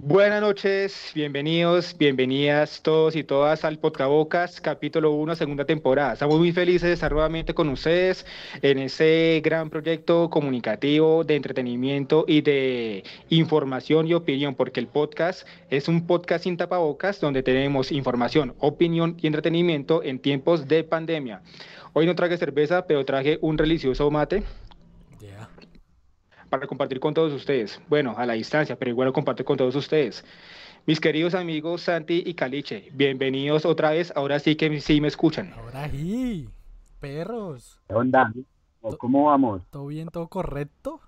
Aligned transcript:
Buenas 0.00 0.40
noches, 0.40 1.10
bienvenidos, 1.12 1.96
bienvenidas 1.98 2.82
todos 2.82 3.16
y 3.16 3.24
todas 3.24 3.64
al 3.64 3.80
Podcabocas, 3.80 4.60
capítulo 4.60 5.10
1, 5.10 5.34
segunda 5.34 5.64
temporada. 5.64 6.12
Estamos 6.12 6.38
muy 6.38 6.52
felices 6.52 6.82
de 6.82 6.92
estar 6.92 7.10
nuevamente 7.10 7.52
con 7.52 7.68
ustedes 7.68 8.24
en 8.62 8.78
ese 8.78 9.40
gran 9.42 9.70
proyecto 9.70 10.30
comunicativo 10.30 11.24
de 11.24 11.34
entretenimiento 11.34 12.24
y 12.28 12.42
de 12.42 13.02
información 13.28 14.06
y 14.06 14.14
opinión, 14.14 14.54
porque 14.54 14.78
el 14.78 14.86
podcast 14.86 15.44
es 15.68 15.88
un 15.88 16.06
podcast 16.06 16.44
sin 16.44 16.56
tapabocas 16.56 17.20
donde 17.20 17.42
tenemos 17.42 17.90
información, 17.90 18.54
opinión 18.60 19.16
y 19.20 19.26
entretenimiento 19.26 20.04
en 20.04 20.20
tiempos 20.20 20.68
de 20.68 20.84
pandemia. 20.84 21.42
Hoy 21.92 22.06
no 22.06 22.14
traje 22.14 22.36
cerveza, 22.36 22.86
pero 22.86 23.04
traje 23.04 23.38
un 23.40 23.58
religioso 23.58 24.08
mate 24.12 24.44
para 26.48 26.66
compartir 26.66 27.00
con 27.00 27.14
todos 27.14 27.32
ustedes. 27.32 27.80
Bueno, 27.88 28.14
a 28.16 28.26
la 28.26 28.34
distancia, 28.34 28.76
pero 28.76 28.90
igual 28.90 29.06
lo 29.06 29.12
comparto 29.12 29.44
con 29.44 29.56
todos 29.56 29.74
ustedes. 29.74 30.24
Mis 30.86 31.00
queridos 31.00 31.34
amigos 31.34 31.82
Santi 31.82 32.22
y 32.24 32.34
Caliche, 32.34 32.90
bienvenidos 32.94 33.66
otra 33.66 33.90
vez. 33.90 34.12
Ahora 34.16 34.38
sí 34.38 34.56
que 34.56 34.80
sí 34.80 35.00
me 35.00 35.08
escuchan. 35.08 35.52
Ahora 35.52 35.88
sí, 35.90 36.48
perros. 37.00 37.78
¿Qué 37.88 37.94
onda? 37.94 38.32
¿Cómo 38.98 39.24
vamos? 39.24 39.62
¿Todo 39.70 39.86
bien, 39.86 40.08
todo 40.08 40.28
correcto? 40.28 41.00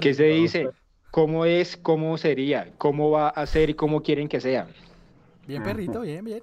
qué, 0.00 0.14
se 0.14 0.24
dice? 0.24 0.70
¿Cómo 1.10 1.44
es? 1.44 1.76
¿Cómo 1.76 2.18
sería? 2.18 2.72
¿Cómo 2.76 3.10
va 3.10 3.28
a 3.28 3.46
ser 3.46 3.70
y 3.70 3.74
cómo 3.74 4.02
quieren 4.02 4.28
que 4.28 4.40
sea? 4.40 4.68
Bien, 5.46 5.62
perrito, 5.62 6.02
bien, 6.02 6.24
bien. 6.24 6.42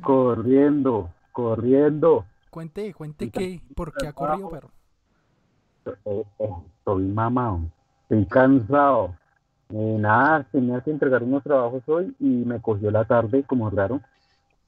Corriendo, 0.00 1.10
corriendo. 1.32 2.24
Cuente, 2.50 2.94
cuente 2.94 3.30
qué, 3.30 3.60
por 3.74 3.92
qué 3.92 4.06
ha 4.06 4.12
corrido, 4.12 4.48
perro. 4.48 4.70
Eh, 6.04 6.24
eh, 6.38 6.50
estoy 6.78 7.04
mamado, 7.04 7.60
estoy 8.02 8.24
cansado. 8.26 9.14
Eh, 9.70 9.96
nada, 9.98 10.46
tenía 10.50 10.80
que 10.80 10.90
entregar 10.90 11.22
unos 11.22 11.42
trabajos 11.42 11.82
hoy 11.86 12.14
y 12.18 12.24
me 12.24 12.60
cogió 12.60 12.90
la 12.90 13.04
tarde, 13.04 13.42
como 13.44 13.70
raro. 13.70 14.00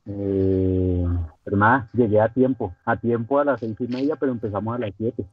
pero 0.05 1.57
nada, 1.57 1.89
llegué 1.93 2.21
a 2.21 2.29
tiempo, 2.29 2.75
a 2.85 2.97
tiempo 2.97 3.39
a 3.39 3.45
las 3.45 3.61
seis 3.61 3.77
y 3.79 3.87
media, 3.87 4.17
pero 4.17 4.33
empezamos 4.33 4.75
a 4.75 4.79
las 4.79 4.93
siete. 4.97 5.25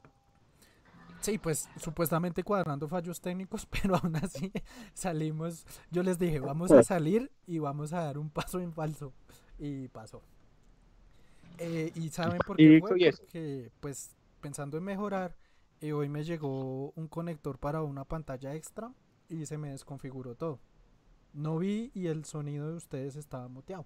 Sí, 1.20 1.38
pues 1.38 1.68
supuestamente 1.78 2.44
cuadrando 2.44 2.88
fallos 2.88 3.20
técnicos, 3.20 3.66
pero 3.82 3.96
aún 3.96 4.16
así 4.16 4.52
salimos. 4.94 5.66
Yo 5.92 6.04
les 6.04 6.18
dije, 6.18 6.40
vamos 6.40 6.72
a 6.72 6.84
salir 6.84 7.32
y 7.46 7.60
vamos 7.60 7.92
a 7.94 8.04
dar 8.04 8.18
un 8.18 8.30
paso 8.30 8.60
en 8.60 8.72
falso. 8.72 9.14
Y 9.60 9.88
pasó. 9.88 10.22
y 11.60 12.10
saben 12.10 12.38
por 12.46 12.58
qué 12.58 12.80
fue? 12.80 13.12
Porque, 13.12 13.72
pues, 13.80 14.16
pensando 14.40 14.78
en 14.78 14.84
mejorar, 14.84 15.36
y 15.80 15.92
hoy 15.92 16.10
me 16.10 16.24
llegó 16.24 16.92
un 16.92 17.08
conector 17.08 17.58
para 17.58 17.82
una 17.82 18.04
pantalla 18.06 18.56
extra 18.56 18.92
y 19.30 19.46
se 19.46 19.58
me 19.58 19.70
desconfiguró 19.70 20.36
todo. 20.36 20.60
No 21.34 21.58
vi 21.58 21.92
y 21.94 22.08
el 22.08 22.26
sonido 22.26 22.70
de 22.70 22.76
ustedes 22.76 23.16
estaba 23.16 23.48
muteado. 23.48 23.86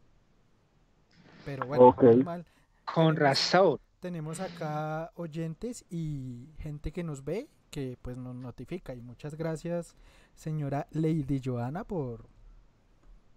Pero 1.46 1.66
bueno, 1.66 1.96
mal. 2.24 2.46
Con 2.86 3.16
razón. 3.16 3.80
Tenemos 4.00 4.40
acá 4.40 5.12
oyentes 5.16 5.86
y 5.90 6.50
gente 6.60 6.92
que 6.92 7.04
nos 7.04 7.24
ve, 7.24 7.50
que 7.70 7.98
pues 8.02 8.18
nos 8.18 8.36
notifica. 8.36 8.96
Y 8.96 9.02
muchas 9.02 9.36
gracias, 9.36 9.96
señora 10.36 10.88
Lady 10.92 11.42
Joana, 11.44 11.84
por 11.84 12.30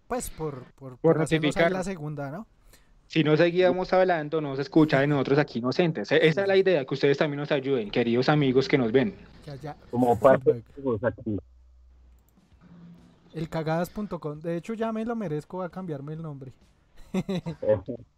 pues 0.06 0.30
por, 0.30 0.72
por, 0.74 0.98
por, 0.98 1.18
notificar 1.18 1.72
la 1.72 1.82
segunda, 1.82 2.30
¿no? 2.30 2.46
Si 3.06 3.22
no 3.22 3.36
seguíamos 3.36 3.92
hablando, 3.92 4.40
no 4.40 4.56
se 4.56 4.62
escucha 4.62 5.00
de 5.00 5.06
nosotros 5.06 5.38
aquí 5.38 5.58
inocentes. 5.58 6.10
E-, 6.10 6.26
esa 6.26 6.42
es 6.42 6.48
la 6.48 6.56
idea, 6.56 6.84
que 6.84 6.94
ustedes 6.94 7.18
también 7.18 7.40
nos 7.40 7.52
ayuden, 7.52 7.90
queridos 7.90 8.28
amigos 8.28 8.68
que 8.68 8.78
nos 8.78 8.90
ven. 8.92 9.14
Como 9.90 10.18
parte 10.18 10.52
de 10.52 10.62
aquí. 11.06 11.36
El 13.34 13.48
cagadas.com. 13.48 14.40
De 14.40 14.56
hecho, 14.56 14.74
ya 14.74 14.92
me 14.92 15.04
lo 15.04 15.16
merezco 15.16 15.62
a 15.62 15.68
cambiarme 15.68 16.14
el 16.14 16.22
nombre. 16.22 16.52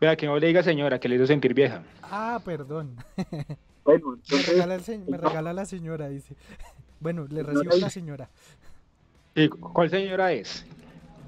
Vea, 0.00 0.16
que 0.16 0.26
no 0.26 0.38
le 0.38 0.46
diga 0.48 0.62
señora, 0.62 0.98
que 0.98 1.08
le 1.08 1.16
hizo 1.16 1.26
sentir 1.26 1.54
vieja. 1.54 1.82
Ah, 2.02 2.40
perdón. 2.44 2.96
Bueno, 3.86 4.18
me, 4.32 4.42
regala 4.42 4.78
me 5.06 5.16
regala 5.16 5.52
la 5.52 5.64
señora, 5.64 6.08
dice. 6.08 6.34
Bueno, 6.98 7.28
le 7.30 7.44
recibo 7.44 7.72
a 7.72 7.76
la 7.76 7.88
señora. 7.88 8.28
¿Y 9.36 9.48
cuál 9.48 9.90
señora 9.90 10.32
es? 10.32 10.66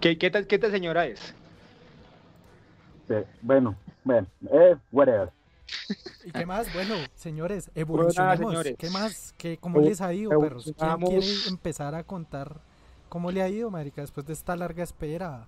¿Qué, 0.01 0.19
qué, 0.19 0.29
tal, 0.29 0.49
¿Qué 0.49 0.59
tal 0.59 0.73
señora 0.73 1.07
es? 1.07 1.37
Bueno, 3.43 3.77
bueno, 4.05 4.27
eh, 4.51 4.77
whatever. 4.93 5.31
¿Y 6.25 6.31
qué 6.33 6.47
más? 6.47 6.73
Bueno, 6.73 6.95
señores, 7.15 7.71
evolucionemos. 7.75 8.65
¿Qué 8.79 8.91
más? 8.91 9.35
¿Qué, 9.37 9.59
¿Cómo 9.59 9.81
les 9.81 10.01
ha 10.01 10.13
ido, 10.13 10.39
perros? 10.41 10.73
¿Quién 10.77 10.97
quiere 11.01 11.27
empezar 11.49 11.95
a 11.95 12.05
contar 12.05 12.61
cómo 13.09 13.31
le 13.31 13.43
ha 13.43 13.49
ido, 13.49 13.71
marica, 13.71 14.01
después 14.01 14.27
de 14.27 14.33
esta 14.33 14.57
larga 14.57 14.83
espera? 14.83 15.47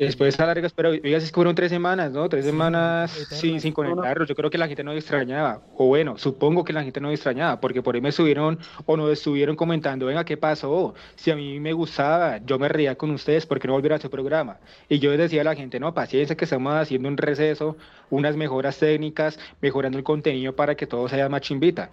Después 0.00 0.26
de 0.26 0.28
esta 0.30 0.46
larga 0.46 0.66
espera, 0.66 0.88
oiga, 0.88 1.18
que 1.18 1.26
fueron 1.26 1.54
tres 1.54 1.70
semanas, 1.70 2.10
¿no? 2.10 2.26
Tres 2.30 2.46
semanas 2.46 3.10
sin, 3.32 3.60
sin 3.60 3.74
conectarlos. 3.74 4.26
Yo 4.26 4.34
creo 4.34 4.48
que 4.48 4.56
la 4.56 4.66
gente 4.66 4.82
no 4.82 4.92
extrañaba. 4.92 5.60
O 5.76 5.88
bueno, 5.88 6.16
supongo 6.16 6.64
que 6.64 6.72
la 6.72 6.82
gente 6.82 7.02
no 7.02 7.10
extrañaba, 7.10 7.60
porque 7.60 7.82
por 7.82 7.94
ahí 7.94 8.00
me 8.00 8.10
subieron 8.10 8.58
o 8.86 8.96
nos 8.96 9.10
estuvieron 9.10 9.56
comentando, 9.56 10.06
venga, 10.06 10.24
¿qué 10.24 10.38
pasó? 10.38 10.94
Si 11.16 11.30
a 11.30 11.36
mí 11.36 11.60
me 11.60 11.74
gustaba, 11.74 12.38
yo 12.38 12.58
me 12.58 12.70
reía 12.70 12.94
con 12.94 13.10
ustedes, 13.10 13.44
porque 13.44 13.68
no 13.68 13.74
volver 13.74 13.92
a 13.92 13.98
su 13.98 14.08
programa? 14.08 14.58
Y 14.88 15.00
yo 15.00 15.10
les 15.10 15.18
decía 15.18 15.42
a 15.42 15.44
la 15.44 15.54
gente, 15.54 15.78
no, 15.78 15.92
paciencia, 15.92 16.34
que 16.34 16.46
estamos 16.46 16.72
haciendo 16.72 17.06
un 17.06 17.18
receso, 17.18 17.76
unas 18.08 18.36
mejoras 18.36 18.78
técnicas, 18.78 19.38
mejorando 19.60 19.98
el 19.98 20.04
contenido 20.04 20.56
para 20.56 20.76
que 20.76 20.86
todo 20.86 21.10
sea 21.10 21.28
más 21.28 21.42
chimbita. 21.42 21.90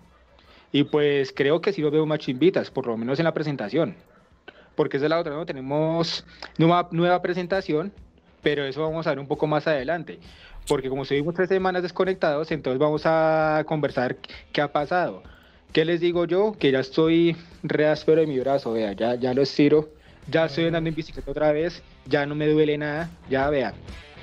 Y 0.72 0.86
pues 0.86 1.34
creo 1.36 1.60
que 1.60 1.74
sí 1.74 1.82
lo 1.82 1.92
veo 1.92 2.06
más 2.06 2.20
chimbitas, 2.20 2.72
por 2.72 2.88
lo 2.88 2.96
menos 2.96 3.20
en 3.20 3.26
la 3.26 3.34
presentación 3.34 3.98
porque 4.78 4.98
es 4.98 5.04
de 5.04 5.10
la 5.10 5.20
otra, 5.20 5.34
¿no? 5.34 5.46
Tenemos 5.46 6.24
nueva, 6.58 6.88
nueva 6.92 7.22
presentación, 7.22 7.92
pero 8.44 8.64
eso 8.64 8.84
vamos 8.84 9.08
a 9.08 9.10
ver 9.10 9.20
un 9.20 9.28
poco 9.28 9.48
más 9.48 9.68
adelante, 9.68 10.20
porque 10.68 10.88
como 10.88 11.02
estuvimos 11.02 11.34
tres 11.34 11.50
semanas 11.50 11.82
desconectados, 11.82 12.52
entonces 12.52 12.80
vamos 12.80 13.02
a 13.06 13.66
conversar 13.68 14.16
qué 14.54 14.62
ha 14.62 14.72
pasado. 14.72 15.24
¿Qué 15.74 15.84
les 15.84 16.00
digo 16.00 16.26
yo? 16.26 16.56
Que 16.58 16.72
ya 16.72 16.80
estoy 16.80 17.36
re 17.64 17.88
áspero 17.88 18.22
de 18.22 18.28
mi 18.28 18.40
brazo, 18.40 18.72
vea, 18.72 18.94
ya, 18.94 19.16
ya 19.16 19.34
lo 19.34 19.42
estiro, 19.42 19.90
ya 20.30 20.46
estoy 20.46 20.68
andando 20.68 20.90
en 20.90 20.96
bicicleta 20.96 21.30
otra 21.30 21.52
vez, 21.52 21.82
ya 22.06 22.26
no 22.26 22.36
me 22.36 22.48
duele 22.48 22.78
nada, 22.78 23.10
ya 23.30 23.50
vean, 23.50 23.74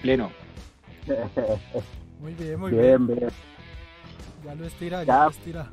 pleno. 0.02 0.30
Muy 2.20 2.32
bien, 2.34 2.60
muy 2.60 2.70
bien. 2.70 3.08
Ya 4.44 4.54
lo 4.54 4.64
estira, 4.64 5.02
ya, 5.02 5.24
lo 5.24 5.30
estira. 5.30 5.70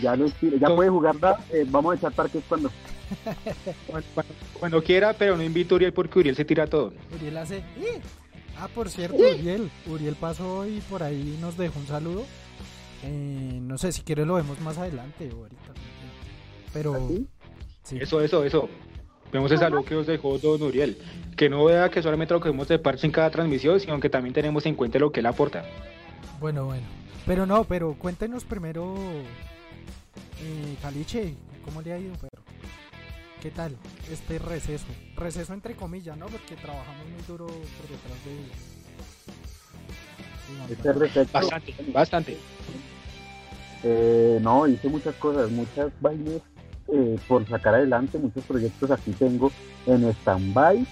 Ya 0.00 0.14
lo 0.16 0.26
estira, 0.26 0.58
ya 0.58 0.76
puede 0.76 0.90
jugar, 0.90 1.16
eh, 1.50 1.64
vamos 1.66 1.94
a 1.94 1.96
echar 1.96 2.12
parques 2.12 2.42
cuando 2.46 2.70
cuando, 4.58 4.82
quiera, 4.82 5.12
pero 5.12 5.36
no 5.36 5.42
invito 5.42 5.74
a 5.74 5.76
Uriel 5.76 5.92
porque 5.92 6.18
Uriel 6.18 6.36
se 6.36 6.44
tira 6.44 6.66
todo. 6.66 6.92
Uriel 7.14 7.36
hace. 7.36 7.62
Ah, 8.58 8.68
por 8.74 8.90
cierto, 8.90 9.16
Uriel. 9.16 9.70
Uriel 9.86 10.14
pasó 10.16 10.66
y 10.66 10.80
por 10.80 11.02
ahí 11.02 11.38
nos 11.40 11.56
dejó 11.56 11.78
un 11.78 11.86
saludo. 11.86 12.24
Eh, 13.04 13.58
no 13.62 13.78
sé 13.78 13.92
si 13.92 14.02
quiere 14.02 14.26
lo 14.26 14.34
vemos 14.34 14.60
más 14.60 14.78
adelante 14.78 15.30
o 15.32 15.38
ahorita. 15.38 15.72
Pero. 16.72 16.94
¿Ah, 16.94 17.94
eso, 17.94 18.20
eso, 18.20 18.44
eso. 18.44 18.68
Vemos 19.32 19.50
el 19.52 19.58
saludo 19.58 19.84
que 19.84 19.94
nos 19.94 20.06
dejó 20.06 20.38
Don 20.38 20.62
Uriel. 20.62 20.98
Que 21.36 21.48
no 21.48 21.64
vea 21.64 21.90
que 21.90 22.02
solamente 22.02 22.34
lo 22.34 22.40
que 22.40 22.48
vemos 22.48 22.68
de 22.68 22.78
parche 22.78 23.06
en 23.06 23.12
cada 23.12 23.30
transmisión, 23.30 23.78
sino 23.78 24.00
que 24.00 24.08
también 24.08 24.32
tenemos 24.34 24.64
en 24.66 24.74
cuenta 24.74 24.98
lo 24.98 25.12
que 25.12 25.20
él 25.20 25.26
aporta. 25.26 25.64
Bueno, 26.40 26.64
bueno. 26.64 26.86
Pero 27.26 27.44
no, 27.44 27.64
pero 27.64 27.94
cuéntenos 27.94 28.44
primero, 28.44 28.94
eh, 30.40 30.76
Caliche, 30.80 31.34
¿cómo 31.64 31.82
le 31.82 31.92
ha 31.92 31.98
ido, 31.98 32.14
pero 32.20 32.42
¿Qué 33.40 33.52
tal 33.52 33.76
este 34.10 34.38
receso? 34.38 34.86
Receso 35.16 35.54
entre 35.54 35.74
comillas, 35.74 36.16
¿no? 36.16 36.26
Porque 36.26 36.56
trabajamos 36.56 37.06
muy 37.08 37.22
duro 37.26 37.46
por 37.46 37.88
detrás 37.88 38.24
de... 38.24 38.36
Este 40.72 40.92
receso... 40.92 41.32
Bastante, 41.32 41.74
bastante. 41.92 42.36
Eh, 43.84 44.40
no, 44.42 44.66
hice 44.66 44.88
muchas 44.88 45.14
cosas, 45.16 45.52
muchas 45.52 45.92
vainas 46.00 46.40
eh, 46.88 47.16
por 47.28 47.46
sacar 47.46 47.74
adelante, 47.74 48.18
muchos 48.18 48.42
proyectos 48.44 48.90
aquí 48.90 49.12
tengo 49.12 49.52
en 49.86 50.08
stand-by. 50.08 50.84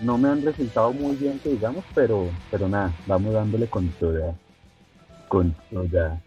No 0.00 0.16
me 0.16 0.30
han 0.30 0.42
resultado 0.42 0.94
muy 0.94 1.14
bien, 1.16 1.38
que 1.40 1.50
digamos, 1.50 1.84
pero, 1.94 2.30
pero 2.50 2.68
nada, 2.68 2.90
vamos 3.06 3.34
dándole 3.34 3.66
con 3.66 3.88
todo. 4.00 4.34
Con 5.28 5.54
todo. 5.70 6.18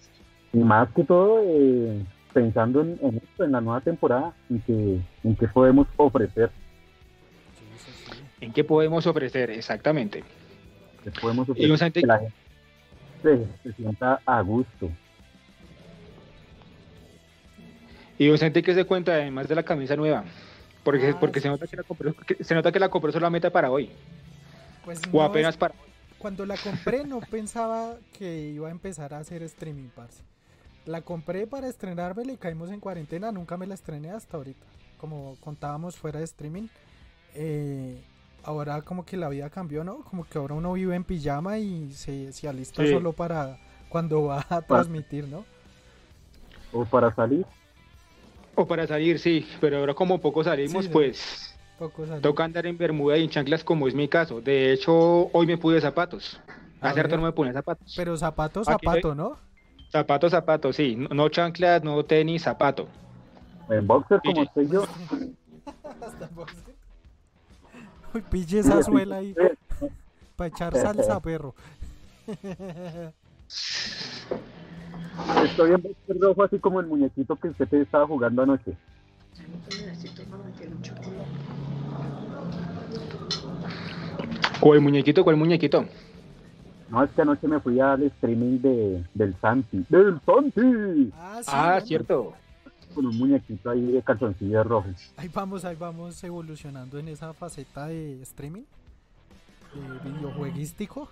Y 0.53 0.59
más 0.59 0.89
que 0.93 1.03
todo, 1.03 1.41
eh, 1.43 2.05
pensando 2.33 2.81
en, 2.81 3.21
esto, 3.23 3.43
en 3.43 3.51
la 3.51 3.61
nueva 3.61 3.81
temporada, 3.81 4.33
en 4.49 4.61
que, 4.61 5.01
en 5.23 5.35
qué 5.35 5.47
podemos 5.47 5.87
ofrecer. 5.97 6.51
¿En 8.41 8.53
qué 8.53 8.63
podemos 8.63 9.05
ofrecer? 9.05 9.49
Exactamente. 9.51 10.23
¿Qué 11.03 11.11
podemos 11.11 11.49
ofrecer? 11.49 11.91
que 11.91 12.07
la 12.07 12.19
gente 12.19 13.47
se, 13.63 13.73
sienta 13.73 14.21
a 14.25 14.41
gusto. 14.41 14.89
Y 18.17 18.29
un 18.29 18.37
que 18.37 18.73
se 18.73 18.85
cuenta 18.85 19.13
además 19.13 19.47
de 19.47 19.55
la 19.55 19.63
camisa 19.63 19.95
nueva. 19.95 20.25
Porque, 20.83 21.09
ah, 21.09 21.17
porque 21.19 21.39
se, 21.39 21.47
nota 21.47 21.67
que 21.67 21.77
la 21.77 21.83
compró, 21.83 22.15
se 22.39 22.55
nota 22.55 22.71
que 22.71 22.79
la 22.79 22.89
compró 22.89 23.11
solamente 23.11 23.49
para 23.51 23.71
hoy. 23.71 23.89
Pues 24.83 25.01
o 25.11 25.21
apenas 25.21 25.55
para 25.55 25.73
Cuando 26.17 26.45
la 26.45 26.57
compré 26.57 27.05
no 27.05 27.19
pensaba 27.19 27.95
que 28.17 28.49
iba 28.49 28.67
a 28.67 28.71
empezar 28.71 29.13
a 29.13 29.19
hacer 29.19 29.43
streaming, 29.43 29.89
parce. 29.95 30.23
La 30.85 31.01
compré 31.01 31.47
para 31.47 31.67
estrenarme 31.67 32.23
y 32.23 32.37
caímos 32.37 32.71
en 32.71 32.79
cuarentena. 32.79 33.31
Nunca 33.31 33.57
me 33.57 33.67
la 33.67 33.73
estrené 33.73 34.11
hasta 34.11 34.37
ahorita. 34.37 34.65
Como 34.99 35.37
contábamos 35.41 35.95
fuera 35.95 36.19
de 36.19 36.25
streaming. 36.25 36.67
Eh, 37.35 38.01
ahora 38.43 38.81
como 38.81 39.05
que 39.05 39.17
la 39.17 39.29
vida 39.29 39.49
cambió, 39.49 39.83
¿no? 39.83 39.99
Como 40.03 40.23
que 40.25 40.37
ahora 40.37 40.55
uno 40.55 40.73
vive 40.73 40.95
en 40.95 41.03
pijama 41.03 41.57
y 41.57 41.91
se, 41.93 42.31
se 42.33 42.47
alista 42.47 42.85
solo 42.87 43.13
para 43.13 43.57
cuando 43.89 44.23
va 44.23 44.45
a 44.49 44.61
transmitir, 44.61 45.27
¿no? 45.27 45.45
O 46.71 46.85
para 46.85 47.13
salir. 47.13 47.45
O 48.55 48.65
para 48.67 48.85
salir, 48.87 49.19
sí, 49.19 49.47
pero 49.61 49.77
ahora 49.77 49.93
como 49.93 50.19
poco 50.19 50.43
salimos, 50.43 50.87
pues 50.87 51.55
toca 52.21 52.43
andar 52.43 52.65
en 52.65 52.77
bermuda 52.77 53.17
y 53.17 53.23
en 53.23 53.29
chanclas 53.29 53.63
como 53.63 53.87
es 53.87 53.95
mi 53.95 54.07
caso. 54.07 54.41
De 54.41 54.73
hecho, 54.73 55.29
hoy 55.31 55.47
me 55.47 55.57
pude 55.57 55.79
zapatos. 55.79 56.41
Hace 56.81 57.03
rato 57.03 57.17
no 57.17 57.23
me 57.23 57.31
pone 57.31 57.53
zapatos. 57.53 57.93
Pero 57.95 58.17
zapatos, 58.17 58.65
zapato, 58.65 59.15
¿no? 59.15 59.37
Zapatos, 59.89 60.31
zapatos, 60.31 60.75
sí. 60.75 60.95
No, 60.95 61.29
chanclas, 61.29 61.83
no 61.83 62.03
tenis, 62.05 62.43
zapato. 62.43 62.87
En 63.69 63.87
boxer 63.87 64.21
como 64.23 64.43
estoy 64.43 64.69
yo. 64.69 64.83
Hasta 66.01 66.27
boxer. 66.33 66.75
Uy, 68.13 68.21
pille 68.29 68.59
esa 68.59 68.83
suela 68.83 69.17
ahí. 69.17 69.35
Para 70.35 70.47
echar 70.47 70.75
salsa, 70.75 71.19
perro. 71.19 71.55
Estoy 75.43 75.71
en 75.71 75.81
boxer 75.81 76.19
rojo 76.19 76.43
así 76.43 76.59
como 76.59 76.79
el 76.79 76.87
muñequito 76.87 77.35
que 77.35 77.49
usted 77.49 77.73
estaba 77.73 78.05
jugando 78.05 78.43
anoche. 78.43 78.75
¿O 84.61 84.73
el 84.75 84.81
muñequito? 84.81 85.23
¿Cuál 85.23 85.37
muñequito? 85.37 85.85
No, 86.89 87.03
es 87.03 87.11
que 87.11 87.21
anoche 87.21 87.47
me 87.47 87.59
fui 87.59 87.79
al 87.79 88.03
streaming 88.03 88.59
de, 88.59 89.05
del 89.13 89.35
Santi. 89.39 89.85
¡Del 89.89 90.19
Santi! 90.25 91.11
Ah, 91.15 91.41
ah 91.47 91.81
cierto. 91.81 92.33
Con 92.95 93.05
un 93.05 93.17
muñequito 93.17 93.69
ahí 93.69 93.91
de 93.91 94.01
calzoncillos 94.01 94.65
rojos. 94.65 95.13
Ahí 95.17 95.29
vamos, 95.31 95.63
ahí 95.65 95.75
vamos 95.75 96.23
evolucionando 96.23 96.97
en 96.97 97.09
esa 97.09 97.33
faceta 97.33 97.87
de 97.87 98.21
streaming. 98.23 98.63
De 99.73 100.09
videojueguístico. 100.09 101.09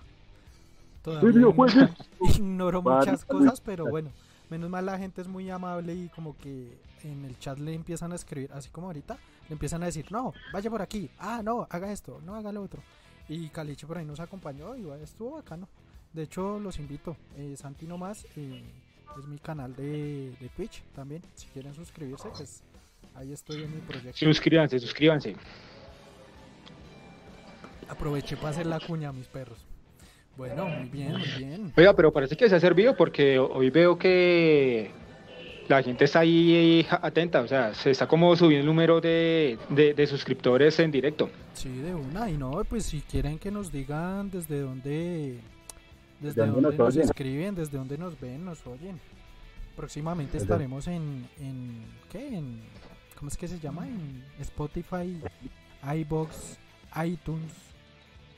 Todavía 1.04 1.94
ignoro 2.22 2.82
muchas 2.82 3.24
cosas, 3.24 3.62
pero 3.62 3.86
bueno. 3.86 4.10
Menos 4.50 4.70
mal 4.70 4.86
la 4.86 4.98
gente 4.98 5.22
es 5.22 5.28
muy 5.28 5.50
amable 5.50 5.94
y 5.94 6.10
como 6.10 6.36
que 6.38 6.78
en 7.04 7.26
el 7.26 7.38
chat 7.38 7.60
le 7.60 7.74
empiezan 7.74 8.14
a 8.14 8.16
escribir, 8.16 8.50
así 8.54 8.70
como 8.70 8.88
ahorita, 8.88 9.18
le 9.50 9.54
empiezan 9.54 9.84
a 9.84 9.88
decir, 9.88 10.10
no, 10.10 10.34
vaya 10.54 10.70
por 10.70 10.82
aquí, 10.82 11.10
ah, 11.20 11.42
no, 11.44 11.68
haga 11.70 11.92
esto, 11.92 12.22
no 12.26 12.34
haga 12.34 12.52
lo 12.52 12.62
otro. 12.62 12.82
Y 13.30 13.50
Caliche 13.50 13.86
por 13.86 13.98
ahí 13.98 14.06
nos 14.06 14.20
acompañó 14.20 14.76
y 14.76 14.90
estuvo 15.02 15.32
bacano. 15.32 15.68
De 16.14 16.24
hecho, 16.24 16.60
los 16.60 16.80
invito. 16.80 17.18
Eh, 17.38 17.56
Santi 17.58 17.86
nomás 17.86 18.26
eh, 18.36 18.64
es 19.20 19.28
mi 19.28 19.38
canal 19.38 19.76
de, 19.76 20.34
Twitch 20.56 20.84
también. 20.96 21.22
Si 21.36 21.48
quieren 21.48 21.74
suscribirse, 21.74 22.30
pues 22.30 22.64
ahí 23.16 23.34
estoy 23.34 23.64
en 23.64 23.76
mi 23.76 23.82
proyecto. 23.82 24.18
Suscríbanse, 24.18 24.80
suscríbanse. 24.80 25.36
Aproveché 27.90 28.36
para 28.38 28.50
hacer 28.50 28.66
la 28.66 28.80
cuña 28.80 29.10
a 29.10 29.14
mis 29.14 29.28
perros. 29.28 29.66
Bueno, 30.36 30.68
muy 30.68 30.90
bien, 30.90 31.12
muy 31.14 31.28
bien. 31.38 31.74
Oiga, 31.76 31.94
pero 31.96 32.14
parece 32.14 32.38
que 32.38 32.48
se 32.48 32.56
ha 32.56 32.60
servido 32.60 32.96
porque 32.96 33.40
hoy 33.40 33.70
veo 33.70 33.98
que 33.98 34.92
la 35.68 35.84
gente 35.84 36.06
está 36.06 36.20
ahí 36.20 36.86
atenta, 36.90 37.42
o 37.42 37.48
sea, 37.48 37.74
se 37.74 37.92
está 37.92 38.08
como 38.08 38.36
subiendo 38.36 38.62
el 38.62 38.66
número 38.66 39.02
de, 39.02 39.58
de, 39.70 40.08
suscriptores 40.08 40.80
en 40.80 40.92
directo. 40.92 41.30
Sí, 41.54 41.70
de 41.70 41.94
una, 41.94 42.30
y 42.30 42.38
no, 42.38 42.64
pues 42.64 42.86
si 42.86 43.02
quieren 43.02 43.40
que 43.40 43.52
nos 43.52 43.72
digan 43.72 44.30
desde 44.30 44.62
dónde, 44.62 45.40
desde 46.20 46.46
dónde 46.46 46.78
nos, 46.78 46.96
escriben, 46.96 47.56
desde 47.56 47.78
dónde 47.78 47.98
nos 47.98 48.20
ven, 48.20 48.46
nos 48.46 48.66
oyen. 48.66 49.00
Próximamente 49.76 50.38
estaremos 50.38 50.88
en, 50.88 51.28
en, 51.40 51.86
¿qué? 52.12 52.36
En, 52.36 52.62
¿Cómo 53.18 53.30
es 53.30 53.38
que 53.38 53.48
se 53.48 53.60
llama? 53.60 53.88
En 53.88 54.24
Spotify, 54.40 55.20
iBox, 55.84 56.58
iTunes 57.04 57.54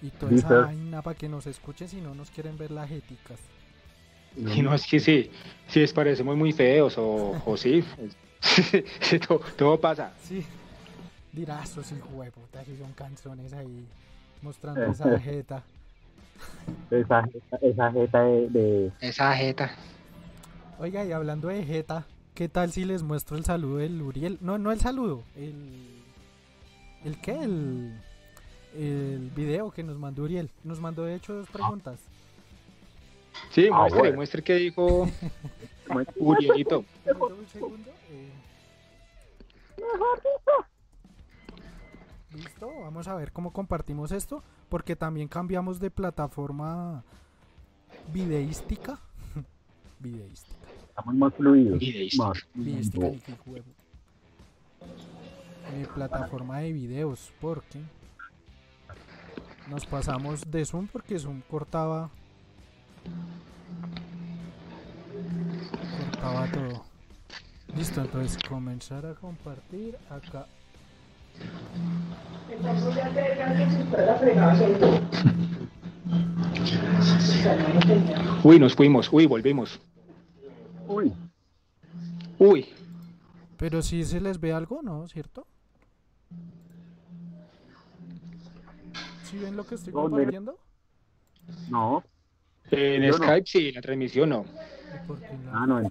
y 0.02 0.10
toda 0.10 0.34
esa 0.34 0.62
vaina 0.62 1.02
para 1.02 1.18
que 1.18 1.28
nos 1.28 1.48
escuchen 1.48 1.88
si 1.88 2.02
no 2.02 2.16
nos 2.16 2.32
quieren 2.32 2.58
ver 2.58 2.72
las 2.72 2.90
éticas. 2.90 3.40
Y 4.56 4.62
no 4.62 4.74
es 4.74 4.86
que 4.86 5.00
sí, 5.00 5.30
si 5.68 5.80
les 5.80 5.94
parecemos 5.94 6.36
muy 6.36 6.52
feos 6.52 6.98
o, 6.98 7.42
o 7.46 7.58
sí, 7.58 7.84
todo, 9.58 9.80
pasa. 9.80 10.14
Sí, 10.24 10.46
dirazos 11.32 11.92
y 11.92 11.96
puta, 11.96 12.64
si 12.66 12.78
son 12.78 12.92
canciones 12.94 13.54
ahí 13.54 13.86
mostrando 14.42 14.84
esa 14.86 15.20
jeta. 15.20 15.64
Esa, 16.90 17.28
esa 17.62 17.92
jeta 17.92 18.24
de, 18.24 18.92
Esa 19.02 19.36
jeta. 19.36 19.72
Oiga, 20.80 21.04
y 21.04 21.12
hablando 21.12 21.50
de 21.50 21.66
jeta, 21.66 22.06
¿qué 22.34 22.48
tal 22.48 22.72
si 22.72 22.86
les 22.86 23.04
muestro 23.04 23.36
el 23.36 23.44
saludo 23.44 23.78
del 23.78 24.02
Uriel? 24.02 24.38
No, 24.42 24.58
no 24.58 24.72
el 24.72 24.80
saludo, 24.80 25.24
el... 25.36 25.90
¿El 27.06 27.18
qué? 27.22 27.32
El, 27.32 27.94
el 28.78 29.32
video 29.34 29.72
que 29.72 29.84
nos 29.84 29.98
mandó 29.98 30.24
Uriel. 30.24 30.50
Nos 30.66 30.82
mandó 30.82 31.06
de 31.06 31.16
hecho 31.16 31.34
dos 31.34 31.50
preguntas. 31.50 32.09
Sí, 33.52 33.68
ah, 33.72 33.78
muestre, 33.78 34.14
muestre 34.14 34.44
qué 34.44 34.56
dijo 34.56 35.10
Urielito. 36.18 36.86
Listo, 42.32 42.72
vamos 42.82 43.08
a 43.08 43.16
ver 43.16 43.32
cómo 43.32 43.52
compartimos 43.52 44.12
esto, 44.12 44.44
porque 44.70 44.96
también 44.96 45.28
cambiamos 45.28 45.80
de 45.80 45.90
plataforma 45.90 47.04
videística. 48.14 49.00
videística. 50.00 50.56
Estamos 50.90 51.16
más 51.16 51.34
fluidos. 51.34 51.80
Videística. 51.80 52.34
Videística, 52.54 53.08
eh, 55.72 55.88
plataforma 55.94 56.60
de 56.60 56.74
videos, 56.74 57.32
porque 57.42 57.80
nos 59.70 59.86
pasamos 59.86 60.50
de 60.50 60.66
Zoom 60.66 60.88
porque 60.88 61.20
Zoom 61.20 61.42
cortaba 61.42 62.10
Cortaba 65.98 66.48
todo. 66.52 66.84
Listo, 67.76 68.02
entonces 68.02 68.38
comenzar 68.48 69.06
a 69.06 69.14
compartir 69.16 69.98
acá. 70.10 70.48
Uy, 78.44 78.60
nos 78.60 78.76
fuimos. 78.76 79.12
Uy, 79.12 79.26
volvimos. 79.26 79.80
Uy. 80.88 81.14
Uy. 82.40 82.66
Pero 83.58 83.82
si 83.82 84.04
se 84.04 84.20
les 84.20 84.40
ve 84.40 84.54
algo, 84.54 84.82
¿no? 84.82 85.08
¿Cierto? 85.08 85.46
¿Sí 89.24 89.38
ven 89.38 89.56
lo 89.56 89.66
que 89.66 89.76
estoy 89.76 89.94
compartiendo? 89.94 90.58
No. 91.70 92.04
En 92.72 93.14
Skype 93.14 93.48
sí, 93.48 93.72
la 93.72 93.82
transmisión 93.82 94.30
no. 94.30 94.46
Ah, 95.52 95.66
no, 95.68 95.80
en, 95.80 95.90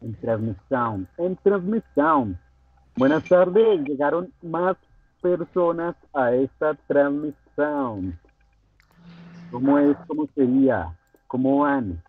en 0.00 0.14
transmisión. 0.20 1.08
En 1.18 1.36
transmisión. 1.36 2.38
Buenas 2.96 3.24
tardes, 3.24 3.80
llegaron 3.86 4.32
más 4.42 4.76
personas 5.20 5.96
a 6.12 6.32
esta 6.32 6.74
transmisión. 6.86 8.18
¿Cómo 9.50 9.78
es? 9.78 9.96
¿Cómo 10.06 10.28
sería? 10.34 10.96
¿Cómo 11.26 11.60
van? 11.60 12.02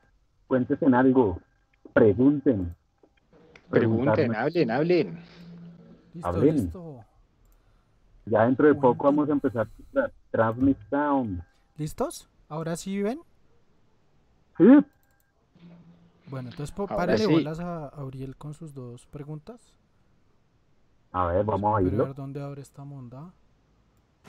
Cuéntense 0.47 0.85
en 0.85 0.93
algo. 0.93 1.39
Pregunten. 1.93 2.75
Pregunten, 3.69 4.35
hablen, 4.35 4.71
hablen. 4.71 5.19
hablen. 6.21 6.71
Ya 8.25 8.45
dentro 8.45 8.67
de 8.67 8.75
poco 8.75 9.05
vamos 9.05 9.29
a 9.29 9.31
empezar 9.33 9.67
la 9.93 10.11
transmisión. 10.29 11.43
¿Listos? 11.81 12.29
¿Ahora 12.47 12.75
sí 12.75 13.01
ven? 13.01 13.19
Sí. 14.55 14.65
Bueno, 16.27 16.51
entonces 16.51 16.75
párale 16.87 17.25
bolas 17.25 17.59
a 17.59 17.87
Auriel 17.87 18.35
con 18.35 18.53
sus 18.53 18.75
dos 18.75 19.07
preguntas. 19.07 19.59
A 21.11 21.25
ver, 21.25 21.43
vamos 21.43 21.75
a 21.75 21.81
irlo. 21.81 22.05
ver 22.05 22.13
dónde 22.13 22.39
abre 22.39 22.61
esta 22.61 22.83
monda. 22.83 23.33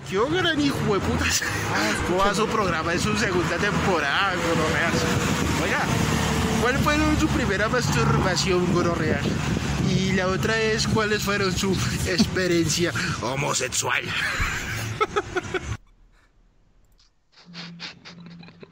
¡Qué 0.08 0.18
gran 0.30 0.58
hijo 0.62 0.94
de 0.94 1.00
putas! 1.00 1.42
Ah, 1.74 1.92
¿Cómo 2.06 2.20
va 2.20 2.32
su 2.32 2.46
programa 2.46 2.94
en 2.94 3.00
su 3.00 3.14
segunda 3.18 3.58
temporada, 3.58 4.32
gonorreal? 4.34 4.92
Oiga, 5.62 5.80
¿cuál 6.62 6.76
fue 6.78 6.96
su 7.20 7.28
primera 7.28 7.68
masturbación, 7.68 8.72
gonorreal? 8.72 9.24
Y 9.90 10.12
la 10.12 10.28
otra 10.28 10.58
es, 10.58 10.88
¿cuáles 10.88 11.22
fueron 11.22 11.52
su 11.52 11.72
experiencia 12.06 12.92
homosexual? 13.20 14.04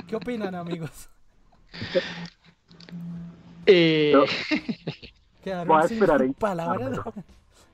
¿Qué 0.06 0.16
opinan, 0.16 0.54
amigos? 0.54 1.08
Eh... 3.66 4.14
Quedaron 5.42 5.88
sin, 5.88 6.34
palabras. 6.34 7.00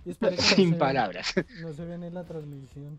sin 0.38 0.78
palabras. 0.78 1.34
No 1.60 1.72
se 1.72 1.84
ven 1.84 2.04
en 2.04 2.14
la 2.14 2.25
transmisión. 2.25 2.98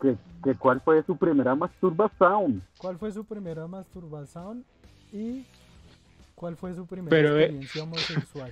¿Qué, 0.00 0.16
qué, 0.44 0.54
cuál 0.54 0.80
fue 0.80 1.02
su 1.04 1.16
primera 1.16 1.54
masturbación? 1.54 2.62
¿Cuál 2.78 2.98
fue 2.98 3.12
su 3.12 3.24
primera 3.24 3.66
masturbación? 3.66 4.64
Y 5.12 5.44
¿Cuál 6.42 6.56
fue 6.56 6.74
su 6.74 6.86
primera 6.86 7.08
Pero, 7.08 7.38
eh, 7.38 7.44
experiencia 7.44 7.82
homosexual? 7.84 8.50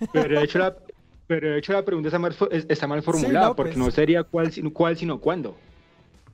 Pero 0.12 0.38
de 0.38 0.44
hecho 0.44 0.58
la, 0.60 0.76
pero 1.26 1.50
de 1.50 1.58
hecho 1.58 1.72
la 1.72 1.84
pregunta 1.84 2.08
está 2.08 2.20
mal, 2.20 2.36
está 2.68 2.86
mal 2.86 3.02
formulada, 3.02 3.48
no, 3.48 3.56
porque 3.56 3.72
pues. 3.72 3.84
no 3.84 3.90
sería 3.90 4.22
cuál, 4.22 4.52
sino- 4.52 4.72
cuál, 4.72 4.96
sino 4.96 5.18
cuándo. 5.18 5.56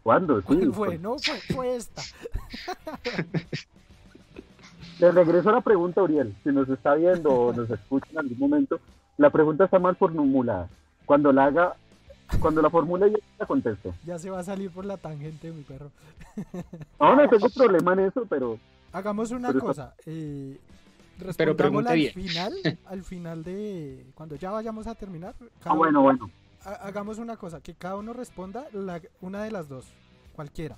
¿Cuándo? 0.02 0.40
Sí, 0.40 0.46
¿Cuál 0.46 0.72
fue? 0.74 0.86
pues, 0.88 1.00
No, 1.00 1.16
fue, 1.18 1.36
fue 1.54 1.76
esta. 1.76 2.02
Te 4.98 5.10
regreso 5.10 5.48
a 5.48 5.52
la 5.52 5.60
pregunta, 5.60 6.02
Uriel. 6.02 6.34
Si 6.44 6.50
nos 6.50 6.68
está 6.68 6.94
viendo 6.94 7.30
o 7.30 7.52
nos 7.52 7.68
escucha 7.70 8.06
en 8.12 8.18
algún 8.18 8.38
momento, 8.38 8.78
la 9.16 9.30
pregunta 9.30 9.64
está 9.64 9.78
mal 9.78 9.96
formulada. 9.96 10.68
Cuando 11.06 11.32
la 11.32 11.46
haga, 11.46 11.74
cuando 12.40 12.62
la 12.62 12.70
formule 12.70 13.10
yo 13.10 13.16
la 13.38 13.46
contesto. 13.46 13.94
Ya 14.06 14.18
se 14.18 14.30
va 14.30 14.38
a 14.40 14.44
salir 14.44 14.70
por 14.70 14.84
la 14.84 14.96
tangente, 14.96 15.50
mi 15.50 15.62
perro. 15.62 15.90
No, 17.00 17.16
no 17.16 17.28
tengo 17.28 17.48
problema 17.50 17.92
en 17.94 18.00
eso, 18.00 18.24
pero 18.28 18.58
Hagamos 18.92 19.30
una 19.32 19.48
Pero- 19.48 19.60
cosa. 19.60 19.94
Eh, 20.06 20.56
Pero 21.36 21.54
al 21.58 21.94
bien. 21.96 22.12
final, 22.14 22.52
al 22.86 23.02
final 23.04 23.42
de 23.42 24.04
cuando 24.14 24.36
ya 24.36 24.50
vayamos 24.50 24.86
a 24.86 24.94
terminar. 24.94 25.34
ah, 25.64 25.74
bueno, 25.74 26.02
bueno. 26.02 26.30
Ha- 26.64 26.86
hagamos 26.86 27.18
una 27.18 27.36
cosa, 27.36 27.60
que 27.60 27.74
cada 27.74 27.96
uno 27.96 28.12
responda 28.12 28.66
la- 28.72 29.00
una 29.20 29.42
de 29.44 29.50
las 29.50 29.68
dos, 29.68 29.86
cualquiera. 30.34 30.76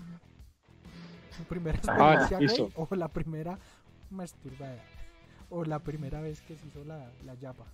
Su 1.37 1.43
primera 1.45 1.79
Ah, 1.89 2.15
experiencia 2.29 2.39
gay 2.39 2.47
listo. 2.47 2.71
o 2.77 2.95
la 2.95 3.09
primera 3.09 3.59
masturbada 4.11 4.79
o 5.51 5.65
la 5.65 5.79
primera 5.81 6.21
vez 6.21 6.41
que 6.43 6.57
se 6.57 6.67
hizo 6.69 6.85
la, 6.85 7.11
la 7.25 7.35
yapa. 7.35 7.65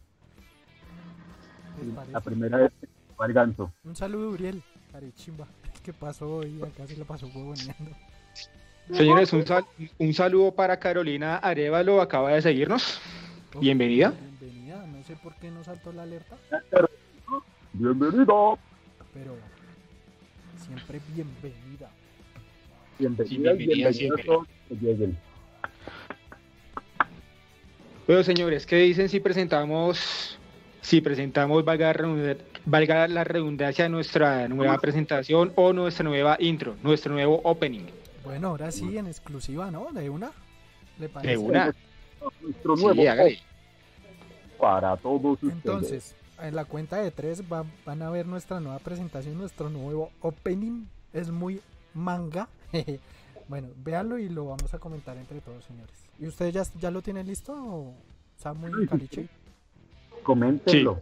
La 2.12 2.20
primera 2.20 2.58
vez 2.58 2.72
que 2.80 2.88
el 3.26 3.32
ganso. 3.34 3.70
Un 3.84 3.94
saludo, 3.96 4.30
Uriel. 4.30 4.62
Carechimba. 4.92 5.46
¿Qué 5.84 5.92
pasó 5.92 6.36
hoy? 6.36 6.60
Acá 6.62 6.86
se 6.86 6.96
la 6.96 7.04
pasó 7.04 7.26
huevoneando. 7.26 7.90
Señores, 8.92 9.32
un, 9.32 9.46
sal- 9.46 9.66
un 9.98 10.14
saludo 10.14 10.52
para 10.52 10.78
Carolina 10.78 11.36
Arevalo, 11.36 12.00
acaba 12.00 12.30
de 12.32 12.42
seguirnos. 12.42 13.00
Bienvenida. 13.60 14.12
Bienvenida. 14.40 14.84
No 14.86 15.02
sé 15.04 15.16
por 15.16 15.34
qué 15.36 15.50
no 15.50 15.62
saltó 15.62 15.92
la 15.92 16.02
alerta, 16.02 16.36
Bienvenido. 17.80 18.58
pero 19.14 19.34
siempre 20.66 21.00
bienvenida. 21.14 21.90
Bienvenida, 22.98 23.52
Sí, 23.52 23.56
bienvenida 23.56 23.92
siempre. 23.94 24.26
Bueno, 28.06 28.22
señores, 28.22 28.66
¿qué 28.66 28.76
dicen 28.76 29.08
si 29.08 29.18
presentamos, 29.20 30.38
si 30.82 31.00
presentamos, 31.00 31.64
valga, 31.64 31.86
la 31.86 31.92
redunda- 31.94 32.36
valga 32.66 33.08
la 33.08 33.24
redundancia, 33.24 33.88
nuestra 33.88 34.46
nueva 34.48 34.76
presentación 34.78 35.50
o 35.56 35.72
nuestra 35.72 36.04
nueva 36.04 36.36
intro, 36.38 36.76
nuestro 36.82 37.14
nuevo 37.14 37.40
opening? 37.44 37.86
Bueno, 38.24 38.48
ahora 38.48 38.70
sí, 38.72 38.98
en 38.98 39.06
exclusiva, 39.06 39.70
¿no? 39.70 39.90
De 39.92 40.10
una. 40.10 40.32
¿Le 40.98 41.08
De 41.08 41.38
una. 41.38 41.74
Nuestro 42.42 42.76
nuevo 42.76 43.02
para 44.58 44.94
todos 44.98 45.42
ustedes. 45.42 45.54
Entonces, 45.54 46.16
en 46.42 46.54
la 46.56 46.64
cuenta 46.64 46.96
de 46.96 47.10
tres 47.10 47.42
va- 47.50 47.64
van 47.84 48.02
a 48.02 48.10
ver 48.10 48.26
nuestra 48.26 48.60
nueva 48.60 48.78
presentación, 48.78 49.36
nuestro 49.38 49.68
nuevo 49.70 50.10
opening. 50.20 50.86
Es 51.12 51.30
muy 51.30 51.60
manga. 51.94 52.48
bueno, 53.48 53.68
véanlo 53.76 54.18
y 54.18 54.28
lo 54.28 54.46
vamos 54.46 54.72
a 54.74 54.78
comentar 54.78 55.16
entre 55.16 55.40
todos, 55.40 55.64
señores. 55.64 55.94
¿Y 56.18 56.26
ustedes 56.26 56.54
ya, 56.54 56.62
ya 56.80 56.90
lo 56.90 57.02
tienen 57.02 57.26
listo 57.26 57.52
o 57.54 57.94
está 58.36 58.52
muy 58.52 58.70
Sí, 58.72 58.78
sí, 58.82 58.86
caliche? 58.86 59.28
Coméntenlo. 60.22 61.00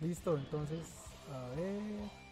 Listo, 0.00 0.36
entonces, 0.36 0.80
a 1.32 1.48
ver. 1.56 2.23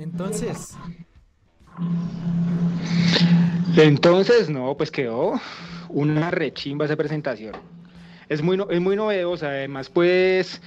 Entonces, 0.00 0.78
Entonces, 3.76 4.48
no, 4.48 4.74
pues 4.74 4.90
quedó 4.90 5.38
una 5.90 6.30
rechimba 6.30 6.86
esa 6.86 6.96
presentación. 6.96 7.54
Es 8.30 8.40
muy, 8.40 8.58
es 8.70 8.80
muy 8.80 8.96
novedosa, 8.96 9.48
además, 9.48 9.90
pues 9.90 10.62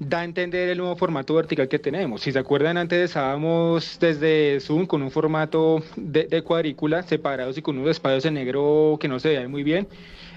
da 0.00 0.20
a 0.20 0.24
entender 0.24 0.68
el 0.68 0.78
nuevo 0.78 0.96
formato 0.96 1.34
vertical 1.34 1.68
que 1.68 1.78
tenemos. 1.78 2.22
Si 2.22 2.32
se 2.32 2.40
acuerdan, 2.40 2.76
antes 2.76 3.10
estábamos 3.10 3.96
desde 4.00 4.58
Zoom 4.58 4.86
con 4.86 5.02
un 5.02 5.12
formato 5.12 5.84
de, 5.94 6.24
de 6.24 6.42
cuadrícula, 6.42 7.04
separados 7.04 7.56
y 7.56 7.62
con 7.62 7.78
unos 7.78 7.92
espacios 7.92 8.24
en 8.24 8.34
negro 8.34 8.98
que 9.00 9.06
no 9.06 9.20
se 9.20 9.28
veían 9.28 9.48
muy 9.48 9.62
bien. 9.62 9.86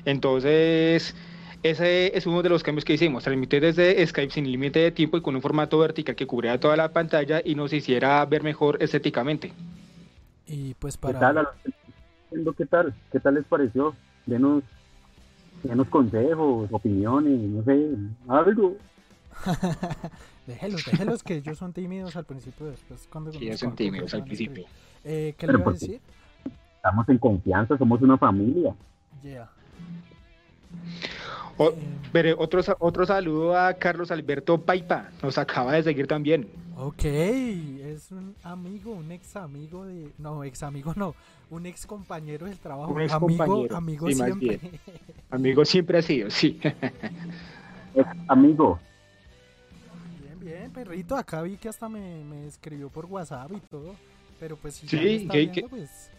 Entonces, 0.06 1.16
ese 1.64 2.16
es 2.18 2.28
uno 2.28 2.44
de 2.44 2.50
los 2.50 2.62
cambios 2.62 2.86
que 2.86 2.94
hicimos, 2.94 3.24
transmitir 3.24 3.62
desde 3.62 4.06
Skype 4.06 4.32
sin 4.32 4.52
límite 4.52 4.80
de 4.80 4.92
tiempo 4.92 5.18
y 5.18 5.22
con 5.22 5.36
un 5.36 5.42
formato 5.42 5.80
vertical 5.80 6.16
que 6.16 6.28
cubriera 6.28 6.60
toda 6.60 6.76
la 6.76 6.92
pantalla 6.92 7.42
y 7.44 7.56
nos 7.56 7.72
hiciera 7.74 8.24
ver 8.26 8.44
mejor 8.44 8.78
estéticamente. 8.82 9.54
y 10.46 10.74
pues 10.76 10.98
¿Qué 10.98 11.14
tal? 11.14 11.38
a 11.38 11.44
para... 11.44 11.56
están 11.56 11.74
viendo, 12.32 12.54
¿Qué 12.54 12.66
tal? 12.66 12.94
¿Qué 13.12 13.20
tal 13.20 13.36
les 13.36 13.46
pareció? 13.46 13.96
Denos, 14.26 14.64
denos 15.64 15.88
consejos, 15.88 16.70
opiniones, 16.72 17.40
no 17.40 17.64
sé, 17.64 17.90
algo. 18.28 18.76
déjelos, 20.48 20.86
déjelos 20.86 21.24
que 21.24 21.36
ellos 21.38 21.58
son 21.58 21.74
tímidos 21.74 22.16
al 22.16 22.26
principio, 22.26 22.68
después 22.68 23.08
cuando... 23.12 23.32
Sí, 23.32 23.48
ellos 23.48 23.60
son 23.60 23.76
tímidos 23.76 24.14
al 24.14 24.24
principio. 24.24 24.66
Eh, 25.04 25.34
¿Qué 25.38 25.48
le 25.48 25.54
Pero 25.54 25.60
iba 25.60 25.62
a 25.62 25.64
¿por 25.64 25.80
qué? 25.80 25.86
decir? 25.88 26.02
Estamos 26.76 27.08
en 27.10 27.18
confianza, 27.18 27.78
somos 27.78 28.02
una 28.02 28.18
familia. 28.18 28.76
Yeah. 29.24 29.50
O- 31.58 31.74
pero 32.12 32.36
otro, 32.40 32.62
otro 32.80 33.06
saludo 33.06 33.58
a 33.58 33.74
Carlos 33.74 34.12
Alberto 34.12 34.60
Paipa, 34.60 35.10
nos 35.22 35.38
acaba 35.38 35.74
de 35.74 35.84
seguir 35.84 36.08
también. 36.08 36.48
Ok, 36.76 37.06
es 37.06 38.12
un 38.12 38.36
amigo, 38.44 38.92
un 38.94 39.12
ex 39.12 39.36
amigo 39.36 39.86
de... 39.86 40.10
No, 40.18 40.44
ex 40.44 40.64
amigo 40.64 40.94
no, 40.96 41.14
un 41.52 41.66
ex 41.68 41.86
compañero 41.86 42.48
del 42.48 42.58
trabajo. 42.58 42.92
Un 42.92 43.02
ex 43.02 43.14
amigo, 43.14 43.38
compañero, 43.46 43.78
amigo 43.78 44.08
sí, 44.08 44.16
siempre. 44.16 44.60
Amigo 45.30 45.66
siempre 45.66 45.98
ha 46.00 46.02
sido, 46.02 46.30
sí. 46.30 46.60
Es 47.96 48.06
amigo. 48.28 48.80
Bien, 50.22 50.40
bien, 50.40 50.72
perrito, 50.72 51.16
acá 51.16 51.42
vi 51.44 51.58
que 51.58 51.70
hasta 51.70 51.88
me, 51.90 52.24
me 52.24 52.48
escribió 52.48 52.90
por 52.90 53.06
WhatsApp 53.06 53.52
y 53.56 53.60
todo. 53.62 53.96
Pero 54.40 54.58
pues 54.58 54.76
si 54.76 54.88
Sí, 54.88 54.98
ya 54.98 55.04
me 55.04 55.16
está 55.16 55.34
¿qué- 55.34 55.40
viendo, 55.40 55.54
qué- 55.54 55.68
pues 55.70 56.10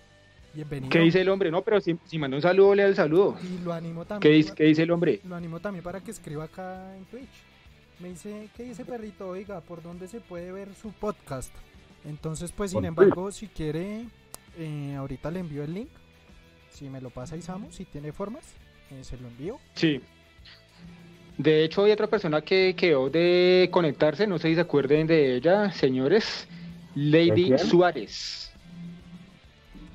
bienvenido. 0.55 0.91
¿Qué 0.91 1.01
dice 1.01 1.21
el 1.21 1.29
hombre? 1.29 1.51
No, 1.51 1.63
pero 1.63 1.81
si, 1.81 1.97
si 2.05 2.19
mandó 2.19 2.37
un 2.37 2.43
saludo, 2.43 2.75
lea 2.75 2.87
el 2.87 2.95
saludo. 2.95 3.37
Y 3.43 3.63
lo 3.63 3.73
animo 3.73 4.03
¿Qué 4.03 4.09
también. 4.09 4.35
dice, 4.35 4.53
qué 4.55 4.65
dice 4.65 4.83
el 4.83 4.91
hombre? 4.91 5.21
Lo 5.25 5.37
animo 5.37 5.61
también 5.61 5.83
para 5.83 6.01
que 6.01 6.11
escriba 6.11 6.45
acá 6.45 6.97
en 6.97 7.05
Twitch. 7.07 7.29
Me 8.01 8.09
dice, 8.09 8.49
¿qué 8.57 8.65
dice 8.65 8.85
perrito? 8.85 9.29
Oiga, 9.29 9.61
¿por 9.61 9.83
dónde 9.83 10.09
se 10.09 10.21
puede 10.21 10.51
ver 10.53 10.75
su 10.75 10.93
podcast? 10.93 11.53
Entonces, 12.05 12.53
pues 12.53 12.73
sin 12.73 12.85
embargo, 12.85 13.31
si 13.33 13.47
quiere, 13.49 14.05
eh, 14.59 14.95
ahorita 14.97 15.31
le 15.31 15.41
envío 15.41 15.63
el 15.65 15.75
link. 15.75 15.89
Si 16.71 16.89
me 16.89 17.01
lo 17.01 17.11
pasa 17.11 17.37
Isamu, 17.37 17.71
si 17.71 17.85
tiene 17.85 18.13
formas, 18.13 18.45
eh, 18.91 19.05
se 19.05 19.17
lo 19.17 19.29
envío. 19.29 19.59
Sí. 19.75 20.01
De 21.39 21.65
hecho, 21.65 21.85
hay 21.85 21.93
otra 21.93 22.09
persona 22.09 22.43
que 22.43 22.75
quedó 22.77 23.09
de 23.11 23.69
conectarse, 23.73 24.27
no 24.27 24.39
sé 24.39 24.49
si 24.49 24.55
se 24.57 24.61
acuerden 24.61 25.07
de 25.07 25.37
ella, 25.37 25.71
señores. 25.73 26.47
Lady 26.95 27.47
quién? 27.47 27.59
Suárez. 27.59 28.44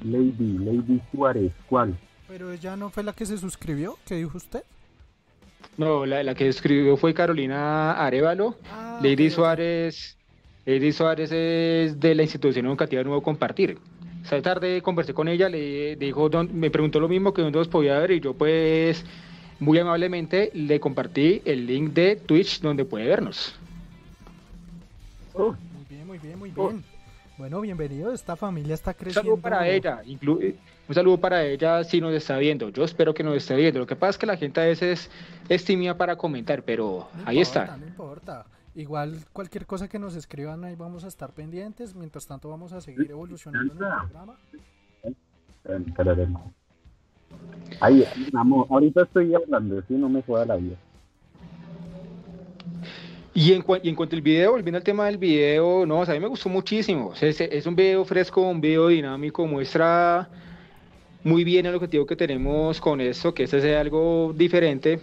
Lady, 0.04 0.58
Lady 0.60 1.02
Suárez, 1.12 1.52
¿cuál? 1.68 1.98
Pero 2.28 2.52
ella 2.52 2.76
no 2.76 2.90
fue 2.90 3.04
la 3.04 3.14
que 3.14 3.26
se 3.26 3.38
suscribió, 3.38 3.98
¿qué 4.06 4.16
dijo 4.16 4.38
usted? 4.38 4.64
No, 5.78 6.06
la, 6.06 6.24
la 6.24 6.36
que 6.36 6.48
escribió 6.48 6.96
fue 6.98 7.14
Carolina 7.14 7.94
Arevalo. 7.94 8.56
Ah, 8.72 9.00
Lady. 9.02 9.30
Suárez, 9.30 10.18
Lady 10.66 10.92
Suárez 10.92 11.32
es 11.32 12.00
de 12.00 12.16
la 12.16 12.24
institución 12.24 12.66
educativa 12.68 13.04
Nuevo 13.04 13.22
Compartir. 13.24 13.78
Esta 14.24 14.42
tarde 14.42 14.82
conversé 14.82 15.14
con 15.14 15.28
ella, 15.28 15.50
le 15.50 15.96
dijo, 15.96 16.30
me 16.54 16.70
preguntó 16.70 17.00
lo 17.00 17.08
mismo 17.08 17.34
que 17.34 17.42
dónde 17.42 17.58
los 17.58 17.68
podía 17.70 17.98
ver 18.00 18.12
y 18.12 18.20
yo 18.20 18.34
pues 18.34 19.04
muy 19.60 19.80
amablemente 19.80 20.52
le 20.54 20.80
compartí 20.80 21.42
el 21.46 21.66
link 21.66 21.94
de 21.94 22.16
Twitch 22.18 22.60
donde 22.62 22.86
puede 22.86 23.08
vernos. 23.08 23.56
Oh, 25.34 25.54
Muy 25.74 25.86
bien, 25.90 26.06
muy 26.08 26.18
bien, 26.20 26.38
muy 26.40 26.52
Oh. 26.58 26.70
bien. 26.70 26.84
Bueno, 27.40 27.62
bienvenido. 27.62 28.12
Esta 28.12 28.36
familia 28.36 28.74
está 28.74 28.92
Un 28.92 28.96
creciendo. 28.98 29.22
saludo 29.22 29.42
para 29.42 29.66
ella, 29.66 30.04
inclu- 30.04 30.42
eh, 30.42 30.58
un 30.90 30.94
saludo 30.94 31.18
para 31.22 31.42
ella 31.46 31.86
si 31.86 32.02
nos 32.02 32.14
está 32.14 32.38
viendo. 32.38 32.68
Yo 32.68 32.84
espero 32.84 33.14
que 33.14 33.24
nos 33.24 33.38
esté 33.38 33.56
viendo. 33.56 33.80
Lo 33.80 33.88
que 33.88 33.96
pasa 33.96 34.10
es 34.10 34.18
que 34.18 34.26
la 34.26 34.36
gente 34.36 34.60
a 34.60 34.66
veces 34.66 35.10
es 35.48 35.64
tímida 35.64 35.96
para 35.96 36.18
comentar, 36.18 36.64
pero 36.64 37.08
No 37.16 37.24
ahí 37.26 37.38
importa, 37.40 37.64
está. 37.64 37.78
No 37.78 37.88
importa. 37.88 38.46
Igual 38.76 39.20
cualquier 39.32 39.66
cosa 39.66 39.88
que 39.88 39.98
nos 40.00 40.16
escriban 40.18 40.66
ahí 40.66 40.76
vamos 40.76 41.06
a 41.06 41.08
estar 41.08 41.32
pendientes. 41.32 41.96
Mientras 41.96 42.28
tanto 42.28 42.50
vamos 42.50 42.74
a 42.74 42.82
seguir 42.82 43.10
evolucionando 43.10 43.74
en 43.74 43.80
el 43.84 44.10
programa. 44.10 44.36
Ay, 47.80 48.06
amor, 48.34 48.68
ahorita 48.70 49.04
estoy 49.04 49.34
hablando, 49.34 49.82
si 49.88 49.94
no 49.94 50.10
me 50.10 50.22
joda 50.24 50.46
la 50.46 50.58
vida. 50.58 50.76
Y 53.34 53.54
en, 53.54 53.64
y 53.84 53.94
cuanto 53.94 54.16
al 54.16 54.22
video, 54.22 54.52
volviendo 54.52 54.78
al 54.78 54.84
tema 54.84 55.06
del 55.06 55.18
video, 55.18 55.86
no, 55.86 56.00
o 56.00 56.06
sea, 56.06 56.14
a 56.14 56.18
mí 56.18 56.22
me 56.22 56.28
gustó 56.28 56.50
muchísimo. 56.50 57.14
Es 57.22 57.66
un 57.66 57.76
video 57.76 58.04
fresco, 58.06 58.42
un 58.42 58.60
video 58.60 58.88
dinámico, 58.88 59.46
muestra 59.46 60.30
muy 61.24 61.44
bien 61.44 61.66
el 61.66 61.76
objetivo 61.76 62.06
que 62.06 62.16
tenemos 62.16 62.80
con 62.80 63.02
esto, 63.02 63.34
que 63.34 63.44
este 63.44 63.62
sea 63.62 63.82
algo 63.82 64.34
diferente, 64.36 65.00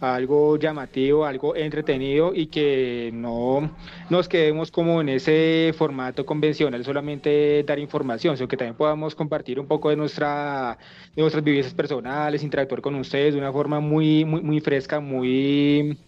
algo 0.00 0.56
llamativo, 0.56 1.24
algo 1.24 1.56
entretenido 1.56 2.32
y 2.34 2.46
que 2.46 3.10
no 3.12 3.70
nos 4.10 4.28
quedemos 4.28 4.70
como 4.70 5.00
en 5.00 5.08
ese 5.08 5.74
formato 5.76 6.24
convencional, 6.24 6.84
solamente 6.84 7.64
dar 7.64 7.78
información, 7.78 8.36
sino 8.36 8.48
que 8.48 8.56
también 8.56 8.76
podamos 8.76 9.14
compartir 9.14 9.58
un 9.58 9.66
poco 9.66 9.90
de 9.90 9.96
nuestra 9.96 10.78
de 11.16 11.22
nuestras 11.22 11.42
vivencias 11.42 11.74
personales, 11.74 12.42
interactuar 12.42 12.80
con 12.80 12.94
ustedes 12.94 13.34
de 13.34 13.40
una 13.40 13.52
forma 13.52 13.80
muy 13.80 14.24
muy 14.24 14.42
muy 14.42 14.60
fresca, 14.60 15.00
muy 15.00 15.98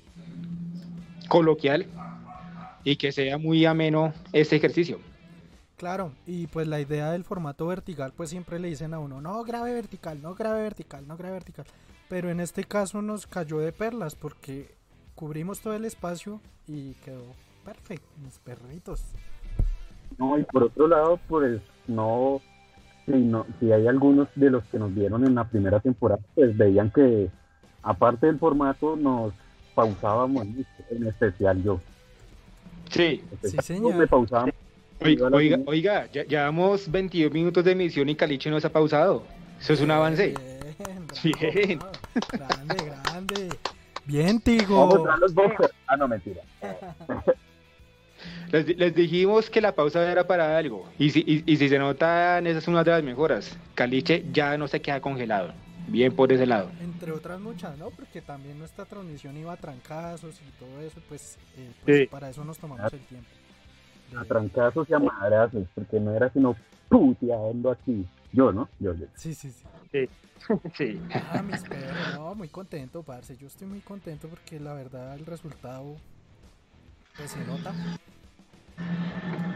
coloquial 1.30 1.86
y 2.82 2.96
que 2.96 3.12
sea 3.12 3.38
muy 3.38 3.64
ameno 3.64 4.12
este 4.32 4.56
ejercicio. 4.56 4.98
Claro, 5.76 6.12
y 6.26 6.48
pues 6.48 6.66
la 6.66 6.80
idea 6.80 7.12
del 7.12 7.24
formato 7.24 7.66
vertical, 7.68 8.12
pues 8.14 8.30
siempre 8.30 8.58
le 8.58 8.68
dicen 8.68 8.92
a 8.92 8.98
uno, 8.98 9.20
no 9.20 9.42
grabe 9.44 9.72
vertical, 9.72 10.20
no 10.20 10.34
grabe 10.34 10.60
vertical, 10.60 11.06
no 11.06 11.16
grabe 11.16 11.34
vertical. 11.34 11.64
Pero 12.08 12.30
en 12.30 12.40
este 12.40 12.64
caso 12.64 13.00
nos 13.00 13.28
cayó 13.28 13.60
de 13.60 13.72
perlas 13.72 14.16
porque 14.16 14.74
cubrimos 15.14 15.60
todo 15.60 15.74
el 15.74 15.84
espacio 15.84 16.40
y 16.66 16.94
quedó 17.04 17.24
perfecto, 17.64 18.08
mis 18.22 18.38
perritos. 18.40 19.04
No, 20.18 20.36
y 20.36 20.42
por 20.42 20.64
otro 20.64 20.88
lado, 20.88 21.20
pues 21.28 21.62
no 21.86 22.42
si, 23.06 23.12
no, 23.12 23.46
si 23.60 23.70
hay 23.72 23.86
algunos 23.86 24.28
de 24.34 24.50
los 24.50 24.64
que 24.64 24.80
nos 24.80 24.92
vieron 24.92 25.24
en 25.24 25.36
la 25.36 25.44
primera 25.44 25.78
temporada, 25.78 26.20
pues 26.34 26.56
veían 26.56 26.90
que 26.90 27.30
aparte 27.82 28.26
del 28.26 28.38
formato 28.38 28.96
nos 28.96 29.32
pausábamos 29.84 30.46
mucho, 30.46 30.68
en 30.90 31.06
especial 31.06 31.62
yo. 31.62 31.80
Sí. 32.90 33.22
Sí, 33.42 33.56
Me 33.56 33.62
señor. 33.62 34.08
pausábamos. 34.08 34.54
Oiga, 35.02 35.28
oiga, 35.32 35.58
oiga, 35.66 36.08
ya 36.12 36.24
llevamos 36.24 36.90
22 36.90 37.32
minutos 37.32 37.64
de 37.64 37.72
emisión 37.72 38.08
y 38.10 38.14
Caliche 38.14 38.50
no 38.50 38.60
se 38.60 38.66
ha 38.66 38.72
pausado. 38.72 39.22
Eso 39.60 39.72
es 39.72 39.80
un 39.80 39.90
avance. 39.90 40.34
Bien, 41.22 41.36
Bien. 41.54 41.78
bravo, 41.78 41.92
Grande, 42.32 42.76
grande. 42.84 43.48
Bien, 44.04 44.26
Vamos 44.26 44.44
Tigo. 44.44 44.84
a 44.84 45.02
traer 45.04 45.18
los 45.20 45.34
boxers. 45.34 45.72
Ah, 45.86 45.96
no, 45.96 46.08
mentira. 46.08 46.42
Les, 48.52 48.76
les 48.76 48.94
dijimos 48.94 49.48
que 49.48 49.60
la 49.60 49.72
pausa 49.74 50.10
era 50.10 50.26
para 50.26 50.58
algo. 50.58 50.86
Y 50.98 51.10
si, 51.10 51.20
y, 51.20 51.42
y 51.50 51.56
si 51.56 51.68
se 51.68 51.78
notan, 51.78 52.46
esa 52.46 52.58
es 52.58 52.68
una 52.68 52.82
de 52.84 52.90
las 52.90 53.02
mejoras. 53.02 53.56
Caliche 53.74 54.24
ya 54.32 54.58
no 54.58 54.68
se 54.68 54.80
queda 54.80 55.00
congelado. 55.00 55.52
Bien 55.90 56.14
por 56.14 56.32
ese 56.32 56.46
lado. 56.46 56.70
Entre 56.80 57.10
otras 57.12 57.40
muchas, 57.40 57.76
¿no? 57.76 57.90
Porque 57.90 58.20
también 58.22 58.58
nuestra 58.58 58.84
transmisión 58.84 59.36
iba 59.36 59.52
a 59.52 59.56
trancazos 59.56 60.40
y 60.40 60.50
todo 60.64 60.80
eso, 60.80 61.00
pues, 61.08 61.36
eh, 61.56 61.70
pues, 61.84 61.98
Sí. 61.98 62.06
para 62.06 62.30
eso 62.30 62.44
nos 62.44 62.58
tomamos 62.58 62.92
el 62.92 63.00
tiempo. 63.00 63.28
De- 64.12 64.18
A 64.18 64.24
trancazos 64.24 64.88
y 64.88 64.94
a 64.94 64.98
madrazos, 64.98 65.64
porque 65.74 65.98
no 66.00 66.14
era 66.14 66.30
sino 66.32 66.56
puteando 66.88 67.70
aquí. 67.70 68.06
Yo, 68.32 68.52
¿no? 68.52 68.68
Yo, 68.78 68.94
yo. 68.94 69.06
Sí, 69.16 69.34
sí, 69.34 69.50
sí. 69.50 69.64
Sí. 70.74 71.00
Ah, 71.32 71.42
mis 71.42 71.60
perros, 71.62 72.14
no, 72.14 72.34
muy 72.34 72.48
contento, 72.48 73.02
parce. 73.02 73.36
Yo 73.36 73.46
estoy 73.48 73.66
muy 73.66 73.80
contento 73.80 74.26
porque 74.28 74.58
la 74.60 74.72
verdad 74.72 75.14
el 75.14 75.26
resultado 75.26 75.96
pues 77.16 77.30
se 77.32 77.44
nota. 77.44 77.72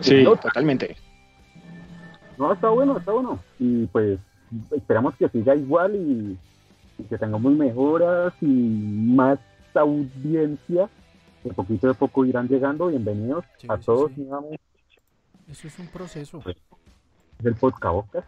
Sí, 0.01 0.23
totalmente. 0.25 0.97
No, 2.37 2.53
está 2.53 2.69
bueno, 2.69 2.99
está 2.99 3.13
bueno. 3.13 3.41
Y 3.59 3.87
pues 3.87 4.19
esperamos 4.77 5.15
que 5.17 5.29
siga 5.29 5.55
igual 5.55 5.97
y, 5.97 6.39
y 6.99 7.05
que 7.05 7.19
tengamos 7.19 7.53
mejoras 7.53 8.33
y 8.41 8.47
más 8.47 9.39
audiencia. 9.75 10.89
De 11.43 11.53
poquito 11.53 11.91
a 11.91 11.95
poco 11.95 12.25
irán 12.25 12.49
llegando. 12.49 12.87
Bienvenidos 12.89 13.45
Sí, 13.59 13.67
a 13.71 13.77
sí, 13.77 13.85
todos 13.85 14.11
sí. 14.15 14.27
Eso 15.49 15.69
es 15.69 15.79
un 15.79 15.89
proceso. 15.89 16.43
del 17.41 17.55
podcast. 17.55 18.27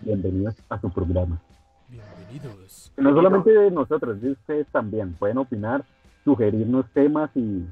Bienvenidos 0.00 0.54
a 0.68 0.80
su 0.80 0.90
programa. 0.90 1.40
Bienvenidos. 1.88 2.92
No 2.96 3.14
solamente 3.14 3.50
de 3.52 3.70
nosotros, 3.70 4.20
de 4.20 4.32
ustedes 4.32 4.66
también. 4.68 5.12
Pueden 5.14 5.38
opinar, 5.38 5.84
sugerirnos 6.24 6.86
temas 6.92 7.30
y, 7.36 7.64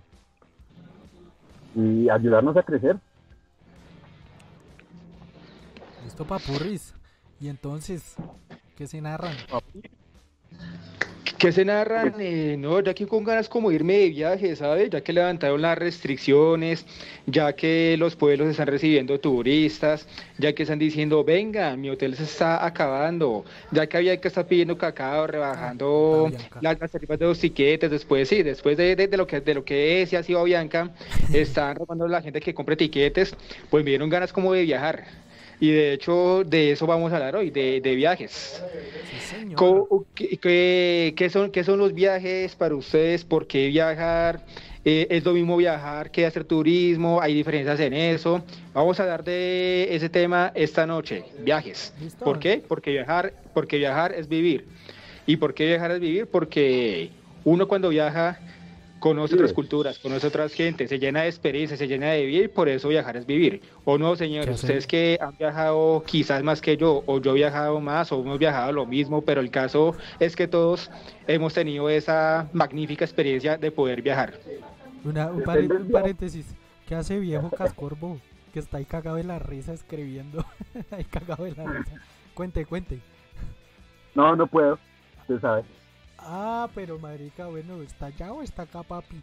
y 1.75 2.09
ayudarnos 2.09 2.57
a 2.57 2.63
crecer. 2.63 2.99
Listo, 6.03 6.27
papurris. 6.27 6.95
Y 7.41 7.49
entonces, 7.49 8.21
¿qué 8.75 8.87
se 8.87 9.01
narran? 9.01 9.47
¿Qué 11.39 11.51
se 11.51 11.65
narran? 11.65 12.15
Eh, 12.21 12.57
no, 12.59 12.79
ya 12.81 12.95
que 12.95 13.07
con 13.07 13.25
ganas 13.25 13.49
como 13.49 13.73
irme 13.73 13.95
de 13.99 14.11
viaje, 14.11 14.55
¿sabes? 14.55 14.91
Ya 14.91 15.01
que 15.03 15.13
levantaron 15.13 15.61
las 15.61 15.77
restricciones, 15.77 16.87
ya 17.27 17.53
que 17.55 17.97
los 17.99 18.15
pueblos 18.15 18.49
están 18.49 18.69
recibiendo 18.69 19.19
turistas, 19.19 20.07
ya 20.39 20.53
que 20.55 20.63
están 20.63 20.79
diciendo, 20.79 21.25
venga, 21.25 21.77
mi 21.77 21.91
hotel 21.91 22.15
se 22.17 22.25
está 22.25 22.65
acabando, 22.65 23.45
ya 23.73 23.89
que 23.89 23.97
había 23.97 24.21
que 24.21 24.29
estar 24.29 24.47
pidiendo 24.47 24.79
cacao, 24.79 25.27
rebajando 25.27 26.33
Ah, 26.33 26.57
las, 26.61 26.79
las 26.81 26.91
tarifas 26.93 27.19
de 27.19 27.27
los 27.27 27.39
tiquetes, 27.41 27.91
después 27.91 28.29
sí, 28.29 28.43
después 28.45 28.77
de, 28.77 28.95
de- 28.95 29.09
de 29.09 29.17
lo 29.17 29.27
que 29.27 29.41
de 29.41 29.55
lo 29.55 29.65
que 29.65 30.03
es 30.03 30.13
y 30.13 30.17
ha 30.17 30.23
sido 30.23 30.45
Bianca, 30.45 30.91
están 31.33 31.75
robando 31.77 32.05
a 32.05 32.09
la 32.09 32.23
gente 32.23 32.41
que 32.41 32.55
compre 32.55 32.77
tiquetes, 32.77 33.35
pues 33.69 33.83
me 33.85 33.91
dieron 33.91 34.09
ganas 34.11 34.33
como 34.33 34.53
de 34.53 34.63
viajar. 34.63 35.07
Y 35.63 35.71
de 35.71 35.93
hecho, 35.93 36.43
de 36.45 36.73
eso 36.73 36.89
vamos 36.89 37.13
a 37.13 37.17
hablar 37.19 37.37
hoy, 37.37 37.51
de, 37.51 37.81
de 37.81 37.95
viajes. 37.95 38.61
Sí, 39.13 39.17
¿Qué, 40.13 40.37
qué- 40.39 41.15
qué 41.17 41.31
son, 41.31 41.53
¿Qué 41.53 41.63
son 41.63 41.79
los 41.79 41.95
viajes 41.95 42.57
para 42.57 42.75
ustedes? 42.75 43.25
¿Por 43.25 43.47
qué 43.47 43.69
viajar? 43.69 44.45
Eh, 44.85 45.07
¿Es 45.09 45.25
lo 45.25 45.33
mismo 45.35 45.57
viajar 45.57 46.11
que 46.11 46.27
hacer 46.27 46.43
turismo? 46.43 47.21
¿Hay 47.21 47.33
diferencias 47.35 47.79
en 47.79 47.93
eso? 47.93 48.43
Vamos 48.75 48.99
a 48.99 49.05
hablar 49.05 49.23
de 49.23 49.87
ese 49.95 50.09
tema 50.09 50.51
esta 50.57 50.85
noche, 50.85 51.23
viajes. 51.45 51.95
¿Por 52.19 52.41
qué? 52.41 52.61
Porque 52.67 52.91
viajar, 52.91 53.33
porque 53.55 53.77
viajar 53.79 54.13
es 54.15 54.27
vivir. 54.29 54.67
¿Y 55.29 55.37
por 55.37 55.55
qué 55.55 55.67
viajar 55.67 55.93
es 55.93 56.01
vivir? 56.01 56.27
Porque 56.27 57.11
uno 57.45 57.69
cuando 57.69 57.89
viaja 57.91 58.41
conoce 59.03 59.35
otras 59.35 59.53
culturas, 59.53 59.99
conoce 59.99 60.29
otras 60.29 60.55
gentes, 60.55 60.89
se 60.89 60.99
llena 61.01 61.23
de 61.23 61.29
experiencias, 61.29 61.81
se 61.81 61.89
llena 61.89 62.13
de 62.13 62.25
vida 62.25 62.45
y 62.45 62.49
por 62.49 62.69
eso 62.69 62.89
viajar 62.89 63.17
es 63.17 63.27
vivir. 63.27 63.61
¿O 63.85 63.99
no, 63.99 64.13
¿Qué 64.13 64.19
señores? 64.19 64.55
Ustedes 64.55 64.87
que 64.87 65.19
han 65.21 65.37
viajado 65.37 66.05
quizás 66.07 66.45
más 66.45 66.61
que 66.61 66.77
yo, 66.77 67.03
o 67.07 67.21
yo 67.21 67.33
he 67.33 67.35
viajado 67.35 67.81
más, 67.81 68.13
o 68.13 68.21
hemos 68.21 68.39
viajado 68.39 68.71
lo 68.71 68.87
mismo, 68.87 69.21
pero 69.23 69.41
el 69.41 69.51
caso 69.51 69.97
es 70.21 70.37
que 70.37 70.47
todos 70.47 70.89
hemos 71.27 71.53
tenido 71.53 71.91
esa 71.91 72.49
magnífica 72.53 73.05
experiencia 73.05 73.59
de 73.59 73.73
poder 73.73 74.03
viajar. 74.03 74.35
Una- 75.05 75.33
un, 75.33 75.43
paréntesis. 75.91 76.55
¿Qué 76.87 76.95
hace 76.95 77.19
viejo 77.19 77.51
Cascorbo? 77.51 78.19
Que 78.53 78.61
está 78.61 78.77
ahí 78.77 78.85
cagado 78.85 79.17
de 79.17 79.25
la 79.25 79.41
risa 79.41 79.73
escribiendo. 79.73 80.45
ahí 80.93 81.05
cagado 81.05 81.43
de 81.43 81.57
la 81.57 81.65
risa. 81.65 82.01
Cuente, 82.35 82.65
cuente. 82.67 83.01
No, 84.15 84.37
no 84.37 84.47
puedo. 84.47 84.79
Usted 85.23 85.41
sabe. 85.41 85.65
Ah, 86.25 86.69
pero 86.75 86.99
marica, 86.99 87.47
bueno, 87.47 87.83
¿está 87.83 88.07
allá 88.07 88.33
o 88.33 88.43
está 88.43 88.63
acá, 88.63 88.83
papi? 88.83 89.21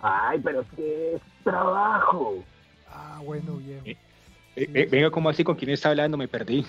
Ay, 0.00 0.40
pero 0.42 0.60
es 0.62 0.66
que 0.76 1.14
es 1.16 1.22
trabajo. 1.42 2.42
Ah, 2.90 3.20
bueno, 3.24 3.56
viejo. 3.56 3.82
Eh, 3.86 3.96
eh, 4.56 4.88
venga, 4.90 5.10
¿cómo 5.10 5.28
así? 5.28 5.42
¿Con 5.44 5.56
quién 5.56 5.70
está 5.70 5.90
hablando? 5.90 6.16
Me 6.16 6.28
perdí. 6.28 6.64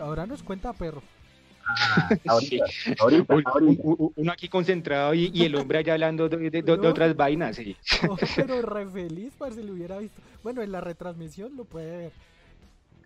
Ahora 0.00 0.26
nos 0.26 0.42
cuenta, 0.42 0.72
perro. 0.72 1.02
Ahorita, 2.26 2.64
ahorita. 2.98 3.34
un- 3.60 4.12
Uno 4.16 4.32
aquí 4.32 4.48
concentrado 4.48 5.14
y, 5.14 5.30
y 5.32 5.44
el 5.44 5.54
hombre 5.54 5.78
allá 5.78 5.92
hablando 5.94 6.28
de, 6.28 6.36
de- 6.36 6.50
de- 6.50 6.62
de 6.62 6.76
No. 6.76 6.88
otras 6.88 7.14
vainas. 7.16 7.56
sí. 7.56 7.76
No, 8.02 8.16
pero 8.36 8.60
re 8.62 8.86
feliz, 8.88 9.32
para 9.38 9.54
si 9.54 9.62
lo 9.62 9.72
hubiera 9.72 9.98
visto. 9.98 10.20
Bueno, 10.42 10.62
en 10.62 10.72
la 10.72 10.80
retransmisión 10.80 11.56
lo 11.56 11.64
puede 11.64 11.96
ver. 11.96 12.12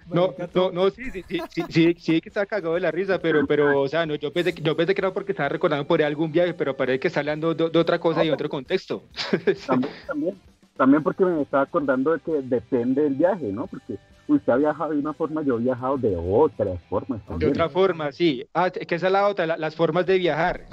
No, 0.07 0.35
no, 0.53 0.71
no, 0.71 0.91
sí, 0.91 1.11
sí, 1.11 1.25
sí, 1.27 1.43
sí, 1.51 1.65
sí, 1.71 1.95
sí 1.99 2.21
que 2.21 2.29
está 2.29 2.45
cagado 2.47 2.75
de 2.75 2.81
la 2.81 2.91
risa, 2.91 3.19
pero, 3.19 3.47
pero, 3.47 3.81
o 3.81 3.89
sea, 3.89 4.05
no, 4.05 4.15
yo 4.17 4.33
pensé, 4.33 4.55
que- 4.55 4.63
yo 4.63 4.77
pensé 4.77 4.95
que 4.95 5.01
era 5.01 5.13
porque 5.13 5.33
estaba 5.33 5.49
recordando 5.49 5.87
por 5.87 6.01
ahí 6.01 6.07
algún 6.07 6.31
viaje, 6.31 6.53
pero 6.55 6.77
parece 6.77 7.01
que 7.01 7.09
está 7.09 7.21
hablando 7.21 7.55
de, 7.55 7.71
de 7.71 7.79
otra 7.79 7.99
cosa 7.99 8.23
y 8.25 8.31
otro 8.31 8.49
contexto. 8.49 9.09
También, 9.67 9.93
también, 10.07 10.43
también 10.77 11.03
porque 11.03 11.25
me 11.25 11.43
estaba 11.43 11.63
acordando 11.63 12.13
de 12.13 12.21
que 12.21 12.33
depende 12.43 13.03
del 13.03 13.15
viaje, 13.15 13.47
¿no? 13.53 13.67
Porque 13.67 13.97
usted 14.29 14.53
ha 14.53 14.57
viajado 14.57 14.93
de 14.93 14.99
una 14.99 15.15
forma, 15.15 15.43
yo 15.43 15.59
he 15.59 15.63
viajado 15.63 15.97
de 15.97 16.15
otras 16.17 16.83
formas 16.89 17.21
De 17.39 17.47
otra 17.47 17.69
forma, 17.69 18.13
sí. 18.13 18.45
Ah, 18.53 18.71
que 18.71 18.95
esa 18.95 19.07
es 19.07 19.13
la 19.13 19.29
otra, 19.29 19.47
la- 19.47 19.57
las 19.57 19.75
formas 19.75 20.07
de 20.07 20.19
viajar. 20.19 20.67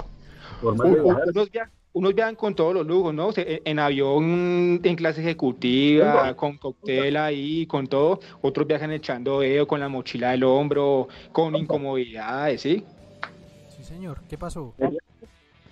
Formas 0.60 0.90
de 0.90 1.02
viajar. 1.02 1.22
unos, 1.28 1.50
via- 1.50 1.70
unos 1.94 2.14
viajan 2.14 2.36
con 2.36 2.54
todos 2.54 2.74
los 2.74 2.86
lujos, 2.86 3.14
¿no? 3.14 3.30
en 3.36 3.78
avión, 3.78 4.80
en 4.82 4.96
clase 4.96 5.20
ejecutiva, 5.20 6.34
con 6.34 6.56
cóctel 6.56 7.16
ahí, 7.16 7.66
con 7.66 7.86
todo. 7.86 8.20
Otros 8.40 8.66
viajan 8.66 8.92
echando 8.92 9.40
dedo 9.40 9.66
con 9.66 9.80
la 9.80 9.88
mochila 9.88 10.30
del 10.30 10.44
hombro, 10.44 11.08
con 11.32 11.54
incomodidades, 11.54 12.62
¿sí? 12.62 12.84
Sí, 13.68 13.84
señor. 13.84 14.20
¿Qué 14.28 14.38
pasó? 14.38 14.74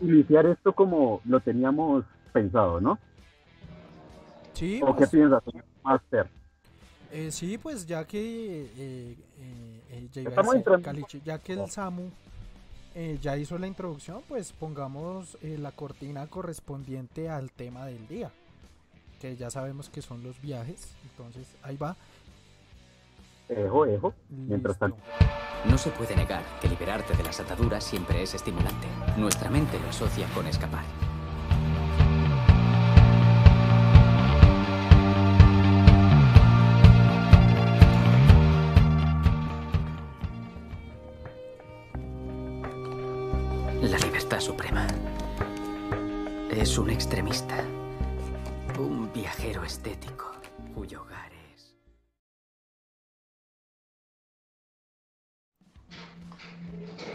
Iniciar 0.01 0.47
esto 0.47 0.73
como 0.73 1.21
lo 1.25 1.41
teníamos 1.41 2.05
pensado, 2.33 2.81
¿no? 2.81 2.99
Sí. 4.53 4.81
¿O 4.83 4.89
qué 4.95 4.99
pues. 4.99 5.11
piensas, 5.11 5.43
Master? 5.83 6.27
Eh, 7.13 7.31
sí, 7.31 7.59
pues 7.59 7.87
ya 7.87 8.05
que 8.05 8.67
eh, 8.79 9.17
eh, 9.93 10.09
ya 11.25 11.39
que 11.39 11.53
el 11.55 11.69
Samu 11.69 12.11
eh, 12.95 13.19
ya 13.21 13.37
hizo 13.37 13.59
la 13.59 13.67
introducción, 13.67 14.23
pues 14.29 14.53
pongamos 14.53 15.39
eh, 15.43 15.57
la 15.59 15.73
cortina 15.73 16.27
correspondiente 16.27 17.29
al 17.29 17.51
tema 17.51 17.87
del 17.87 18.07
día, 18.09 18.31
que 19.21 19.37
ya 19.37 19.51
sabemos 19.51 19.89
que 19.89 20.03
son 20.03 20.23
los 20.23 20.41
viajes, 20.41 20.89
entonces 21.11 21.47
ahí 21.63 21.77
va. 21.77 21.97
Ejo, 23.49 23.87
ejo, 23.87 24.15
mientras 24.29 24.79
tanto. 24.79 24.99
No 25.69 25.77
se 25.77 25.91
puede 25.91 26.17
negar 26.17 26.43
que 26.61 26.69
liberarte 26.69 27.17
de 27.17 27.23
las 27.23 27.39
ataduras 27.41 27.85
siempre 27.85 28.23
es 28.23 28.35
estimulante. 28.35 28.87
Nuestra 29.17 29.51
mente 29.51 29.79
lo 29.79 29.89
asocia 29.89 30.27
con 30.35 30.47
escapar. 30.47 30.85
Suprema. 44.41 44.87
Es 46.51 46.79
un 46.79 46.91
extremista, 46.91 47.63
un 48.79 49.13
viajero 49.13 49.63
estético, 49.65 50.33
cuyo 50.75 51.03
hogar 51.03 51.31
es... 51.55 51.77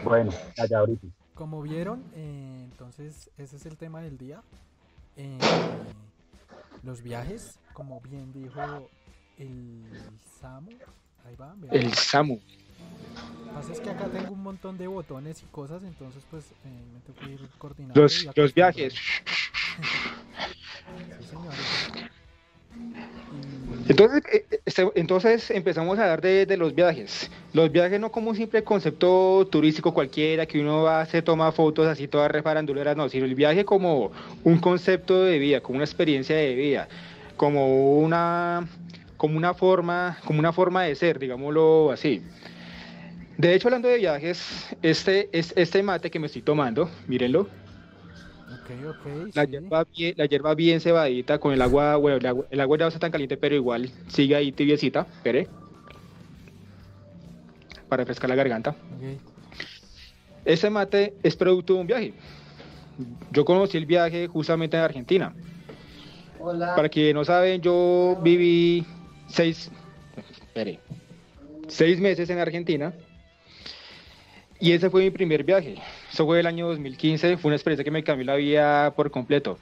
Bueno, 0.04 0.30
allá 0.56 0.78
ahorita. 0.78 1.06
Como 1.34 1.62
vieron, 1.62 2.04
eh, 2.14 2.68
entonces 2.70 3.30
ese 3.36 3.56
es 3.56 3.66
el 3.66 3.76
tema 3.76 4.00
del 4.00 4.16
día. 4.16 4.42
Eh, 5.16 5.38
los 6.82 7.02
viajes, 7.02 7.58
como 7.72 8.00
bien 8.00 8.32
dijo 8.32 8.88
el 9.38 9.84
Samu. 10.40 10.70
Ahí 11.24 11.34
va, 11.34 11.56
el 11.72 11.92
Samu 11.92 12.40
pasa 13.54 13.72
es 13.72 13.80
que 13.80 13.90
acá 13.90 14.06
tengo 14.06 14.32
un 14.32 14.42
montón 14.42 14.76
de 14.76 14.86
botones 14.86 15.42
y 15.42 15.46
cosas, 15.46 15.82
entonces 15.82 16.22
pues 16.30 16.44
eh, 16.50 16.84
me 16.92 17.00
tengo 17.00 17.18
que 17.18 17.42
ir 17.42 17.48
coordinando. 17.58 18.00
Los, 18.00 18.28
los 18.34 18.52
viajes. 18.54 18.94
Entonces, 23.88 24.22
eh, 24.32 24.44
eh, 24.50 24.60
este, 24.64 24.90
entonces 24.96 25.50
empezamos 25.50 25.98
a 25.98 26.02
hablar 26.02 26.20
de, 26.20 26.44
de, 26.44 26.56
los 26.56 26.74
viajes. 26.74 27.30
Los 27.52 27.70
viajes 27.70 28.00
no 28.00 28.10
como 28.10 28.30
un 28.30 28.36
simple 28.36 28.64
concepto 28.64 29.46
turístico 29.50 29.94
cualquiera 29.94 30.44
que 30.44 30.60
uno 30.60 30.82
va, 30.82 31.06
se 31.06 31.22
toma 31.22 31.52
fotos 31.52 31.86
así 31.86 32.08
todas 32.08 32.30
refaranduleras, 32.30 32.96
no, 32.96 33.08
sino 33.08 33.24
el 33.24 33.34
viaje 33.34 33.64
como 33.64 34.10
un 34.42 34.58
concepto 34.58 35.22
de 35.22 35.38
vida, 35.38 35.60
como 35.60 35.76
una 35.76 35.84
experiencia 35.84 36.36
de 36.36 36.54
vida, 36.54 36.88
como 37.36 37.98
una, 37.98 38.68
como 39.16 39.36
una 39.36 39.54
forma, 39.54 40.18
como 40.24 40.40
una 40.40 40.52
forma 40.52 40.82
de 40.82 40.94
ser, 40.96 41.18
digámoslo 41.20 41.92
así. 41.92 42.22
De 43.38 43.54
hecho, 43.54 43.68
hablando 43.68 43.88
de 43.88 43.98
viajes, 43.98 44.66
este, 44.80 45.28
es, 45.32 45.52
este 45.56 45.82
mate 45.82 46.10
que 46.10 46.18
me 46.18 46.26
estoy 46.26 46.40
tomando, 46.40 46.88
mírenlo. 47.06 47.48
Okay, 48.62 48.84
okay, 48.84 49.30
la, 49.34 49.44
hierba 49.44 49.84
bien, 49.84 50.14
la 50.16 50.26
hierba 50.26 50.54
bien 50.54 50.80
cebadita 50.80 51.38
con 51.38 51.52
el 51.52 51.60
agua, 51.60 51.96
bueno, 51.96 52.16
el 52.16 52.26
agua, 52.26 52.46
el 52.50 52.60
agua 52.60 52.78
no 52.78 52.88
está 52.88 52.98
tan 52.98 53.12
caliente, 53.12 53.36
pero 53.36 53.54
igual 53.54 53.90
sigue 54.08 54.34
ahí 54.34 54.52
tibiecita, 54.52 55.06
espere. 55.16 55.48
Para 57.88 58.02
refrescar 58.02 58.30
la 58.30 58.36
garganta. 58.36 58.74
Okay. 58.96 59.18
Este 60.44 60.70
mate 60.70 61.14
es 61.22 61.36
producto 61.36 61.74
de 61.74 61.80
un 61.80 61.86
viaje. 61.86 62.14
Yo 63.32 63.44
conocí 63.44 63.76
el 63.76 63.84
viaje 63.84 64.28
justamente 64.28 64.76
en 64.78 64.82
Argentina. 64.82 65.34
Hola. 66.38 66.74
Para 66.74 66.88
quienes 66.88 67.14
no 67.14 67.24
saben, 67.24 67.60
yo 67.60 68.18
viví 68.22 68.86
seis, 69.28 69.70
espere, 70.16 70.80
seis 71.68 72.00
meses 72.00 72.30
en 72.30 72.38
Argentina 72.38 72.94
y 74.60 74.72
ese 74.72 74.90
fue 74.90 75.02
mi 75.02 75.10
primer 75.10 75.44
viaje. 75.44 75.76
Eso 76.12 76.24
fue 76.24 76.40
el 76.40 76.46
año 76.46 76.68
2015, 76.68 77.36
fue 77.36 77.48
una 77.48 77.56
experiencia 77.56 77.84
que 77.84 77.90
me 77.90 78.02
cambió 78.02 78.26
la 78.26 78.36
vida 78.36 78.94
por 78.94 79.10
completo. 79.10 79.58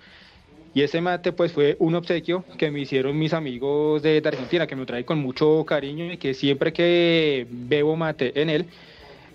Y 0.75 0.83
ese 0.83 1.01
mate 1.01 1.33
pues 1.33 1.53
fue 1.53 1.77
un 1.79 1.95
obsequio 1.95 2.45
que 2.59 2.71
me 2.71 2.81
hicieron 2.81 3.17
mis 3.17 3.33
amigos 3.33 4.03
de, 4.03 4.21
Argentina, 4.25 4.67
que 4.67 4.75
me 4.75 4.85
trae 4.85 5.05
con 5.05 5.21
mucho 5.21 5.65
cariño 5.65 6.13
y 6.13 6.17
que 6.17 6.35
siempre 6.35 6.73
que 6.73 7.47
bebo 7.49 7.95
mate 7.95 8.41
en 8.41 8.51
él, 8.51 8.67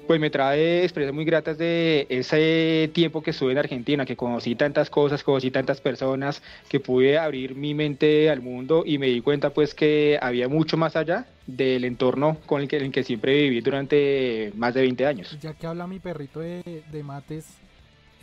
pues 0.09 0.19
me 0.19 0.31
trae 0.31 0.81
experiencias 0.81 1.13
muy 1.13 1.23
gratas 1.23 1.59
de 1.59 2.07
ese 2.09 2.89
tiempo 2.95 3.21
que 3.21 3.29
estuve 3.29 3.51
en 3.51 3.59
Argentina, 3.59 4.07
que 4.07 4.15
conocí 4.15 4.55
tantas 4.55 4.89
cosas, 4.89 5.23
conocí 5.23 5.51
tantas 5.51 5.81
personas, 5.81 6.41
que 6.67 6.79
pude 6.79 7.19
abrir 7.19 7.53
mi 7.53 7.75
mente 7.75 8.31
al 8.31 8.41
mundo 8.41 8.81
y 8.87 8.97
me 8.97 9.05
di 9.05 9.21
cuenta 9.21 9.51
pues 9.51 9.75
que 9.75 10.17
había 10.19 10.49
mucho 10.49 10.77
más 10.77 10.95
allá 10.95 11.27
del 11.45 11.85
entorno 11.85 12.37
con 12.47 12.61
el 12.61 12.67
que, 12.67 12.77
el 12.77 12.91
que 12.91 13.03
siempre 13.03 13.39
viví 13.39 13.61
durante 13.61 14.51
más 14.55 14.73
de 14.73 14.81
20 14.81 15.05
años. 15.05 15.37
Ya 15.41 15.53
que 15.53 15.67
habla 15.67 15.85
mi 15.85 15.99
perrito 15.99 16.39
de, 16.39 17.03
mates, 17.05 17.45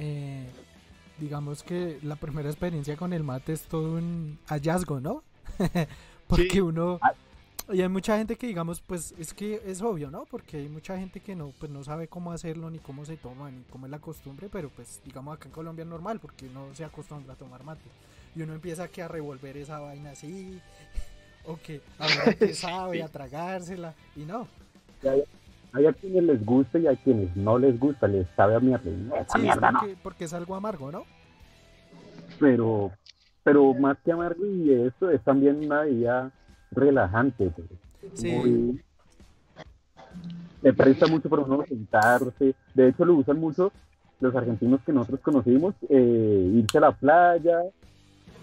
eh, 0.01 0.45
digamos 1.19 1.63
que 1.63 2.01
la 2.03 2.17
primera 2.17 2.49
experiencia 2.49 2.97
con 2.97 3.13
el 3.13 3.23
mate 3.23 3.53
es 3.53 3.63
todo 3.63 3.93
un 3.93 4.41
hallazgo, 4.47 4.99
¿no? 4.99 5.23
Porque 6.27 6.61
uno 6.61 6.99
ah, 7.01 7.13
y 7.73 7.83
hay 7.83 7.89
mucha 7.89 8.17
gente 8.17 8.37
que 8.37 8.47
digamos, 8.47 8.81
pues 8.81 9.13
es 9.19 9.35
que 9.35 9.61
es 9.67 9.83
obvio, 9.83 10.11
¿no? 10.11 10.25
Porque 10.25 10.59
hay 10.59 10.69
mucha 10.69 10.97
gente 10.99 11.21
que 11.21 11.35
no, 11.35 11.53
pues 11.59 11.71
no 11.71 11.83
sabe 11.83 12.07
cómo 12.07 12.31
hacerlo, 12.31 12.71
ni 12.71 12.79
cómo 12.79 13.05
se 13.05 13.17
toma, 13.17 13.51
ni 13.51 13.63
cómo 13.65 13.87
es 13.87 13.91
la 13.91 13.99
costumbre, 13.99 14.49
pero 14.51 14.69
pues 14.69 15.01
digamos 15.05 15.37
acá 15.37 15.49
en 15.49 15.53
Colombia 15.53 15.83
es 15.83 15.89
normal, 15.89 16.21
porque 16.21 16.47
no 16.49 16.73
se 16.75 16.85
acostumbra 16.85 17.35
a 17.35 17.37
tomar 17.37 17.65
mate. 17.65 17.83
Y 18.37 18.43
uno 18.43 18.55
empieza 18.55 18.85
aquí 18.85 19.01
a 19.01 19.09
revolver 19.09 19.57
esa 19.57 19.81
vaina 19.81 20.11
así, 20.11 20.61
o 21.45 21.57
que 21.57 21.81
a 21.99 22.07
ver 22.07 22.39
que 22.39 22.55
sabe, 22.55 23.03
a 23.03 23.09
tragársela, 23.09 23.95
y 24.15 24.21
no. 24.21 24.47
Hay, 25.73 25.87
a 25.87 25.93
quienes 25.93 26.23
les 26.23 26.47
gusta 26.47 26.79
y 26.79 26.87
hay 26.87 26.97
quienes 26.99 27.35
no 27.37 27.59
les 27.59 27.79
gusta, 27.79 28.07
les 28.07 28.29
sabe 28.37 28.55
a 28.55 28.61
mierda. 28.61 29.27
Sí, 29.29 29.39
mierda, 29.41 29.73
porque, 29.73 29.97
porque 30.03 30.25
es 30.25 30.33
algo 30.33 30.55
amargo, 30.55 30.93
¿no? 30.93 31.05
Pero, 32.39 32.93
pero 33.43 33.75
más 33.75 33.99
que 34.05 34.13
amargo 34.13 34.47
y 34.47 34.73
eso 34.73 35.11
es 35.11 35.23
también 35.23 35.65
una 35.65 35.83
bebida 35.83 36.33
relajante. 36.77 37.51
Sí. 38.15 38.81
le 40.63 40.73
presta 40.73 41.07
mucho 41.07 41.29
para 41.29 41.43
uno 41.43 41.65
sentarse. 41.67 42.55
De 42.75 42.89
hecho, 42.89 43.05
lo 43.05 43.15
usan 43.15 43.39
mucho 43.39 43.73
los 44.21 44.35
argentinos 44.35 44.81
que 44.85 44.93
nosotros 44.93 45.21
conocimos, 45.21 45.75
eh, 45.89 46.53
irse 46.55 46.79
a 46.79 46.83
la 46.83 46.93
playa 46.93 47.61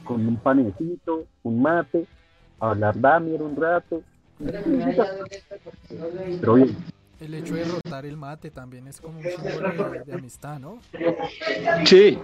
con 0.03 0.25
un 0.27 0.35
panecito, 0.37 1.25
un 1.43 1.61
mate, 1.61 2.05
hablar 2.59 2.99
damier 2.99 3.41
un 3.41 3.55
rato. 3.55 4.01
Pero 6.39 6.53
bien, 6.55 6.75
el 7.23 7.33
hecho 7.35 7.55
de 7.55 7.63
rotar 7.63 8.05
el 8.05 8.17
mate 8.17 8.51
también 8.51 8.87
es 8.87 8.99
como 8.99 9.19
un 9.19 9.23
símbolo 9.23 9.89
de, 10.05 10.13
amistad, 10.13 10.59
¿no? 10.59 10.79
Sí, 11.85 12.17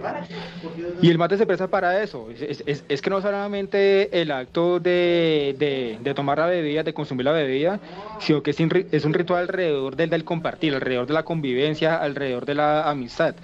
y 1.00 1.10
el 1.10 1.18
mate 1.18 1.38
se 1.38 1.46
presta 1.46 1.68
para 1.68 2.02
eso. 2.02 2.28
Es, 2.30 3.02
que 3.02 3.10
no 3.10 3.22
solamente 3.22 4.20
el 4.20 4.30
acto 4.30 4.78
de, 4.78 5.98
tomar 6.14 6.38
la 6.38 6.46
bebida, 6.46 6.82
de 6.82 6.92
consumir 6.92 7.24
la 7.24 7.32
bebida, 7.32 7.80
sino 8.18 8.42
que 8.42 8.50
es, 8.50 9.04
un 9.04 9.14
ritual 9.14 9.42
alrededor 9.42 9.96
del, 9.96 10.10
del 10.10 10.24
compartir, 10.24 10.74
alrededor 10.74 11.06
de 11.06 11.14
la 11.14 11.22
convivencia, 11.22 11.96
alrededor 11.96 12.44
de 12.44 12.54
la 12.54 12.90
amistad. 12.90 13.34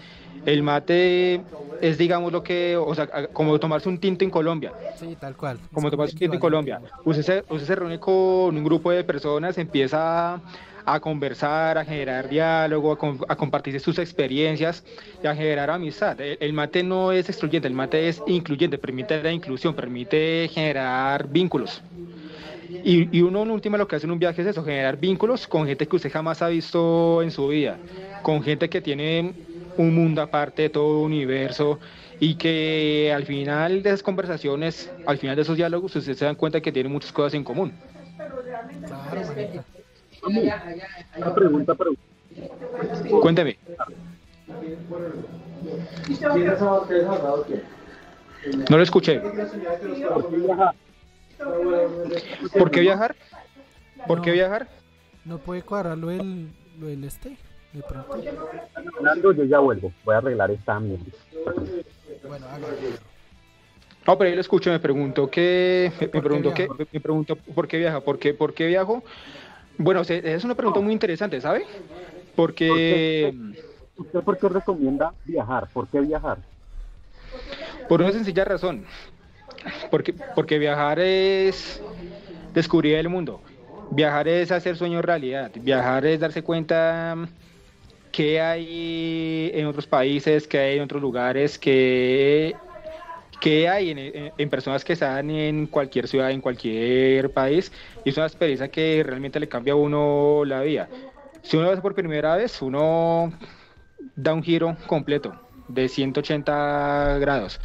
El 0.44 0.62
mate 0.62 1.40
es, 1.80 1.98
digamos, 1.98 2.32
lo 2.32 2.42
que, 2.42 2.76
o 2.76 2.94
sea, 2.94 3.08
como 3.32 3.58
tomarse 3.58 3.88
un 3.88 3.98
tinto 3.98 4.24
en 4.24 4.30
Colombia. 4.30 4.72
Sí, 4.96 5.16
tal 5.18 5.36
cual. 5.36 5.58
Como 5.72 5.90
tomarse 5.90 6.12
un 6.14 6.18
tinto 6.18 6.34
en 6.34 6.40
Colombia. 6.40 6.80
Usted 7.04 7.22
se, 7.22 7.44
usted 7.48 7.66
se 7.66 7.74
reúne 7.74 7.98
con 7.98 8.56
un 8.56 8.64
grupo 8.64 8.90
de 8.90 9.02
personas, 9.04 9.56
empieza 9.58 10.40
a 10.86 11.00
conversar, 11.00 11.76
a 11.78 11.84
generar 11.84 12.28
diálogo, 12.28 12.92
a, 13.28 13.36
compartir 13.36 13.78
sus 13.80 13.98
experiencias 13.98 14.84
y 15.22 15.26
a 15.26 15.34
generar 15.34 15.68
amistad. 15.68 16.18
El, 16.20 16.52
mate 16.52 16.84
no 16.84 17.10
es 17.10 17.28
excluyente, 17.28 17.66
el 17.66 17.74
mate 17.74 18.08
es 18.08 18.22
incluyente, 18.28 18.78
permite 18.78 19.20
la 19.20 19.32
inclusión, 19.32 19.74
permite 19.74 20.48
generar 20.48 21.28
vínculos. 21.28 21.82
Y, 22.84 23.20
uno 23.20 23.42
en 23.42 23.50
última 23.50 23.76
lo 23.76 23.88
que 23.88 23.96
hace 23.96 24.06
en 24.06 24.12
un 24.12 24.20
viaje 24.20 24.42
es 24.42 24.48
eso, 24.48 24.64
generar 24.64 24.96
vínculos 24.96 25.48
con 25.48 25.66
gente 25.66 25.88
que 25.88 25.96
usted 25.96 26.10
jamás 26.10 26.40
ha 26.40 26.48
visto 26.48 27.20
en 27.20 27.32
su 27.32 27.48
vida, 27.48 27.78
con 28.22 28.42
gente 28.44 28.68
que 28.68 28.80
tiene 28.80 29.32
un 29.76 29.92
mundo 29.92 30.22
aparte 30.22 30.62
de 30.62 30.70
todo 30.70 31.00
universo 31.00 31.80
y 32.20 32.36
que 32.36 33.12
al 33.14 33.24
final 33.24 33.82
de 33.82 33.90
esas 33.90 34.04
conversaciones, 34.04 34.88
al 35.04 35.18
final 35.18 35.34
de 35.34 35.42
esos 35.42 35.56
diálogos, 35.56 35.96
usted 35.96 36.14
se 36.14 36.24
dan 36.24 36.36
cuenta 36.36 36.60
que 36.60 36.70
tiene 36.70 36.88
muchas 36.88 37.10
cosas 37.10 37.34
en 37.34 37.42
común. 37.42 37.72
Una 40.26 41.34
pregunta 41.34 41.74
para 41.74 41.90
Cuénteme. 43.20 43.56
No 48.70 48.76
lo 48.76 48.82
escuché. 48.82 49.20
¿Por 52.58 52.70
qué 52.70 52.80
viajar? 52.80 53.16
¿Por 54.06 54.22
qué 54.22 54.32
viajar? 54.32 54.68
No 55.24 55.38
puede 55.38 55.62
cuadrarlo 55.62 56.10
el, 56.10 56.48
lo 56.78 56.86
del 56.86 57.04
este, 57.04 57.36
de 57.72 57.82
pronto. 57.82 58.16
Hablando, 58.96 59.32
yo 59.32 59.44
ya 59.44 59.58
vuelvo. 59.58 59.92
Voy 60.04 60.14
a 60.14 60.18
arreglar 60.18 60.50
esta 60.50 60.78
mierda. 60.78 61.04
Bueno, 62.26 62.46
hágalo. 62.46 62.76
No, 64.06 64.16
pero 64.16 64.28
ahí 64.28 64.36
lo 64.36 64.40
escucho, 64.40 64.70
me 64.70 64.78
pregunto 64.78 65.28
qué, 65.28 65.90
me, 66.00 66.06
pregunto 66.06 66.54
qué, 66.54 66.68
me 66.92 67.00
pregunto 67.00 67.34
por 67.36 67.66
qué 67.66 67.78
viaja, 67.78 68.00
por 68.00 68.20
qué, 68.20 68.34
por 68.34 68.54
qué 68.54 68.66
viajo. 68.68 69.02
Bueno, 69.78 70.02
es 70.02 70.44
una 70.44 70.54
pregunta 70.54 70.80
muy 70.80 70.92
interesante, 70.92 71.40
¿sabe? 71.40 71.64
Porque 72.34 73.34
¿Usted 73.96 74.20
por 74.20 74.38
qué 74.38 74.48
recomienda 74.48 75.12
viajar? 75.24 75.68
¿Por 75.72 75.88
qué 75.88 76.00
viajar? 76.00 76.38
por 77.88 78.02
una 78.02 78.12
sencilla 78.12 78.44
razón, 78.44 78.84
porque 79.90 80.14
porque 80.34 80.58
viajar 80.58 80.98
es 80.98 81.80
descubrir 82.52 82.96
el 82.96 83.08
mundo, 83.08 83.40
viajar 83.90 84.28
es 84.28 84.50
hacer 84.50 84.76
sueños 84.76 85.04
realidad, 85.04 85.50
viajar 85.54 86.04
es 86.06 86.20
darse 86.20 86.42
cuenta 86.42 87.28
qué 88.12 88.40
hay 88.40 89.50
en 89.54 89.66
otros 89.66 89.86
países, 89.86 90.46
qué 90.46 90.58
hay 90.58 90.76
en 90.78 90.84
otros 90.84 91.00
lugares, 91.00 91.58
qué 91.58 92.56
qué 93.40 93.68
hay 93.68 93.90
en, 93.90 93.98
en- 94.36 94.50
personas 94.50 94.84
que 94.84 94.94
están 94.94 95.30
en 95.30 95.66
cualquier 95.66 96.08
ciudad, 96.08 96.30
en 96.30 96.40
cualquier 96.40 97.32
país, 97.32 97.72
y 98.04 98.10
es 98.10 98.16
una 98.16 98.26
experiencia 98.26 98.68
que 98.70 99.02
realmente 99.04 99.40
le 99.40 99.48
cambia 99.48 99.74
a 99.74 99.76
uno 99.76 100.44
la 100.44 100.62
vida. 100.62 100.88
Si 101.42 101.56
uno 101.56 101.66
lo 101.66 101.72
hace 101.72 101.82
por 101.82 101.94
primera 101.94 102.36
vez, 102.36 102.60
uno 102.62 103.32
da 104.16 104.34
un 104.34 104.42
giro 104.42 104.76
completo 104.86 105.36
de 105.68 105.88
180 105.88 107.18
grados. 107.20 107.60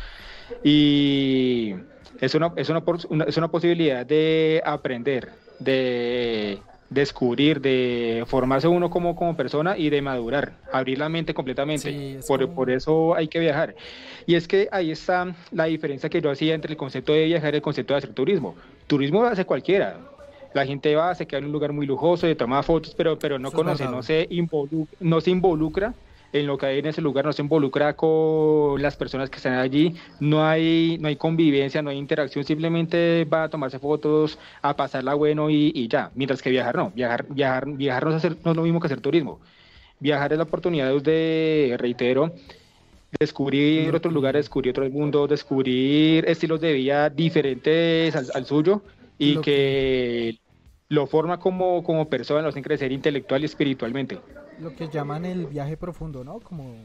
Y 0.64 1.76
es 2.20 2.36
una, 2.36 2.54
es 2.56 2.70
una- 2.70 2.84
es 3.28 3.38
una 3.38 3.52
posibilidad 3.52 4.06
de 4.06 4.62
aprender, 4.66 5.32
de 5.60 6.64
descubrir, 6.92 7.62
de 7.62 8.24
formarse 8.28 8.68
uno 8.68 8.90
como, 8.90 9.16
como 9.16 9.36
persona 9.36 9.78
y 9.78 9.90
de 9.90 10.02
madurar, 10.02 10.58
abrir 10.74 11.00
la 11.00 11.08
mente 11.08 11.34
completamente. 11.34 11.90
Sí, 11.90 12.16
es 12.20 12.28
por, 12.28 12.42
como- 12.42 12.54
por 12.54 12.70
eso 12.70 13.16
hay 13.16 13.28
que 13.30 13.40
viajar. 13.40 13.74
Y 14.28 14.36
es 14.36 14.46
que 14.48 14.68
ahí 14.72 14.92
está 14.92 15.34
la 15.52 15.66
diferencia 15.66 16.10
que 16.10 16.22
yo 16.22 16.30
hacía 16.30 16.54
entre 16.54 16.72
el 16.74 16.78
concepto 16.78 17.14
de 17.14 17.26
viajar 17.26 17.54
y 17.54 17.58
el 17.58 17.62
concepto 17.62 17.94
de 17.94 18.00
hacer 18.00 18.14
turismo. 18.14 18.56
Turismo 18.88 19.24
hace 19.24 19.46
cualquiera. 19.46 19.98
La 20.54 20.66
gente 20.66 20.94
va, 20.94 21.16
se 21.16 21.26
queda 21.26 21.40
en 21.40 21.46
un 21.46 21.54
lugar 21.54 21.72
muy 21.72 21.86
lujoso, 21.86 22.28
se 22.28 22.36
toma 22.36 22.62
fotos, 22.62 22.94
pero, 22.94 23.18
pero 23.18 23.40
no 23.40 23.48
Eso 23.48 23.58
conoce, 23.58 23.86
no 23.86 24.04
se, 24.04 24.28
involu- 24.30 24.86
no 25.00 25.22
se 25.22 25.32
involucra 25.32 25.94
en 26.34 26.48
lo 26.48 26.58
que 26.58 26.66
hay 26.66 26.80
en 26.80 26.86
ese 26.86 27.02
lugar, 27.02 27.26
no 27.26 27.34
se 27.34 27.42
involucra 27.42 27.96
con 27.96 28.82
las 28.82 28.96
personas 28.96 29.30
que 29.30 29.38
están 29.38 29.54
allí, 29.56 29.96
no 30.20 30.46
hay, 30.46 30.98
no 31.00 31.08
hay 31.10 31.16
convivencia, 31.18 31.82
no 31.82 31.90
hay 31.90 31.98
interacción, 31.98 32.44
simplemente 32.46 33.26
va 33.26 33.44
a 33.44 33.50
tomarse 33.50 33.80
fotos, 33.80 34.38
a 34.62 34.76
pasarla 34.76 35.14
bueno 35.14 35.50
y, 35.50 35.72
y 35.76 35.88
ya. 35.88 36.12
Mientras 36.16 36.42
que 36.42 36.50
viajar 36.50 36.76
no, 36.76 36.92
viajar, 36.92 37.26
viajar, 37.30 37.66
viajar 37.68 38.04
no 38.06 38.10
es, 38.12 38.16
hacer- 38.18 38.38
no 38.44 38.52
es 38.52 38.58
lo 38.58 38.64
mismo 38.64 38.80
que 38.80 38.88
hacer 38.88 39.02
turismo. 39.02 39.40
Viajar 40.00 40.32
es 40.32 40.38
la 40.38 40.46
oportunidad 40.46 40.92
de, 41.02 41.76
reitero, 41.80 42.34
descubrir 43.20 43.94
otros 43.94 44.14
lugares, 44.14 44.46
descubrir 44.46 44.72
otros 44.72 44.92
mundos, 44.92 45.30
descubrir 45.30 46.26
estilos 46.28 46.62
de 46.62 46.74
vida 46.74 47.10
diferentes 47.10 48.16
al, 48.16 48.28
al 48.34 48.46
suyo 48.46 48.82
y 49.18 49.36
Lo 49.36 49.42
que 49.42 50.40
lo 50.90 51.08
forma 51.08 51.40
como, 51.40 51.84
como 51.84 52.10
persona, 52.10 52.42
lo 52.42 52.50
hacen 52.50 52.64
crecer 52.64 52.92
intelectual 52.92 53.42
y 53.42 53.46
espiritualmente. 53.46 54.20
Lo 54.62 54.76
que 54.76 54.90
llaman 54.90 55.26
el 55.26 55.48
viaje 55.48 55.76
profundo, 55.76 56.24
¿no? 56.24 56.40
Como 56.40 56.76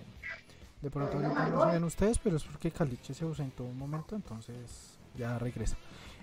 de 0.81 0.91
pronto 0.91 1.17
ahorita 1.19 1.49
no 1.49 1.67
ven 1.67 1.85
ustedes, 1.85 2.19
pero 2.19 2.37
es 2.37 2.45
porque 2.45 2.71
Caliche 2.71 3.13
se 3.13 3.25
ausentó 3.25 3.65
un 3.65 3.79
momento, 3.79 4.17
entonces 4.17 4.99
ya 5.17 5.39
regresa. 5.39 5.77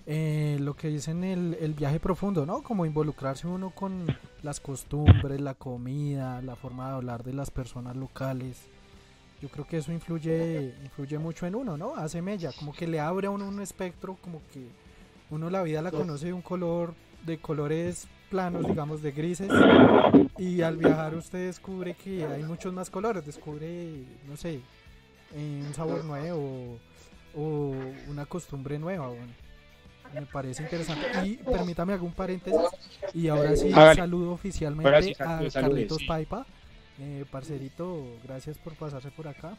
Eh, 0.06 0.58
lo 0.60 0.74
que 0.74 0.88
dicen 0.88 1.24
el, 1.24 1.56
el 1.60 1.74
viaje 1.74 1.98
profundo, 1.98 2.44
¿no? 2.44 2.62
Como 2.62 2.84
involucrarse 2.84 3.46
uno 3.46 3.70
con 3.70 4.06
las 4.42 4.60
costumbres, 4.60 5.40
la 5.40 5.54
comida, 5.54 6.42
la 6.42 6.56
forma 6.56 6.88
de 6.88 6.94
hablar 6.96 7.24
de 7.24 7.32
las 7.32 7.50
personas 7.50 7.96
locales. 7.96 8.62
Yo 9.40 9.48
creo 9.48 9.66
que 9.66 9.78
eso 9.78 9.92
influye, 9.92 10.74
influye 10.82 11.18
mucho 11.18 11.46
en 11.46 11.54
uno, 11.54 11.76
¿no? 11.76 11.96
Hace 11.96 12.22
mella, 12.22 12.50
como 12.58 12.72
que 12.72 12.86
le 12.86 13.00
abre 13.00 13.26
a 13.26 13.30
uno 13.30 13.46
un 13.46 13.60
espectro, 13.60 14.16
como 14.22 14.40
que 14.52 14.68
uno 15.30 15.50
la 15.50 15.62
vida 15.62 15.82
la 15.82 15.90
conoce 15.90 16.26
de 16.26 16.32
un 16.32 16.42
color, 16.42 16.94
de 17.24 17.38
colores 17.38 18.06
planos, 18.34 18.66
digamos, 18.66 19.00
de 19.00 19.12
grises. 19.12 19.48
Y 20.38 20.60
al 20.62 20.76
viajar 20.76 21.14
usted 21.14 21.46
descubre 21.46 21.94
que 21.94 22.24
hay 22.24 22.42
muchos 22.42 22.72
más 22.72 22.90
colores, 22.90 23.24
descubre, 23.24 24.02
no 24.26 24.36
sé, 24.36 24.60
eh, 25.34 25.62
un 25.64 25.72
sabor 25.72 26.04
nuevo 26.04 26.76
o 27.36 27.74
una 28.08 28.26
costumbre 28.26 28.76
nueva. 28.76 29.06
bueno. 29.06 29.32
Me 30.12 30.22
parece 30.26 30.64
interesante. 30.64 31.06
Y 31.24 31.36
permítame 31.36 31.94
un 31.96 32.12
paréntesis. 32.12 32.60
Y 33.14 33.28
ahora 33.28 33.54
sí 33.54 33.70
Hágale. 33.72 33.94
saludo 33.94 34.32
oficialmente 34.32 35.02
sí, 35.02 35.14
a 35.20 35.48
Carlitos 35.52 35.98
sí. 35.98 36.06
Paipa. 36.06 36.44
Eh, 36.98 37.24
parcerito, 37.30 38.04
gracias 38.24 38.58
por 38.58 38.74
pasarse 38.74 39.12
por 39.12 39.28
acá. 39.28 39.56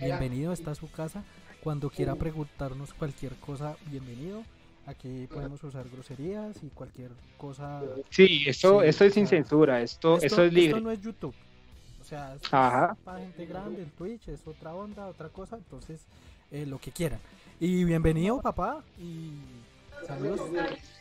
Bienvenido, 0.00 0.52
está 0.52 0.72
a 0.72 0.74
su 0.74 0.90
casa. 0.90 1.22
Cuando 1.62 1.90
quiera 1.90 2.16
preguntarnos 2.16 2.92
cualquier 2.92 3.34
cosa, 3.36 3.76
bienvenido. 3.86 4.42
Aquí 4.86 5.26
podemos 5.28 5.62
usar 5.64 5.88
groserías 5.88 6.62
y 6.62 6.68
cualquier 6.68 7.10
cosa. 7.38 7.82
Sí, 8.10 8.44
esto, 8.46 8.80
Sí, 8.80 8.88
esto 8.88 9.04
es 9.04 9.14
sin 9.14 9.26
censura, 9.26 9.80
esto, 9.80 10.20
esto, 10.20 10.44
es 10.44 10.52
libre. 10.52 10.68
Esto 10.68 10.80
no 10.80 10.90
es 10.90 11.00
YouTube. 11.00 11.34
O 12.00 12.04
sea, 12.04 12.34
esto 12.34 12.48
Ajá. 12.52 12.92
es 12.92 12.98
para 12.98 13.18
gente 13.20 13.46
grande, 13.46 13.82
el 13.82 13.90
Twitch 13.92 14.28
es 14.28 14.46
otra 14.46 14.74
onda, 14.74 15.06
otra 15.06 15.30
cosa. 15.30 15.56
Entonces, 15.56 16.02
eh, 16.50 16.66
lo 16.66 16.78
que 16.78 16.90
quieran. 16.90 17.18
Y 17.58 17.84
bienvenido, 17.84 18.42
papá. 18.42 18.82
Y 18.98 19.30
saludos. 20.06 20.50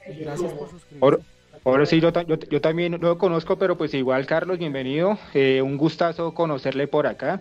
Y 0.07 0.19
gracias 0.19 0.53
por 0.53 0.69
suscribirse. 0.69 1.25
Ahora- 1.65 1.85
sí, 1.85 2.01
yo, 2.01 2.11
ta- 2.11 2.23
yo, 2.23 2.37
yo 2.37 2.59
también 2.59 2.97
lo 2.99 3.17
conozco, 3.17 3.57
pero 3.57 3.77
pues 3.77 3.93
igual, 3.93 4.25
Carlos, 4.25 4.57
bienvenido. 4.57 5.17
Eh, 5.33 5.61
un 5.61 5.77
gustazo 5.77 6.33
conocerle 6.33 6.87
por 6.87 7.07
acá. 7.07 7.39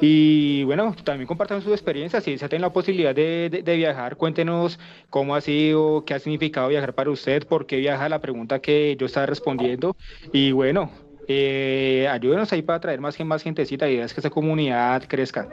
Y 0.00 0.62
bueno, 0.64 0.94
también 1.02 1.26
compartan 1.26 1.62
su 1.62 1.72
experiencia. 1.72 2.20
Si 2.20 2.38
se 2.38 2.48
tienen 2.48 2.62
la 2.62 2.72
posibilidad 2.72 3.14
de, 3.14 3.62
viajar, 3.76 4.16
cuéntenos 4.16 4.78
cómo 5.10 5.34
ha 5.34 5.40
sido, 5.40 6.04
qué 6.04 6.14
ha 6.14 6.18
significado 6.18 6.68
viajar 6.68 6.94
para 6.94 7.10
usted, 7.10 7.46
por 7.46 7.66
qué 7.66 7.76
viaja, 7.78 8.08
la 8.08 8.20
pregunta 8.20 8.60
que 8.60 8.96
yo 8.98 9.06
estaba 9.06 9.26
respondiendo. 9.26 9.96
Y 10.32 10.52
bueno, 10.52 10.90
eh, 11.26 12.06
ayúdenos 12.10 12.52
ahí 12.52 12.62
para 12.62 12.80
traer 12.80 13.00
más, 13.00 13.18
más 13.20 13.42
gentecita 13.42 13.88
y 13.90 13.96
es 13.96 14.14
que 14.14 14.20
esta 14.20 14.30
comunidad 14.30 15.02
crezca, 15.08 15.48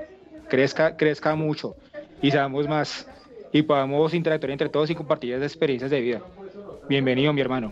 crezca, 0.48 0.96
crezca 0.96 1.36
mucho 1.36 1.76
y 2.22 2.32
seamos 2.32 2.68
más 2.68 3.08
y 3.52 3.62
podamos 3.62 4.14
interactuar 4.14 4.52
entre 4.52 4.70
todos 4.70 4.90
y 4.90 4.96
compartir 4.96 5.34
esas 5.34 5.52
experiencias 5.52 5.90
de 5.90 6.02
vida. 6.02 6.22
Bienvenido, 6.88 7.34
mi 7.34 7.42
hermano. 7.42 7.72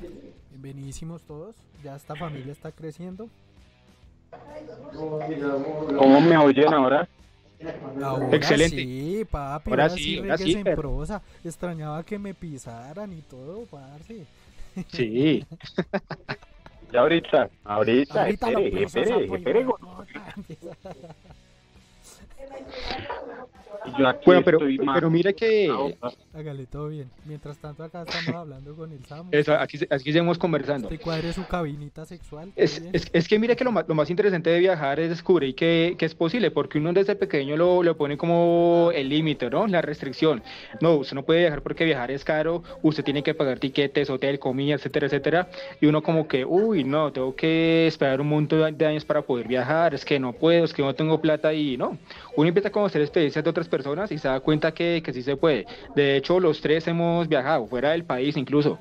Bienvenidísimos 0.63 1.21
todos. 1.23 1.57
Ya 1.83 1.93
esta 1.93 2.15
familia 2.15 2.53
está 2.53 2.71
creciendo. 2.71 3.27
¿Cómo 5.97 6.21
me 6.21 6.37
oyen 6.37 6.73
ahora? 6.73 7.05
Ahora 8.01 8.37
Excelente. 8.37 8.77
sí, 8.77 9.25
papi. 9.29 9.69
Ahora 9.69 9.83
Ahora, 9.83 9.95
sí, 9.97 10.19
ahora 10.19 10.37
sí, 10.37 10.53
en 10.53 10.63
prosa. 10.63 11.21
Extrañaba 11.43 12.01
que 12.03 12.17
me 12.17 12.33
pisaran 12.33 13.11
y 13.11 13.19
todo, 13.23 13.65
parce. 13.65 14.23
Sí, 14.87 15.45
Ya 16.93 17.01
ahorita, 17.01 17.49
ahorita, 17.65 18.21
Ahorita 18.21 18.51
lo 18.51 18.59
espere, 18.59 18.83
espere, 18.85 19.35
espere. 19.35 19.65
Yo 23.97 24.07
aquí 24.07 24.21
bueno, 24.25 24.41
pero, 24.43 24.57
estoy 24.59 24.77
más- 24.79 24.95
pero 24.95 25.09
mire 25.09 25.33
que 25.33 25.71
Hágale 26.33 26.65
todo 26.65 26.87
bien. 26.87 27.09
Mientras 27.25 27.57
tanto, 27.57 27.83
acá 27.83 28.03
estamos 28.03 28.35
hablando 28.41 28.75
con 28.75 28.91
el 28.91 29.03
Samu. 29.05 29.29
eso, 29.31 29.53
aquí, 29.53 29.77
aquí 29.89 30.11
seguimos 30.11 30.37
conversando. 30.37 30.89
Este 30.89 31.03
cuadre 31.03 31.31
su 31.33 31.45
cabinita 31.45 32.05
sexual. 32.05 32.51
Es, 32.55 32.81
es, 32.93 33.09
es 33.13 33.27
que 33.27 33.37
mira 33.39 33.55
que 33.55 33.63
lo 33.63 33.71
más, 33.71 33.85
lo 33.87 33.93
más 33.95 34.09
interesante 34.09 34.49
de 34.49 34.59
viajar 34.59 34.99
es 34.99 35.09
descubrir 35.09 35.53
que, 35.55 35.95
que 35.97 36.05
es 36.05 36.15
posible, 36.15 36.49
porque 36.51 36.77
uno 36.79 36.93
desde 36.93 37.15
pequeño 37.15 37.55
lo, 37.57 37.83
lo 37.83 37.95
pone 37.97 38.17
como 38.17 38.89
el 38.93 39.09
límite, 39.09 39.49
¿no? 39.49 39.67
La 39.67 39.81
restricción. 39.81 40.41
No, 40.81 40.95
usted 40.95 41.15
no 41.15 41.23
puede 41.23 41.41
viajar 41.41 41.61
porque 41.61 41.85
viajar 41.85 42.09
es 42.11 42.23
caro, 42.23 42.63
usted 42.81 43.03
tiene 43.03 43.21
que 43.21 43.33
pagar 43.33 43.59
tiquetes, 43.59 44.09
hotel, 44.09 44.39
comida, 44.39 44.75
etcétera, 44.75 45.05
etcétera. 45.07 45.49
Y 45.81 45.85
uno 45.85 46.01
como 46.01 46.27
que, 46.27 46.45
uy, 46.45 46.83
no, 46.83 47.11
tengo 47.11 47.35
que 47.35 47.87
esperar 47.87 48.21
un 48.21 48.27
montón 48.29 48.77
de 48.77 48.85
años 48.85 49.05
para 49.05 49.21
poder 49.21 49.47
viajar, 49.47 49.93
es 49.93 50.03
que 50.05 50.19
no 50.19 50.33
puedo, 50.33 50.63
es 50.65 50.73
que 50.73 50.81
no 50.81 50.95
tengo 50.95 51.21
plata 51.21 51.53
y 51.53 51.77
no. 51.77 51.97
Uno 52.35 52.47
empieza 52.47 52.69
a 52.69 52.71
conocer 52.71 53.01
experiencias 53.01 53.43
de 53.43 53.49
otras 53.49 53.67
personas 53.73 54.11
y 54.11 54.19
se 54.19 54.27
da 54.27 54.39
cuenta 54.39 54.71
que, 54.71 55.01
que 55.03 55.11
sí 55.13 55.23
se 55.23 55.35
puede. 55.35 55.65
De 55.95 56.15
hecho, 56.15 56.39
los 56.39 56.61
tres 56.61 56.87
hemos 56.87 57.27
viajado, 57.27 57.65
fuera 57.65 57.89
del 57.91 58.03
país 58.03 58.37
incluso. 58.37 58.77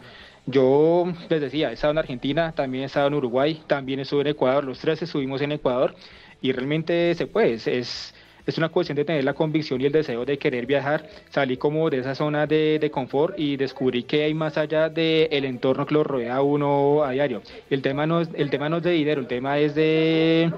Yo 0.46 1.06
les 1.30 1.40
decía, 1.40 1.70
he 1.70 1.74
estado 1.74 1.92
en 1.92 1.98
Argentina, 1.98 2.52
también 2.52 2.82
he 2.82 2.86
estado 2.86 3.06
en 3.06 3.14
Uruguay, 3.14 3.62
también 3.66 4.00
estuve 4.00 4.22
en 4.22 4.26
Ecuador, 4.28 4.64
los 4.64 4.78
tres 4.80 5.00
estuvimos 5.00 5.40
en 5.40 5.52
Ecuador 5.52 5.94
y 6.42 6.52
realmente 6.52 7.14
se 7.14 7.26
puede, 7.28 7.54
es, 7.54 7.66
es, 7.68 8.58
una 8.58 8.68
cuestión 8.68 8.96
de 8.96 9.04
tener 9.04 9.22
la 9.24 9.34
convicción 9.34 9.80
y 9.80 9.86
el 9.86 9.92
deseo 9.92 10.24
de 10.24 10.36
querer 10.38 10.66
viajar, 10.66 11.08
salí 11.30 11.56
como 11.56 11.88
de 11.90 11.98
esa 11.98 12.16
zona 12.16 12.46
de, 12.48 12.78
de 12.80 12.90
confort 12.90 13.38
y 13.38 13.56
descubrí 13.56 14.02
que 14.02 14.24
hay 14.24 14.34
más 14.34 14.58
allá 14.58 14.88
del 14.88 15.44
entorno 15.44 15.86
que 15.86 15.94
lo 15.94 16.02
rodea 16.02 16.36
a 16.36 16.42
uno 16.42 17.04
a 17.04 17.12
diario. 17.12 17.40
El 17.70 17.80
tema, 17.80 18.04
no 18.06 18.20
es, 18.22 18.28
el 18.34 18.50
tema 18.50 18.68
no 18.68 18.78
es 18.78 18.82
de 18.82 18.90
dinero, 18.90 19.20
el 19.20 19.28
tema 19.28 19.58
es 19.58 19.76
de 19.76 20.52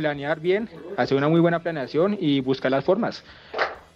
planear 0.00 0.40
bien, 0.40 0.68
hacer 0.96 1.16
una 1.16 1.28
muy 1.28 1.40
buena 1.40 1.60
planeación 1.60 2.16
y 2.18 2.40
buscar 2.40 2.70
las 2.70 2.84
formas. 2.84 3.22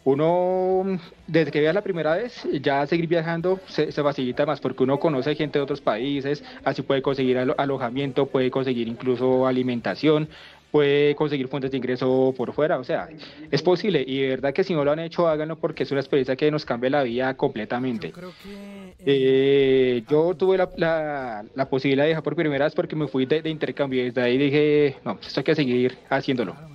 Uno, 0.04 1.00
desde 1.26 1.50
que 1.50 1.62
vea 1.62 1.72
la 1.72 1.80
primera 1.80 2.14
vez, 2.14 2.46
ya 2.60 2.86
seguir 2.86 3.06
viajando 3.06 3.58
se, 3.66 3.90
facilita 3.90 4.44
más 4.44 4.60
porque 4.60 4.82
uno 4.82 5.00
conoce 5.00 5.34
gente 5.34 5.58
de 5.58 5.62
otros 5.62 5.80
países, 5.80 6.44
así 6.62 6.82
puede 6.82 7.00
conseguir 7.00 7.38
alo 7.38 7.54
alojamiento, 7.56 8.26
puede 8.26 8.50
conseguir 8.50 8.86
incluso 8.86 9.46
alimentación, 9.46 10.28
puede 10.70 11.14
conseguir 11.14 11.48
fuentes 11.48 11.70
de 11.70 11.78
ingreso 11.78 12.34
por 12.36 12.52
fuera, 12.52 12.78
o 12.78 12.84
sea, 12.84 13.08
es 13.50 13.62
posible 13.62 14.04
y 14.06 14.20
de 14.20 14.28
verdad 14.28 14.52
que 14.52 14.62
si 14.62 14.74
no 14.74 14.84
lo 14.84 14.92
han 14.92 14.98
hecho, 14.98 15.26
háganlo 15.26 15.56
porque 15.56 15.84
es 15.84 15.90
una 15.90 16.00
experiencia 16.00 16.36
que 16.36 16.50
nos 16.50 16.66
cambia 16.66 16.90
la 16.90 17.02
vida 17.02 17.32
completamente. 17.34 18.08
Yo, 18.08 18.12
creo 18.12 18.32
que, 18.42 18.83
eh, 19.06 20.04
yo 20.08 20.34
tuve 20.34 20.58
la, 20.58 20.70
la, 20.76 21.44
la, 21.54 21.68
posibilidad 21.68 22.04
de 22.04 22.08
viajar 22.08 22.24
por 22.24 22.36
primera 22.36 22.64
vez 22.64 22.74
porque 22.74 22.96
me 22.96 23.08
fui 23.08 23.26
de, 23.26 23.42
de 23.42 23.50
intercambio 23.50 24.00
y 24.00 24.04
desde 24.06 24.22
ahí 24.22 24.38
dije, 24.38 24.96
no, 25.04 25.18
esto 25.20 25.40
hay 25.40 25.44
que 25.44 25.54
seguir 25.54 25.98
haciéndolo. 26.10 26.54
Claro, 26.54 26.74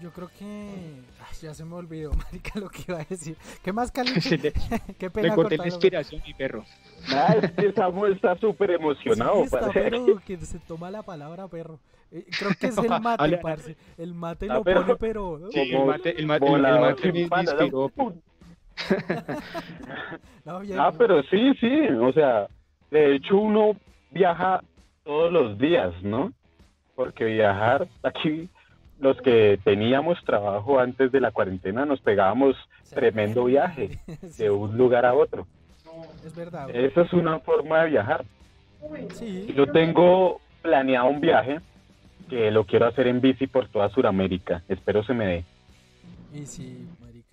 yo 0.00 0.10
creo 0.12 0.30
que 0.38 0.70
ya 1.42 1.54
se 1.54 1.64
me 1.64 1.74
olvidó, 1.74 2.12
marica, 2.24 2.58
lo 2.58 2.68
que 2.68 2.84
iba 2.88 3.00
a 3.00 3.04
decir. 3.04 3.36
¿Qué 3.62 3.72
más 3.72 3.90
caliente? 3.90 4.52
Qué 4.98 5.10
pena. 5.10 5.28
Me 5.28 5.34
corté 5.34 5.56
la 5.56 5.66
inspiración, 5.66 6.22
mi 6.26 6.34
perro. 6.34 6.64
Ah, 7.08 7.36
es 7.40 7.52
que 7.52 7.72
Samuel 7.72 8.14
está 8.14 8.36
súper 8.36 8.72
emocionado. 8.72 9.36
Sí, 9.36 9.42
está, 9.44 9.70
pero 9.72 10.20
que 10.24 10.36
se 10.38 10.58
toma 10.60 10.90
la 10.90 11.02
palabra 11.02 11.48
perro. 11.48 11.78
Eh, 12.12 12.24
creo 12.38 12.52
que 12.58 12.68
es 12.68 12.78
el 12.78 12.88
mate, 12.88 13.38
parce. 13.38 13.76
El 13.98 14.14
mate 14.14 14.46
lo 14.46 14.62
pero, 14.62 14.82
pone, 14.82 14.96
pero... 14.96 15.40
Sí, 15.50 15.60
el 15.60 15.84
mate, 15.84 16.18
el 16.18 16.26
mate, 16.26 16.46
el, 16.46 16.64
el 16.64 16.80
mate 16.80 17.12
me 17.12 17.20
inspiró. 17.20 17.92
no, 20.44 20.60
ah, 20.78 20.92
pero 20.96 21.22
sí, 21.24 21.52
sí. 21.60 21.88
O 22.00 22.12
sea, 22.12 22.46
de 22.90 23.16
hecho 23.16 23.36
uno 23.36 23.76
viaja 24.10 24.62
todos 25.04 25.32
los 25.32 25.58
días, 25.58 25.92
¿no? 26.02 26.32
Porque 26.94 27.24
viajar 27.24 27.88
aquí 28.02 28.48
los 28.98 29.20
que 29.20 29.58
teníamos 29.62 30.22
trabajo 30.24 30.78
antes 30.78 31.12
de 31.12 31.20
la 31.20 31.30
cuarentena 31.30 31.84
nos 31.84 32.00
pegábamos 32.00 32.56
tremendo 32.94 33.44
viaje 33.44 33.98
de 34.38 34.50
un 34.50 34.76
lugar 34.76 35.04
a 35.04 35.14
otro. 35.14 35.46
Es 36.24 36.34
verdad. 36.34 36.68
Esa 36.74 37.02
es 37.02 37.12
una 37.12 37.38
forma 37.40 37.82
de 37.82 37.90
viajar. 37.90 38.24
Sí. 39.14 39.52
Yo 39.56 39.66
tengo 39.66 40.40
planeado 40.62 41.08
un 41.08 41.20
viaje 41.20 41.60
que 42.28 42.50
lo 42.50 42.64
quiero 42.64 42.86
hacer 42.86 43.06
en 43.06 43.20
bici 43.20 43.46
por 43.46 43.68
toda 43.68 43.88
Sudamérica. 43.90 44.62
Espero 44.68 45.02
se 45.04 45.14
me 45.14 45.26
dé. 45.26 45.44
Y 46.34 46.46
sí, 46.46 46.86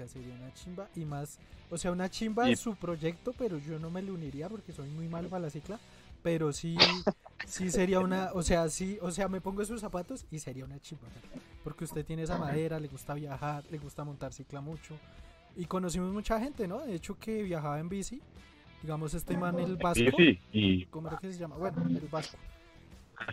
marica, 0.04 0.08
sería 0.08 0.34
una 0.36 0.54
chimba. 0.54 0.88
Y 0.96 1.06
más, 1.06 1.39
o 1.70 1.78
sea, 1.78 1.92
una 1.92 2.10
chimba 2.10 2.50
es 2.50 2.60
su 2.60 2.76
proyecto, 2.76 3.34
pero 3.38 3.58
yo 3.58 3.80
no 3.80 3.89
me 3.89 4.02
le 4.02 4.12
uniría 4.12 4.50
porque 4.50 4.72
soy 4.72 4.89
muy 4.89 5.08
mal 5.08 5.28
para 5.28 5.44
la 5.44 5.50
cicla. 5.50 5.80
Pero 6.22 6.54
sí, 6.54 6.78
sí 7.46 7.70
sería 7.70 8.00
una, 8.00 8.32
o 8.34 8.42
sea, 8.44 8.70
sí, 8.70 8.98
o 9.02 9.12
sea, 9.12 9.28
me 9.28 9.42
pongo 9.42 9.62
esos 9.62 9.82
zapatos 9.82 10.26
y 10.32 10.39
sería 10.39 10.63
una 10.63 10.80
chimba. 10.80 11.08
Porque 11.63 11.84
usted 11.84 12.06
tiene 12.06 12.24
esa 12.24 12.38
madera, 12.38 12.80
le 12.80 12.88
gusta 12.88 13.13
viajar, 13.13 13.63
le 13.70 13.78
gusta 13.78 14.04
montar 14.06 14.32
cicla 14.32 14.62
mucho. 14.62 14.96
Y 15.56 15.66
conocimos 15.66 16.12
mucha 16.12 16.39
gente, 16.39 16.68
¿no? 16.68 16.80
De 16.80 16.96
hecho, 16.96 17.18
que 17.20 17.44
viajaba 17.44 17.80
en 17.80 17.89
bici. 17.89 18.22
Digamos, 18.82 19.13
este 19.13 19.38
man, 19.38 19.60
el 19.60 19.78
vasco. 19.78 20.04
Sí, 20.18 20.39
y... 20.52 20.86
¿Cómo 20.86 21.08
era 21.08 21.18
que 21.18 21.32
se 21.32 21.39
llama? 21.39 21.56
Bueno, 21.56 21.84
el 21.88 22.08
vasco. 22.10 22.38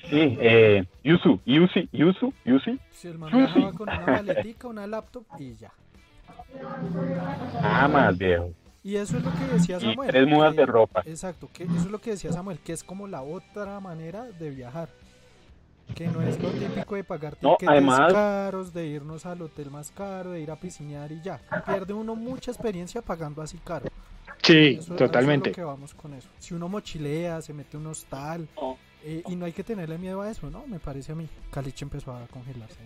Sí, 0.03 0.37
eh, 0.41 0.85
Yusu, 1.03 1.41
Yusi, 1.45 1.89
Yusu, 1.93 2.33
Yusi. 2.45 2.79
Sí, 2.91 3.09
el 3.09 3.19
man 3.19 3.33
viajaba 3.33 3.73
con 3.73 3.89
una 3.89 4.07
maletica, 4.07 4.69
una 4.69 4.87
laptop 4.87 5.25
y 5.39 5.55
ya. 5.55 5.73
Ah, 7.63 7.89
más 7.89 8.17
viejo. 8.17 8.51
Y 8.83 8.97
eso 8.97 9.19
es 9.19 9.25
lo 9.25 9.31
que 9.33 9.45
decía 9.53 9.77
Y 9.77 9.81
Samuel. 9.81 10.11
tres 10.11 10.27
mudas 10.27 10.55
que- 10.55 10.61
de 10.61 10.67
ropa. 10.67 11.03
Exacto, 11.05 11.49
que 11.53 11.65
eso 11.65 11.75
es 11.77 11.91
lo 11.91 12.01
que 12.01 12.11
decía 12.13 12.33
Samuel, 12.33 12.59
que 12.61 12.73
es 12.73 12.83
como 12.83 13.07
la 13.07 13.23
otra 13.23 13.79
manera 13.81 14.25
de 14.25 14.51
viajar. 14.51 14.89
Que 15.95 16.07
no 16.07 16.23
es 16.23 16.41
lo 16.41 16.51
típico 16.51 16.95
de 16.95 17.03
pagar 17.05 17.37
No, 17.43 17.57
tickets 17.57 17.71
además- 17.71 18.13
caros, 18.13 18.73
de 18.73 18.87
irnos 18.87 19.27
al 19.27 19.43
hotel 19.43 19.71
más 19.71 19.91
caro, 19.91 20.31
de 20.31 20.41
ir 20.41 20.51
a 20.51 20.57
piscinear 20.57 21.11
y 21.13 21.21
ya. 21.21 21.41
Pierde 21.67 21.93
uno 21.93 22.15
mucha 22.15 22.53
experiencia 22.53 23.03
pagando 23.03 23.43
así 23.43 23.59
caro. 23.59 23.87
Sí, 24.43 24.75
Eso- 24.79 24.83
eso 24.95 24.97
totalmente. 24.97 25.51
es 25.51 25.57
lo 25.57 25.63
que 25.63 25.65
vamos 25.67 25.93
con 25.95 26.15
eso. 26.15 26.29
Si 26.39 26.55
uno 26.55 26.69
mochilea, 26.69 27.43
se 27.43 27.53
mete 27.53 27.77
un 27.77 27.87
hostal, 27.89 28.49
Oh. 28.55 28.79
eh, 29.03 29.23
y 29.29 29.35
no 29.37 29.45
hay 29.47 29.53
que 29.53 29.65
tenerle 29.65 29.99
miedo 29.99 30.23
a 30.23 30.31
eso, 30.31 30.49
¿no? 30.49 30.65
Me 30.67 30.79
parece 30.79 31.13
a 31.13 31.17
mí. 31.17 31.29
Caliche 31.51 31.85
empezó 31.85 32.13
a 32.15 32.25
congelarse. 32.29 32.79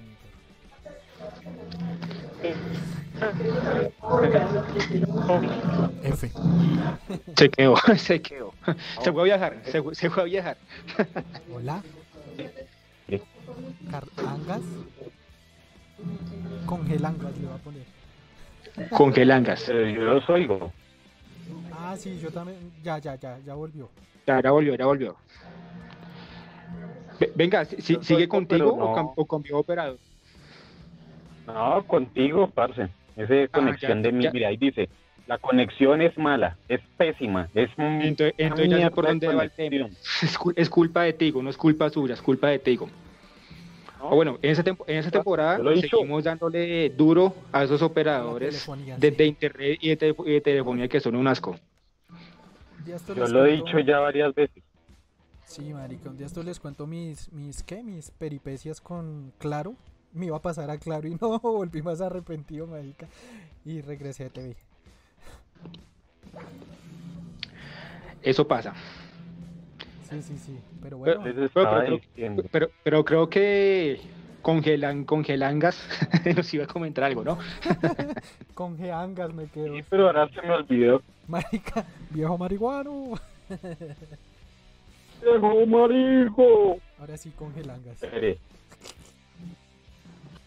Mi 2.44 4.30
perro. 4.30 4.62
F. 6.02 6.30
Se 7.37 7.48
quedó, 7.50 7.76
se 7.96 8.20
quedó. 8.22 8.52
Se 9.02 9.12
fue 9.12 9.22
a 9.22 9.24
viajar, 9.24 9.61
se, 9.64 9.83
fue- 9.83 9.94
se 9.94 10.11
fue 10.11 10.22
a 10.22 10.26
viajar. 10.26 10.57
Hola. 11.52 11.83
Carlangas. 13.90 14.61
Congelangas 16.66 17.38
le 17.38 17.46
voy 17.46 17.54
a 17.54 17.59
poner. 17.59 18.88
Congelangas. 18.90 19.66
Yo 19.66 19.74
los 19.74 20.28
oigo. 20.28 20.72
Ah, 21.72 21.94
sí, 21.98 22.18
yo 22.20 22.30
también. 22.30 22.72
Ya, 22.83 22.98
ya, 22.98 23.14
ya, 23.16 23.38
ya 23.46 23.54
volvió. 23.54 23.88
Ya, 24.26 24.40
ya 24.42 24.50
volvió, 24.50 24.74
ya 24.74 24.87
volvió. 24.87 25.16
Ve- 27.20 27.33
Venga, 27.35 27.64
si- 27.64 27.96
¿sigue 28.02 28.26
contigo 28.28 28.74
no. 28.76 28.85
o, 28.87 28.96
cam- 28.96 29.12
o 29.14 29.24
cambió 29.26 29.59
operador? 29.59 29.98
No, 31.46 31.85
contigo, 31.87 32.48
parce. 32.50 32.88
Esa 33.16 33.48
conexión 33.48 33.98
Ah, 33.98 34.02
ya, 34.02 34.02
de 34.02 34.12
mí, 34.12 34.24
ya. 34.24 34.30
mira, 34.33 34.48
ahí 34.48 34.57
dice, 34.57 34.88
la 35.26 35.38
conexión 35.38 36.02
es 36.02 36.16
mala, 36.18 36.57
es 36.68 36.80
pésima, 36.96 37.48
es 37.54 37.70
Entonces, 37.78 38.35
entonces 38.38 38.70
ya 38.70 38.88
sé 38.88 38.90
por 38.90 39.04
de 39.04 39.11
dónde 39.11 39.26
va 39.28 39.42
el 39.44 39.50
tema. 39.52 39.70
conexión. 39.88 39.96
Es, 40.22 40.38
cul- 40.38 40.54
es 40.57 40.68
culpa 40.70 41.02
de 41.04 41.12
Tigo, 41.12 41.42
no 41.42 41.50
es 41.50 41.57
culpa 41.57 41.88
suya, 41.90 42.14
es 42.14 42.22
culpa 42.22 42.48
de 42.48 42.59
Tigo. 42.59 42.88
¿no? 44.00 44.09
O 44.11 44.16
bueno, 44.16 44.38
en 44.42 44.50
esa, 44.50 44.62
tempo- 44.64 44.85
en 44.88 44.98
esa 44.98 45.11
temporada 45.11 45.61
seguimos 45.80 46.24
dándole 46.24 46.90
duro 46.90 47.35
a 47.52 47.62
esos 47.64 47.83
operadores 47.83 48.66
de, 48.96 49.24
internet 49.26 49.78
y 49.80 49.88
de, 49.90 49.96
tele- 49.98 50.16
y 50.26 50.33
de 50.33 50.40
telefonía 50.40 50.88
que 50.88 51.00
son 51.00 51.14
un 51.14 51.28
asco. 51.28 51.57
Yo 53.14 53.28
lo 53.28 53.46
he 53.46 53.52
dicho 53.52 53.78
ya 53.78 54.00
varias 54.00 54.35
veces. 54.35 54.62
Sí, 55.46 55.72
marica, 55.72 56.11
un 56.11 56.16
día 56.16 56.26
esto 56.26 56.42
les 56.42 56.59
cuento 56.59 56.87
mis, 56.87 57.30
mis, 57.33 57.62
¿qué? 57.62 57.83
Mis 57.83 58.11
peripecias 58.11 58.80
con 58.80 59.33
Claro. 59.38 59.74
Me 60.14 60.27
iba 60.27 60.37
a 60.37 60.42
pasar 60.42 60.70
a 60.70 60.79
Claro 60.79 61.09
y 61.09 61.16
no, 61.20 61.38
volví 61.42 61.83
más 61.83 62.00
arrepentido, 62.00 62.66
marica. 62.66 63.07
Y 63.64 63.81
regresé 63.81 64.27
a 64.27 64.29
TV. 64.31 64.55
Eso 68.22 68.46
pasa. 68.46 68.74
Sí, 70.09 70.22
sí, 70.22 70.38
sí. 70.38 70.59
Pero 70.83 70.98
bueno, 70.98 71.20
Pero, 71.22 71.44
estaba 71.46 71.81
pero- 71.81 71.96
diciendo. 71.96 72.44
pero, 72.50 72.70
pero 72.83 73.05
creo 73.05 73.29
que 73.29 74.00
congelan, 74.42 75.05
congelangas 75.05 75.87
nos 76.37 76.53
iba 76.55 76.64
a 76.64 76.66
comentar 76.66 77.05
algo, 77.05 77.24
¿no? 77.24 77.38
con 78.55 78.77
Geangas 78.79 79.33
me 79.35 79.46
quedo. 79.46 79.74
Sí, 79.74 79.83
pero 79.88 80.07
ahora 80.07 80.29
se 80.29 80.42
me 80.42 80.50
olvidó. 80.53 81.03
Marica, 81.27 81.85
viejo 82.11 82.37
marihuano. 82.38 83.14
¡Viejo 85.22 85.66
marico! 85.66 86.79
Ahora 86.98 87.16
sí, 87.16 87.31
con 87.31 87.53
Gelangas. 87.55 88.03
Espere, 88.03 88.38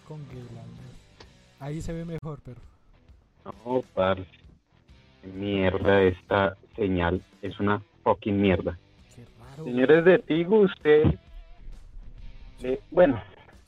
Con. 0.08 0.26
Ahí 1.60 1.82
se 1.82 1.92
ve 1.94 2.06
mejor, 2.06 2.40
pero. 2.44 2.62
No, 3.46 3.84
parce. 3.94 4.26
Qué 5.22 5.28
Mierda, 5.28 6.02
esta 6.04 6.56
señal 6.76 7.22
es 7.42 7.60
una 7.60 7.82
fucking 8.04 8.40
mierda. 8.40 8.78
Qué 9.16 9.26
raro. 9.40 9.64
Señores 9.66 10.06
de 10.06 10.20
Tigo, 10.20 10.60
usted... 10.60 11.04
eh, 12.64 12.80
bueno, 12.92 13.22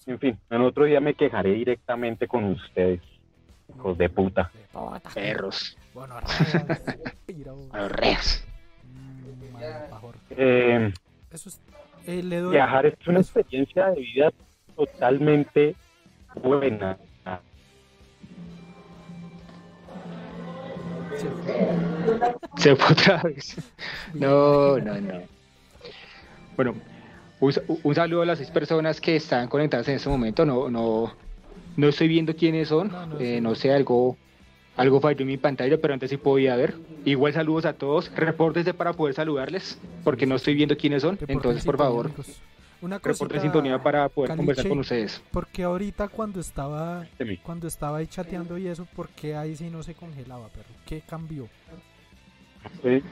en 0.06 0.20
fin, 0.20 0.38
en 0.50 0.62
otro 0.62 0.86
día 0.86 1.00
me 1.02 1.16
quejaré 1.16 1.54
directamente 1.54 2.28
con 2.28 2.46
ustedes, 2.46 3.02
hijos 3.76 3.98
de 3.98 4.10
puta. 4.10 4.52
Perros, 5.14 5.78
Bueno, 5.94 6.16
malpajor. 9.54 10.16
Eh, 10.32 10.94
Eso 11.32 11.50
es. 11.50 11.60
eh, 12.06 12.24
le 12.24 12.38
doy. 12.40 12.54
viajar 12.54 12.86
es 12.86 13.08
una 13.08 13.20
eso. 13.20 13.40
experiencia 13.40 13.88
de 13.92 14.00
vida 14.02 14.32
totalmente 14.76 15.76
buena. 16.36 16.98
Se 22.58 22.76
fue 22.76 22.94
otra 22.94 23.22
vez. 23.24 23.56
No, 24.14 24.78
no, 24.80 25.00
no. 25.00 25.22
Bueno, 26.56 26.76
un, 27.40 27.54
un 27.84 27.96
saludo 27.96 28.22
a 28.22 28.26
las 28.26 28.38
seis 28.38 28.52
personas 28.52 29.00
que 29.00 29.16
están 29.16 29.48
conectadas 29.48 29.88
en 29.88 29.96
este 29.96 30.10
momento. 30.10 30.46
No, 30.46 30.70
no, 30.70 31.14
no 31.78 31.88
estoy 31.88 32.08
viendo 32.08 32.36
quiénes 32.36 32.68
son. 32.70 32.90
No, 32.90 33.06
no 33.06 33.20
eh, 33.20 33.36
sé. 33.36 33.42
no 33.42 33.56
sé, 33.56 33.74
algo, 33.74 34.18
algo 34.76 35.00
falló 35.00 35.22
en 35.22 35.28
mi 35.28 35.38
pantalla, 35.38 35.78
pero 35.80 35.94
antes 35.94 36.10
sí 36.10 36.18
podía 36.18 36.56
ver. 36.56 36.76
Igual 37.06 37.34
saludos 37.34 37.66
a 37.66 37.74
todos. 37.74 38.12
Repórtense 38.16 38.74
para 38.74 38.94
poder 38.94 39.16
saludarles, 39.16 39.80
porque 40.04 40.26
no 40.26 40.36
estoy 40.36 40.56
viendo 40.56 40.76
quiénes 40.78 41.02
son. 41.02 41.18
Entonces, 41.28 41.64
por 41.64 41.78
favor, 41.78 42.08
amigos. 42.08 42.42
Una 42.82 42.98
reporte 42.98 43.24
de 43.24 43.28
cosita, 43.28 43.42
sintonía 43.42 43.78
para 43.82 44.08
poder 44.08 44.36
conversar 44.36 44.64
Caliche, 44.64 44.70
con 44.70 44.80
ustedes. 44.80 45.22
Porque 45.32 45.64
ahorita 45.64 46.08
cuando 46.08 46.40
estaba 46.40 47.06
cuando 47.44 47.68
estaba 47.68 47.98
ahí 47.98 48.08
chateando 48.08 48.58
y 48.58 48.68
eso, 48.68 48.86
¿por 48.96 49.10
qué 49.10 49.36
ahí 49.36 49.56
sí 49.56 49.70
no 49.70 49.84
se 49.84 49.96
congelaba, 49.96 50.48
perro? 50.48 50.70
¿Qué 50.86 51.02
cambió? 51.02 51.48
Sí, 52.82 53.04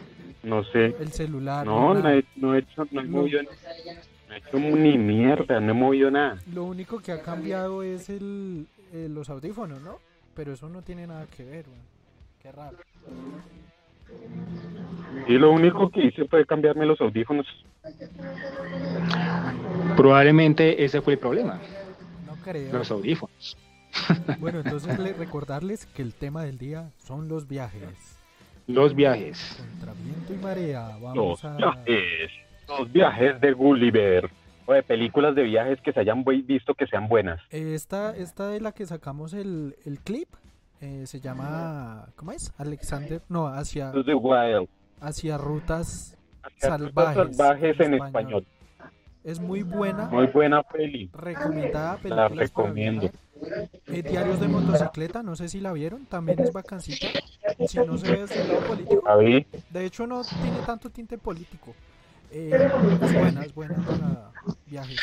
no 0.44 0.64
sé. 0.66 0.96
El 1.00 1.12
celular. 1.12 1.66
No, 1.66 1.94
no 1.94 2.10
he, 2.10 2.24
no 2.36 2.56
he 2.56 2.60
hecho, 2.60 2.88
no 2.92 3.02
he 3.02 3.04
No. 3.06 3.10
movido 3.18 3.42
No 3.44 4.34
he 4.34 4.38
hecho 4.38 4.58
ni 4.60 4.98
mierda, 4.98 5.60
no 5.60 5.72
he 5.72 5.74
movido 5.74 6.12
nada. 6.12 6.38
Lo 6.54 6.64
único 6.64 7.00
que 7.00 7.12
ha 7.12 7.22
cambiado 7.22 7.84
es 7.84 8.10
el, 8.10 8.68
eh, 8.94 9.08
los 9.10 9.30
audífonos, 9.30 9.82
¿no? 9.82 10.00
Pero 10.34 10.54
eso 10.54 10.70
no 10.70 10.82
tiene 10.82 11.08
nada 11.08 11.26
que 11.28 11.44
ver, 11.44 11.66
weón. 11.68 11.82
Qué 12.42 12.52
raro. 12.52 12.78
Y 15.28 15.34
lo 15.38 15.52
único 15.52 15.90
que 15.90 16.06
hice 16.06 16.26
fue 16.28 16.46
cambiarme 16.46 16.86
los 16.86 17.00
audífonos. 17.02 17.46
Probablemente 19.98 20.84
ese 20.86 21.02
fue 21.02 21.14
el 21.14 21.20
problema, 21.20 21.60
No 22.26 22.36
creo. 22.44 22.72
los 22.74 22.90
audífonos. 22.92 23.58
Bueno, 24.40 24.60
entonces 24.60 24.98
le- 25.00 25.14
recordarles 25.14 25.86
que 25.88 26.02
el 26.04 26.14
tema 26.14 26.44
del 26.44 26.58
día 26.60 26.92
son 27.04 27.28
los 27.28 27.48
viajes. 27.48 28.16
Los 28.68 28.94
viajes. 28.96 29.58
Contra 29.72 29.94
viento 29.94 30.34
y 30.34 30.38
marea. 30.38 30.90
Los 30.94 31.02
Vamos 31.02 31.46
a... 31.46 31.56
viajes. 31.56 32.32
Los 32.68 32.92
viajes 32.92 33.42
de 33.42 33.54
Gulliver. 33.54 34.30
O 34.66 34.74
de 34.74 34.84
películas 34.84 35.34
de 35.34 35.44
viajes 35.44 35.80
que 35.82 35.94
se 35.94 36.02
hayan 36.02 36.24
visto 36.26 36.74
que 36.76 36.86
sean 36.88 37.08
buenas. 37.08 37.40
Esta, 37.50 38.16
esta 38.16 38.50
de 38.50 38.60
la 38.60 38.74
que 38.74 38.86
sacamos 38.86 39.34
el, 39.34 39.76
el 39.86 40.00
clip 40.02 40.28
eh, 40.82 41.04
se 41.08 41.22
llama, 41.22 42.10
¿cómo 42.18 42.34
es? 42.34 42.54
Alexander, 42.58 43.22
no, 43.30 43.48
hacia, 43.48 43.94
Los 43.94 44.06
de 44.06 44.14
Wild. 44.14 44.68
hacia 45.00 45.38
rutas 45.38 46.18
Salvajes, 46.58 47.16
Salvajes, 47.16 47.38
salvajes 47.38 47.80
en 47.80 47.86
en 47.86 47.94
español. 47.94 48.44
español. 48.44 48.46
Es 49.28 49.40
muy 49.42 49.62
buena, 49.62 50.06
Muy 50.06 50.28
buena 50.28 50.64
peli. 50.64 51.10
recomendada 51.14 52.00
La 52.06 52.30
recomiendo. 52.30 53.10
Eh, 53.88 54.02
Diarios 54.02 54.40
de 54.40 54.48
motocicleta, 54.48 55.22
no 55.22 55.36
sé 55.36 55.50
si 55.50 55.60
la 55.60 55.74
vieron, 55.74 56.06
también 56.06 56.40
es 56.40 56.52
vacancita, 56.54 57.08
si 57.68 57.78
no 57.80 57.98
se 57.98 58.10
ve 58.12 58.22
desde 58.22 58.42
el 58.42 58.48
lado 58.48 58.62
político, 58.62 59.04
de 59.70 59.86
hecho 59.86 60.08
no 60.08 60.24
tiene 60.24 60.58
tanto 60.66 60.90
tinte 60.90 61.18
político, 61.18 61.76
Eh, 62.32 62.52
es 63.02 63.14
buena, 63.14 63.42
es 63.44 63.54
buena 63.54 63.76
para 63.86 64.32
viajes. 64.66 65.00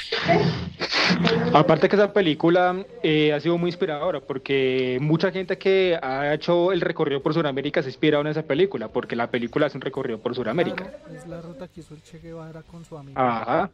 Aparte 1.52 1.88
que 1.88 1.96
esa 1.96 2.12
película 2.12 2.84
eh, 3.02 3.32
ha 3.32 3.40
sido 3.40 3.56
muy 3.56 3.68
inspiradora 3.68 4.20
porque 4.20 4.98
mucha 5.00 5.30
gente 5.30 5.56
que 5.58 5.98
ha 6.02 6.34
hecho 6.34 6.72
el 6.72 6.80
recorrido 6.80 7.22
por 7.22 7.32
Sudamérica 7.34 7.82
se 7.82 7.88
ha 7.88 7.90
inspirado 7.90 8.22
en 8.22 8.28
esa 8.28 8.42
película 8.42 8.88
porque 8.88 9.16
la 9.16 9.28
película 9.30 9.66
es 9.68 9.74
un 9.74 9.80
recorrido 9.80 10.18
por 10.18 10.34
Sudamérica. 10.34 10.84
Claro, 10.90 11.14
es 11.16 11.26
la 11.26 11.40
ruta 11.40 11.68
que 11.68 11.80
hizo 11.80 11.94
el 11.94 12.02
Che 12.02 12.18
Guevara 12.18 12.62
con 12.62 12.84
su 12.84 12.96
amigo. 12.98 13.18
Ajá, 13.18 13.70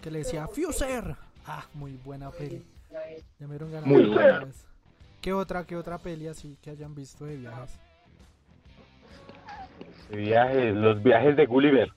que 0.00 0.10
le 0.10 0.18
decía 0.18 0.46
Fuser. 0.48 1.16
Ah, 1.46 1.64
muy 1.74 1.92
buena 2.04 2.30
peli. 2.30 2.64
Ya 3.38 3.46
me 3.46 3.54
dieron 3.54 3.72
ganas 3.72 3.86
Muy 3.86 4.02
de 4.04 4.08
buena. 4.08 4.46
¿Qué 5.20 5.32
otra, 5.32 5.64
qué 5.64 5.76
otra 5.76 5.98
peli 5.98 6.28
así 6.28 6.56
que 6.62 6.70
hayan 6.70 6.94
visto 6.94 7.24
de 7.24 7.36
viajes? 7.36 7.78
Viajes, 10.10 10.74
los 10.74 11.02
viajes 11.02 11.36
de 11.36 11.46
Gulliver. 11.46 11.92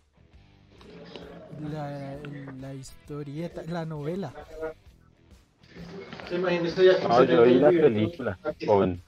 La, 1.71 2.17
la 2.59 2.73
historieta, 2.73 3.63
la 3.67 3.85
novela. 3.85 4.33
No, 6.31 7.23
yo 7.23 7.43
vi 7.43 7.55
la 7.55 7.69
película 7.69 8.39
con, 8.65 9.01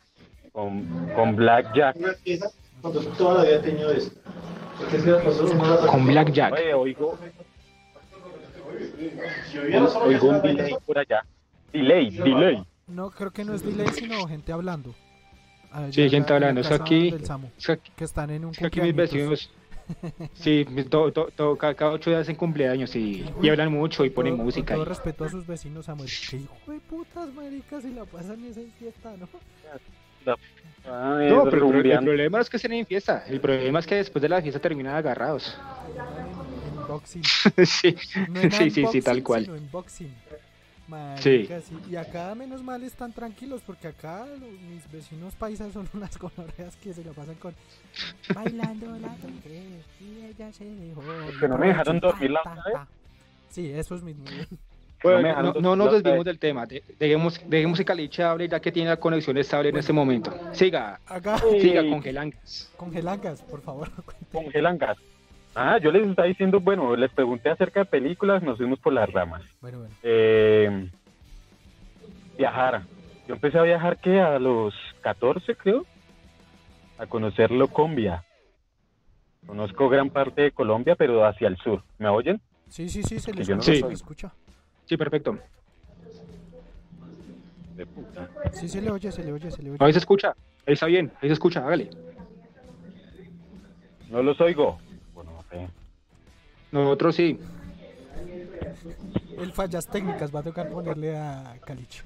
con, 0.52 1.10
con 1.16 1.36
Black 1.36 1.74
Jack. 1.76 1.98
Con 5.90 6.06
Black 6.06 6.32
Jack. 6.32 6.54
Oye, 6.54 6.74
oigo, 6.74 7.18
Estaba 8.78 10.40
delay 10.40 10.76
por 10.86 10.98
allá. 10.98 11.26
Delay, 11.74 12.10
delay. 12.12 12.64
No, 12.88 13.10
creo 13.10 13.32
que 13.32 13.44
no 13.46 13.54
es 13.54 13.64
delay, 13.64 13.88
sino 13.94 14.28
gente 14.28 14.52
hablando. 14.52 14.94
Allá 15.72 15.92
Sí, 15.94 16.02
en 16.04 16.10
gente 16.10 16.30
la- 16.32 16.36
en 16.38 16.42
la 16.42 16.48
hablando. 16.50 16.62
Eso 16.62 16.70
casa 16.70 16.84
aquí, 16.84 17.14
aquí, 17.72 17.92
que 17.96 18.04
están 18.04 18.30
en 18.30 18.46
un 18.46 18.54
aquí 18.62 18.82
mis 18.82 18.94
vecinos, 18.94 19.50
sí, 20.34 20.66
to- 20.90 21.12
to- 21.14 21.30
to- 21.34 21.58
cada, 21.58 21.74
cada 21.76 21.92
ocho 21.92 22.10
días 22.10 22.24
hacen 22.24 22.36
cumpleaños 22.36 22.94
y, 22.96 23.26
y 23.42 23.50
hablan 23.50 23.72
mucho 23.72 24.04
y 24.04 24.10
ponen 24.10 24.36
Todo- 24.36 24.44
música. 24.44 24.74
Con 24.74 24.82
y- 24.82 24.84
todo 24.86 24.90
respeto 24.90 25.24
a 25.26 25.30
sus 25.30 25.48
vecinos, 25.48 25.86
Samuel. 25.86 26.10
Que 26.30 26.38
hijo 26.38 26.58
de 26.72 26.80
putas, 26.82 27.34
maricas, 27.34 27.84
si 27.84 27.94
la 27.94 28.04
pasan 28.04 28.40
en 28.44 28.52
esa 28.52 28.62
fiesta, 28.78 29.14
¿no? 29.18 29.28
Ah, 30.26 30.36
No, 30.86 31.20
es 31.22 31.30
pero 31.30 31.44
el, 31.44 31.50
pro- 31.50 31.92
el 31.92 32.00
problema 32.04 32.38
no 32.38 32.42
es 32.42 32.50
que 32.50 32.58
estén 32.58 32.74
en 32.74 32.86
fiesta, 32.86 33.24
el 33.28 33.40
problema 33.40 33.80
es 33.80 33.88
que 33.88 33.96
después 33.96 34.22
de 34.22 34.30
la 34.30 34.42
fiesta 34.42 34.60
terminan 34.60 34.96
agarrados. 34.96 35.58
En, 36.82 36.88
en 36.88 36.88
boxing. 36.88 37.24
sí, 37.66 37.96
No 38.30 38.42
sí, 38.42 38.50
sí, 38.52 38.70
sí, 38.72 38.80
unboxing, 38.82 39.04
tal 39.04 39.24
cual. 39.24 39.46
Sí. 39.88 40.12
Marica, 40.88 41.62
sí. 41.62 41.78
Y 41.90 41.96
acá 41.96 42.36
menos 42.36 42.62
mal 42.64 42.84
están 42.84 43.14
tranquilos 43.14 43.62
porque 43.66 43.88
acá 43.88 44.26
mis 44.70 44.92
vecinos 44.92 45.34
paisas 45.36 45.72
son 45.72 45.88
unas 45.94 46.18
gonorreas 46.18 46.76
que 46.78 46.94
se 46.94 47.04
lo 47.04 47.14
pasan 47.14 47.36
con 47.36 47.56
bailando 48.36 48.98
la 49.00 49.16
tigre 49.16 49.62
y 50.02 50.26
ella 50.26 50.52
se 50.52 50.66
dejó. 50.66 51.02
que 51.40 51.48
no 51.48 51.58
me 51.58 51.68
dejaron 51.68 52.00
dormir 52.00 52.32
la 52.32 52.40
otra 52.42 52.56
vez. 52.56 52.76
Sí, 53.52 53.70
esos 53.72 54.04
mismos. 54.04 54.30
Bueno, 55.04 55.18
me 55.18 55.24
no, 55.24 55.30
dejaron 55.30 55.64
no 55.64 55.76
nos 55.76 55.94
desvimos 55.94 56.26
del 56.26 56.38
tema, 56.40 56.66
de- 56.66 56.84
dejemos, 57.00 57.42
dejemos 57.48 57.78
que 57.80 57.86
Caliche 57.86 58.24
hable 58.24 58.48
ya 58.48 58.60
que 58.60 58.72
tiene 58.72 58.90
la 58.90 58.98
conexión 58.98 59.38
estable 59.38 59.70
en 59.70 59.78
este 59.78 59.94
momento. 59.94 60.32
Siga, 60.52 61.00
Acá 61.08 61.38
siga 61.60 61.88
congelangas. 61.90 62.70
congelangas, 62.78 63.42
por 63.44 63.62
favor. 63.62 63.90
cuente. 64.32 64.62
Ah, 65.54 65.78
yo 65.80 65.92
les 65.92 66.08
estaba 66.08 66.28
diciendo, 66.28 66.60
bueno, 66.60 66.96
les 66.96 67.12
pregunté 67.12 67.50
acerca 67.50 67.82
de 67.82 67.86
películas, 67.86 68.42
nos 68.42 68.58
fuimos 68.58 68.80
por 68.80 68.94
las 68.94 69.12
ramas. 69.12 69.42
Bueno, 69.60 69.80
bueno. 69.80 69.94
Eh, 70.02 70.90
viajar. 72.38 72.84
Yo 73.28 73.36
empecé 73.36 73.60
a 73.60 73.64
viajar 73.64 73.98
que 73.98 74.20
a 74.20 74.40
los 74.40 74.74
14, 75.02 75.56
creo, 75.56 75.86
a 76.98 77.06
conocer 77.06 77.52
Locombia. 77.52 78.24
Conozco 79.46 79.90
gran 79.90 80.10
parte 80.10 80.44
de 80.44 80.52
Colombia, 80.52 80.96
pero 80.96 81.26
hacia 81.26 81.48
el 81.48 81.58
sur. 81.58 81.84
¿Me 81.98 82.08
oyen? 82.08 82.40
Sí, 82.70 82.88
sí, 82.88 83.04
sí, 83.04 83.20
se 83.20 83.34
le 83.34 83.44
no 83.44 83.58
escucha, 83.58 83.72
le 83.72 83.80
soy. 83.80 83.94
escucha. 83.94 84.34
Sí, 84.86 84.96
perfecto. 84.96 85.38
De 87.76 87.86
puta. 87.86 88.30
Sí, 88.54 88.70
se 88.70 88.82
le 88.82 88.92
oye, 88.92 89.12
se 89.12 89.24
le 89.24 89.34
oye, 89.34 89.52
se 89.52 89.62
le 89.62 89.72
oye. 89.72 89.78
Ahí 89.84 89.92
se 89.92 90.00
escucha, 90.00 90.34
ahí 90.66 90.74
está 90.74 90.86
bien, 90.86 91.12
ahí 91.22 91.28
se 91.28 91.34
escucha, 91.34 91.66
hágale. 91.66 91.90
No 94.10 94.22
los 94.24 94.40
oigo. 94.40 94.80
Nosotros 96.72 97.16
sí. 97.16 97.38
El 99.38 99.52
fallas 99.52 99.88
técnicas 99.88 100.34
va 100.34 100.40
a 100.40 100.44
tocar 100.44 100.70
ponerle 100.70 101.18
a 101.18 101.56
Caliche. 101.66 102.04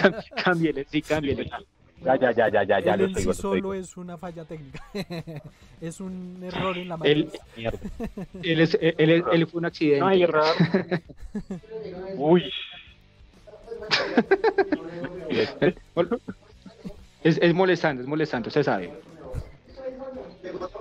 Cam- 0.00 0.14
Cámbiele, 0.44 0.84
sí, 0.90 1.02
cámbiele. 1.02 1.50
Ya, 2.04 2.14
ya, 2.16 2.30
ya, 2.32 2.48
ya, 2.50 2.62
ya, 2.62 2.80
ya 2.80 2.94
Él 2.94 3.14
sí 3.16 3.24
los 3.24 3.36
solo 3.38 3.72
es 3.74 3.96
una 3.96 4.16
falla 4.18 4.44
técnica. 4.44 4.82
es 5.80 6.00
un 6.00 6.38
error 6.42 6.76
en 6.78 6.88
la 6.88 6.98
Él, 7.04 7.24
matriz. 7.24 7.40
Mierda. 7.56 7.78
él, 8.42 8.60
es- 8.60 8.78
él, 8.80 8.94
él- 8.98 9.24
él 9.32 9.46
fue 9.46 9.58
un 9.58 9.64
accidente. 9.66 10.00
No 10.00 10.06
hay 10.08 10.22
error. 10.22 10.44
Uy. 12.16 12.44
Es, 17.24 17.38
es 17.42 17.54
molestando, 17.54 18.02
es 18.02 18.08
molestando, 18.08 18.48
usted 18.48 18.62
sabe. 18.62 18.92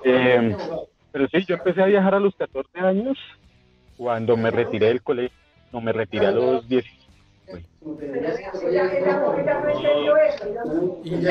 eh, 0.03 0.55
pero 1.15 1.29
sí, 1.29 1.45
yo 1.47 1.55
empecé 1.55 1.81
a 1.81 1.85
viajar 1.85 2.13
a 2.15 2.19
los 2.19 2.35
14 2.35 2.77
años 2.79 3.17
cuando 3.95 4.35
me 4.35 4.51
retiré 4.51 4.87
del 4.87 5.01
colegio. 5.01 5.37
No, 5.71 5.79
me 5.79 5.93
retiré 5.93 6.25
a 6.27 6.31
los 6.31 6.67
10. 6.67 6.83
¿Y, 11.05 11.15
y 11.15 11.25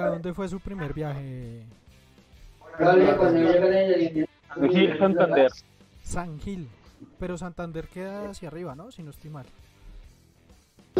a 0.00 0.06
dónde 0.06 0.32
fue 0.32 0.48
su 0.48 0.58
primer 0.60 0.94
viaje? 0.94 1.62
Sí, 4.72 4.88
Santander. 4.98 5.52
San 6.02 6.40
Gil. 6.40 6.66
Pero 7.20 7.36
Santander 7.36 7.88
queda 7.88 8.30
hacia 8.30 8.48
arriba, 8.48 8.74
¿no? 8.74 8.90
Si 8.92 9.02
no 9.02 9.10
estoy 9.10 9.30
mal. 9.30 9.44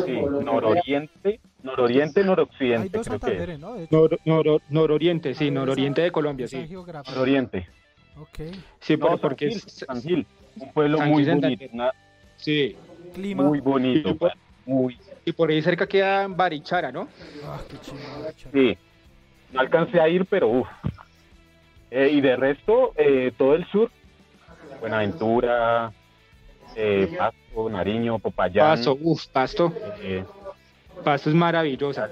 Sí, 0.04 0.12
nororiente, 0.44 1.40
nororiente, 1.62 2.20
Hay 2.20 2.26
noroccidente, 2.26 2.90
dos 2.98 3.06
creo 3.06 3.18
que 3.20 3.26
es. 3.26 3.32
Santanderes, 3.38 3.58
¿no? 3.58 3.72
De 3.72 3.84
hecho, 3.84 3.96
Nor- 3.96 4.18
noro- 4.26 4.60
nororiente, 4.68 5.34
sí, 5.34 5.50
nororiente 5.50 6.02
de 6.02 6.12
Colombia, 6.12 6.46
sí. 6.46 6.68
Nororiente. 7.08 7.68
Ok. 8.18 8.38
Sí, 8.80 8.94
No, 8.96 8.98
pero 9.06 9.10
San 9.10 9.18
porque 9.20 9.48
Gil, 9.48 9.56
es, 9.58 9.72
San 9.86 10.02
Gil, 10.02 10.26
un 10.60 10.72
pueblo 10.72 10.98
San 10.98 11.08
muy 11.10 11.24
Gil, 11.24 11.34
bonito, 11.34 11.64
una- 11.72 11.92
sí. 12.36 12.76
Clima. 13.14 13.42
muy 13.42 13.60
bonito, 13.60 14.10
Y 14.10 14.14
por- 14.14 14.32
muy, 14.66 14.98
Y 15.24 15.32
por 15.32 15.50
ahí 15.50 15.60
cerca 15.62 15.86
queda 15.86 16.26
Barichara, 16.28 16.90
¿no? 16.90 17.08
Ah, 17.44 17.60
qué 17.68 17.78
chingada, 17.80 18.32
chaval. 18.34 18.52
sí. 18.52 18.78
No 19.52 19.60
alcancé 19.60 20.00
a 20.00 20.08
ir, 20.08 20.24
pero 20.26 20.48
uff. 20.48 20.68
y 21.90 22.20
de 22.22 22.36
resto, 22.36 22.92
eh, 22.96 23.32
todo 23.36 23.54
el 23.54 23.66
sur, 23.70 23.90
Buenaventura, 24.80 25.92
eh, 26.74 27.14
Pasto, 27.18 27.68
Nariño, 27.70 28.18
Popayán, 28.18 28.66
Pasto, 28.76 28.96
uff, 29.00 29.26
Pasto. 29.28 29.72
eh, 30.00 30.24
Pasto 31.04 31.28
es 31.30 31.36
maravillosa. 31.36 32.08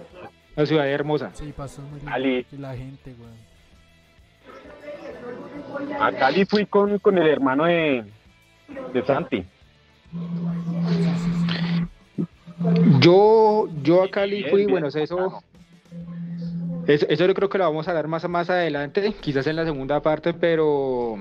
La 0.57 0.67
ciudad 0.67 0.87
es 0.87 0.95
hermosa. 0.95 1.31
Sí, 1.35 1.53
pasó 1.57 1.81
muy 1.83 1.99
lindo. 2.01 2.13
Ali. 2.13 2.47
Y 2.53 2.57
la 2.59 2.77
gente, 2.77 3.15
weón. 3.19 3.50
A 5.99 6.13
Cali 6.13 6.45
fui 6.45 6.67
con, 6.67 6.99
con 6.99 7.19
el 7.19 7.27
hermano 7.29 7.65
de, 7.65 8.05
de 8.93 9.03
Santi. 9.05 9.45
Yo, 13.01 13.69
yo 13.83 14.03
a 14.03 14.11
Cali 14.11 14.39
Bien, 14.39 14.51
fui, 14.51 14.61
bien, 14.61 14.71
bueno, 14.71 14.89
eso, 14.89 14.99
eso, 14.99 15.43
eso 16.87 17.27
yo 17.27 17.35
creo 17.35 17.49
que 17.49 17.59
lo 17.59 17.65
vamos 17.65 17.87
a 17.89 17.91
hablar 17.93 18.09
más, 18.09 18.29
más 18.29 18.51
adelante, 18.51 19.15
quizás 19.21 19.47
en 19.47 19.57
la 19.57 19.65
segunda 19.65 20.01
parte, 20.01 20.35
pero 20.35 21.17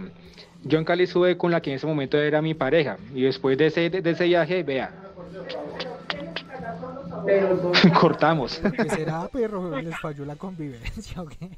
yo 0.64 0.78
en 0.78 0.86
Cali 0.86 1.04
estuve 1.04 1.38
con 1.38 1.52
la 1.52 1.62
que 1.62 1.70
en 1.72 1.78
ese 1.78 1.88
momento 1.88 2.18
era 2.18 2.42
mi 2.42 2.54
pareja. 2.54 2.98
Y 3.14 3.22
después 3.24 3.58
de 3.58 3.68
ese, 3.68 3.90
de, 3.90 4.10
ese 4.10 4.26
viaje, 4.26 4.64
vea. 4.64 4.92
Cortamos. 8.00 8.62
¿Qué 8.76 8.90
será, 8.90 9.28
perro? 9.28 9.80
¿Les 9.82 9.98
falló 10.00 10.26
la 10.26 10.36
convivencia 10.36 11.22
o 11.22 11.28
qué? 11.28 11.50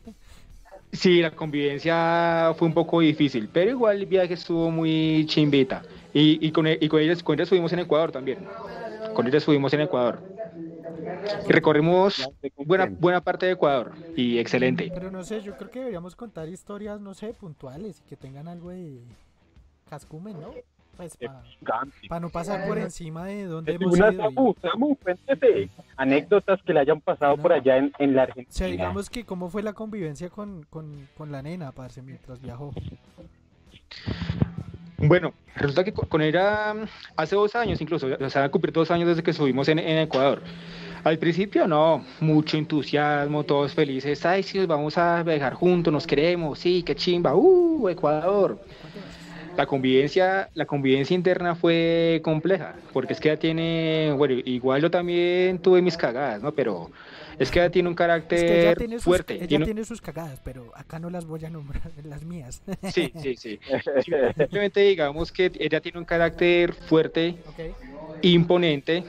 Sí, 0.92 1.22
la 1.22 1.32
convivencia 1.32 2.54
fue 2.58 2.68
un 2.68 2.74
poco 2.74 3.00
difícil, 3.00 3.50
pero 3.52 3.72
igual 3.72 3.98
el 3.98 4.06
viaje 4.06 4.34
estuvo 4.34 4.70
muy 4.70 5.26
chimbita. 5.28 5.84
Y, 6.14 6.46
y, 6.46 6.52
con, 6.52 6.68
y 6.68 6.88
con, 6.89 7.00
ellas, 7.00 7.24
con 7.24 7.36
ellas 7.36 7.46
estuvimos 7.46 7.72
en 7.72 7.80
Ecuador 7.80 8.12
también. 8.12 8.39
Con 9.14 9.26
ellas 9.26 9.38
estuvimos 9.38 9.74
en 9.74 9.82
Ecuador. 9.82 10.22
Y 11.48 11.52
recorrimos 11.52 12.30
buena, 12.58 12.88
buena 13.00 13.22
parte 13.22 13.46
de 13.46 13.54
Ecuador 13.54 13.94
y 14.16 14.38
excelente. 14.38 14.92
Pero 14.94 15.12
no 15.12 15.24
sé, 15.24 15.42
yo 15.42 15.56
creo 15.56 15.72
que 15.72 15.80
deberíamos 15.80 16.16
contar 16.16 16.50
historias, 16.50 17.00
no 17.00 17.14
sé, 17.14 17.34
puntuales 17.34 18.02
y 18.02 18.10
que 18.10 18.18
tengan 18.18 18.48
algo 18.48 18.70
de 18.72 19.00
cascumen, 19.89 20.39
¿no? 20.39 20.54
Pues 21.02 21.18
para 22.08 22.20
no 22.20 22.30
pasar 22.30 22.68
por 22.68 22.78
encima 22.78 23.26
de 23.26 23.45
donde 23.45 23.74
hemos 23.74 23.93
Una 23.93 24.12
ido. 24.12 24.22
Samu, 24.22 24.56
Samu, 24.62 24.95
cuéntese 24.97 25.68
anécdotas 25.97 26.62
que 26.62 26.74
le 26.74 26.80
hayan 26.82 27.02
pasado 27.02 27.38
por 27.38 27.52
allá 27.54 27.78
en, 27.78 27.91
en 27.97 28.14
la 28.16 28.22
O 28.22 28.26
Argentina. 28.26 28.54
sea, 28.56 28.68
digamos 28.68 29.10
que 29.10 29.26
cómo 29.26 29.49
fue 29.49 29.64
la 29.64 29.74
convivencia 29.74 30.30
con, 30.30 30.64
con, 30.70 31.08
con 31.18 31.32
la 31.32 31.41
nena, 31.41 31.72
parce, 31.72 32.04
mientras 32.04 32.39
viajó. 32.39 32.72
Bueno, 34.97 35.34
resulta 35.56 35.84
que 35.84 35.91
con 35.91 36.22
ella 36.22 36.76
mm, 36.76 36.86
hace 37.16 37.36
dos 37.36 37.56
años 37.56 37.82
incluso, 37.82 38.08
o 38.20 38.30
sea, 38.30 38.49
cumplir 38.49 38.72
dos 38.72 38.91
años 38.91 39.08
desde 39.08 39.24
que 39.24 39.32
estuvimos 39.32 39.68
en, 39.70 39.80
en 39.80 39.97
Ecuador. 39.97 40.43
Al 41.04 41.18
principio 41.18 41.68
no, 41.68 42.06
mucho 42.20 42.58
entusiasmo, 42.58 43.43
todos 43.43 43.74
felices, 43.74 44.24
ay, 44.24 44.43
sí, 44.43 44.60
nos 44.60 44.68
vamos 44.68 44.99
a 44.99 45.24
viajar 45.24 45.56
juntos, 45.56 45.91
nos 45.91 46.06
queremos, 46.06 46.60
sí, 46.60 46.84
qué 46.84 46.93
chimba, 46.93 47.34
uh, 47.34 47.89
Ecuador. 47.89 48.60
La 49.56 49.66
convivencia, 49.68 50.49
la 50.54 50.66
convivencia 50.66 51.14
interna 51.16 51.56
fue 51.56 52.22
compleja, 52.24 52.80
porque 52.93 53.14
es 53.14 53.20
que 53.20 53.30
ella 53.30 53.38
tiene, 53.39 54.14
bueno, 54.18 54.36
igual 54.45 54.82
yo 54.82 54.89
también 54.89 55.60
tuve 55.60 55.82
mis 55.82 55.97
cagadas, 55.97 56.41
¿no? 56.41 56.54
Pero 56.56 56.91
es 57.38 57.52
que 57.52 57.60
ella 57.60 57.70
tiene 57.72 57.89
un 57.89 57.95
Es 58.34 58.43
que 58.43 58.56
ella 58.56 58.74
carácter 58.74 58.78
tiene 58.78 58.99
sus, 58.99 59.04
fuerte. 59.06 59.34
ella 59.39 59.47
tiene- 59.47 59.66
tiene 59.66 59.84
sus 59.84 60.02
cagadas, 60.02 60.39
pero 60.41 60.72
acá 60.76 60.99
no 60.99 61.10
las 61.10 61.26
voy 61.26 61.43
a 61.45 61.49
nombrar, 61.49 61.91
las 62.04 62.24
mías. 62.24 62.62
Sí, 62.82 63.14
sí, 63.16 63.36
sí. 63.38 63.60
Simplemente 64.38 64.82
digamos 64.82 65.32
que 65.32 65.52
ella 65.60 65.82
tiene 65.82 65.99
un 65.99 66.06
carácter 66.06 66.74
fuerte, 66.74 67.38
imponente 68.22 69.06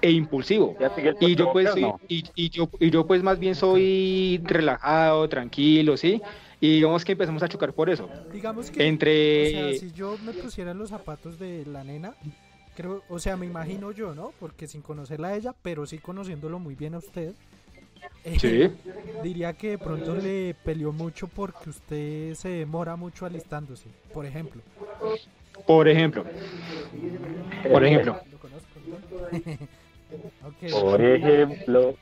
e 0.00 0.10
impulsivo. 0.12 0.76
¿Ya 0.78 0.90
Y 1.18 1.36
yo 1.36 1.50
pues 1.50 1.76
no? 1.76 2.00
y 2.08 2.50
yo 2.50 2.70
y 2.80 2.90
yo 2.90 3.06
pues 3.06 3.22
más 3.22 3.38
bien 3.38 3.54
soy 3.54 4.40
relajado, 4.44 5.28
tranquilo, 5.28 5.96
¿sí? 5.96 6.22
Y 6.60 6.74
digamos 6.74 7.04
que 7.04 7.12
empezamos 7.12 7.42
a 7.42 7.48
chocar 7.48 7.72
por 7.72 7.88
eso. 7.88 8.08
Digamos 8.32 8.70
que, 8.70 8.86
Entre 8.86 9.48
o 9.48 9.70
sea, 9.70 9.80
si 9.80 9.92
yo 9.92 10.18
me 10.24 10.32
pusiera 10.32 10.72
en 10.72 10.78
los 10.78 10.90
zapatos 10.90 11.38
de 11.38 11.64
la 11.64 11.84
nena, 11.84 12.14
creo, 12.76 13.02
o 13.08 13.18
sea, 13.18 13.36
me 13.36 13.46
imagino 13.46 13.92
yo, 13.92 14.14
¿no? 14.14 14.32
Porque 14.38 14.66
sin 14.66 14.82
conocerla 14.82 15.28
a 15.28 15.36
ella, 15.36 15.54
pero 15.62 15.86
sí 15.86 15.98
conociéndolo 15.98 16.58
muy 16.58 16.74
bien 16.74 16.94
a 16.94 16.98
usted, 16.98 17.32
eh, 18.24 18.38
Sí. 18.38 18.70
diría 19.22 19.54
que 19.54 19.70
de 19.70 19.78
pronto 19.78 20.14
le 20.14 20.54
peleó 20.64 20.92
mucho 20.92 21.28
porque 21.28 21.70
usted 21.70 22.34
se 22.34 22.48
demora 22.50 22.96
mucho 22.96 23.24
alistándose, 23.24 23.88
por 24.12 24.26
ejemplo. 24.26 24.60
Por 25.66 25.88
ejemplo, 25.88 26.24
por 27.70 27.84
ejemplo, 27.84 28.18
Lo 28.30 28.38
conozco, 28.38 28.80
¿no? 28.86 29.38
Ok. 30.48 30.70
Por 30.72 31.00
ejemplo, 31.00 31.94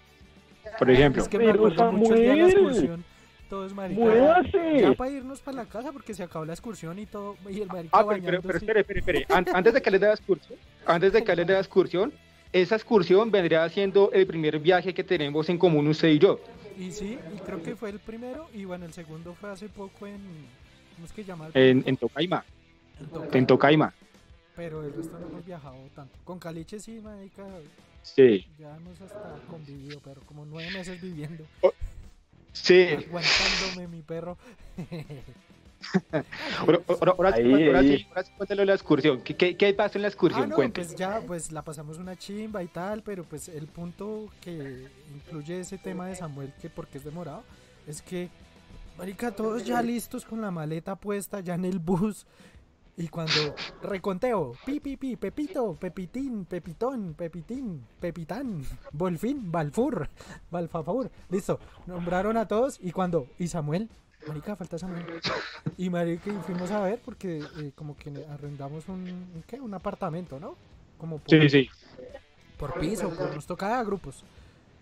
por 0.78 0.90
ejemplo. 0.90 1.22
Es 1.22 1.28
que 1.28 1.38
me 1.38 1.52
mucho 1.52 2.14
de 2.14 2.26
la 2.26 2.34
Samuel, 2.34 2.40
excursión. 2.50 3.04
Todos 3.48 3.72
marica. 3.74 4.00
muévase. 4.00 4.80
Ya 4.80 4.92
para 4.92 5.10
irnos 5.10 5.40
para 5.40 5.56
la 5.58 5.64
casa 5.66 5.90
porque 5.92 6.12
se 6.14 6.22
acabó 6.22 6.44
la 6.44 6.52
excursión 6.52 6.98
y 6.98 7.06
todo. 7.06 7.36
Y 7.48 7.60
el 7.62 7.68
marica 7.68 7.98
Ah, 7.98 8.04
pero, 8.06 8.22
pero, 8.22 8.42
pero 8.42 8.58
espere, 8.58 8.80
espere, 8.80 9.00
espere. 9.00 9.26
An- 9.30 9.46
antes 9.54 9.72
de 9.74 9.80
que 9.82 9.90
les 9.90 10.00
dé 10.00 10.06
la 10.08 10.14
excursión, 10.14 10.58
antes 10.86 11.12
de 11.12 11.24
que 11.24 11.34
les 11.36 11.46
dé 11.46 11.52
la 11.54 11.60
excursión, 11.60 12.12
esa 12.52 12.76
excursión 12.76 13.30
vendría 13.30 13.68
siendo 13.70 14.10
el 14.12 14.26
primer 14.26 14.58
viaje 14.58 14.92
que 14.92 15.02
tenemos 15.04 15.48
en 15.48 15.58
común 15.58 15.88
usted 15.88 16.08
y 16.08 16.18
yo. 16.18 16.40
Y 16.78 16.92
sí, 16.92 17.18
y 17.34 17.38
creo 17.40 17.62
que 17.62 17.74
fue 17.74 17.90
el 17.90 17.98
primero. 17.98 18.48
Y 18.54 18.64
bueno, 18.64 18.84
el 18.84 18.92
segundo 18.92 19.34
fue 19.34 19.50
hace 19.50 19.68
poco 19.68 20.06
en. 20.06 20.20
¿Cómo 20.94 21.06
es 21.06 21.12
que 21.12 21.22
se 21.22 21.28
llama? 21.28 21.48
el 21.54 21.62
En, 21.78 21.84
en 21.86 21.96
Tocaima. 21.96 22.44
En 23.00 23.06
Toca. 23.06 23.38
En 23.38 23.46
Tocaima. 23.46 23.94
Pero 24.56 24.84
el 24.84 24.92
resto 24.92 25.18
no 25.18 25.26
hemos 25.26 25.46
viajado 25.46 25.76
tanto. 25.94 26.14
Con 26.24 26.38
Caliche 26.38 26.80
sí, 26.80 27.00
marica. 27.02 27.44
Sí. 28.02 28.46
Ya 28.58 28.74
hemos 28.76 29.00
hasta 29.00 29.36
convivido, 29.50 30.00
pero 30.04 30.20
como 30.22 30.44
nueve 30.44 30.70
meses 30.72 31.00
viviendo. 31.00 31.44
Sí. 32.52 32.82
Aguantándome 32.82 33.88
mi 33.88 34.02
perro. 34.02 34.36
Ahora, 36.58 36.80
ahora, 36.88 37.12
ahora 37.12 37.36
sí, 37.36 37.42
Ahí, 37.42 37.66
ahora 37.66 37.78
ahí. 37.78 37.98
sí, 37.98 38.06
ahora 38.10 38.22
sí, 38.48 38.54
la 38.66 38.74
excursión. 38.74 39.20
¿Qué, 39.22 39.36
qué, 39.36 39.56
qué 39.56 39.72
pasó 39.74 39.96
en 39.98 40.02
la 40.02 40.08
excursión? 40.08 40.44
Ah, 40.44 40.46
no, 40.46 40.72
pues 40.72 40.96
ya, 40.96 41.20
pues 41.26 41.52
la 41.52 41.62
pasamos 41.62 41.98
una 41.98 42.16
chimba 42.16 42.62
y 42.62 42.66
tal, 42.66 43.02
pero 43.02 43.24
pues 43.24 43.48
el 43.48 43.66
punto 43.68 44.28
que 44.40 44.88
incluye 45.14 45.60
ese 45.60 45.78
tema 45.78 46.06
de 46.08 46.16
Samuel, 46.16 46.52
que 46.60 46.68
porque 46.68 46.98
es 46.98 47.04
demorado, 47.04 47.44
es 47.86 48.02
que, 48.02 48.28
marica, 48.98 49.30
todos 49.30 49.64
ya 49.64 49.80
listos 49.80 50.24
con 50.24 50.40
la 50.40 50.50
maleta 50.50 50.96
puesta, 50.96 51.40
ya 51.40 51.54
en 51.54 51.64
el 51.64 51.78
bus, 51.78 52.26
y 52.98 53.06
cuando 53.08 53.54
reconteo, 53.80 54.54
pi, 54.66 54.80
pi, 54.80 54.96
pi, 54.96 55.16
Pepito, 55.16 55.76
Pepitín, 55.76 56.44
Pepitón, 56.44 57.14
Pepitín, 57.14 57.86
Pepitán, 58.00 58.64
Volfín, 58.92 59.52
Balfur, 59.52 60.10
Balfafur, 60.50 61.08
listo, 61.30 61.60
nombraron 61.86 62.36
a 62.36 62.48
todos, 62.48 62.80
y 62.82 62.90
cuando, 62.90 63.28
y 63.38 63.46
Samuel, 63.46 63.88
marica, 64.26 64.56
falta 64.56 64.78
Samuel. 64.78 65.06
Y 65.76 65.90
marica, 65.90 66.28
y 66.30 66.36
fuimos 66.44 66.72
a 66.72 66.80
ver 66.80 67.00
porque 67.04 67.38
eh, 67.38 67.70
como 67.76 67.96
que 67.96 68.10
arrendamos 68.30 68.88
un, 68.88 69.00
un 69.02 69.44
¿qué? 69.46 69.60
un 69.60 69.72
apartamento, 69.74 70.40
¿no? 70.40 70.56
Como 70.98 71.18
por, 71.18 71.30
Sí, 71.30 71.48
sí. 71.48 71.68
por 72.58 72.80
piso, 72.80 73.10
por, 73.10 73.32
nos 73.32 73.46
tocaba 73.46 73.78
a 73.78 73.84
grupos. 73.84 74.24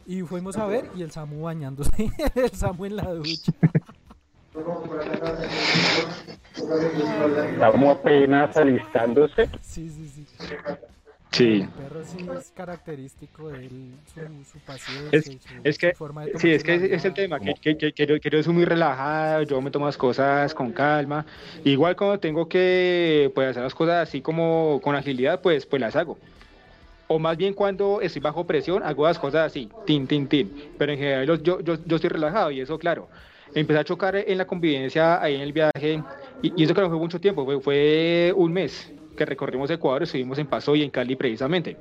Y 0.07 0.23
fuimos 0.23 0.57
a 0.57 0.67
ver 0.67 0.89
y 0.97 1.03
el 1.03 1.11
Samu 1.11 1.43
bañándose, 1.43 2.11
el 2.35 2.51
Samu 2.53 2.87
en 2.87 2.97
la 2.97 3.13
ducha. 3.13 3.53
Estamos 7.53 7.97
apenas 7.97 8.57
alistándose. 8.57 9.49
Sí, 9.61 9.89
sí, 9.89 10.09
sí. 10.09 10.27
Sí. 11.33 11.61
El 11.63 11.69
perro 11.69 12.03
sí 12.03 12.17
es 12.35 12.51
característico 12.57 13.51
de 13.51 13.67
él, 13.67 13.95
su, 14.07 14.21
su 14.51 14.59
paciencia, 14.61 15.13
Es- 15.13 15.25
su, 15.25 15.55
Es 15.65 15.77
que, 15.77 15.91
su 15.91 15.97
forma 15.97 16.25
de 16.25 16.33
sí, 16.39 16.51
es 16.53 16.63
que 16.63 16.75
es, 16.77 16.83
es 16.85 17.05
el 17.05 17.13
tema, 17.13 17.39
que, 17.41 17.55
que, 17.61 17.77
que, 17.77 17.93
que 17.93 18.07
yo, 18.07 18.19
que 18.19 18.31
yo 18.31 18.43
soy 18.43 18.55
muy 18.55 18.65
relajado, 18.65 19.43
yo 19.43 19.61
me 19.61 19.71
tomo 19.71 19.85
las 19.87 19.99
cosas 19.99 20.55
con 20.55 20.73
calma. 20.73 21.27
Igual 21.65 21.95
cuando 21.97 22.19
tengo 22.19 22.49
que 22.49 23.31
pues, 23.35 23.49
hacer 23.51 23.63
las 23.63 23.75
cosas 23.75 24.09
así 24.09 24.23
como 24.23 24.81
con 24.83 24.95
agilidad, 24.97 25.43
pues, 25.43 25.67
pues 25.67 25.81
las 25.83 25.95
hago. 25.97 26.17
O 27.09 27.19
más 27.19 27.37
bien 27.37 27.53
cuando 27.53 28.01
estoy 28.01 28.23
bajo 28.23 28.47
presión, 28.47 28.83
hago 28.83 29.05
las 29.07 29.19
cosas 29.19 29.47
así, 29.47 29.69
tin, 29.85 30.07
tin, 30.07 30.27
tin. 30.29 30.51
Pero 30.79 30.93
en 30.93 30.99
general 30.99 31.27
yo, 31.27 31.37
yo, 31.61 31.61
yo 31.85 31.97
estoy 31.97 32.09
relajado 32.11 32.51
y 32.51 32.61
eso, 32.61 32.79
claro. 32.79 33.09
Empecé 33.55 33.79
a 33.81 33.85
chocar 33.85 34.17
en 34.17 34.39
la 34.39 34.47
convivencia 34.47 35.23
ahí 35.23 35.35
en 35.35 35.41
el 35.41 35.53
viaje 35.53 36.03
y, 36.43 36.53
y 36.61 36.65
eso 36.65 36.75
que 36.75 36.81
no 36.81 36.89
fue 36.89 36.99
mucho 36.99 37.21
tiempo, 37.21 37.45
fue, 37.45 37.61
fue 37.61 38.33
un 38.37 38.53
mes 38.53 38.93
que 39.17 39.25
recorrimos 39.25 39.71
Ecuador, 39.71 40.03
estuvimos 40.03 40.39
en 40.39 40.47
Paso 40.47 40.77
y 40.77 40.83
en 40.83 40.91
Cali 40.91 41.17
precisamente. 41.17 41.77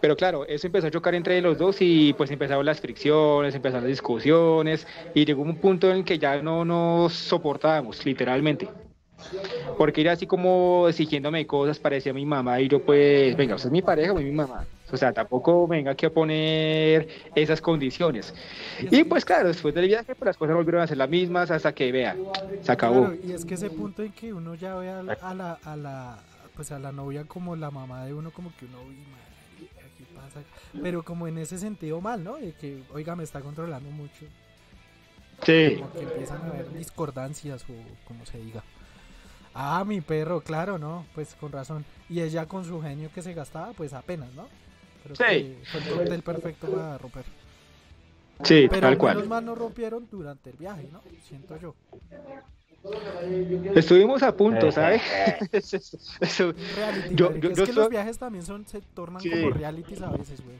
Pero 0.00 0.16
claro, 0.16 0.46
eso 0.46 0.66
empezó 0.66 0.86
a 0.86 0.90
chocar 0.90 1.14
entre 1.14 1.40
los 1.40 1.58
dos 1.58 1.78
y 1.80 2.12
pues 2.12 2.30
empezaron 2.30 2.64
las 2.64 2.80
fricciones, 2.80 3.54
empezaron 3.54 3.84
las 3.84 3.90
discusiones 3.90 4.86
y 5.14 5.24
llegó 5.24 5.42
un 5.42 5.56
punto 5.58 5.90
en 5.90 5.98
el 5.98 6.04
que 6.04 6.18
ya 6.18 6.40
no 6.42 6.64
nos 6.64 7.12
soportábamos, 7.14 8.04
literalmente. 8.04 8.68
Porque 9.76 10.00
era 10.00 10.12
así 10.12 10.26
como 10.26 10.86
exigiéndome 10.88 11.46
cosas, 11.46 11.78
parecía 11.78 12.12
mi 12.12 12.24
mamá 12.26 12.60
y 12.60 12.68
yo 12.68 12.84
pues, 12.84 13.36
venga, 13.36 13.56
usted 13.56 13.68
es 13.68 13.72
mi 13.72 13.82
pareja 13.82 14.12
o 14.12 14.16
mi 14.16 14.30
mamá. 14.30 14.66
O 14.90 14.96
sea, 14.96 15.12
tampoco 15.12 15.66
venga 15.66 15.92
aquí 15.92 16.06
a 16.06 16.10
poner 16.10 17.08
esas 17.34 17.60
condiciones. 17.60 18.34
Y 18.90 19.04
pues 19.04 19.24
claro, 19.24 19.48
después 19.48 19.74
del 19.74 19.86
viaje 19.86 20.14
pues 20.14 20.26
las 20.26 20.36
cosas 20.36 20.56
volvieron 20.56 20.82
a 20.82 20.86
ser 20.86 20.96
las 20.96 21.08
mismas 21.08 21.50
hasta 21.50 21.74
que, 21.74 21.92
vea, 21.92 22.16
se 22.62 22.72
acabó. 22.72 23.06
Claro, 23.06 23.18
y 23.22 23.32
es 23.32 23.44
que 23.44 23.54
ese 23.54 23.70
punto 23.70 24.02
en 24.02 24.12
que 24.12 24.32
uno 24.32 24.54
ya 24.54 24.74
ve 24.76 24.90
a 24.90 25.02
la, 25.02 25.12
a 25.12 25.34
la, 25.34 25.52
a 25.62 25.76
la, 25.76 26.18
pues 26.54 26.72
a 26.72 26.78
la 26.78 26.92
novia 26.92 27.24
como 27.24 27.54
la 27.54 27.70
mamá 27.70 28.04
de 28.04 28.14
uno, 28.14 28.30
como 28.30 28.50
que 28.56 28.64
uno, 28.64 28.78
uy, 28.80 28.96
madre, 28.96 29.90
¿qué 29.96 30.04
pasa? 30.14 30.40
Pero 30.82 31.02
como 31.02 31.28
en 31.28 31.38
ese 31.38 31.58
sentido 31.58 32.00
mal, 32.00 32.24
¿no? 32.24 32.36
De 32.36 32.52
que, 32.52 32.82
oiga, 32.92 33.14
me 33.14 33.24
está 33.24 33.40
controlando 33.40 33.90
mucho. 33.90 34.26
Sí, 35.44 35.76
Como 35.76 35.92
que 35.92 36.00
empiezan 36.00 36.42
a 36.42 36.46
haber 36.48 36.72
discordancias 36.72 37.62
o 37.64 37.74
como 38.06 38.26
se 38.26 38.38
diga. 38.38 38.62
Ah, 39.54 39.84
mi 39.86 40.00
perro, 40.00 40.40
claro, 40.40 40.78
¿no? 40.78 41.06
Pues 41.14 41.34
con 41.34 41.52
razón. 41.52 41.84
Y 42.08 42.20
ella 42.20 42.46
con 42.46 42.64
su 42.64 42.80
genio 42.80 43.10
que 43.14 43.22
se 43.22 43.34
gastaba, 43.34 43.72
pues 43.72 43.92
apenas, 43.92 44.32
¿no? 44.34 44.48
Creo 45.14 45.30
Sí. 45.30 45.56
que 45.60 45.66
fue 45.66 45.80
el 45.80 45.88
cóctel 45.98 46.22
perfecto 46.22 46.66
para 46.70 46.98
romper. 46.98 47.24
sí, 48.44 48.66
Pero 48.68 48.80
tal 48.80 48.98
cual. 48.98 49.26
mal 49.26 49.44
no 49.44 49.54
rompieron 49.54 50.06
durante 50.10 50.50
el 50.50 50.56
viaje, 50.56 50.88
¿no? 50.92 51.00
Siento 51.26 51.56
yo. 51.58 51.74
Estuvimos 53.74 54.22
a 54.22 54.34
punto, 54.36 54.70
¿sabes? 54.70 55.02
Eso- 55.52 56.52
Reality, 56.76 57.14
Yo- 57.14 57.36
yo- 57.36 57.50
es 57.50 57.58
yo 57.58 57.64
que 57.66 57.72
los 57.72 57.88
viajes 57.88 58.18
también 58.18 58.44
son 58.44 58.66
se 58.66 58.80
tornan 58.80 59.20
Sí. 59.20 59.30
como 59.30 59.50
realities 59.50 60.00
a 60.02 60.10
veces, 60.10 60.40
güey. 60.44 60.56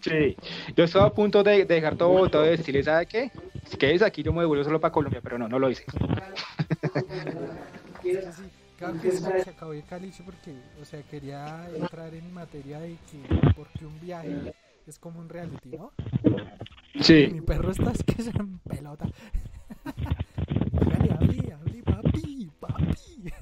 Sí, 0.00 0.36
yo 0.74 0.82
estaba 0.84 1.06
a 1.06 1.12
punto 1.12 1.44
de, 1.44 1.58
de 1.64 1.74
dejar 1.74 1.96
todo 1.96 2.28
todo 2.28 2.42
de 2.42 2.56
decirle, 2.56 2.82
¿sabe 2.82 3.06
qué? 3.06 3.30
Si 3.66 3.76
quieres 3.76 4.02
aquí 4.02 4.22
yo 4.24 4.32
me 4.32 4.40
devuelvo 4.40 4.64
solo 4.64 4.80
para 4.80 4.90
Colombia, 4.90 5.20
pero 5.22 5.38
no, 5.38 5.46
no 5.48 5.58
lo 5.60 5.70
hice. 5.70 5.84
Claro 8.82 9.00
que 9.00 9.12
se 9.12 9.50
acabó 9.50 9.72
el 9.74 9.84
caliche 9.84 10.24
porque, 10.24 10.56
o 10.80 10.84
sea, 10.84 11.00
quería 11.04 11.68
entrar 11.72 12.12
en 12.14 12.34
materia 12.34 12.80
de 12.80 12.96
que 13.10 13.52
porque 13.54 13.86
un 13.86 14.00
viaje 14.00 14.52
es 14.88 14.98
como 14.98 15.20
un 15.20 15.28
reality, 15.28 15.68
¿no? 15.68 15.92
Mi 16.92 17.04
Sí. 17.04 17.40
perro 17.46 17.70
está 17.70 17.92
es 17.92 18.02
que 18.02 18.20
se 18.24 18.30
en 18.30 18.58
pelota. 18.58 19.06
Dígale, 20.72 21.12
hable, 21.12 21.52
hable, 21.52 21.82
papi, 21.84 22.50
papi. 22.58 23.32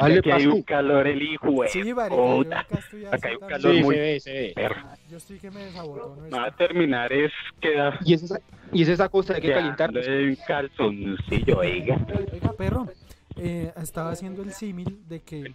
Aquí 0.00 0.30
hay 0.30 0.46
un 0.46 0.62
calor 0.62 1.06
el 1.06 1.22
hijo, 1.22 1.64
Sí, 1.68 1.82
yo 1.84 1.94
puta. 2.08 2.60
acá 2.60 3.28
hay 3.28 3.34
un 3.36 3.48
calor 3.48 3.74
Sí, 3.74 3.82
muy 3.82 3.94
se 3.94 4.00
ve, 4.00 4.20
se 4.20 4.32
ve. 4.32 4.52
perro. 4.54 4.76
Yo 5.10 5.16
estoy 5.16 5.38
que 5.38 5.50
me 5.50 5.64
desabotó, 5.64 6.16
¿no? 6.16 6.30
Va 6.36 6.44
a 6.46 6.50
terminar 6.56 7.12
es 7.12 7.32
quedar 7.60 7.98
Y 8.04 8.14
es 8.14 8.22
esa, 8.22 8.40
y 8.72 8.82
es 8.82 8.88
esa 8.88 9.08
cosa, 9.08 9.34
hay 9.34 9.40
que 9.40 9.52
calentar. 9.52 9.90
quedando 9.90 10.10
en 10.12 10.36
calzoncillo, 10.46 11.58
oiga. 11.58 11.98
Oiga, 12.32 12.52
perro, 12.52 12.86
eh, 13.36 13.72
estaba 13.82 14.10
haciendo 14.10 14.42
el 14.42 14.52
símil 14.52 15.00
de 15.08 15.20
que, 15.20 15.52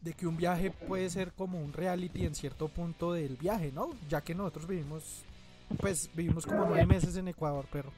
de 0.00 0.12
que 0.14 0.26
un 0.26 0.36
viaje 0.36 0.70
puede 0.70 1.08
ser 1.10 1.32
como 1.32 1.60
un 1.60 1.72
reality 1.72 2.24
en 2.24 2.34
cierto 2.34 2.68
punto 2.68 3.12
del 3.12 3.36
viaje, 3.36 3.70
¿no? 3.74 3.90
Ya 4.08 4.20
que 4.20 4.34
nosotros 4.34 4.66
vivimos, 4.66 5.24
pues 5.80 6.10
vivimos 6.14 6.46
como 6.46 6.64
nueve 6.66 6.86
meses 6.86 7.16
en 7.16 7.28
Ecuador, 7.28 7.66
perro. 7.70 7.92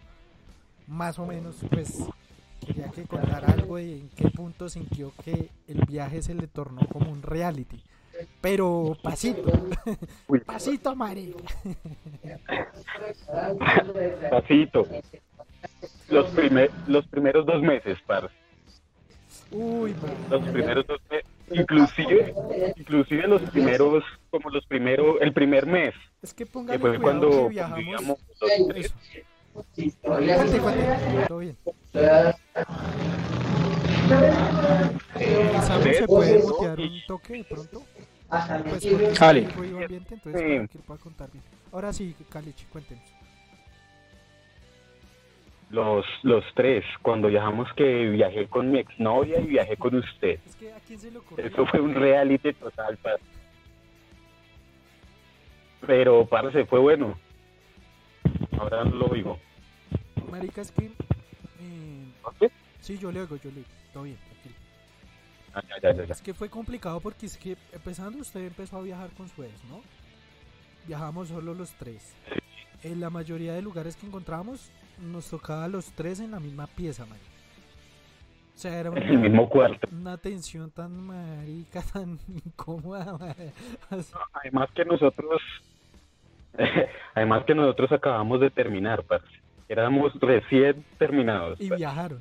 Más 0.86 1.18
o 1.18 1.26
menos, 1.26 1.56
pues 1.70 1.98
quería 2.66 2.90
que 2.90 3.04
contara 3.04 3.52
algo 3.52 3.76
de 3.76 3.98
en 3.98 4.08
qué 4.10 4.30
punto 4.30 4.68
sintió 4.68 5.12
que 5.24 5.48
el 5.68 5.84
viaje 5.86 6.22
se 6.22 6.34
le 6.34 6.46
tornó 6.46 6.86
como 6.88 7.10
un 7.10 7.22
reality. 7.22 7.82
Pero 8.40 8.96
pasito, 9.02 9.50
Uy. 10.28 10.40
pasito, 10.46 10.94
marica. 10.94 11.38
pasito. 14.30 14.86
Los, 16.08 16.26
primer, 16.30 16.70
los 16.86 17.06
primeros 17.06 17.46
dos 17.46 17.62
meses, 17.62 17.98
parce. 18.06 18.34
Uy, 19.52 19.94
Los 20.30 20.42
primeros 20.48 20.86
dos 20.86 21.00
meses. 21.10 21.26
Inclusive, 21.52 22.32
inclusive 22.76 23.26
los 23.26 23.42
primeros, 23.50 24.04
como 24.30 24.50
los 24.50 24.64
primeros, 24.66 25.16
el 25.20 25.32
primer 25.32 25.66
mes, 25.66 25.92
Es 26.22 26.32
que 26.32 26.44
que 26.44 26.78
fue 26.78 27.00
cuando 27.00 27.48
que 27.48 27.48
viajamos. 27.48 28.18
los 28.40 28.66
tres. 28.68 28.94
Todo 31.28 31.38
bien. 31.38 31.56
¿se 35.82 36.06
puede 36.06 36.42
mutear 36.42 36.80
un 36.80 37.00
toque 37.06 37.32
de 37.34 37.44
pronto? 37.44 37.82
Pues 38.28 39.20
ambiente, 39.20 40.14
entonces 40.14 40.68
Sí. 40.70 40.78
pueda 40.86 41.00
contar 41.00 41.30
bien. 41.32 41.42
Ahora 41.72 41.92
sí, 41.92 42.14
Caliche, 42.28 42.66
cuéntenos. 42.72 43.04
Los, 45.70 46.04
los 46.24 46.44
tres, 46.54 46.84
cuando 47.02 47.28
viajamos 47.28 47.68
que 47.76 48.08
viajé 48.10 48.48
con 48.48 48.72
mi 48.72 48.80
exnovia 48.80 49.40
y 49.40 49.46
viajé 49.46 49.76
con 49.76 49.94
usted. 49.94 50.40
Es 50.44 50.56
que 50.56 50.72
a 50.72 50.80
quién 50.80 50.98
se 50.98 51.10
le 51.12 51.18
ocurrió. 51.18 51.46
Eso 51.46 51.64
fue 51.66 51.80
un 51.80 51.94
reality 51.94 52.52
total, 52.54 52.96
parce. 52.96 53.22
Pero, 55.86 56.26
parce, 56.26 56.64
fue 56.66 56.80
bueno. 56.80 57.16
Ahora 58.58 58.84
no 58.84 58.96
lo 58.96 59.06
oigo. 59.06 59.38
Marica, 60.30 60.60
es 60.62 60.72
que. 60.72 60.86
eh, 60.86 62.12
¿Qué? 62.38 62.50
sí, 62.80 62.98
yo 62.98 63.10
le 63.12 63.20
oigo, 63.20 63.36
yo 63.36 63.50
le 63.50 63.58
oigo. 63.58 63.68
Todo 63.92 64.02
bien, 64.04 64.16
tranquilo. 64.18 64.54
Ah, 65.54 65.62
ya, 65.68 65.80
ya, 65.82 65.96
ya, 65.96 66.04
ya. 66.06 66.12
Es 66.12 66.22
que 66.22 66.32
fue 66.34 66.48
complicado 66.48 67.00
porque 67.00 67.26
es 67.26 67.36
que 67.36 67.56
empezando 67.72 68.18
usted 68.18 68.46
empezó 68.46 68.78
a 68.78 68.82
viajar 68.82 69.10
con 69.16 69.28
su 69.28 69.42
ex, 69.42 69.64
¿no? 69.64 69.80
Viajamos 70.86 71.28
solo 71.28 71.54
los 71.54 71.72
tres. 71.72 72.14
En 72.82 73.00
la 73.00 73.10
mayoría 73.10 73.52
de 73.54 73.62
lugares 73.62 73.96
que 73.96 74.06
encontramos 74.06 74.70
nos 74.98 75.28
tocaba 75.28 75.68
los 75.68 75.86
tres 75.92 76.20
en 76.20 76.30
la 76.30 76.40
misma 76.40 76.66
pieza, 76.66 77.04
man. 77.06 77.18
O 78.54 78.58
sea, 78.58 78.78
era 78.78 78.90
En 78.90 78.98
el 78.98 79.10
una, 79.12 79.20
mismo 79.20 79.48
cuarto. 79.48 79.88
una 79.90 80.16
tensión 80.18 80.70
tan 80.70 80.92
marica, 81.06 81.82
tan 81.92 82.18
incómoda, 82.28 83.18
Además 84.34 84.68
que 84.74 84.84
nosotros, 84.84 85.40
además 87.14 87.44
que 87.44 87.54
nosotros 87.54 87.90
acabamos 87.92 88.40
de 88.40 88.50
terminar, 88.50 89.02
parce. 89.04 89.26
Éramos 89.70 90.12
recién 90.20 90.84
terminados. 90.98 91.58
y 91.60 91.68
parce. 91.68 91.76
viajaron. 91.80 92.18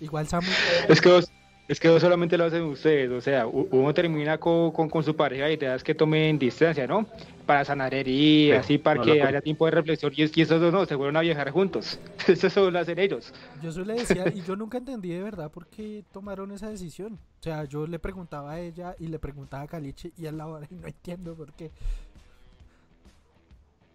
Igual 0.00 0.26
Samu, 0.28 0.46
Es 0.88 1.00
que 1.00 1.08
vos, 1.08 1.32
es 1.66 1.80
que 1.80 1.88
vos 1.88 2.02
solamente 2.02 2.36
lo 2.36 2.44
hacen 2.44 2.62
ustedes, 2.64 3.10
o 3.10 3.20
sea, 3.22 3.46
uno 3.46 3.94
termina 3.94 4.36
con, 4.36 4.70
con, 4.70 4.90
con 4.90 5.02
su 5.02 5.16
pareja 5.16 5.50
y 5.50 5.56
te 5.56 5.64
das 5.64 5.82
que 5.82 5.94
tomen 5.94 6.38
distancia, 6.38 6.86
¿no? 6.86 7.06
Para 7.46 7.64
sanar 7.64 7.94
heridas, 7.94 8.66
Sí, 8.66 8.74
así 8.74 8.78
para 8.78 8.96
no, 8.98 9.02
que 9.04 9.22
haya 9.22 9.40
tiempo 9.40 9.64
de 9.64 9.70
reflexión 9.70 10.12
y, 10.14 10.22
es- 10.24 10.36
y 10.36 10.42
esos 10.42 10.60
dos 10.60 10.72
no, 10.74 10.84
se 10.84 10.94
fueron 10.96 11.16
a 11.16 11.20
viajar 11.22 11.50
juntos. 11.52 11.98
Eso 12.28 12.50
solo 12.50 12.70
lo 12.70 12.80
hacen 12.80 12.98
ellos. 12.98 13.32
yo 13.62 13.72
solo 13.72 13.86
le 13.86 13.94
decía, 13.94 14.24
y 14.34 14.42
yo 14.42 14.54
nunca 14.56 14.76
entendí 14.76 15.08
de 15.08 15.22
verdad 15.22 15.50
por 15.50 15.66
qué 15.68 16.04
tomaron 16.12 16.52
esa 16.52 16.68
decisión. 16.68 17.14
O 17.40 17.42
sea, 17.42 17.64
yo 17.64 17.86
le 17.86 17.98
preguntaba 17.98 18.52
a 18.52 18.60
ella 18.60 18.94
y 18.98 19.06
le 19.06 19.18
preguntaba 19.18 19.62
a 19.62 19.68
Caliche 19.68 20.10
y 20.18 20.26
a 20.26 20.32
la 20.32 20.46
hora 20.46 20.66
y 20.70 20.74
no 20.74 20.86
entiendo 20.86 21.34
por 21.34 21.50
qué. 21.54 21.70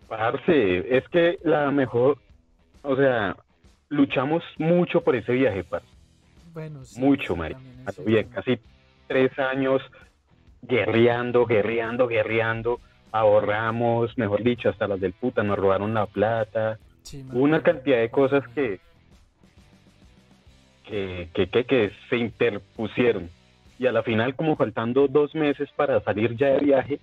Parce, 0.08 0.98
es 0.98 1.08
que 1.10 1.38
la 1.44 1.70
mejor, 1.72 2.18
o 2.84 2.95
sea, 2.95 3.36
luchamos 3.89 4.43
mucho 4.57 5.01
por 5.01 5.15
ese 5.15 5.34
viaje, 5.34 5.63
parce. 5.63 5.88
Bueno, 6.53 6.84
sí, 6.84 6.99
Mucho, 6.99 7.34
sí, 7.34 7.39
Mari. 7.39 7.53
también 7.53 7.80
es 7.82 7.88
A 7.88 8.01
lo 8.01 8.05
bien, 8.07 8.30
casi 8.30 8.59
tres 9.07 9.38
años 9.39 9.82
guerreando, 10.61 11.45
guerreando, 11.45 12.07
guerreando. 12.07 12.80
Ahorramos, 13.11 14.17
mejor 14.17 14.43
dicho, 14.43 14.69
hasta 14.69 14.88
las 14.88 14.99
del 14.99 15.13
puta, 15.13 15.43
nos 15.43 15.57
robaron 15.57 15.93
la 15.93 16.05
plata. 16.05 16.77
Sí, 17.03 17.25
una 17.32 17.61
cantidad 17.63 17.97
de 17.97 18.09
cosas 18.09 18.47
que, 18.49 18.80
que, 20.86 21.30
que, 21.34 21.47
que, 21.49 21.63
que 21.65 21.91
se 22.09 22.17
interpusieron. 22.17 23.30
Y 23.77 23.88
a 23.88 23.91
la 23.91 24.03
final, 24.03 24.36
como 24.36 24.55
faltando 24.55 25.07
dos 25.07 25.34
meses 25.34 25.69
para 25.75 26.01
salir 26.01 26.36
ya 26.36 26.47
de 26.47 26.59
viaje, 26.59 26.99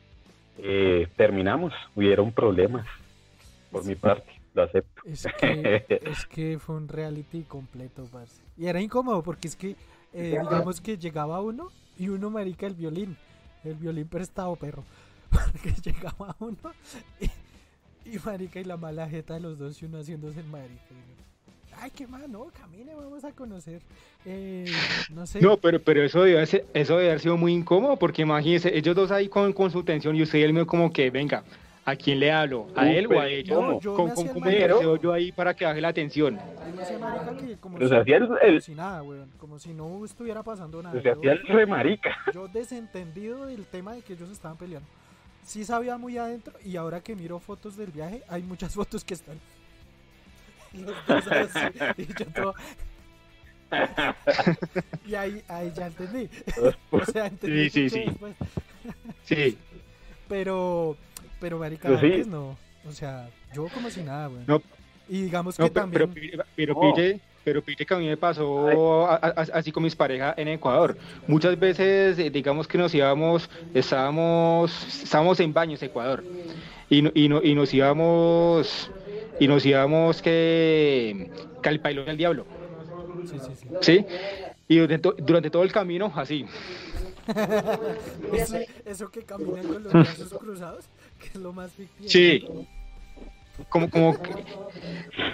eh, 0.58 1.08
terminamos. 1.16 1.72
Hubieron 1.94 2.32
problemas, 2.32 2.86
por 3.70 3.84
mi 3.84 3.94
parte, 3.94 4.30
lo 4.56 4.62
acepto. 4.64 5.02
Es 5.04 5.26
que, 5.40 5.86
es 6.02 6.26
que 6.26 6.58
fue 6.58 6.74
un 6.76 6.88
reality 6.88 7.42
completo, 7.42 8.04
parce. 8.10 8.40
Y 8.56 8.66
era 8.66 8.80
incómodo 8.80 9.22
porque 9.22 9.46
es 9.48 9.54
que, 9.56 9.76
eh, 10.12 10.38
digamos 10.42 10.80
que 10.80 10.96
llegaba 10.98 11.40
uno 11.40 11.70
y 11.98 12.08
uno 12.08 12.30
marica 12.30 12.66
el 12.66 12.74
violín. 12.74 13.16
El 13.64 13.74
violín 13.74 14.08
prestado, 14.08 14.54
perro. 14.56 14.84
Porque 15.30 15.74
llegaba 15.82 16.36
uno 16.38 16.56
y, 17.20 17.26
y 18.14 18.18
marica 18.24 18.60
y 18.60 18.64
la 18.64 18.76
mala 18.76 19.08
jeta 19.08 19.34
de 19.34 19.40
los 19.40 19.58
dos 19.58 19.82
y 19.82 19.86
uno 19.86 19.98
haciéndose 19.98 20.38
el 20.40 20.46
marica. 20.46 20.82
Ay, 21.78 21.90
qué 21.90 22.06
mano, 22.06 22.46
camine, 22.58 22.94
vamos 22.94 23.22
a 23.24 23.32
conocer. 23.32 23.82
Eh, 24.24 24.64
no 25.10 25.26
sé. 25.26 25.40
No, 25.42 25.56
pero, 25.58 25.82
pero 25.82 26.02
eso 26.04 26.22
debe, 26.22 26.46
ser- 26.46 26.64
eso 26.72 26.96
debe 26.96 27.10
haber 27.10 27.20
sido 27.20 27.36
muy 27.36 27.52
incómodo, 27.52 27.96
porque 27.98 28.22
imagínense, 28.22 28.74
ellos 28.76 28.94
dos 28.96 29.10
ahí 29.10 29.28
con, 29.28 29.52
con 29.52 29.70
su 29.70 29.82
tensión 29.82 30.14
y 30.16 30.22
usted 30.22 30.38
y 30.38 30.42
el 30.42 30.52
mío 30.54 30.66
como 30.66 30.90
que, 30.92 31.10
venga, 31.10 31.42
¿a 31.86 31.96
quién 31.96 32.20
le 32.20 32.30
hablo? 32.32 32.66
¿A 32.74 32.82
Uh, 32.82 32.86
él 32.88 33.06
o 33.06 33.18
a 33.20 33.28
ella? 33.28 33.54
¿cómo? 33.54 33.80
Yo 33.80 33.94
¿Cómo, 33.94 34.14
cómo, 34.14 34.32
yo 34.96 35.12
ahí 35.12 35.32
para 35.32 35.54
que 35.54 35.64
baje 35.64 35.80
la 35.80 35.92
que 37.36 37.56
como, 37.56 37.78
Pero 37.78 37.88
si, 37.88 37.94
se 37.94 38.00
hacía 38.00 38.16
el, 38.18 38.26
como 38.26 38.38
el- 38.40 38.60
si 38.62 38.74
nada, 38.74 39.02
weón. 39.02 39.30
Como 39.38 39.58
si 39.58 39.72
no 39.72 40.04
estuviera 40.04 40.42
pasando 40.42 40.82
nada. 40.82 41.00
se 41.00 41.06
Yo- 41.06 41.12
hacía 41.14 41.32
el 41.32 41.46
remarica. 41.46 42.16
yo 42.34 42.48
desentendido 42.48 43.46
del 43.46 43.64
tema 43.64 43.94
de 43.94 44.02
que 44.02 44.12
ellos 44.12 44.28
estaban 44.30 44.56
peleando. 44.58 44.86
Sí 45.44 45.64
sabía 45.64 45.96
muy 45.96 46.18
adentro 46.18 46.52
y 46.64 46.76
ahora 46.76 47.00
que 47.00 47.14
miro 47.14 47.38
fotos 47.38 47.76
del 47.76 47.92
viaje, 47.92 48.22
hay 48.28 48.42
muchas 48.42 48.74
fotos 48.74 49.04
que 49.04 49.14
están 49.14 49.38
los 50.76 50.94
dos 51.06 51.26
así, 51.28 51.78
y 52.02 52.06
yo 52.06 52.26
todo- 52.34 52.54
y 55.06 55.14
ahí, 55.14 55.42
ahí 55.48 55.72
ya 55.74 55.86
entendí. 55.86 56.28
o 56.90 57.04
sea, 57.04 57.26
entendí 57.26 57.70
Sí, 57.70 57.88
sí, 57.88 57.90
sí. 57.90 58.04
después. 58.06 58.34
Sí, 59.24 59.58
Pero, 60.28 60.96
pero 61.40 61.58
marica, 61.58 61.88
Pues 61.88 62.00
sí. 62.00 62.28
no. 62.28 62.56
O 62.88 62.92
sea, 62.92 63.28
yo 63.54 63.68
como 63.68 63.90
si 63.90 64.02
nada, 64.02 64.28
güey. 64.28 64.42
No. 64.46 64.62
Y 65.08 65.22
digamos 65.22 65.56
que 65.56 65.62
no, 65.62 65.68
pero, 65.72 65.88
pero, 65.90 66.04
también... 66.06 66.40
pero, 66.56 66.74
No. 66.74 66.80
pille, 66.94 67.20
pero 67.44 67.62
pille 67.62 67.86
que 67.86 67.94
a 67.94 67.98
mí 67.98 68.06
me 68.06 68.16
pasó 68.16 69.06
a- 69.06 69.14
a- 69.16 69.46
así 69.54 69.70
con 69.72 69.82
mis 69.82 69.94
parejas 69.94 70.34
en 70.36 70.48
Ecuador. 70.48 70.96
Muchas 71.28 71.58
veces, 71.58 72.18
eh, 72.18 72.30
digamos 72.30 72.66
que 72.66 72.76
nos 72.78 72.94
íbamos, 72.94 73.48
estábamos, 73.74 75.02
estábamos 75.04 75.38
en 75.40 75.52
baños 75.52 75.82
Ecuador 75.82 76.24
y, 76.90 77.02
no- 77.02 77.10
y, 77.14 77.28
no- 77.28 77.42
y 77.42 77.54
nos 77.54 77.72
íbamos, 77.74 78.90
y 79.38 79.46
nos 79.48 79.64
íbamos 79.66 80.22
que, 80.22 81.30
que 81.62 81.68
al 81.68 81.80
pailón 81.80 82.06
del 82.06 82.16
diablo. 82.16 82.46
Sí, 83.30 83.36
sí, 83.38 83.52
sí. 83.60 83.68
¿Sí? 83.80 84.06
Y 84.68 84.78
durante, 84.78 85.08
durante 85.18 85.50
todo 85.50 85.62
el 85.62 85.72
camino, 85.72 86.12
así. 86.16 86.44
Eso, 88.32 88.56
eso 88.84 89.10
que 89.10 89.22
caminan 89.22 89.66
con 89.66 89.82
los 89.82 89.92
brazos 89.92 90.32
cruzados, 90.38 90.84
que 91.18 91.26
es 91.28 91.36
lo 91.36 91.52
más 91.52 91.72
ficticio. 91.72 92.08
Sí. 92.10 92.46
Como, 93.70 93.88
como 93.88 94.20
que- 94.20 94.32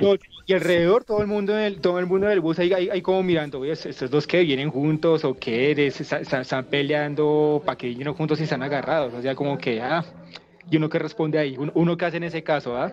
no, 0.00 0.14
y 0.46 0.52
alrededor 0.52 1.02
todo 1.04 1.20
el 1.22 1.26
mundo 1.26 1.52
del, 1.54 1.80
todo 1.80 1.98
el 1.98 2.06
mundo 2.06 2.28
del 2.28 2.40
bus 2.40 2.58
ahí, 2.60 2.72
ahí, 2.72 2.88
ahí 2.88 3.02
como 3.02 3.22
mirando, 3.22 3.58
oye, 3.60 3.72
estos 3.72 4.10
dos 4.10 4.26
que 4.28 4.40
vienen 4.42 4.70
juntos 4.70 5.24
o 5.24 5.34
qué, 5.34 5.90
se- 5.90 6.20
están 6.40 6.64
peleando 6.66 7.60
para 7.66 7.76
que 7.76 7.88
vienen 7.88 8.14
juntos 8.14 8.38
y 8.40 8.44
están 8.44 8.62
agarrados, 8.62 9.12
o 9.14 9.22
sea, 9.22 9.34
como 9.34 9.58
que, 9.58 9.80
ah, 9.80 10.04
y 10.70 10.76
uno 10.76 10.88
que 10.88 11.00
responde 11.00 11.38
ahí, 11.38 11.56
uno, 11.58 11.72
uno 11.74 11.96
que 11.96 12.04
hace 12.04 12.16
en 12.18 12.24
ese 12.24 12.44
caso, 12.44 12.76
ah. 12.76 12.92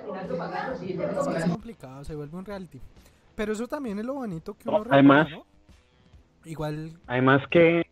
Es 0.81 1.27
que 1.27 1.37
es 1.37 1.45
complicado, 1.45 2.03
se 2.03 2.15
vuelve 2.15 2.35
un 2.35 2.45
reality. 2.45 2.79
Pero 3.35 3.53
eso 3.53 3.67
también 3.67 3.99
es 3.99 4.05
lo 4.05 4.15
bonito 4.15 4.53
que 4.55 4.65
No, 4.65 4.77
uno 4.77 4.85
además- 4.89 5.27
recuerda, 5.29 5.45
¿no? 5.45 6.49
Igual, 6.49 6.91
Además 7.05 7.41
que 7.51 7.83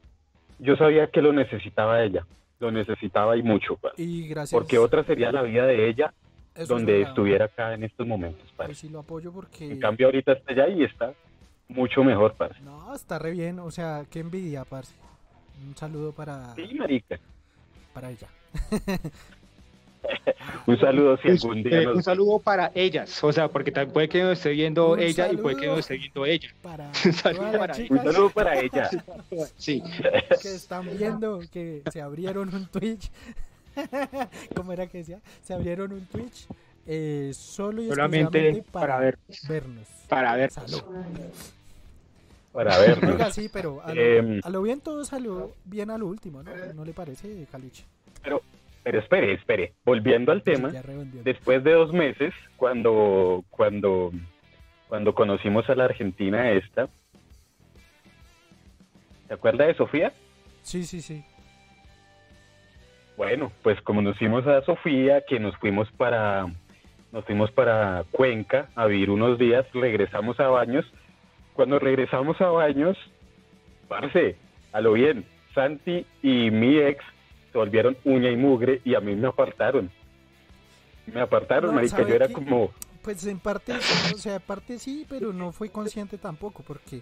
yo 0.59 0.75
sabía 0.75 1.07
que 1.11 1.21
lo 1.21 1.33
necesitaba 1.33 2.01
ella, 2.03 2.25
lo 2.59 2.71
necesitaba 2.71 3.37
y 3.37 3.43
mucho, 3.43 3.75
parce. 3.77 4.01
y 4.01 4.27
gracias. 4.27 4.57
porque 4.57 4.77
otra 4.77 5.03
sería 5.03 5.31
la 5.31 5.41
vida 5.43 5.65
de 5.65 5.87
ella 5.87 6.13
eso 6.55 6.73
donde 6.73 7.01
estuviera 7.01 7.45
acá 7.45 7.73
en 7.73 7.83
estos 7.83 8.07
momentos, 8.07 8.51
parce. 8.55 8.69
Pues 8.69 8.77
sí 8.79 8.89
lo 8.89 8.99
apoyo 8.99 9.31
porque... 9.31 9.71
En 9.71 9.79
cambio 9.79 10.07
ahorita 10.07 10.33
está 10.33 10.51
allá 10.51 10.67
y 10.69 10.83
está 10.83 11.13
mucho 11.67 12.03
mejor, 12.03 12.33
parce. 12.33 12.59
No, 12.61 12.93
está 12.95 13.19
re 13.19 13.31
bien, 13.31 13.59
o 13.59 13.71
sea, 13.71 14.05
qué 14.09 14.19
envidia, 14.19 14.65
parce. 14.65 14.93
Un 15.67 15.75
saludo 15.75 16.11
para, 16.11 16.53
Sí, 16.55 16.73
marica. 16.75 17.19
para 17.93 18.11
ella. 18.11 18.27
Un 20.67 20.77
saludo 20.79 21.17
si 21.17 21.29
algún 21.29 21.63
día 21.63 21.81
eh, 21.81 21.85
nos 21.85 21.95
un 21.97 22.03
saludo 22.03 22.39
para 22.39 22.71
ellas, 22.75 23.23
o 23.23 23.31
sea, 23.31 23.47
porque 23.47 23.71
también 23.71 23.93
puede 23.93 24.09
que 24.09 24.21
nos 24.23 24.33
esté 24.37 24.49
viendo 24.51 24.91
Un 24.91 24.99
ella 24.99 25.31
y 25.31 25.37
puede 25.37 25.55
que 25.57 25.67
nos 25.67 25.79
esté 25.79 25.97
viendo 25.97 26.25
ella. 26.25 26.49
Para 26.61 26.87
Un 27.05 27.13
saludo 27.13 27.51
para- 27.57 27.73
Un 27.75 27.79
chicas 27.81 28.03
saludo 28.03 28.29
para 28.29 28.59
ella. 28.59 28.89
Sí, 29.57 29.83
que 30.41 30.55
están 30.55 30.87
viendo 30.97 31.39
que 31.51 31.81
se 31.91 32.01
abrieron 32.01 32.53
un 32.53 32.65
Twitch. 32.67 33.09
¿Cómo 34.55 34.73
era 34.73 34.87
que 34.87 34.99
decía? 34.99 35.19
Se 35.43 35.53
abrieron 35.53 35.91
un 35.93 36.05
Twitch 36.07 36.47
eh, 36.87 37.31
solo 37.33 37.81
y 37.83 37.89
solamente 37.89 38.37
exclusivamente 38.49 38.71
para 38.71 38.99
ver, 38.99 39.17
vernos. 39.47 39.87
para 40.07 40.35
ver. 40.35 40.51
Salud. 40.51 40.81
Para 42.51 42.77
vernos. 42.79 43.11
Oiga, 43.13 43.31
sí, 43.31 43.49
pero 43.51 43.81
a 43.83 43.93
lo, 43.93 44.01
Em. 44.01 44.39
a 44.43 44.49
lo 44.49 44.61
bien 44.63 44.79
todo 44.81 45.05
salió 45.05 45.51
bien 45.65 45.91
a 45.91 45.97
lo 45.97 46.07
último, 46.07 46.41
¿no? 46.43 46.51
¿No 46.73 46.83
le 46.85 46.93
parece, 46.93 47.45
Caliche? 47.51 47.83
Pero, 48.23 48.41
pero 48.84 48.99
espere, 48.99 49.34
espere. 49.34 49.73
Volviendo 49.86 50.32
al 50.32 50.43
tema, 50.43 50.71
después 51.23 51.63
de 51.63 51.73
dos 51.73 51.91
meses, 51.93 52.34
cuando, 52.55 53.43
cuando, 53.49 54.11
cuando 54.88 55.13
conocimos 55.13 55.69
a 55.69 55.75
la 55.75 55.86
Argentina 55.86 56.51
esta, 56.51 56.88
¿se 59.28 59.34
acuerda 59.34 59.65
de 59.65 59.73
Sofía? 59.75 60.13
Sí, 60.61 60.84
sí, 60.84 61.01
sí. 61.01 61.23
Bueno, 63.17 63.51
pues 63.63 63.82
como 63.82 64.01
conocimos 64.01 64.45
a 64.45 64.61
Sofía, 64.61 65.21
que 65.21 65.39
nos 65.39 65.57
fuimos 65.57 65.91
para, 65.93 66.45
nos 67.11 67.25
fuimos 67.25 67.51
para 67.51 68.03
Cuenca 68.11 68.69
a 68.75 68.86
vivir 68.86 69.09
unos 69.09 69.39
días, 69.39 69.65
regresamos 69.73 70.39
a 70.39 70.47
Baños. 70.49 70.86
Cuando 71.53 71.80
regresamos 71.80 72.39
a 72.39 72.49
Baños, 72.49 72.95
parce, 73.88 74.36
a 74.71 74.82
lo 74.82 74.93
bien, 74.93 75.25
Santi 75.55 76.05
y 76.21 76.51
mi 76.51 76.78
ex 76.78 77.03
se 77.57 77.59
volvieron 77.59 77.97
uña 78.03 78.29
y 78.29 78.37
mugre 78.37 78.81
y 78.85 78.93
a 78.93 78.99
mí 78.99 79.15
me 79.15 79.27
apartaron. 79.27 79.89
Me 81.07 81.21
apartaron, 81.21 81.71
No, 81.71 81.75
marica, 81.75 81.97
¿sabe 81.97 82.09
yo 82.09 82.15
era 82.15 82.29
como, 82.29 82.71
Pues 83.01 83.25
en 83.25 83.39
parte, 83.39 83.73
o 84.13 84.17
sea, 84.17 84.35
en 84.35 84.41
parte 84.41 84.77
sí, 84.77 85.05
pero 85.09 85.33
no 85.33 85.51
fue 85.51 85.69
consciente 85.69 86.19
tampoco, 86.19 86.61
porque 86.61 87.01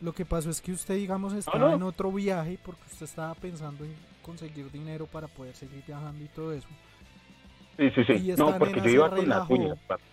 lo 0.00 0.14
que 0.14 0.24
pasó 0.24 0.48
es 0.48 0.62
que 0.62 0.72
usted, 0.72 0.94
digamos, 0.94 1.34
estaba 1.34 1.58
no. 1.58 1.74
en 1.74 1.82
otro 1.82 2.10
viaje 2.10 2.58
porque 2.64 2.80
usted 2.90 3.04
estaba 3.04 3.34
pensando 3.34 3.84
en 3.84 3.94
conseguir 4.22 4.70
dinero 4.70 5.06
para 5.06 5.28
poder 5.28 5.54
seguir 5.54 5.82
viajando 5.86 6.24
y 6.24 6.28
todo 6.28 6.54
eso. 6.54 6.68
sí, 7.76 7.90
sí, 7.94 8.04
sí, 8.04 8.34
no, 8.38 8.56
porque 8.58 8.80
yo 8.80 8.88
iba 8.88 9.10
con 9.10 9.78
parce. 9.86 10.04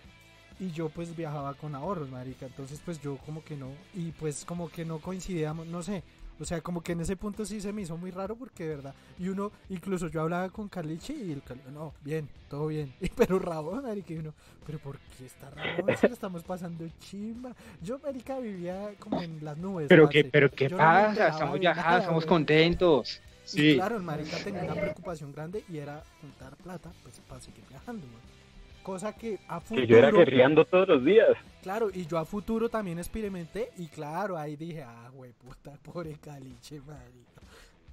Y 0.60 0.72
yo 0.72 0.88
pues 0.88 1.16
viajaba 1.16 1.54
con 1.54 1.76
ahorros, 1.76 2.10
marica. 2.10 2.44
Entonces 2.44 2.82
pues 2.84 3.00
yo 3.00 3.16
como 3.24 3.42
que 3.42 3.56
no, 3.56 3.68
y 3.94 4.10
pues 4.12 4.44
como 4.44 4.68
que 4.68 4.84
no 4.84 4.98
coincidíamos, 4.98 5.66
no 5.66 5.82
sé. 5.82 6.02
O 6.40 6.44
sea, 6.44 6.60
como 6.60 6.82
que 6.82 6.92
en 6.92 7.00
ese 7.00 7.16
punto 7.16 7.44
sí 7.44 7.60
se 7.60 7.72
me 7.72 7.82
hizo 7.82 7.96
muy 7.96 8.10
raro 8.10 8.36
porque 8.36 8.64
de 8.64 8.76
verdad. 8.76 8.94
Y 9.18 9.28
uno, 9.28 9.50
incluso 9.68 10.08
yo 10.08 10.20
hablaba 10.20 10.48
con 10.50 10.68
Carliche 10.68 11.12
y 11.12 11.32
el 11.32 11.42
Carliche, 11.42 11.70
no, 11.70 11.94
bien, 12.02 12.28
todo 12.48 12.68
bien. 12.68 12.92
Y, 13.00 13.08
pero 13.16 13.38
Rabón, 13.38 13.82
marica, 13.82 14.12
y 14.12 14.18
uno, 14.18 14.34
pero 14.66 14.78
¿por 14.78 14.98
qué 14.98 15.26
está 15.26 15.50
Rabón? 15.50 15.96
Si 15.96 16.06
le 16.06 16.12
estamos 16.12 16.42
pasando 16.44 16.86
chimba. 17.00 17.54
Yo, 17.82 17.98
marica, 17.98 18.38
vivía 18.38 18.94
como 18.98 19.20
en 19.20 19.44
las 19.44 19.56
nubes. 19.58 19.88
Pero 19.88 20.04
parce. 20.04 20.22
qué, 20.22 20.30
pero 20.30 20.50
qué 20.50 20.68
Yo 20.68 20.76
pasa, 20.76 21.28
estamos 21.28 21.54
de 21.54 21.60
viajando, 21.60 21.88
nada, 21.88 22.00
estamos 22.00 22.26
contentos. 22.26 23.20
Y 23.46 23.48
Sí, 23.48 23.74
claro, 23.76 23.96
el 23.96 24.02
marica 24.02 24.36
tenía 24.44 24.62
una 24.64 24.74
preocupación 24.74 25.32
grande 25.32 25.64
y 25.70 25.78
era 25.78 26.02
juntar 26.20 26.54
plata 26.56 26.92
pues 27.02 27.18
para 27.26 27.40
seguir 27.40 27.64
viajando, 27.68 28.06
weón. 28.06 28.27
Cosa 28.82 29.14
que 29.14 29.38
a 29.48 29.60
futuro... 29.60 29.86
Que 29.86 29.86
yo 29.86 29.98
era 29.98 30.10
guerreando 30.10 30.64
todos 30.64 30.88
los 30.88 31.04
días. 31.04 31.36
Claro, 31.62 31.90
y 31.92 32.06
yo 32.06 32.18
a 32.18 32.24
futuro 32.24 32.68
también 32.68 32.98
experimenté 32.98 33.70
y 33.76 33.88
claro, 33.88 34.38
ahí 34.38 34.56
dije, 34.56 34.82
ah, 34.82 35.10
güey, 35.12 35.32
puta, 35.32 35.72
pobre 35.84 36.16
caliche, 36.22 36.80
marica. 36.80 37.42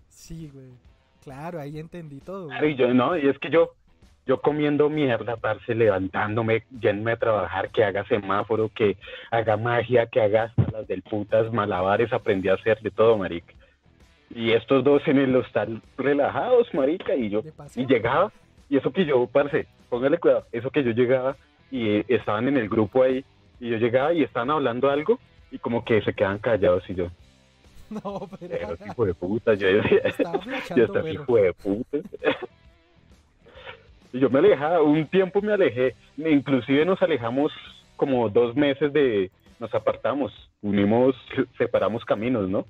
Sí, 0.09 0.49
güey. 0.53 0.71
Claro, 1.23 1.59
ahí 1.59 1.79
entendí 1.79 2.19
todo. 2.19 2.47
Claro, 2.47 2.67
y 2.67 2.75
yo 2.75 2.93
no, 2.93 3.17
y 3.17 3.27
es 3.27 3.38
que 3.39 3.49
yo, 3.49 3.73
yo 4.27 4.41
comiendo 4.41 4.89
mierda, 4.89 5.36
parce, 5.38 5.73
levantándome, 5.73 6.63
yéndome 6.79 7.13
a 7.13 7.17
trabajar, 7.17 7.69
que 7.69 7.83
haga 7.83 8.05
semáforo, 8.05 8.69
que 8.69 8.97
haga 9.31 9.57
magia, 9.57 10.05
que 10.05 10.21
haga 10.21 10.43
hasta 10.43 10.71
las 10.71 10.88
del 10.88 11.01
putas 11.01 11.51
malabares, 11.51 12.13
aprendí 12.13 12.47
a 12.49 12.53
hacer 12.53 12.79
de 12.81 12.91
todo, 12.91 13.17
marica. 13.17 13.53
Y 14.29 14.51
estos 14.51 14.83
dos 14.83 15.01
en 15.07 15.17
el 15.17 15.36
hostal 15.36 15.81
relajados, 15.97 16.71
marica, 16.73 17.15
y 17.15 17.29
yo, 17.29 17.41
y 17.75 17.86
llegaba, 17.88 18.31
y 18.69 18.77
eso 18.77 18.91
que 18.91 19.05
yo, 19.05 19.27
parce, 19.27 19.67
póngale 19.89 20.17
cuidado, 20.17 20.45
eso 20.51 20.69
que 20.69 20.83
yo 20.83 20.91
llegaba 20.91 21.36
y 21.71 21.89
eh, 21.89 22.05
estaban 22.07 22.47
en 22.47 22.57
el 22.57 22.69
grupo 22.69 23.03
ahí, 23.03 23.23
y 23.59 23.69
yo 23.69 23.77
llegaba 23.77 24.13
y 24.13 24.23
estaban 24.23 24.51
hablando 24.51 24.89
algo, 24.89 25.19
y 25.51 25.57
como 25.59 25.83
que 25.83 26.01
se 26.01 26.13
quedan 26.13 26.39
callados, 26.39 26.83
y 26.89 26.95
yo, 26.95 27.09
No, 27.89 28.27
pero 28.39 28.55
pero 28.57 28.77
hijo 28.86 29.05
de 29.05 29.13
puta, 29.13 29.53
yo 29.53 29.67
decía, 29.67 30.01
yo 30.75 30.86
estaba 30.86 31.09
hijo 31.09 31.36
de 31.36 31.53
puta. 31.53 31.97
Y 34.13 34.19
yo 34.19 34.29
me 34.29 34.39
alejaba, 34.39 34.81
un 34.81 35.05
tiempo 35.07 35.41
me 35.41 35.53
alejé, 35.53 35.95
inclusive 36.17 36.86
nos 36.86 37.01
alejamos 37.01 37.51
como 37.97 38.29
dos 38.29 38.55
meses 38.55 38.91
de, 38.93 39.29
nos 39.59 39.73
apartamos, 39.73 40.31
unimos, 40.61 41.15
separamos 41.57 42.05
caminos, 42.05 42.49
¿no? 42.49 42.65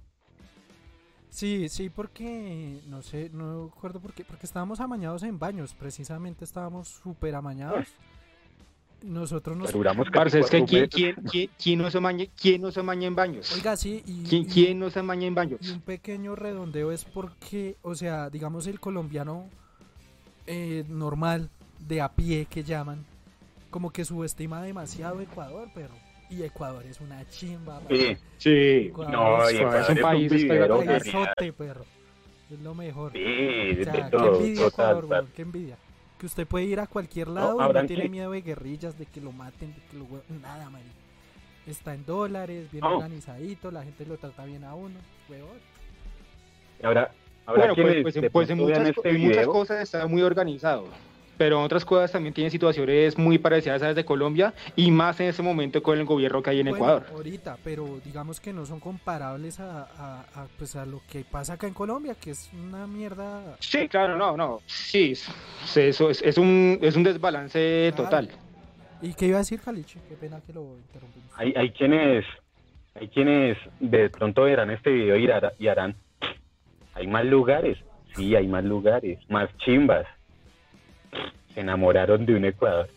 Sí, 1.36 1.68
sí, 1.68 1.90
porque, 1.90 2.80
no 2.88 3.02
sé, 3.02 3.30
no 3.34 3.66
recuerdo 3.66 4.00
por 4.00 4.14
qué, 4.14 4.24
porque 4.24 4.46
estábamos 4.46 4.80
amañados 4.80 5.22
en 5.24 5.38
baños, 5.38 5.74
precisamente 5.78 6.46
estábamos 6.46 6.88
súper 6.88 7.36
amañados. 7.36 7.90
Nosotros 9.04 9.58
nos... 9.58 9.74
Duramos 9.74 10.08
parce, 10.14 10.40
es 10.40 10.50
que 10.50 10.64
¿quién, 10.64 10.88
quién, 10.88 11.16
quién, 11.30 11.50
quién 11.62 11.80
no 11.80 11.92
se 11.92 12.00
maña, 12.00 12.26
quién 12.40 12.62
no 12.62 12.72
se 12.72 12.82
maña 12.82 13.08
en 13.08 13.16
baños? 13.16 13.52
Oiga, 13.54 13.76
sí, 13.76 14.02
y... 14.06 14.24
¿Quién, 14.24 14.44
y- 14.44 14.46
quién 14.46 14.80
no 14.80 14.90
se 14.90 15.02
maña 15.02 15.28
en 15.28 15.36
baños? 15.36 15.60
Y 15.62 15.72
un 15.72 15.82
pequeño 15.82 16.38
redondeo 16.38 16.94
es 16.94 17.04
porque, 17.04 17.76
o 17.82 17.96
sea, 17.96 18.30
digamos 18.30 18.66
el 18.68 18.80
colombiano 18.80 19.50
eh, 20.48 20.86
normal, 20.88 21.50
de 21.86 22.00
a 22.00 22.14
pie 22.14 22.46
que 22.46 22.64
llaman, 22.64 23.06
como 23.72 23.92
que 23.92 24.06
subestima 24.06 24.64
demasiado 24.64 25.20
Ecuador, 25.20 25.68
pero... 25.76 26.05
Y 26.30 26.42
Ecuador 26.44 26.84
es 26.86 27.00
una 27.02 27.28
chimba, 27.30 27.82
Sí, 27.90 28.18
Sí, 28.38 28.50
Ecuador 28.88 29.14
no, 29.14 29.44
es- 29.44 29.54
es 29.54 29.60
un 29.60 29.62
Ecuador 29.68 29.82
es 29.82 29.90
un 29.90 30.02
país 30.02 30.32
vivero. 30.32 30.84
Paisote, 30.86 31.54
perro. 31.54 31.86
Es 32.52 32.60
lo 32.60 32.76
mejor. 32.76 33.12
Sí, 33.12 33.20
O 33.20 33.76
de 33.76 33.84
sea, 33.84 33.94
qué 33.94 34.04
todo, 34.12 34.36
envidia 34.36 34.56
total, 34.66 34.68
Ecuador, 34.86 35.02
total. 35.04 35.20
weón, 35.22 35.32
qué 35.36 35.42
envidia. 35.44 35.78
Que 36.20 36.26
usted 36.26 36.48
puede 36.48 36.66
ir 36.66 36.80
a 36.80 36.88
cualquier 36.88 37.28
lado 37.28 37.56
y 37.70 37.74
no 37.74 37.86
tiene 37.86 38.04
que- 38.04 38.10
miedo 38.10 38.32
de 38.32 38.42
guerrillas, 38.42 38.98
de 38.98 39.06
que 39.06 39.22
lo 39.22 39.32
maten, 39.32 39.74
de 39.74 39.82
que 39.92 39.98
lo 39.98 40.06
nada, 40.42 40.70
man. 40.70 40.82
Está 41.68 41.94
en 41.96 42.06
dólares, 42.06 42.72
bien 42.72 42.82
No. 42.84 42.98
organizadito, 42.98 43.72
la 43.72 43.84
gente 43.84 44.06
lo 44.06 44.18
trata 44.18 44.46
bien 44.46 44.64
a 44.64 44.76
uno, 44.76 44.96
weón. 45.30 45.48
Ahora, 46.84 47.12
ahora 47.46 47.74
Bueno, 47.74 47.76
pues, 48.04 48.16
pues, 48.16 48.32
pues 48.32 48.50
en, 48.50 48.58
muchas, 48.60 48.88
este 48.90 49.10
en 49.10 49.22
muchas 49.22 49.48
cosas 49.48 49.82
está 49.82 50.06
muy 50.08 50.22
organizado, 50.22 50.86
pero 51.38 51.58
en 51.60 51.64
otras 51.66 51.86
cosas 51.86 52.12
también 52.12 52.34
tiene 52.34 52.50
situaciones 52.50 53.18
muy 53.18 53.38
parecidas 53.38 53.82
a 53.82 53.88
las 53.88 53.96
de 53.96 54.06
Colombia 54.06 54.54
y 54.76 54.92
más 54.92 55.20
en 55.20 55.28
ese 55.28 55.42
momento 55.42 55.82
con 55.84 55.98
el 56.00 56.06
gobierno 56.06 56.42
que 56.42 56.50
hay 56.52 56.60
en 56.60 56.68
Bueno, 56.70 56.86
Ecuador. 56.86 57.06
ahorita, 57.12 57.58
pero 57.64 58.00
digamos 58.04 58.40
que 58.40 58.54
no 58.54 58.66
son 58.66 58.80
comparables 58.80 59.60
a, 59.60 59.84
a- 59.84 60.26
a, 60.36 60.48
pues 60.58 60.76
a 60.76 60.86
lo 60.86 61.02
que 61.10 61.24
pasa 61.24 61.54
acá 61.54 61.68
en 61.68 61.74
Colombia, 61.74 62.16
que 62.16 62.32
es 62.32 62.50
una 62.54 62.88
mierda. 62.88 63.58
Sí, 63.60 63.88
claro, 63.88 64.18
no, 64.18 64.36
no, 64.38 64.60
sí, 64.66 65.12
es- 65.12 65.30
eso 65.76 66.10
es, 66.10 66.22
es 66.22 66.38
un, 66.38 66.80
es 66.82 66.96
un 66.96 67.04
desbalance 67.04 67.92
Claro. 67.96 68.04
total. 68.10 68.30
¿Y 69.02 69.14
qué 69.14 69.28
iba 69.28 69.38
a 69.38 69.40
decir, 69.40 69.60
Caliche? 69.62 70.00
Qué 70.08 70.16
pena 70.16 70.40
que 70.46 70.54
lo 70.54 70.78
interrumpimos. 70.78 71.30
hay, 71.36 71.54
hay 71.56 71.70
quienes, 71.72 72.26
hay 72.96 73.10
quienes 73.10 73.58
de 73.80 74.10
pronto 74.10 74.44
verán 74.44 74.72
este 74.72 74.90
video 74.90 75.18
y 75.18 75.68
harán, 75.68 75.96
hay 76.94 77.08
más 77.08 77.26
lugares, 77.26 77.78
sí, 78.16 78.36
hay 78.36 78.48
más 78.48 78.64
lugares, 78.64 79.20
más 79.30 79.50
chimbas. 79.58 80.06
Se 81.54 81.62
enamoraron 81.62 82.26
de 82.26 82.36
un 82.36 82.46
Ecuador. 82.46 82.90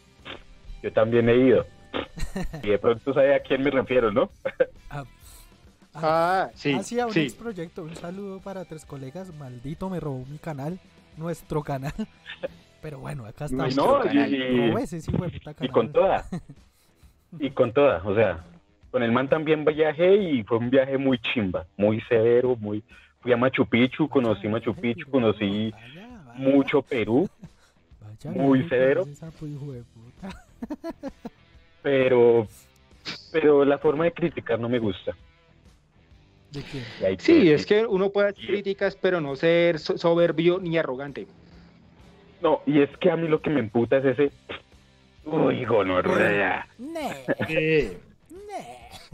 Yo 0.83 0.93
también 0.93 1.29
he 1.29 1.37
ido. 1.37 1.67
Y 2.63 2.69
de 2.69 2.79
pronto 2.79 3.13
sabe 3.15 3.35
a 3.35 3.41
quién 3.41 3.63
me 3.63 3.71
refiero, 3.71 4.13
¿no? 4.13 4.31
Ah, 4.91 5.05
Ah, 5.95 6.51
sí, 6.55 6.75
Hacía 6.75 7.07
un 7.07 7.13
sí. 7.13 7.21
ex 7.23 7.35
proyecto. 7.35 7.83
Un 7.83 7.97
saludo 7.97 8.41
para 8.41 8.65
tres 8.65 8.85
colegas. 8.85 9.35
Maldito 9.35 9.89
me 9.91 9.99
robó 9.99 10.25
mi 10.27 10.39
canal, 10.39 10.79
nuestro 11.17 11.63
canal. 11.63 11.93
Pero 12.83 13.01
bueno, 13.01 13.27
acá 13.27 13.47
estamos. 13.47 13.77
No, 13.77 14.01
canal. 14.01 14.33
y, 14.33 14.69
Robó 14.69 14.79
ese 14.79 15.01
sí, 15.01 15.11
güey, 15.13 15.31
puta 15.31 15.55
y 15.61 15.69
con 15.69 15.93
toda. 15.93 16.25
Y 17.39 17.51
con 17.51 17.75
toda, 17.75 18.01
o 18.07 18.15
sea, 18.15 18.43
con 18.91 19.03
el 19.03 19.13
man 19.13 19.29
también 19.29 19.63
viajé 19.63 20.17
y 20.17 20.43
fue 20.45 20.57
un 20.57 20.71
viaje 20.71 20.97
muy 20.97 21.19
chimba, 21.19 21.67
muy 21.77 22.01
severo, 22.09 22.57
muy... 22.57 22.83
Fui 23.21 23.31
a 23.35 23.37
Machu 23.37 23.67
Picchu, 23.67 24.09
conocí 24.09 24.49
Machu 24.49 24.75
Picchu, 24.75 25.11
conocí 25.11 25.75
mucho 26.37 26.81
Perú, 26.81 27.29
muy 28.25 28.69
severo. 28.69 29.07
pero 31.83 32.47
pero 33.33 33.65
la 33.65 33.79
forma 33.79 34.05
de 34.05 34.13
criticar 34.13 34.59
no 34.59 34.69
me 34.69 34.79
gusta. 34.79 35.15
¿De 36.51 37.07
hay 37.07 37.17
Sí, 37.19 37.51
es 37.53 37.67
que 37.67 37.87
uno 37.87 38.11
puede 38.11 38.31
hacer 38.31 38.47
críticas, 38.47 38.97
pero 38.97 39.21
no 39.21 39.37
ser 39.37 39.79
so- 39.79 39.99
soberbio 39.99 40.59
ni 40.59 40.79
arrogante. 40.79 41.27
No, 42.41 42.63
y 42.67 42.81
es 42.81 42.91
que 42.99 43.11
a 43.11 43.17
mí 43.17 43.29
lo 43.29 43.43
que 43.43 43.51
me 43.51 43.61
emputa 43.61 43.99
es 43.99 44.05
ese... 44.05 44.31
Uy, 45.25 45.65
gonorrea. 45.65 46.67
Ne. 46.79 47.99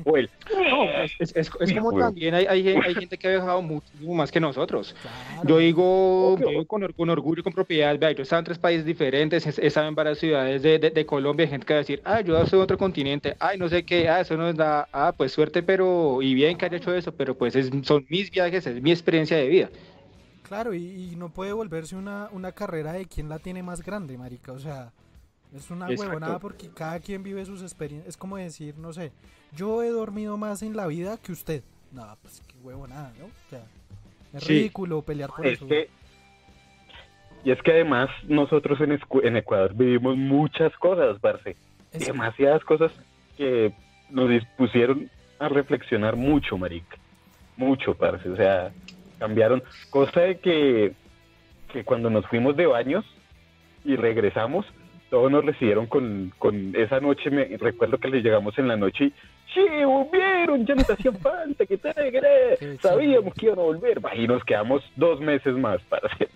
O 0.04 0.16
el... 0.16 0.28
No, 0.70 0.84
es, 0.90 1.12
es- 1.18 1.36
es- 1.36 1.50
es 1.60 1.72
como 1.72 1.96
también 1.98 2.34
hay, 2.34 2.46
hay, 2.46 2.62
gen- 2.64 2.82
hay 2.82 2.94
gente 2.94 3.16
que 3.16 3.28
ha 3.28 3.30
viajado 3.30 3.62
muchísimo 3.62 4.14
más 4.14 4.32
que 4.32 4.40
nosotros. 4.40 4.94
Claro. 5.00 5.48
Yo 5.48 5.58
digo, 5.58 6.32
Obvio. 6.32 6.46
yo 6.46 6.50
digo 6.50 6.66
con, 6.66 6.82
or- 6.82 6.94
con 6.94 7.10
orgullo 7.10 7.40
y 7.40 7.42
con 7.44 7.52
propiedad, 7.52 7.96
vea, 7.98 8.10
yo 8.12 8.18
he 8.20 8.22
estado 8.22 8.40
en 8.40 8.44
tres 8.46 8.58
países 8.58 8.84
diferentes, 8.84 9.46
he 9.58 9.66
estado 9.66 9.86
en 9.88 9.94
varias 9.94 10.18
ciudades 10.18 10.62
de, 10.62 10.78
de- 10.78 10.90
de 10.90 11.06
Colombia, 11.06 11.44
hay 11.44 11.50
gente 11.50 11.66
que 11.66 11.74
va 11.74 11.78
a 11.78 11.82
decir, 11.82 12.00
ah, 12.04 12.20
yo 12.22 12.44
soy 12.46 12.58
de 12.58 12.62
otro 12.64 12.78
continente, 12.78 13.36
ay, 13.38 13.58
no 13.58 13.68
sé 13.68 13.84
qué, 13.84 14.08
ah, 14.08 14.20
eso 14.20 14.36
no 14.36 14.48
es 14.48 14.56
nada, 14.56 14.88
ah, 14.92 15.12
pues 15.16 15.32
suerte, 15.32 15.62
pero, 15.62 16.20
y 16.22 16.34
bien 16.34 16.56
que 16.58 16.66
haya 16.66 16.76
hecho 16.78 16.94
eso, 16.94 17.12
pero 17.12 17.36
pues 17.36 17.54
es- 17.54 17.70
son 17.82 18.04
mis 18.08 18.30
viajes, 18.30 18.66
es 18.66 18.82
mi 18.82 18.90
experiencia 18.90 19.36
de 19.36 19.48
vida. 19.48 19.70
Claro, 20.48 20.74
y, 20.74 21.12
y 21.12 21.16
no 21.16 21.30
puede 21.30 21.52
volverse 21.52 21.96
una, 21.96 22.28
una 22.32 22.52
carrera 22.52 22.92
de 22.92 23.06
quién 23.06 23.28
la 23.28 23.38
tiene 23.38 23.62
más 23.62 23.82
grande, 23.82 24.18
marica. 24.18 24.52
O 24.52 24.58
sea, 24.58 24.92
es 25.54 25.70
una 25.70 25.86
Exacto. 25.90 26.02
huevonada 26.10 26.38
porque 26.38 26.68
cada 26.70 26.98
quien 27.00 27.22
vive 27.22 27.44
sus 27.44 27.62
experiencias. 27.62 28.08
Es 28.08 28.16
como 28.16 28.36
decir, 28.36 28.76
no 28.78 28.92
sé, 28.92 29.12
yo 29.52 29.82
he 29.82 29.88
dormido 29.90 30.36
más 30.36 30.62
en 30.62 30.76
la 30.76 30.86
vida 30.86 31.16
que 31.18 31.32
usted. 31.32 31.62
No, 31.92 32.16
pues 32.22 32.42
qué 32.46 32.54
huevonada, 32.62 33.12
¿no? 33.18 33.26
O 33.26 33.50
sea, 33.50 33.64
es 34.32 34.42
Sí. 34.44 34.54
ridículo 34.54 35.02
pelear 35.02 35.30
por 35.30 35.46
Es 35.46 35.54
eso. 35.58 35.66
que... 35.68 35.88
Y 37.44 37.50
es 37.50 37.60
que 37.62 37.72
además 37.72 38.08
nosotros 38.26 38.80
en, 38.80 38.98
en 39.22 39.36
Ecuador 39.36 39.74
vivimos 39.74 40.16
muchas 40.16 40.72
cosas, 40.78 41.18
parce. 41.20 41.56
Es- 41.92 42.06
demasiadas 42.06 42.64
cosas 42.64 42.90
que 43.36 43.72
nos 44.10 44.30
dispusieron 44.30 45.10
a 45.38 45.48
reflexionar 45.48 46.16
mucho, 46.16 46.56
marica. 46.56 46.96
Mucho, 47.56 47.94
parce. 47.94 48.28
O 48.30 48.36
sea, 48.36 48.72
cambiaron. 49.18 49.62
Cosa 49.90 50.20
de 50.22 50.38
que, 50.38 50.94
que 51.72 51.84
cuando 51.84 52.08
nos 52.08 52.26
fuimos 52.26 52.56
de 52.56 52.64
baños 52.66 53.04
y 53.84 53.94
regresamos, 53.96 54.64
todos 55.14 55.30
nos 55.30 55.44
recibieron 55.44 55.86
con, 55.86 56.32
con 56.40 56.74
esa 56.74 56.98
noche. 56.98 57.30
Me 57.30 57.44
recuerdo 57.56 57.98
que 57.98 58.08
les 58.08 58.24
llegamos 58.24 58.58
en 58.58 58.66
la 58.66 58.76
noche 58.76 59.04
y 59.04 59.12
sí, 59.54 59.60
volvieron, 59.84 60.66
ya 60.66 60.74
nos 60.74 60.90
hacían 60.90 61.16
falta, 61.18 61.64
que 61.64 61.78
Qué 61.78 62.76
sabíamos 62.82 63.32
que 63.34 63.46
iban 63.46 63.60
a 63.60 63.62
volver. 63.62 64.00
Y 64.16 64.26
nos 64.26 64.42
quedamos 64.42 64.82
dos 64.96 65.20
meses 65.20 65.54
más, 65.54 65.80
parce. 65.82 66.28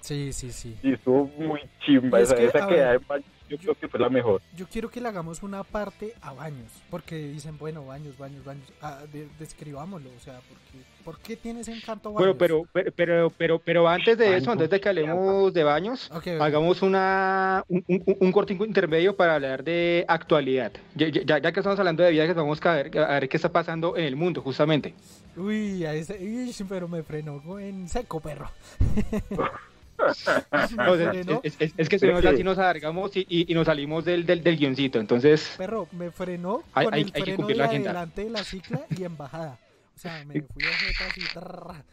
Sí, 0.00 0.32
sí, 0.32 0.50
sí. 0.50 0.78
Y 0.82 0.94
estuvo 0.94 1.30
muy 1.36 1.60
chimba 1.84 2.20
es 2.20 2.30
esa, 2.30 2.36
que, 2.36 2.46
esa 2.46 2.66
quedada 2.66 2.92
ver, 2.92 3.22
Yo 3.50 3.58
creo 3.58 3.74
que 3.74 3.88
fue 3.88 3.98
la 4.00 4.08
mejor. 4.08 4.40
Yo 4.56 4.66
quiero 4.66 4.88
que 4.90 5.00
le 5.00 5.08
hagamos 5.08 5.42
una 5.42 5.64
parte 5.64 6.14
a 6.22 6.32
baños, 6.32 6.70
porque 6.88 7.16
dicen, 7.16 7.58
bueno, 7.58 7.84
baños, 7.84 8.16
baños, 8.16 8.44
baños. 8.44 8.64
Ah, 8.80 9.00
de- 9.12 9.28
describámoslo, 9.38 10.08
o 10.16 10.20
sea, 10.20 10.34
porque, 10.48 10.84
¿por 11.04 11.18
qué 11.18 11.36
tiene 11.36 11.60
ese 11.60 11.72
encanto 11.72 12.10
Bueno, 12.12 12.34
baños? 12.34 12.38
pero, 12.38 12.66
pero, 12.72 12.92
pero, 12.94 13.30
pero, 13.36 13.58
pero 13.58 13.88
antes 13.88 14.16
de 14.16 14.36
eso, 14.36 14.52
antes 14.52 14.70
de 14.70 14.80
que 14.80 14.88
hablemos 14.88 15.52
de 15.52 15.64
baños, 15.64 16.10
hagamos 16.40 16.80
una, 16.82 17.64
un, 17.68 17.84
un, 17.88 18.16
un 18.20 18.32
cortico 18.32 18.64
intermedio 18.64 19.16
para 19.16 19.34
hablar 19.34 19.64
de 19.64 20.04
actualidad. 20.06 20.72
Ya, 20.94 21.08
ya, 21.08 21.38
ya 21.38 21.52
que 21.52 21.58
estamos 21.60 21.78
hablando 21.78 22.02
de 22.04 22.12
viajes, 22.12 22.34
vamos 22.36 22.64
a 22.64 22.72
ver, 22.74 22.96
a 22.98 23.08
ver 23.18 23.28
qué 23.28 23.36
está 23.36 23.50
pasando 23.50 23.96
en 23.96 24.04
el 24.04 24.14
mundo, 24.16 24.40
justamente. 24.42 24.94
Uy, 25.36 25.84
a 25.84 25.94
ese, 25.94 26.18
uy, 26.20 26.54
pero 26.68 26.86
me 26.88 27.02
frenó 27.02 27.58
en 27.58 27.88
seco, 27.88 28.20
perro. 28.20 28.50
O 30.08 30.14
sea, 30.14 30.46
Me 30.50 30.66
frenó, 31.10 31.40
es, 31.42 31.56
es- 31.60 31.74
es 31.76 31.88
que 31.88 31.98
si 31.98 32.06
nos, 32.06 32.24
así 32.24 32.42
nos 32.44 32.58
alargamos 32.58 33.16
y, 33.16 33.26
y- 33.28 33.50
y 33.50 33.54
nos 33.54 33.66
salimos 33.66 34.04
del, 34.04 34.24
del, 34.26 34.42
del 34.42 34.56
guioncito, 34.56 34.98
entonces... 34.98 35.54
perro, 35.58 35.88
me 35.92 36.10
frenó 36.10 36.62
Hay- 36.72 36.84
con 36.86 36.94
hay- 36.94 37.00
el 37.02 37.06
hay 37.08 37.12
que 37.12 37.20
freno 37.22 37.36
cumplir 37.36 37.56
de 37.56 37.62
la 37.62 37.68
agenda. 37.68 37.90
adelante 37.90 38.24
de 38.24 38.30
la 38.30 38.44
cicla 38.44 38.80
y 38.96 39.04
en 39.04 39.16
bajada. 39.16 39.58
O 39.94 39.98
sea, 39.98 40.24
me 40.24 40.40
fui 40.42 40.64
a 40.64 40.68
jeta 40.68 41.06
así. 41.10 41.20
trrr. 41.32 41.84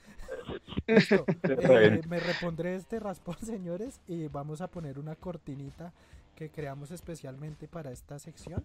Listo. 0.87 1.25
Eh, 1.43 2.01
me 2.07 2.19
repondré 2.19 2.75
este 2.75 2.99
raspón, 2.99 3.35
señores, 3.43 3.99
y 4.07 4.27
vamos 4.27 4.61
a 4.61 4.67
poner 4.67 4.97
una 4.99 5.15
cortinita 5.15 5.91
que 6.35 6.49
creamos 6.49 6.91
especialmente 6.91 7.67
para 7.67 7.91
esta 7.91 8.19
sección. 8.19 8.63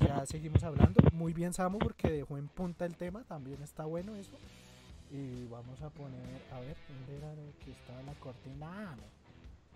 Ya 0.00 0.24
seguimos 0.26 0.64
hablando. 0.64 1.00
Muy 1.12 1.32
bien, 1.32 1.52
Samu, 1.52 1.78
porque 1.78 2.10
dejó 2.10 2.38
en 2.38 2.48
punta 2.48 2.84
el 2.86 2.96
tema. 2.96 3.22
También 3.28 3.62
está 3.62 3.84
bueno 3.84 4.16
eso. 4.16 4.32
Y 5.10 5.44
vamos 5.46 5.80
a 5.82 5.90
poner, 5.90 6.42
a 6.52 6.60
ver, 6.60 6.76
¿dónde 6.88 7.16
era 7.16 7.34
de 7.34 7.52
que 7.64 7.70
estaba 7.72 8.02
la 8.02 8.14
cortina? 8.14 8.66
Ah, 8.90 8.96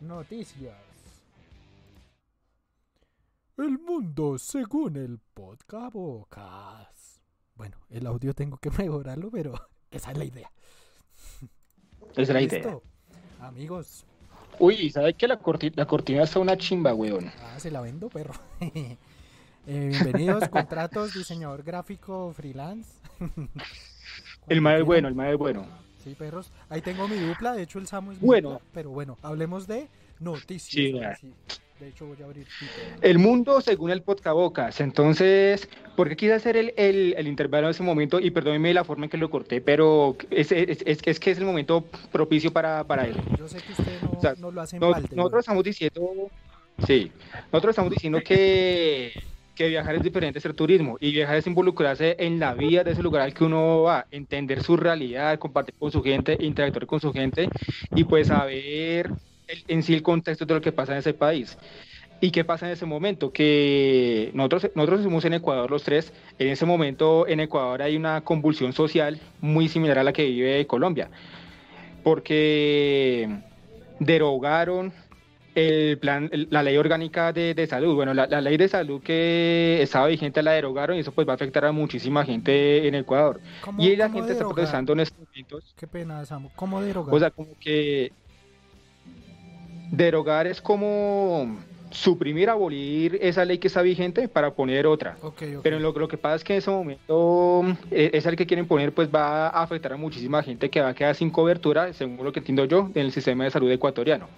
no. 0.01 0.17
Noticias. 0.17 0.75
El 3.57 3.79
mundo 3.79 4.39
según 4.39 4.97
el 4.97 5.19
podcast. 5.35 7.21
Bueno, 7.55 7.77
el 7.91 8.07
audio 8.07 8.35
tengo 8.35 8.57
que 8.57 8.71
mejorarlo, 8.79 9.31
pero 9.31 9.55
esa 9.91 10.11
es 10.13 10.19
la 10.19 10.25
idea. 10.25 10.51
Esa 12.13 12.23
es 12.23 12.29
la 12.31 12.41
idea. 12.43 12.59
Listo. 12.59 12.83
Amigos, 13.41 14.05
Uy, 14.59 14.91
¿sabes 14.91 15.15
que 15.15 15.27
la, 15.27 15.41
corti- 15.41 15.73
la 15.75 15.87
cortina 15.87 16.25
está 16.25 16.39
una 16.39 16.57
chimba, 16.59 16.93
weón? 16.93 17.31
ah, 17.41 17.59
se 17.59 17.71
la 17.71 17.81
vendo, 17.81 18.09
perro. 18.09 18.35
Eh, 19.67 19.91
bienvenidos, 19.91 20.49
contratos, 20.49 21.13
diseñador 21.13 21.63
gráfico, 21.63 22.33
freelance. 22.33 22.91
El 24.49 24.61
mal 24.61 24.79
es 24.79 24.85
bueno, 24.85 25.09
el 25.09 25.15
mal 25.15 25.31
es 25.33 25.39
bueno. 25.39 25.67
Sí, 26.03 26.15
perros. 26.15 26.51
Ahí 26.69 26.81
tengo 26.81 27.07
mi 27.09 27.17
dupla, 27.17 27.53
de 27.55 27.63
hecho 27.63 27.79
el 27.79 27.87
Samu 27.87 28.13
es 28.13 28.21
Bueno. 28.21 28.51
dupla, 28.53 28.67
pero 28.73 28.91
bueno, 28.91 29.19
hablemos 29.23 29.67
de 29.67 29.87
noticias. 30.19 31.19
Sí. 31.21 31.33
De 31.79 31.89
hecho 31.89 32.05
voy 32.07 32.17
a 32.21 32.27
abrir. 32.27 32.47
El 33.01 33.19
mundo 33.19 33.61
según 33.63 33.91
el 33.91 34.03
podcabocas. 34.03 34.81
Entonces, 34.83 35.67
¿por 35.97 36.11
qué 36.11 36.17
quise 36.17 36.35
hacer 36.35 36.57
el, 36.59 36.75
el, 36.77 37.15
el 37.17 37.27
intervalo 37.27 37.69
en 37.69 37.71
ese 37.71 37.83
momento? 37.83 38.21
Y 38.21 38.31
perdónenme 38.31 38.75
la 38.75 38.85
forma 38.85 39.05
en 39.07 39.11
que 39.11 39.17
lo 39.17 39.31
corté, 39.31 39.63
pero 39.63 40.15
es, 40.31 40.53
es, 40.53 40.83
es, 40.85 40.99
es 41.03 41.19
que 41.21 41.31
es 41.31 41.39
el 41.39 41.45
momento 41.47 41.87
propicio 42.13 42.53
para, 42.53 42.85
para 42.85 43.07
eso. 43.07 43.19
Yo 43.39 43.49
sé 43.49 43.59
que 43.63 43.73
usted 43.73 44.03
no, 44.03 44.11
O 44.11 44.21
sea, 44.21 44.35
no 44.39 44.51
lo 44.51 44.61
hace 44.61 44.77
en 44.77 44.81
No- 44.81 44.91
balde, 44.91 45.09
nosotros 45.17 45.41
estamos 45.41 45.65
diciendo, 45.65 46.31
sí, 46.87 47.11
nosotros 47.51 47.71
estamos 47.73 47.93
diciendo 47.93 48.21
que, 48.23 49.13
que 49.61 49.69
viajar 49.69 49.95
es 49.95 50.03
diferente 50.03 50.39
a 50.39 50.41
ser 50.41 50.55
turismo 50.55 50.97
y 51.01 51.13
viajar 51.13 51.37
es 51.37 51.47
involucrarse 51.47 52.17
en 52.19 52.41
la 52.41 52.55
vida 52.55 52.83
de 52.83 52.93
ese 52.93 53.03
lugar 53.03 53.21
al 53.21 53.35
que 53.35 53.45
uno 53.45 53.83
va, 53.83 54.07
entender 54.11 54.63
su 54.63 54.75
realidad, 54.75 55.39
compartir 55.39 55.75
con 55.79 55.93
su 55.93 56.03
gente, 56.03 56.35
interactuar 56.41 56.87
con 56.87 56.99
su 56.99 57.13
gente 57.13 57.47
y 57.95 58.05
pues 58.05 58.29
saber 58.29 59.11
en 59.69 59.83
sí 59.83 59.93
el 59.93 60.03
contexto 60.03 60.47
de 60.47 60.55
lo 60.55 60.63
que 60.63 60.73
pasa 60.73 60.93
en 60.93 61.01
ese 61.01 61.13
país. 61.13 61.59
¿Y 62.23 62.31
qué 62.31 62.43
pasa 62.43 62.65
en 62.65 62.73
ese 62.73 62.87
momento? 62.87 63.35
Que 63.35 64.31
nosotros, 64.33 64.71
nosotros 64.75 65.01
estuvimos 65.01 65.27
en 65.27 65.35
Ecuador 65.35 65.71
los 65.71 65.83
tres. 65.83 66.11
En 66.39 66.49
ese 66.49 66.65
momento 66.65 67.29
en 67.29 67.41
Ecuador 67.41 67.83
hay 67.83 67.97
una 67.97 68.23
convulsión 68.23 68.73
social 68.73 69.21
muy 69.43 69.69
similar 69.69 69.99
a 69.99 70.05
la 70.05 70.15
que 70.15 70.25
vive 70.25 70.67
Colombia. 70.67 71.11
Porque 72.03 73.29
derogaron 73.99 74.95
el 75.69 75.99
plan, 75.99 76.29
el- 76.33 76.49
la 76.51 76.63
ley 76.63 76.77
orgánica 76.77 77.33
de, 77.33 77.55
de 77.55 77.67
salud. 77.67 77.95
Bueno, 77.95 78.15
la, 78.15 78.27
la 78.27 78.41
ley 78.41 78.57
de 78.57 78.69
salud 78.69 79.03
que 79.03 79.79
estaba 79.83 80.07
vigente 80.07 80.43
la 80.43 80.53
derogaron 80.53 80.97
y 80.97 81.01
eso 81.01 81.13
pues 81.13 81.27
va 81.29 81.33
a 81.33 81.35
afectar 81.37 81.65
a 81.65 81.73
muchísima 81.73 82.25
gente 82.25 82.87
en 82.89 82.95
Ecuador. 82.95 83.41
¿Cómo- 83.63 83.83
Y 83.83 83.97
la 83.97 84.09
gente 84.11 84.33
está 84.33 84.45
protestando 84.47 84.93
en 84.93 85.01
estos 85.01 85.19
momentos. 85.27 85.75
Qué 85.77 85.87
pena, 85.87 86.25
Samu. 86.25 86.49
¿Cómo 86.57 86.81
derogar? 86.83 87.15
O 87.15 87.19
sea, 87.19 87.31
como 87.31 87.51
que 87.61 88.13
derogar 89.91 90.47
es 90.47 90.61
como 90.61 91.59
suprimir, 91.91 92.49
abolir 92.49 93.19
esa 93.21 93.45
ley 93.45 93.59
que 93.59 93.67
está 93.67 93.83
vigente 93.83 94.29
para 94.29 94.53
poner 94.55 94.87
otra. 94.87 95.17
Pero 95.63 95.81
lo, 95.81 95.93
lo 95.93 96.07
que 96.07 96.17
pasa 96.17 96.37
es 96.37 96.45
que 96.45 96.53
en 96.53 96.59
ese 96.61 96.71
momento 96.71 97.65
eh, 97.91 98.11
esa 98.15 98.31
ley 98.31 98.37
que 98.37 98.47
quieren 98.47 98.67
poner 98.69 98.93
pues 98.93 99.09
va 99.13 99.49
a 99.49 99.63
afectar 99.63 99.93
a 99.93 99.97
muchísima 99.97 100.41
gente 100.43 100.71
que 100.71 100.81
va 100.81 100.91
a 100.91 100.95
quedar 100.95 101.17
sin 101.17 101.31
cobertura, 101.31 101.93
según 101.93 102.25
lo 102.25 102.31
que 102.33 102.39
entiendo 102.39 102.65
yo, 102.65 102.89
en 102.95 103.07
el 103.07 103.13
sistema 103.13 103.43
de 103.45 103.51
salud 103.51 103.71
ecuatoriano. 103.73 104.29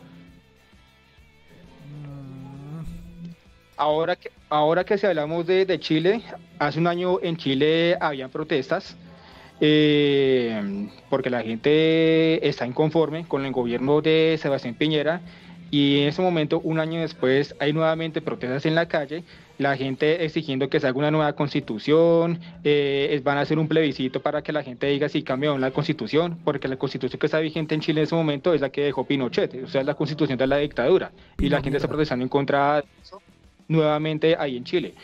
Ahora 3.83 4.15
que, 4.15 4.31
ahora 4.49 4.85
que 4.85 4.97
si 4.97 5.07
hablamos 5.07 5.45
de, 5.45 5.67
de 5.67 5.81
Chile, 5.81 6.23
hace 6.61 6.79
un 6.79 6.87
año 6.87 7.19
en 7.21 7.37
Chile 7.37 7.97
habían 8.01 8.31
protestas 8.31 8.97
eh, 9.61 10.89
porque 11.11 11.31
la 11.31 11.43
gente 11.43 12.47
está 12.49 12.65
inconforme 12.65 13.27
con 13.27 13.45
el 13.45 13.51
gobierno 13.51 14.01
de 14.01 14.39
Sebastián 14.41 14.77
Piñera 14.77 15.21
y 15.73 16.03
en 16.03 16.09
ese 16.09 16.23
momento, 16.23 16.61
un 16.61 16.79
año 16.79 17.01
después, 17.01 17.57
hay 17.59 17.73
nuevamente 17.73 18.21
protestas 18.21 18.67
en 18.67 18.77
la 18.77 18.87
calle, 18.87 19.25
la 19.59 19.77
gente 19.77 20.25
exigiendo 20.25 20.69
que 20.69 20.79
se 20.79 20.87
haga 20.87 20.99
una 20.99 21.11
nueva 21.11 21.33
constitución, 21.33 22.39
eh, 22.63 23.21
van 23.25 23.39
a 23.39 23.41
hacer 23.41 23.59
un 23.59 23.67
plebiscito 23.67 24.23
para 24.23 24.43
que 24.43 24.53
la 24.53 24.63
gente 24.63 24.87
diga 24.87 25.09
si 25.09 25.25
cambiaron 25.25 25.61
la 25.61 25.73
constitución, 25.73 26.39
porque 26.45 26.69
la 26.69 26.77
constitución 26.77 27.19
que 27.19 27.27
está 27.27 27.41
vigente 27.41 27.75
en 27.75 27.81
Chile 27.81 28.03
en 28.03 28.05
ese 28.05 28.15
momento 28.15 28.55
es 28.55 28.61
la 28.61 28.71
que 28.71 28.83
dejó 28.83 29.05
Pinochet, 29.07 29.65
o 29.65 29.67
sea, 29.67 29.81
es 29.81 29.87
la 29.89 29.95
constitución 29.95 30.39
de 30.39 30.47
la 30.47 30.59
dictadura, 30.59 31.11
y 31.41 31.49
la 31.49 31.61
gente 31.61 31.79
está 31.79 31.89
protestando 31.89 32.23
en 32.23 32.29
contra 32.29 32.77
de 32.77 32.85
eso 33.03 33.21
nuevamente 33.73 34.37
ahí 34.39 34.57
en 34.57 34.65
Chile. 34.65 34.95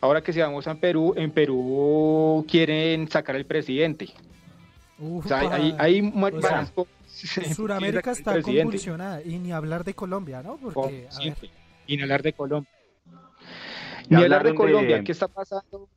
Ahora 0.00 0.22
que 0.22 0.32
si 0.32 0.40
vamos 0.40 0.66
a 0.66 0.74
Perú, 0.76 1.14
en 1.16 1.30
Perú 1.30 2.44
quieren 2.48 3.08
sacar 3.08 3.36
al 3.36 3.44
presidente. 3.44 4.08
O 5.02 5.22
sea, 5.26 5.40
hay, 5.40 5.74
hay, 5.78 6.12
O 6.14 6.40
sea. 6.40 6.66
Suramérica 7.54 8.12
está 8.12 8.32
presidente. 8.32 8.62
convulsionada 8.62 9.22
y 9.22 9.38
ni 9.38 9.52
hablar 9.52 9.84
de 9.84 9.94
Colombia, 9.94 10.42
¿no? 10.42 10.56
Porque, 10.56 10.80
a 10.80 10.86
ver, 10.90 11.12
siempre, 11.12 11.50
y 11.86 11.96
ni 11.96 12.02
hablar 12.02 12.22
de 12.22 12.32
Colombia. 12.32 12.70
Ni 14.08 14.22
hablar 14.22 14.44
de 14.44 14.54
Colombia, 14.54 15.02
¿qué 15.02 15.12
está 15.12 15.28
pasando? 15.28 15.88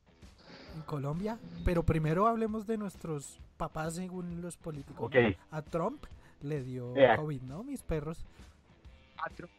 En 0.76 0.82
Colombia, 0.82 1.38
pero 1.64 1.82
primero 1.82 2.26
hablemos 2.26 2.66
de 2.66 2.76
nuestros 2.78 3.38
papás 3.56 3.94
según 3.94 4.40
los 4.42 4.56
políticos. 4.56 5.06
Ok. 5.06 5.16
A 5.50 5.62
Trump 5.62 6.04
le 6.42 6.62
dio 6.62 6.94
Yeah. 6.94 7.16
COVID, 7.16 7.42
¿no? 7.42 7.62
Mis 7.64 7.82
perros. 7.82 8.24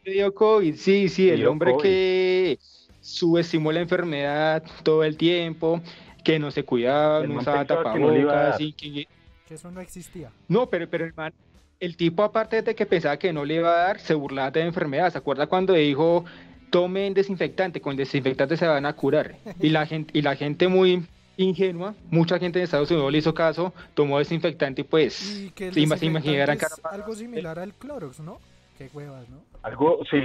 Le 0.04 0.12
dio 0.12 0.34
COVID, 0.34 0.76
sí, 0.76 1.08
sí, 1.08 1.28
el 1.28 1.46
hombre 1.46 1.72
COVID. 1.72 1.82
que 1.82 2.58
subestimó 3.00 3.72
la 3.72 3.80
enfermedad 3.80 4.62
todo 4.82 5.04
el 5.04 5.16
tiempo, 5.16 5.80
que 6.24 6.38
no 6.38 6.50
se 6.50 6.64
cuidaba, 6.64 7.20
El 7.20 7.32
no 7.32 7.40
usaba 7.40 7.64
que 7.64 7.74
no 7.74 7.82
tapabocas, 7.82 8.58
que 8.58 9.06
Que 9.46 9.54
eso 9.54 9.70
no 9.70 9.80
existía. 9.80 10.30
No, 10.48 10.68
pero, 10.68 10.88
pero 10.88 11.04
el 11.04 11.14
man, 11.14 11.32
el 11.80 11.96
tipo 11.96 12.22
aparte 12.22 12.62
de 12.62 12.74
que 12.74 12.86
pensaba 12.86 13.16
que 13.16 13.32
no 13.32 13.44
le 13.44 13.54
iba 13.54 13.70
a 13.70 13.86
dar, 13.86 14.00
se 14.00 14.14
burlaba 14.14 14.50
de 14.50 14.60
la 14.60 14.66
enfermedad. 14.66 15.12
¿Se 15.12 15.18
acuerda 15.18 15.46
cuando 15.46 15.74
dijo, 15.74 16.24
tomen 16.70 17.14
desinfectante, 17.14 17.80
con 17.80 17.96
desinfectante 17.96 18.56
se 18.56 18.66
van 18.66 18.86
a 18.86 18.94
curar? 18.94 19.36
Y 19.60 19.70
la 19.70 19.86
gente, 19.86 20.18
y 20.18 20.22
la 20.22 20.36
gente 20.36 20.68
muy 20.68 21.06
ingenua, 21.36 21.94
mucha 22.10 22.38
gente 22.38 22.58
en 22.58 22.64
Estados 22.64 22.90
Unidos 22.90 23.12
le 23.12 23.18
hizo 23.18 23.34
caso, 23.34 23.74
tomó 23.94 24.18
desinfectante 24.18 24.80
y 24.80 24.84
pues, 24.84 25.38
Y 25.38 25.50
que 25.50 25.68
el 25.68 25.74
se 25.74 25.80
desinfectante 25.80 26.66
es 26.66 26.80
algo 26.84 27.14
similar 27.14 27.58
al 27.58 27.74
Clorox, 27.74 28.20
¿no? 28.20 28.40
Qué 28.78 28.90
huevas, 28.92 29.28
¿no? 29.28 29.38
Algo, 29.66 29.98
sí. 30.10 30.18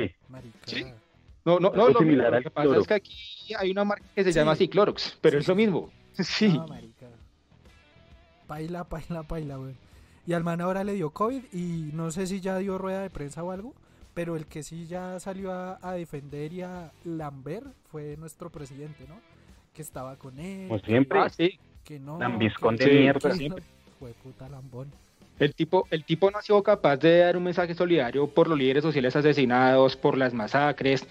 Sí. 0.66 0.86
no, 1.46 1.60
no, 1.60 1.72
no, 1.72 1.89
lo, 1.89 2.00
similar 2.00 2.30
lo 2.32 2.38
al 2.38 2.44
que 2.44 2.52
pasa 2.52 2.78
es 2.78 2.88
que 2.88 2.94
aquí 2.94 3.54
hay 3.58 3.72
una 3.72 3.84
marca 3.84 4.06
que 4.16 4.24
se 4.24 4.32
Sí. 4.32 4.39
llama 4.39 4.52
así 4.52 4.68
Clorox, 4.68 5.18
pero 5.22 5.38
Sí, 5.39 5.42
es 5.42 5.48
lo 5.48 5.56
mismo. 5.56 5.89
Sí. 6.14 6.56
Ah, 6.60 6.66
marica. 6.70 7.08
Paila, 8.48 8.84
paila, 8.84 9.24
paila, 9.24 9.56
güey. 9.56 9.76
Y 10.28 10.34
al 10.34 10.44
man 10.44 10.62
ahora 10.62 10.84
le 10.84 10.94
dio 10.94 11.10
COVID 11.10 11.44
y 11.54 11.89
no 11.94 12.12
sé 12.12 12.28
si 12.28 12.42
ya 12.42 12.58
dio 12.58 12.78
rueda 12.78 13.02
de 13.02 13.10
prensa 13.10 13.44
o 13.44 13.52
algo, 13.52 13.74
pero 14.14 14.36
el 14.36 14.46
que 14.46 14.62
sí 14.62 14.86
ya 14.86 15.20
salió 15.20 15.52
a, 15.52 15.80
a 15.82 15.94
defender 15.94 16.54
y 16.54 16.62
a 16.62 16.92
lamber 17.06 17.64
fue 17.92 18.16
nuestro 18.18 18.50
presidente, 18.52 19.06
¿no? 19.08 19.16
Que 19.74 19.82
estaba 19.82 20.18
con 20.18 20.38
él. 20.39 20.68
Como 20.68 20.80
siempre. 20.82 21.20
Ah, 21.20 21.30
sí. 21.30 21.58
Que 21.84 22.00
no. 22.00 22.20
Lambiscón 22.20 22.78
que- 22.78 22.86
de 22.86 23.00
mierda. 23.00 23.30
que 23.32 23.36
siempre. 23.38 23.64
no- 23.64 23.82
Jueputa 24.00 24.50
lambón. 24.50 24.92
El 25.42 25.56
tipo, 25.56 25.88
el 25.89 26.06
tipo 26.06 26.30
no 26.30 26.38
ha 26.38 26.42
sido 26.42 26.62
capaz 26.62 26.98
de 26.98 27.20
dar 27.20 27.36
un 27.36 27.44
mensaje 27.44 27.74
solidario 27.74 28.28
por 28.28 28.48
los 28.48 28.58
líderes 28.58 28.84
sociales 28.84 29.16
asesinados, 29.16 29.98
por 29.98 30.18
las 30.18 30.34
masacres, 30.34 31.06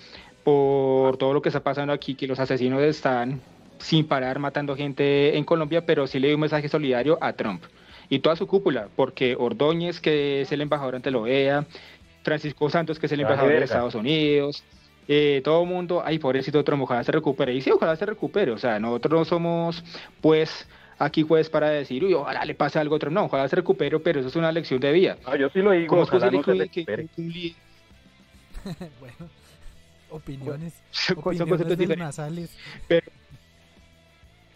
por 0.45 1.17
todo 1.17 1.35
lo 1.35 1.43
que 1.43 1.49
está 1.49 1.65
pasando 1.65 1.93
aquí, 1.93 2.15
que 2.15 2.27
los 2.27 2.39
asesinos 2.39 2.81
están 2.81 3.41
sin 3.79 4.07
parar 4.07 4.39
matando 4.39 4.77
gente 4.77 5.37
en 5.37 5.45
Colombia, 5.45 5.85
pero 5.85 6.07
sí 6.07 6.21
le 6.21 6.29
dio 6.29 6.37
un 6.37 6.43
mensaje 6.43 6.69
solidario 6.69 7.19
a 7.21 7.33
Trump 7.33 7.65
y 8.09 8.19
toda 8.19 8.37
su 8.37 8.47
cúpula, 8.47 8.89
porque 8.95 9.37
Ordóñez, 9.39 10.01
que 10.01 10.43
es 10.43 10.53
el 10.53 10.61
embajador 10.61 10.97
ante 10.97 11.11
la 11.11 11.19
OEA, 11.19 11.67
Francisco 12.23 12.69
Santos, 12.69 12.99
que 12.99 13.07
es 13.07 13.13
el 13.13 13.21
embajador 13.21 13.53
de. 13.53 13.65
Estados 13.65 13.95
Unidos, 13.95 14.65
eh, 15.09 15.41
todo 15.43 15.63
el 15.63 15.69
mundo, 15.69 16.03
ay, 16.05 16.19
pobrecito 16.19 16.63
Trump, 16.63 16.83
ojalá 16.83 17.03
se 17.03 17.13
recupere. 17.13 17.55
Y 17.55 17.63
sí, 17.63 17.71
ojalá 17.71 17.97
se 17.97 18.07
recupere. 18.07 18.51
O 18.53 18.59
sea, 18.59 18.79
nosotros 18.79 19.13
no 19.13 19.25
somos, 19.25 19.85
pues, 20.21 20.69
aquí 21.01 21.23
jueves 21.23 21.51
para 21.51 21.71
decir, 21.71 22.05
uy, 22.05 22.15
ojalá 22.15 22.45
le 22.45 22.55
pase 22.55 22.79
algo 22.79 22.95
a 22.95 22.99
Trump. 23.01 23.15
No, 23.15 23.25
ojalá 23.25 23.49
se 23.49 23.57
recupere, 23.57 23.99
pero 23.99 24.21
eso 24.21 24.29
es 24.29 24.37
una 24.37 24.53
lección 24.53 24.79
de 24.81 24.93
vida. 24.93 25.17
Ah, 25.25 25.37
yo 25.37 25.49
sí 25.51 25.61
lo 25.61 25.73
digo, 25.73 25.89
¿Cómo 25.89 26.03
es 26.03 26.09
ojalá 26.09 26.31
posible 26.31 26.39
no 26.39 26.65
se 26.65 26.69
que- 26.71 26.85
que- 26.85 26.97
recupere. 26.97 27.09
que 27.15 27.21
un 27.23 27.33
líder- 27.33 28.91
bueno, 29.01 29.31
opiniones. 30.11 30.75
son 30.91 31.19
opiniones 31.19 31.49
conceptos 31.49 31.79
diferentes. 31.79 31.99
nasales. 32.07 32.57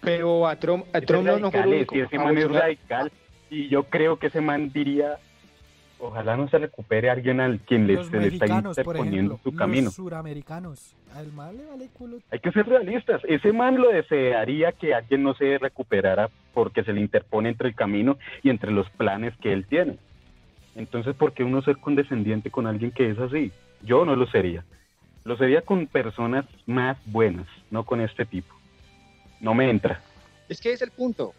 Pero 0.00 0.46
a 0.46 0.56
Trump, 0.56 0.84
a 0.92 1.00
Trump 1.00 1.26
no, 1.26 1.38
no 1.38 1.50
fue 1.50 1.60
radical 1.60 1.72
el 1.72 1.72
es, 1.82 1.88
único. 1.88 1.96
y 1.96 2.00
ese 2.00 2.16
A 2.16 2.20
man 2.24 2.36
es 2.38 2.44
Bolsonaro- 2.44 2.60
radical. 2.60 3.12
Y 3.50 3.68
yo 3.68 3.84
creo 3.84 4.18
que 4.18 4.26
ese 4.26 4.40
man 4.40 4.70
diría, 4.72 5.18
ojalá 6.04 6.36
no 6.36 6.48
se 6.48 6.58
recupere 6.58 7.10
alguien 7.10 7.40
al 7.40 7.60
quien 7.60 7.86
le, 7.86 7.94
Los 7.94 8.08
se 8.08 8.18
le 8.18 8.28
está 8.28 8.46
interponiendo 8.46 9.34
ejemplo. 9.34 9.50
su 9.50 9.56
camino. 9.56 9.84
Los 9.86 9.94
suramericanos. 9.94 10.94
Al 11.14 11.32
mal 11.32 11.56
le 11.56 11.64
vale 11.64 11.88
culo. 11.92 12.18
Hay 12.30 12.40
que 12.40 12.52
ser 12.52 12.66
realistas. 12.66 13.22
Ese 13.24 13.52
man 13.52 13.76
lo 13.76 13.88
desearía 13.90 14.72
que 14.72 14.94
alguien 14.94 15.22
no 15.22 15.34
se 15.34 15.58
recuperara 15.58 16.28
porque 16.52 16.84
se 16.84 16.92
le 16.92 17.00
interpone 17.00 17.48
entre 17.48 17.68
el 17.68 17.74
camino 17.74 18.18
y 18.42 18.50
entre 18.50 18.70
los 18.70 18.88
planes 18.90 19.34
que 19.40 19.52
él 19.52 19.66
tiene. 19.66 19.96
Entonces, 20.74 21.14
¿por 21.14 21.32
qué 21.32 21.44
uno 21.44 21.62
ser 21.62 21.78
condescendiente 21.78 22.50
con 22.50 22.66
alguien 22.66 22.90
que 22.90 23.10
es 23.10 23.18
así? 23.18 23.52
Yo 23.82 24.04
no 24.04 24.16
lo 24.16 24.26
sería. 24.26 24.64
Lo 25.24 25.36
sería 25.36 25.62
con 25.62 25.86
personas 25.86 26.44
más 26.66 26.98
buenas, 27.06 27.46
no 27.70 27.84
con 27.84 28.00
este 28.00 28.26
tipo. 28.26 28.54
No 29.40 29.54
me 29.54 29.70
entra. 29.70 30.00
Es 30.48 30.60
que 30.60 30.72
es 30.72 30.82
el 30.82 30.90
punto. 30.90 31.32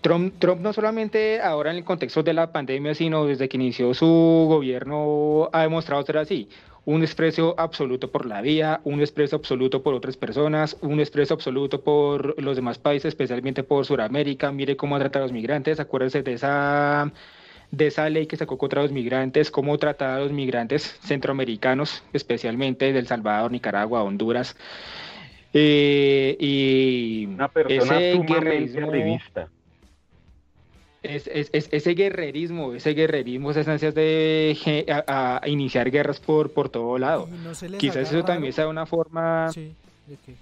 Trump, 0.00 0.34
Trump 0.38 0.60
no 0.60 0.72
solamente 0.72 1.40
ahora 1.40 1.70
en 1.70 1.78
el 1.78 1.84
contexto 1.84 2.22
de 2.22 2.32
la 2.32 2.52
pandemia, 2.52 2.94
sino 2.94 3.26
desde 3.26 3.48
que 3.48 3.56
inició 3.56 3.94
su 3.94 4.06
gobierno 4.48 5.48
ha 5.52 5.62
demostrado 5.62 6.02
ser 6.04 6.18
así. 6.18 6.48
Un 6.84 7.00
desprecio 7.00 7.54
absoluto 7.58 8.10
por 8.10 8.26
la 8.26 8.40
vida, 8.40 8.80
un 8.84 8.98
desprecio 8.98 9.38
absoluto 9.38 9.84
por 9.84 9.94
otras 9.94 10.16
personas, 10.16 10.76
un 10.80 10.96
desprecio 10.96 11.34
absoluto 11.34 11.80
por 11.82 12.40
los 12.42 12.56
demás 12.56 12.78
países, 12.78 13.10
especialmente 13.10 13.62
por 13.62 13.86
Sudamérica. 13.86 14.50
Mire 14.50 14.76
cómo 14.76 14.96
ha 14.96 14.98
tratado 14.98 15.24
a 15.24 15.28
los 15.28 15.32
migrantes. 15.32 15.78
Acuérdense 15.78 16.24
de 16.24 16.32
esa, 16.32 17.12
de 17.70 17.86
esa 17.86 18.10
ley 18.10 18.26
que 18.26 18.36
sacó 18.36 18.58
contra 18.58 18.82
los 18.82 18.90
migrantes, 18.90 19.52
cómo 19.52 19.78
trataba 19.78 20.16
a 20.16 20.20
los 20.20 20.32
migrantes 20.32 20.98
centroamericanos, 21.02 22.02
especialmente 22.12 22.92
del 22.92 23.06
Salvador, 23.06 23.52
Nicaragua, 23.52 24.02
Honduras. 24.02 24.56
Eh, 25.54 26.36
y 26.40 27.26
Una 27.26 27.48
persona 27.48 27.98
ese 27.98 28.12
sumamente 28.14 28.72
guerrerismo. 28.72 29.48
Es, 31.02 31.26
es- 31.26 31.50
es- 31.52 31.68
ese 31.72 31.94
guerrerismo, 31.94 32.74
ese 32.74 32.94
guerrerismo, 32.94 33.50
esas 33.50 33.68
ansias 33.68 33.94
de 33.94 34.84
a, 35.06 35.40
a 35.42 35.48
iniciar 35.48 35.90
guerras 35.90 36.20
por, 36.20 36.50
por 36.52 36.68
todo 36.68 36.98
lado. 36.98 37.28
No 37.42 37.50
Quizás 37.78 38.10
eso 38.10 38.24
también 38.24 38.52
sea 38.52 38.68
una 38.68 38.86
forma, 38.86 39.50
Sí, 39.52 39.72
¿de 40.06 40.16
qué? 40.24 40.34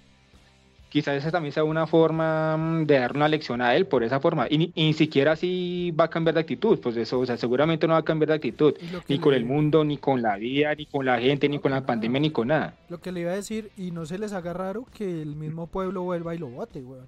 quizás 0.91 1.15
esa 1.19 1.31
también 1.31 1.53
sea 1.53 1.63
una 1.63 1.87
forma 1.87 2.57
mm, 2.57 2.85
de 2.85 2.99
dar 2.99 3.15
una 3.15 3.29
lección 3.29 3.63
a 3.63 3.77
él 3.77 3.87
por 3.87 4.03
esa 4.03 4.19
forma. 4.19 4.49
Y 4.51 4.59
ni, 4.59 4.73
y 4.75 4.87
ni 4.87 4.93
siquiera 4.93 5.33
así 5.33 5.93
va 5.99 6.05
a 6.07 6.11
cambiar 6.11 6.35
de 6.35 6.41
actitud, 6.41 6.81
pues 6.81 6.97
eso, 6.97 7.21
o 7.21 7.25
sea, 7.27 7.37
seguramente 7.37 7.87
no 7.87 7.93
va 7.93 8.01
a 8.01 8.05
cambiar 8.05 8.31
de 8.31 8.35
actitud, 8.35 8.75
ni 9.09 9.21
con 9.21 9.31
le- 9.31 9.39
el 9.39 9.45
mundo, 9.45 9.85
ni 9.85 9.99
con 9.99 10.21
la 10.21 10.37
vida, 10.37 10.75
ni 10.75 10.87
con 10.87 11.07
la 11.07 11.21
gente, 11.21 11.49
ni 11.49 11.61
con 11.61 11.71
la 11.71 11.87
pandemia, 11.87 12.21
ni 12.21 12.31
con 12.31 12.49
nada. 12.49 12.75
Lo 12.89 12.99
que 12.99 13.13
le 13.13 13.21
iba 13.21 13.31
a 13.31 13.37
decir, 13.37 13.71
y 13.79 13.93
no 13.93 14.05
se 14.05 14.19
les 14.19 14.33
haga 14.33 14.53
raro 14.53 14.85
que 14.93 15.23
el 15.23 15.37
mismo 15.37 15.69
pueblo 15.69 16.03
vuelva 16.03 16.35
y 16.35 16.39
lo 16.39 16.49
vote, 16.49 16.81
weón. 16.81 17.07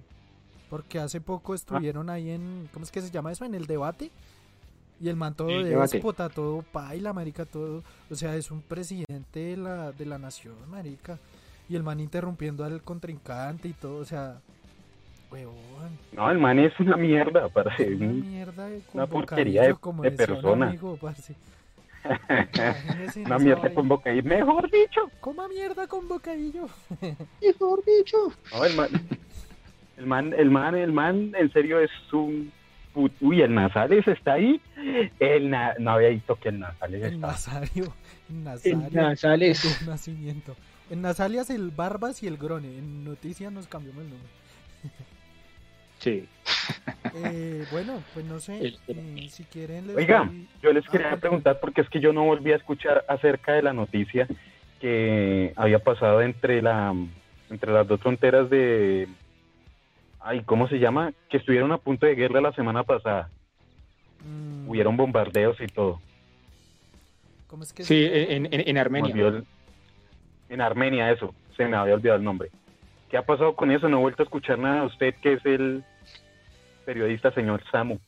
Porque 0.73 0.97
hace 0.97 1.21
poco 1.21 1.53
estuvieron 1.53 2.09
ahí 2.09 2.31
en, 2.31 2.67
¿cómo 2.73 2.83
es 2.83 2.89
que 2.89 2.99
se 2.99 3.11
llama 3.11 3.31
eso? 3.31 3.45
En 3.45 3.53
el 3.53 3.67
debate. 3.67 4.09
Y 4.99 5.07
el 5.07 5.15
man 5.15 5.35
todo 5.35 5.51
El 5.51 5.65
de 5.65 5.75
déspota, 5.75 6.29
todo 6.29 6.63
paila, 6.63 7.13
marica, 7.13 7.45
todo. 7.45 7.83
O 8.09 8.15
sea, 8.15 8.35
es 8.35 8.49
un 8.49 8.59
presidente 8.63 9.39
de 9.39 9.57
la, 9.57 9.91
de 9.91 10.07
la 10.07 10.17
nación, 10.17 10.55
marica. 10.71 11.19
Y 11.69 11.75
el 11.75 11.83
man 11.83 11.99
interrumpiendo 11.99 12.65
al 12.65 12.81
contrincante 12.81 13.67
y 13.67 13.73
todo, 13.73 13.97
o 13.97 14.05
sea, 14.05 14.39
weón. 15.31 15.53
No, 16.11 16.31
el 16.31 16.39
man 16.39 16.57
es 16.57 16.73
una 16.79 16.97
mierda, 16.97 17.49
para 17.49 17.75
es 17.75 17.95
Una 17.95 18.07
mierda 18.07 18.67
de 18.67 18.81
una 18.93 19.05
porquería 19.05 19.61
de- 19.61 19.73
bocadillo, 19.73 19.79
como 19.79 20.01
de 20.01 20.11
persona. 20.11 20.69
amigo, 20.69 20.97
parce. 20.99 21.35
Una 23.27 23.37
mierda 23.37 23.71
con 23.75 23.87
boca 23.87 24.11
y 24.11 24.23
mejor 24.23 24.71
dicho. 24.71 25.01
Coma 25.19 25.47
mierda 25.47 25.85
con 25.85 26.07
bocadillo. 26.07 26.67
Mejor 27.43 27.85
dicho. 27.85 28.17
No, 28.51 28.65
el 28.65 28.75
man, 28.75 28.89
el 29.97 30.05
man, 30.05 30.33
el 30.37 30.49
man, 30.49 30.75
el 30.75 30.91
man, 30.91 31.33
en 31.37 31.51
serio 31.53 31.79
es 31.79 31.91
un 32.11 32.51
put- 32.93 33.11
Uy, 33.21 33.41
el 33.41 33.53
Nazales 33.53 34.07
está 34.07 34.33
ahí. 34.33 34.59
El 35.19 35.49
na- 35.49 35.73
no 35.79 35.91
había 35.91 36.09
visto 36.09 36.35
que 36.35 36.49
el 36.49 36.59
Nazales 36.59 37.03
El 37.03 37.13
estaba. 37.15 37.33
Nazario. 37.33 37.93
El 38.29 38.43
Nazario. 38.43 38.89
Nasales. 38.91 39.61
Tu 39.61 39.85
nacimiento. 39.89 40.55
En 40.89 41.01
Nasalias 41.01 41.49
el 41.49 41.71
Barbas 41.71 42.21
y 42.23 42.27
el 42.27 42.37
Grone. 42.37 42.67
En 42.77 43.03
Noticias 43.03 43.51
nos 43.51 43.67
cambiamos 43.67 44.03
el 44.03 44.09
nombre. 44.11 44.29
Sí. 45.99 46.25
Eh, 47.15 47.65
bueno, 47.71 48.01
pues 48.13 48.25
no 48.25 48.39
sé. 48.39 48.57
El- 48.59 48.77
eh, 48.87 49.27
si 49.29 49.43
quieren 49.43 49.85
les 49.87 49.97
Oiga, 49.97 50.23
doy- 50.25 50.47
yo 50.63 50.71
les 50.71 50.85
Ah, 50.87 50.89
quería 50.91 51.17
preguntar 51.17 51.59
porque 51.59 51.81
es 51.81 51.89
que 51.89 51.99
yo 51.99 52.13
no 52.13 52.23
volví 52.23 52.53
a 52.53 52.55
escuchar 52.55 53.03
acerca 53.09 53.51
de 53.51 53.61
la 53.61 53.73
noticia 53.73 54.27
que 54.79 55.51
había 55.57 55.79
pasado 55.79 56.21
entre 56.21 56.61
la 56.61 56.95
entre 57.49 57.71
las 57.73 57.85
dos 57.87 57.99
fronteras 57.99 58.49
de 58.49 59.07
ay, 60.23 60.41
¿cómo 60.43 60.67
se 60.67 60.79
llama? 60.79 61.13
Que 61.29 61.37
estuvieron 61.37 61.71
a 61.71 61.77
punto 61.77 62.05
de 62.05 62.15
guerra 62.15 62.41
la 62.41 62.51
semana 62.53 62.83
pasada. 62.83 63.29
Mm, 64.25 64.69
Hubieron 64.69 64.95
bombardeos 64.97 65.59
y 65.61 65.67
todo. 65.67 65.99
¿Cómo 67.47 67.63
es 67.63 67.73
que 67.73 67.83
Sí, 67.83 68.07
se 68.07 68.33
en, 68.35 68.45
en, 68.47 68.67
en 68.67 68.77
Armenia. 68.77 69.11
olvidó 69.13 69.27
el- 69.29 69.45
en 70.49 70.61
Armenia 70.61 71.11
eso, 71.11 71.33
se 71.57 71.67
me 71.67 71.75
había 71.77 71.95
olvidado 71.95 72.17
el 72.19 72.23
nombre. 72.25 72.49
¿Qué 73.09 73.17
ha 73.17 73.25
pasado 73.25 73.55
con 73.55 73.71
eso? 73.71 73.87
No 73.89 73.97
he 73.97 74.01
vuelto 74.01 74.23
a 74.23 74.25
escuchar 74.25 74.57
nada 74.59 74.81
de 74.81 74.87
usted 74.87 75.15
que 75.21 75.33
es 75.33 75.45
el 75.45 75.83
periodista 76.85 77.31
señor 77.31 77.63
Samu. 77.71 77.99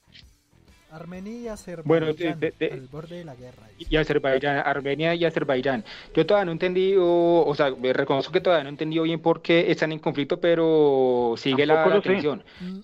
Armenia 0.96 1.34
y 1.39 1.48
Azerbaiyán. 1.48 1.88
Bueno, 1.88 2.14
de- 2.14 2.34
de- 2.36 2.54
de- 2.58 2.72
al 2.74 2.88
borde 2.88 3.18
de 3.18 3.26
la 3.26 3.36
guerra. 3.36 3.68
dice. 3.78 3.93
y 3.93 3.98
Azerbaiyán, 3.98 4.58
Armenia 4.66 5.14
y 5.16 5.26
Azerbaiyán. 5.26 5.84
Yo 6.14 6.26
todavía 6.26 6.46
no 6.46 6.52
entendí, 6.54 6.96
o, 6.98 7.43
o 7.46 7.56
sea, 7.56 7.72
me 7.72 7.91
reconozco 7.93 8.32
que 8.32 8.41
todavía 8.41 8.64
no 8.64 8.70
entendí 8.70 8.98
bien 9.00 9.20
por 9.22 9.41
qué 9.41 9.70
están 9.72 9.91
en 9.91 10.00
conflicto, 10.00 10.39
pero 10.39 11.36
sigue 11.38 11.66
la, 11.66 11.76
Tampoco 11.76 11.96
la 11.98 12.02
sé. 12.04 12.10
tensión. 12.10 12.43
Mm, 12.62 12.80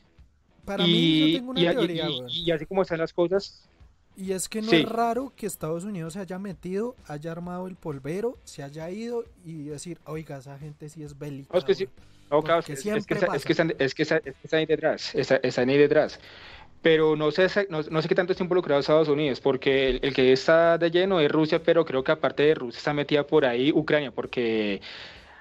Para 0.66 0.84
mí, 0.84 0.90
Y, 0.92 1.32
yo 1.34 1.38
tengo 1.40 1.52
una 1.52 1.60
y- 1.60 1.64
y- 1.64 1.70
teoría, 1.70 2.10
y- 2.10 2.20
weón. 2.20 2.30
y 2.30 2.52
así 2.52 2.66
como 2.66 2.82
están 2.84 3.00
las 3.00 3.14
cosas, 3.14 3.68
Y 4.14 4.34
es 4.34 4.50
que 4.50 4.62
no 4.62 4.70
Sí. 4.70 4.76
es 4.76 4.90
raro 4.90 5.32
que 5.38 5.46
Estados 5.48 5.86
Unidos 5.86 6.14
se 6.14 6.20
haya 6.20 6.38
metido, 6.38 6.98
haya 7.08 7.32
armado 7.32 7.68
el 7.68 7.76
polvero, 7.78 8.38
se 8.44 8.62
haya 8.62 8.90
ido 8.90 9.24
y 9.46 9.64
decir, 9.64 10.00
oiga, 10.06 10.38
esa 10.38 10.60
gente 10.60 10.90
sí 10.90 11.02
es 11.02 11.18
bélica. 11.18 11.50
No, 11.54 11.58
es 11.60 11.64
que 11.66 11.74
sí. 11.74 11.86
güey". 11.86 11.96
No, 12.30 12.42
claro, 12.44 12.60
es, 12.60 12.70
es 12.70 12.84
que, 12.84 12.90
es, 12.92 13.06
que 13.08 13.14
están, 13.14 13.34
es, 13.36 13.46
que 13.46 13.52
está- 13.54 14.18
es 14.18 14.24
que 14.24 14.32
están 14.44 14.60
ahí 14.60 14.66
detrás, 14.66 15.16
está- 15.16 15.38
están 15.42 15.70
ahí 15.70 15.78
detrás. 15.78 16.20
Pero 16.82 17.16
no 17.16 17.30
sé, 17.32 17.48
no, 17.70 17.82
no 17.84 18.02
sé 18.02 18.08
qué 18.08 18.16
tanto 18.16 18.32
está 18.34 18.44
involucrado 18.44 18.80
Estados 18.80 19.08
Unidos, 19.08 19.40
porque 19.40 19.90
el, 19.90 20.00
el 20.02 20.14
que 20.16 20.32
está 20.34 20.78
de 20.80 20.90
lleno 20.90 21.20
es 21.20 21.32
Rusia, 21.32 21.62
pero 21.64 21.86
creo 21.86 22.04
que 22.04 22.12
aparte 22.12 22.42
de 22.44 22.56
Rusia 22.56 22.78
está 22.80 22.94
metida 22.94 23.24
por 23.26 23.46
ahí 23.46 23.72
Ucrania, 23.72 24.10
porque 24.12 24.82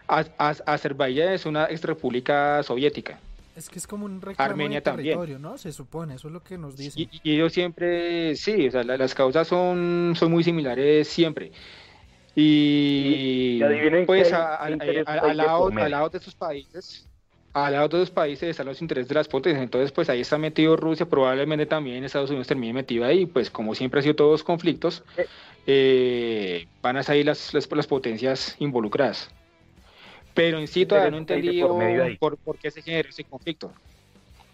Az- 0.06 0.62
Azerbaiyán 0.66 1.32
es 1.32 1.46
una 1.46 1.64
ex 1.66 1.82
república 1.82 2.62
soviética. 2.62 3.18
Es 3.56 3.68
que 3.70 3.78
es 3.78 3.86
como 3.86 4.04
un 4.06 4.20
reclamo 4.20 4.50
Armenia 4.50 4.78
de 4.78 4.82
también. 4.82 5.18
territorio, 5.18 5.38
¿no? 5.38 5.56
Se 5.56 5.72
supone, 5.72 6.14
eso 6.16 6.28
es 6.28 6.34
lo 6.34 6.42
que 6.42 6.58
nos 6.58 6.76
dicen. 6.76 7.08
Y, 7.10 7.20
y 7.22 7.34
ellos 7.34 7.52
siempre, 7.52 8.36
sí, 8.36 8.68
o 8.68 8.70
sea, 8.70 8.82
la- 8.84 8.96
las 8.96 9.14
causas 9.14 9.46
son, 9.48 10.14
son 10.16 10.30
muy 10.30 10.44
similares 10.44 11.08
siempre. 11.08 11.52
Y, 12.34 13.56
Y 13.58 13.62
adivinen 13.62 14.06
pues 14.06 14.32
a- 14.32 14.54
a- 14.56 14.66
a- 14.66 14.66
a- 14.66 15.30
al 15.30 15.36
lado, 15.90 16.08
de 16.10 16.18
estos 16.18 16.34
países, 16.34 17.06
al 17.52 17.72
lado 17.72 17.88
de 17.88 17.96
esos 17.98 18.10
países 18.10 18.48
están 18.50 18.66
los 18.66 18.80
intereses 18.80 19.08
de 19.08 19.14
las 19.14 19.28
potencias. 19.28 19.62
Entonces, 19.62 19.90
pues 19.92 20.08
ahí 20.08 20.20
está 20.20 20.38
metido 20.38 20.76
Rusia, 20.76 21.06
probablemente 21.06 21.66
también 21.66 22.04
Estados 22.04 22.30
Unidos 22.30 22.46
termine 22.46 22.72
metido 22.72 23.04
ahí. 23.04 23.26
Pues 23.26 23.50
como 23.50 23.74
siempre 23.74 24.00
ha 24.00 24.02
sido 24.02 24.14
todos 24.16 24.44
conflictos, 24.44 25.02
Eh. 25.16 25.26
eh, 25.66 26.66
van 26.82 26.96
a 26.96 27.02
salir 27.02 27.26
las, 27.26 27.52
las, 27.54 27.70
las 27.70 27.86
potencias 27.86 28.56
involucradas. 28.58 29.30
Pero 30.34 30.58
en 30.58 30.68
sí 30.68 30.86
todavía 30.86 31.10
no 31.10 31.16
he 31.18 31.22
por 31.24 31.32
entendido 31.36 31.78
ahí? 31.80 32.16
por, 32.16 32.36
por 32.36 32.56
qué 32.56 32.70
se 32.70 32.82
generó 32.82 33.08
ese 33.08 33.24
conflicto. 33.24 33.72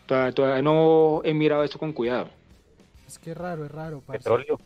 Todavía, 0.07 0.33
todavía 0.33 0.63
no 0.63 1.21
he 1.25 1.35
mirado 1.35 1.65
esto 1.65 1.79
con 1.79 1.93
cuidado. 1.93 2.29
Es 3.07 3.19
que 3.19 3.33
es 3.33 3.37
raro, 3.37 3.65
es 3.67 3.71
raro. 3.71 4.01
parce. 4.07 4.19
Petróleo. 4.21 4.59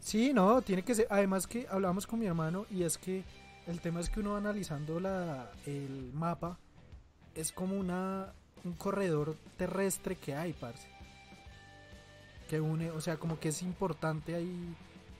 Sí, 0.00 0.32
no, 0.32 0.62
tiene 0.62 0.82
que 0.82 0.94
ser. 0.94 1.06
Además 1.10 1.46
que 1.46 1.66
hablamos 1.70 2.06
con 2.06 2.18
mi 2.18 2.26
hermano 2.26 2.66
y 2.70 2.82
es 2.82 2.96
que 2.98 3.22
el 3.66 3.80
tema 3.80 4.00
es 4.00 4.08
que 4.10 4.20
uno 4.20 4.32
va 4.32 4.38
analizando 4.38 5.00
la, 5.00 5.50
el 5.66 6.10
mapa 6.14 6.58
es 7.34 7.52
como 7.52 7.76
una 7.76 8.32
un 8.64 8.72
corredor 8.72 9.36
terrestre 9.56 10.16
que 10.16 10.34
hay, 10.34 10.52
parce. 10.54 10.88
Que 12.48 12.60
une, 12.60 12.90
o 12.90 13.00
sea, 13.00 13.16
como 13.16 13.38
que 13.38 13.50
es 13.50 13.62
importante 13.62 14.34
ahí 14.34 14.74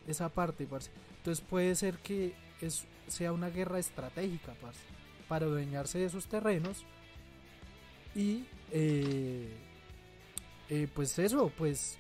esa 0.07 0.29
parte, 0.29 0.67
parce. 0.67 0.91
Entonces 1.19 1.45
puede 1.49 1.75
ser 1.75 1.99
que 1.99 2.35
es, 2.61 2.87
sea 3.07 3.33
una 3.33 3.51
guerra 3.51 3.79
estratégica, 3.79 4.55
parce, 4.61 4.81
para 5.29 5.47
adueñarse 5.47 5.99
de 5.99 6.07
esos 6.07 6.27
terrenos 6.27 6.85
y 8.15 8.47
eh, 8.71 9.49
eh, 10.71 10.89
pues 10.95 11.19
eso, 11.19 11.51
pues 11.57 11.99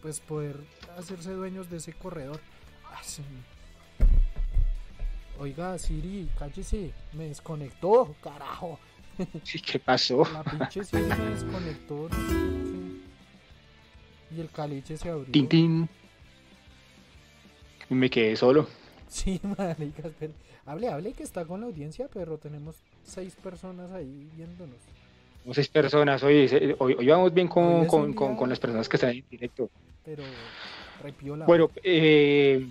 pues 0.00 0.18
poder 0.18 0.56
hacerse 0.98 1.30
dueños 1.30 1.70
de 1.70 1.76
ese 1.76 1.92
corredor. 1.92 2.40
Oiga, 5.38 5.78
Siri, 5.78 6.28
cállese, 6.38 6.92
me 7.12 7.28
desconectó, 7.28 8.14
carajo. 8.20 8.78
Sí, 9.44 9.60
¿Qué 9.60 9.78
pasó? 9.78 10.24
La 10.32 10.42
pinche 10.44 10.80
desconectó. 10.80 12.08
Y 14.34 14.40
el 14.40 14.50
caliche 14.50 14.96
se 14.96 15.10
abrió. 15.10 15.30
Tin, 15.30 15.48
tin. 15.48 15.88
Y 17.90 17.94
me 17.94 18.08
quedé 18.08 18.36
solo. 18.36 18.66
Sí, 19.08 19.40
marica. 19.58 20.10
Hable, 20.64 20.88
hable 20.88 21.12
que 21.12 21.22
está 21.22 21.44
con 21.44 21.60
la 21.60 21.66
audiencia, 21.66 22.08
pero 22.12 22.38
tenemos 22.38 22.76
seis 23.04 23.36
personas 23.42 23.90
ahí 23.92 24.30
viéndonos. 24.34 24.76
Como 25.42 25.54
seis 25.54 25.68
personas. 25.68 26.22
Hoy, 26.22 26.48
se- 26.48 26.76
hoy, 26.78 26.94
hoy 26.98 27.06
vamos 27.06 27.34
bien 27.34 27.48
con, 27.48 27.86
con, 27.86 28.14
con, 28.14 28.48
las 28.48 28.58
personas 28.58 28.88
que 28.88 28.96
están 28.96 29.10
en 29.10 29.24
directo. 29.28 29.68
Pero 30.04 30.22
repiola. 31.02 31.44
Bueno, 31.44 31.70
eh, 31.82 32.66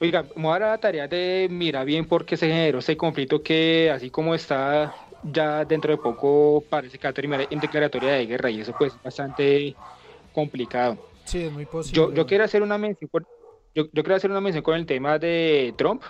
oiga, 0.00 0.24
me 0.34 0.42
voy 0.42 0.56
a 0.56 0.58
dar 0.58 0.70
la 0.72 0.78
tarea 0.78 1.08
de 1.08 1.48
mirar 1.50 1.86
bien 1.86 2.04
por 2.06 2.26
qué 2.26 2.36
se 2.36 2.48
generó 2.48 2.80
ese 2.80 2.96
conflicto 2.96 3.42
que, 3.42 3.90
así 3.90 4.10
como 4.10 4.34
está 4.34 4.94
ya 5.22 5.64
dentro 5.64 5.90
de 5.90 5.98
poco, 5.98 6.64
parece 6.68 6.98
que 6.98 7.06
va 7.06 7.10
a 7.10 7.14
terminar 7.14 7.46
en 7.50 7.60
declaratoria 7.60 8.12
de 8.12 8.26
guerra 8.26 8.50
y 8.50 8.60
eso 8.60 8.72
pues 8.76 8.94
es 8.94 9.02
bastante 9.02 9.76
complicado. 10.32 10.98
sí, 11.24 11.42
es 11.44 11.52
muy 11.52 11.66
posible. 11.66 11.96
Yo, 11.96 12.12
yo 12.12 12.26
quiero 12.26 12.44
hacer 12.44 12.62
una 12.62 12.78
mención 12.78 13.10
yo, 13.74 13.84
yo 13.92 14.02
quiero 14.02 14.16
hacer 14.16 14.30
una 14.30 14.40
mención 14.40 14.64
con 14.64 14.74
el 14.76 14.86
tema 14.86 15.18
de 15.18 15.74
Trump 15.76 16.02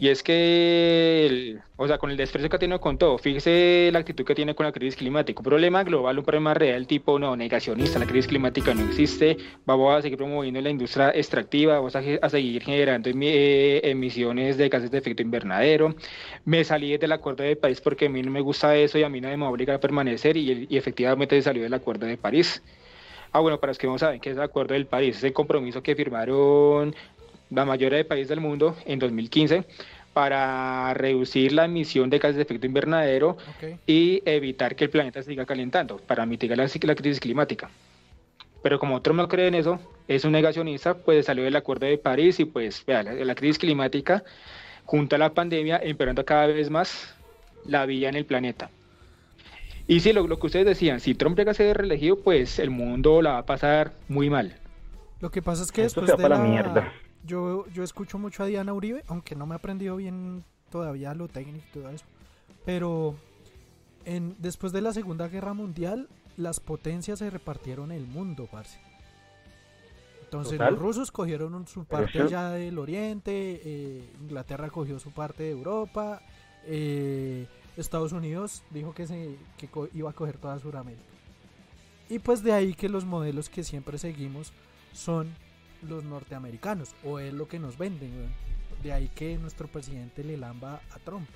Y 0.00 0.08
es 0.08 0.22
que, 0.22 1.26
el- 1.26 1.60
o 1.76 1.86
sea, 1.86 1.98
con 1.98 2.10
el 2.10 2.16
desprecio 2.16 2.48
que 2.48 2.56
ha 2.56 2.58
tenido 2.58 2.80
con 2.80 2.98
todo, 2.98 3.18
fíjese 3.18 3.90
la 3.92 4.00
actitud 4.00 4.24
que 4.24 4.34
tiene 4.34 4.54
con 4.54 4.66
la 4.66 4.72
crisis 4.72 4.96
climática. 4.96 5.40
Un 5.40 5.44
problema 5.44 5.84
global, 5.84 6.18
un 6.18 6.24
problema 6.24 6.54
real, 6.54 6.86
tipo, 6.86 7.18
no, 7.18 7.36
negacionista, 7.36 7.98
la 7.98 8.06
crisis 8.06 8.26
climática 8.28 8.74
no 8.74 8.82
existe, 8.82 9.36
vamos 9.66 9.96
a 9.96 10.02
seguir 10.02 10.18
promoviendo 10.18 10.60
la 10.60 10.70
industria 10.70 11.10
extractiva, 11.10 11.74
vamos 11.74 11.94
a, 11.94 12.00
a 12.20 12.28
seguir 12.28 12.62
generando 12.62 13.10
eh, 13.14 13.80
emisiones 13.84 14.56
de 14.56 14.68
gases 14.68 14.90
de 14.90 14.98
efecto 14.98 15.22
invernadero. 15.22 15.94
Me 16.44 16.64
salí 16.64 16.96
del 16.96 17.12
acuerdo 17.12 17.44
de 17.44 17.56
París 17.56 17.80
porque 17.80 18.06
a 18.06 18.08
mí 18.08 18.22
no 18.22 18.30
me 18.30 18.40
gusta 18.40 18.74
eso 18.76 18.98
y 18.98 19.02
a 19.04 19.08
mí 19.08 19.20
nadie 19.20 19.36
me 19.36 19.46
va 19.46 19.74
a 19.74 19.80
permanecer 19.80 20.36
y, 20.36 20.66
efectivamente 20.76 21.40
salió 21.42 21.62
del 21.62 21.74
acuerdo 21.74 22.06
de 22.06 22.16
París. 22.16 22.62
Ah, 23.32 23.40
bueno, 23.40 23.60
para 23.60 23.70
los 23.70 23.78
que 23.78 23.86
no 23.86 23.98
saben 23.98 24.20
qué 24.20 24.30
es 24.30 24.36
el 24.36 24.42
Acuerdo 24.42 24.72
del 24.72 24.86
París, 24.86 25.18
es 25.18 25.24
el 25.24 25.34
compromiso 25.34 25.82
que 25.82 25.94
firmaron 25.94 26.94
la 27.50 27.64
mayoría 27.64 27.98
de 27.98 28.04
países 28.04 28.28
del 28.28 28.40
mundo 28.40 28.76
en 28.86 28.98
2015 28.98 29.64
para 30.12 30.94
reducir 30.94 31.52
la 31.52 31.66
emisión 31.66 32.10
de 32.10 32.18
gases 32.18 32.36
de 32.36 32.42
efecto 32.42 32.66
invernadero 32.66 33.36
y 33.86 34.22
evitar 34.24 34.74
que 34.74 34.84
el 34.84 34.90
planeta 34.90 35.22
siga 35.22 35.46
calentando, 35.46 35.98
para 35.98 36.26
mitigar 36.26 36.58
la, 36.58 36.68
la 36.82 36.94
crisis 36.94 37.20
climática. 37.20 37.70
Pero 38.62 38.78
como 38.78 39.00
Trump 39.00 39.18
no 39.20 39.28
cree 39.28 39.46
en 39.46 39.54
eso, 39.54 39.78
es 40.08 40.24
un 40.24 40.32
negacionista, 40.32 40.94
pues 40.94 41.26
salió 41.26 41.44
del 41.44 41.54
Acuerdo 41.54 41.86
de 41.86 41.98
París 41.98 42.40
y 42.40 42.44
pues 42.44 42.84
vea, 42.84 43.02
la, 43.04 43.12
la 43.12 43.34
crisis 43.34 43.58
climática 43.58 44.24
junto 44.84 45.14
a 45.14 45.18
la 45.18 45.32
pandemia 45.32 45.78
empeorando 45.82 46.24
cada 46.24 46.46
vez 46.46 46.68
más 46.68 47.14
la 47.64 47.86
vida 47.86 48.08
en 48.08 48.16
el 48.16 48.24
planeta. 48.24 48.70
Y 49.86 50.00
sí, 50.00 50.12
lo, 50.12 50.26
lo 50.26 50.38
que 50.38 50.46
ustedes 50.46 50.66
decían, 50.66 51.00
si 51.00 51.14
Trump 51.14 51.38
llega 51.38 51.52
a 51.52 51.54
ser 51.54 51.76
reelegido, 51.76 52.18
pues 52.18 52.58
el 52.58 52.70
mundo 52.70 53.22
la 53.22 53.32
va 53.32 53.38
a 53.38 53.46
pasar 53.46 53.92
muy 54.08 54.28
mal. 54.28 54.56
Lo 55.20 55.30
que 55.30 55.42
pasa 55.42 55.62
es 55.62 55.72
que 55.72 55.84
Esto 55.84 56.00
después 56.00 56.18
de 56.18 56.22
para 56.22 56.36
la... 56.36 56.42
la 56.42 56.48
mierda. 56.50 56.92
Yo, 57.24 57.66
yo 57.68 57.82
escucho 57.82 58.18
mucho 58.18 58.42
a 58.42 58.46
Diana 58.46 58.72
Uribe, 58.72 59.02
aunque 59.08 59.34
no 59.34 59.46
me 59.46 59.54
he 59.54 59.56
aprendido 59.56 59.96
bien 59.96 60.44
todavía 60.70 61.14
lo 61.14 61.28
técnico 61.28 61.64
y 61.68 61.72
todo 61.72 61.88
eso. 61.90 62.04
Pero 62.64 63.14
en, 64.04 64.36
después 64.38 64.72
de 64.72 64.80
la 64.80 64.92
Segunda 64.92 65.28
Guerra 65.28 65.52
Mundial, 65.54 66.08
las 66.36 66.60
potencias 66.60 67.18
se 67.18 67.28
repartieron 67.30 67.90
el 67.92 68.06
mundo, 68.06 68.48
parce. 68.50 68.78
Entonces 70.24 70.52
Total. 70.58 70.74
los 70.74 70.82
rusos 70.82 71.10
cogieron 71.10 71.54
un- 71.54 71.66
su 71.66 71.84
parte 71.84 72.20
allá 72.20 72.50
del 72.50 72.78
oriente, 72.78 73.60
eh, 73.64 74.10
Inglaterra 74.20 74.68
cogió 74.68 74.98
su 74.98 75.10
parte 75.10 75.42
de 75.44 75.50
Europa, 75.52 76.20
eh, 76.66 77.46
Estados 77.78 78.12
Unidos 78.12 78.62
dijo 78.70 78.92
que, 78.92 79.06
se, 79.06 79.36
que 79.56 79.68
iba 79.94 80.10
a 80.10 80.12
coger 80.12 80.36
toda 80.36 80.58
Sudamérica. 80.58 81.02
Y 82.10 82.18
pues 82.18 82.42
de 82.42 82.52
ahí 82.52 82.74
que 82.74 82.88
los 82.88 83.04
modelos 83.06 83.48
que 83.48 83.64
siempre 83.64 83.96
seguimos 83.98 84.52
son 84.92 85.28
los 85.82 86.04
norteamericanos, 86.04 86.94
o 87.04 87.18
es 87.18 87.32
lo 87.32 87.48
que 87.48 87.58
nos 87.58 87.78
venden. 87.78 88.10
De 88.82 88.92
ahí 88.92 89.08
que 89.14 89.36
nuestro 89.38 89.66
presidente 89.68 90.22
le 90.24 90.36
lamba 90.36 90.80
a 90.94 90.98
Trump. 91.00 91.28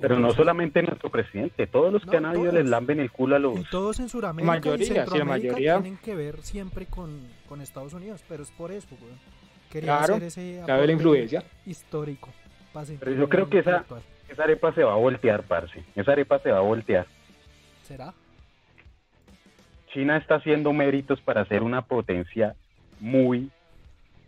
Pero 0.00 0.18
no 0.18 0.32
solamente 0.34 0.82
nuestro 0.82 1.10
presidente, 1.10 1.66
todos 1.66 1.90
los 1.90 2.04
No, 2.04 2.10
que 2.10 2.16
han 2.18 2.26
habido 2.26 2.44
todos. 2.50 2.54
les 2.56 2.66
lamben 2.68 3.00
el 3.00 3.10
culo 3.10 3.36
a 3.36 3.38
los... 3.38 3.58
Y 3.58 3.64
todos 3.70 3.98
en 4.00 4.10
Sudamérica 4.10 4.52
Mayoría, 4.52 5.04
y 5.06 5.08
sí, 5.08 5.24
mayoría. 5.24 5.80
tienen 5.80 5.98
que 5.98 6.14
ver 6.14 6.42
siempre 6.42 6.84
con, 6.84 7.18
con 7.48 7.62
Estados 7.62 7.94
Unidos, 7.94 8.22
pero 8.28 8.42
es 8.42 8.50
por 8.50 8.70
eso. 8.70 8.86
Quería 9.70 9.96
Claro, 9.98 10.14
hacer 10.16 10.26
ese 10.28 10.60
Claro, 10.66 10.84
la 10.84 10.92
influencia. 10.92 11.42
histórico. 11.64 12.28
Pero 13.00 13.12
yo 13.12 13.28
creo 13.30 13.48
que 13.48 13.60
esa- 13.60 13.76
actual. 13.78 14.02
Esa 14.28 14.42
arepa 14.44 14.74
se 14.74 14.84
va 14.84 14.92
a 14.92 14.96
voltear, 14.96 15.42
parce. 15.44 15.82
Esa 15.96 16.12
arepa 16.12 16.38
se 16.40 16.50
va 16.52 16.58
a 16.58 16.62
voltear. 16.62 17.06
¿Será? 17.84 18.12
China 19.94 20.18
está 20.18 20.34
haciendo 20.36 20.72
méritos 20.74 21.18
para 21.22 21.46
ser 21.46 21.62
una 21.62 21.80
potencia 21.82 22.54
muy 23.00 23.50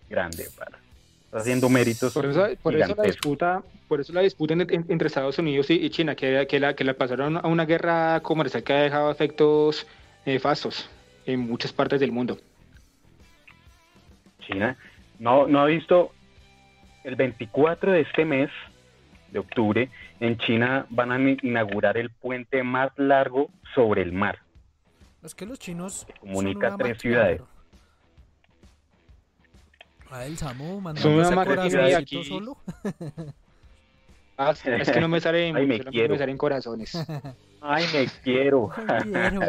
grande, 0.09 0.47
para. 0.57 0.79
Está 1.25 1.39
haciendo 1.39 1.69
méritos 1.69 2.13
Por 2.13 2.27
eso, 2.27 2.45
por 2.61 2.75
eso 2.75 2.95
la 2.97 3.05
disputa, 3.05 3.63
por 3.87 4.01
eso 4.01 4.13
la 4.13 4.21
disputa 4.23 4.53
en- 4.55 4.63
en- 4.63 4.85
entre 4.89 5.07
Estados 5.07 5.39
Unidos 5.39 5.71
y, 5.71 5.75
y 5.75 5.89
China, 5.91 6.17
que, 6.17 6.47
que, 6.49 6.59
la, 6.59 6.75
que 6.75 6.83
la 6.83 6.95
pasaron 6.95 7.37
a 7.37 7.47
una 7.47 7.67
guerra 7.67 8.19
comercial 8.21 8.65
que 8.65 8.73
ha 8.73 8.83
dejado 8.83 9.11
efectos 9.13 9.87
nefastos 10.27 10.91
en 11.27 11.39
muchas 11.41 11.73
partes 11.73 12.01
del 12.01 12.11
mundo. 12.11 12.37
China 14.41 14.77
no, 15.19 15.47
no 15.47 15.61
ha 15.61 15.67
visto 15.67 16.13
el 17.05 17.15
24 17.15 17.93
de 17.93 18.01
este 18.01 18.25
mes 18.25 18.51
de 19.31 19.39
octubre 19.39 19.89
en 20.19 20.37
China 20.39 20.87
van 20.91 21.13
a 21.13 21.19
inaugurar 21.43 21.97
el 21.97 22.11
puente 22.11 22.63
más 22.65 22.91
largo 22.97 23.49
sobre 23.75 24.03
el 24.03 24.13
mar. 24.13 24.41
Es 25.23 25.35
que 25.35 25.47
los 25.47 25.59
chinos. 25.59 26.07
comunica 26.19 26.75
tres 26.77 26.97
máquina, 26.97 27.01
ciudades. 27.01 27.39
bro. 27.39 27.49
A 30.11 30.27
el 30.27 30.37
Samu 30.39 30.81
mandando 30.81 31.23
ese 31.23 31.35
corazoncito 31.35 31.97
aquí- 31.99 32.25
solo. 32.25 32.57
Ah, 34.43 34.53
es 34.53 34.91
que 34.91 35.01
no 35.03 35.09
me 35.09 35.21
salen, 35.21 35.55
Ay, 35.55 35.67
me 35.67 35.75
solamente 35.77 35.91
quiero. 35.91 36.15
me 36.15 36.19
salen 36.19 36.39
corazones. 36.39 36.95
Ay, 37.61 37.85
me 37.93 38.07
quiero. 38.25 38.71
Quiero. 39.03 39.41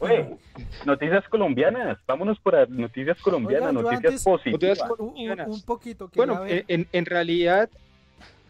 Oye, 0.00 0.36
noticias 0.84 1.26
colombianas, 1.30 1.96
vámonos 2.06 2.38
por 2.40 2.56
a- 2.56 2.66
noticias 2.66 3.18
colombianas, 3.22 3.70
Oiga, 3.70 3.82
noticias 3.82 4.04
antes- 4.12 4.22
positivas. 4.24 4.78
Noticias 4.80 4.90
Un, 4.98 5.40
un- 5.48 5.50
un 5.54 5.62
poquito, 5.62 6.10
Bueno, 6.14 6.42
ver, 6.42 6.66
en, 6.68 6.86
en 6.92 7.06
realidad, 7.06 7.70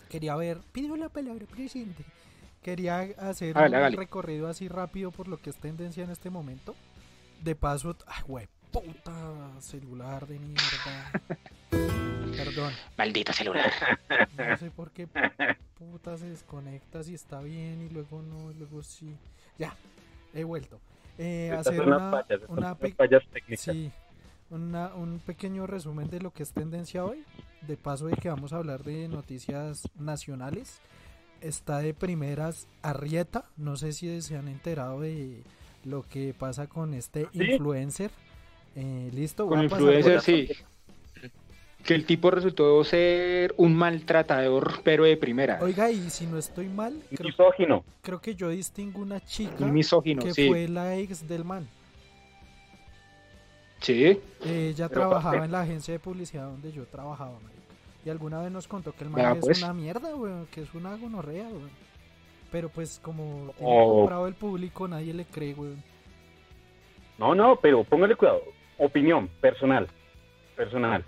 quería 0.09 0.35
ver, 0.35 0.59
pido 0.73 0.97
la 0.97 1.09
palabra 1.11 1.47
presente. 1.47 2.05
Quería 2.63 2.99
hacer 3.19 3.57
un 3.57 3.93
recorrido 3.93 4.49
así 4.49 4.67
rápido 4.67 5.13
por 5.13 5.29
lo 5.29 5.37
que 5.37 5.51
es 5.51 5.57
tendencia 5.57 6.03
en 6.03 6.11
este 6.11 6.29
momento. 6.29 6.75
De 7.45 7.55
paso, 7.55 7.95
ay, 8.09 8.23
güey, 8.27 8.49
puta 8.81 9.61
celular 9.61 10.27
de 10.27 10.39
mierda. 10.39 11.11
Perdón, 12.37 12.73
maldito 12.99 13.33
celular. 13.33 13.73
no 14.37 14.57
sé 14.57 14.71
por 14.71 14.91
qué 14.91 15.09
puta 15.79 16.17
se 16.19 16.29
desconecta 16.31 17.03
si 17.03 17.15
está 17.15 17.41
bien 17.41 17.83
y 17.83 17.89
luego 17.93 18.23
no, 18.23 18.51
y 18.51 18.55
luego 18.55 18.83
sí. 18.83 19.15
Ya, 19.59 19.75
he 20.35 20.45
vuelto. 20.45 20.79
Eh, 21.19 21.51
hacer 21.57 21.81
una, 21.81 22.11
fallas, 22.11 22.41
una 22.49 22.75
pe-. 22.75 22.95
Sí, 23.57 23.91
una- 24.51 24.95
un 24.95 25.19
pequeño 25.21 25.67
resumen 25.67 26.11
de 26.11 26.21
lo 26.21 26.31
que 26.33 26.43
es 26.43 26.53
tendencia 26.53 27.05
hoy. 27.05 27.25
De 27.63 27.77
paso 27.77 28.07
de 28.07 28.17
que 28.17 28.29
vamos 28.29 28.53
a 28.53 28.57
hablar 28.57 28.85
de 28.85 29.09
noticias 29.09 29.89
nacionales. 29.99 30.79
Está 31.41 31.79
de 31.79 31.95
primeras 31.95 32.69
Arrieta. 32.83 33.47
No 33.57 33.77
sé 33.77 33.93
si 33.93 34.21
se 34.21 34.37
han 34.37 34.49
enterado 34.49 35.01
de 35.01 35.43
lo 35.85 36.03
que 36.03 36.35
pasa 36.39 36.67
con 36.67 36.93
este 36.95 37.27
Sí. 37.33 37.43
influencer. 37.43 38.11
Eh, 38.77 39.11
Listo, 39.15 39.47
Con 39.47 39.63
influencer, 39.63 40.21
sí. 40.21 40.49
Que 41.83 41.95
el 41.95 42.05
tipo 42.05 42.31
resultó 42.31 42.83
ser 42.85 43.55
un 43.57 43.75
maltratador, 43.75 44.81
pero 44.83 45.05
de 45.05 45.17
primera. 45.17 45.59
Oiga, 45.63 45.91
y 45.91 46.11
si 46.11 46.27
no 46.27 46.37
estoy 46.37 46.67
mal, 46.69 47.01
creo, 47.15 47.29
Misógino. 47.31 47.85
creo 48.03 48.21
que 48.21 48.35
yo 48.35 48.49
distingo 48.49 49.01
una 49.01 49.21
chica 49.25 49.65
Un 49.65 49.73
misógino, 49.73 50.23
que 50.23 50.35
sí. 50.35 50.49
fue 50.49 50.67
la 50.69 50.97
ex 50.97 51.27
del 51.29 51.45
man. 51.45 51.67
Sí. 53.81 54.19
Ella 54.45 54.89
Pero, 54.89 55.01
trabajaba 55.01 55.45
en 55.45 55.53
la 55.53 55.61
agencia 55.63 55.93
de 55.93 56.01
publicidad 56.01 56.47
donde 56.47 56.73
yo 56.73 56.85
trabajaba, 56.87 57.33
marica. 57.33 57.53
Y 58.05 58.11
alguna 58.11 58.41
vez 58.43 58.51
nos 58.51 58.67
contó 58.67 58.93
que 58.93 59.05
el 59.05 59.11
man 59.11 59.37
es 59.37 59.45
pues. 59.45 59.63
una 59.63 59.73
mierda, 59.73 60.15
weón, 60.17 60.47
que 60.51 60.63
es 60.63 60.75
una 60.75 60.97
gonorrea, 60.97 61.45
weón. 61.49 61.71
Pero 62.51 62.69
pues 62.69 62.99
como 63.03 63.53
Oh. 63.61 64.01
comprado 64.01 64.27
el 64.27 64.35
público, 64.35 64.89
nadie 64.89 65.13
le 65.15 65.25
cree, 65.25 65.55
weón. 65.55 65.83
No, 67.19 67.35
no, 67.35 67.57
pero 67.57 67.85
póngale 67.85 68.15
cuidado. 68.17 68.43
Opinión 68.79 69.29
personal. 69.41 69.87
Personal. 70.57 71.05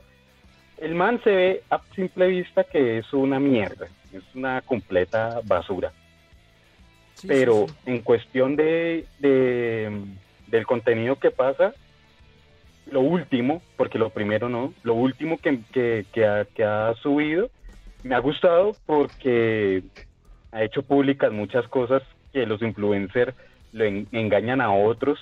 El 0.79 0.95
man 0.95 1.21
se 1.25 1.31
ve 1.31 1.63
a 1.71 1.81
simple 1.95 2.29
vista 2.29 2.65
que 2.65 2.99
es 2.99 3.13
una 3.13 3.39
mierda. 3.41 3.89
Es 4.13 4.23
una 4.35 4.63
completa 4.63 5.41
basura. 5.45 5.93
Sí, 7.15 7.27
pero 7.27 7.67
sí. 7.69 7.75
en 7.87 8.01
cuestión 8.03 8.55
de, 8.57 9.05
de- 9.19 9.91
del 10.47 10.67
contenido 10.67 11.17
que 11.17 11.31
pasa, 11.31 11.75
lo 12.91 13.01
último, 13.01 13.61
porque 13.77 13.99
lo 13.99 14.11
primero 14.11 14.49
no, 14.49 14.73
lo 14.83 14.95
último 14.95 15.37
que, 15.39 15.61
que, 15.73 16.07
que 16.13 16.25
ha, 16.25 16.45
que 16.47 16.65
ha 16.65 16.95
subido 17.03 17.51
me 18.05 18.15
ha 18.15 18.19
gustado 18.21 18.77
porque 18.87 19.83
ha 20.53 20.63
hecho 20.63 20.83
públicas 20.83 21.33
muchas 21.33 21.67
cosas 21.69 22.03
que 22.33 22.47
los 22.47 22.63
influencers 22.63 23.35
lo 23.73 23.85
en- 23.85 24.07
engañan 24.13 24.61
a 24.61 24.71
otros 24.73 25.19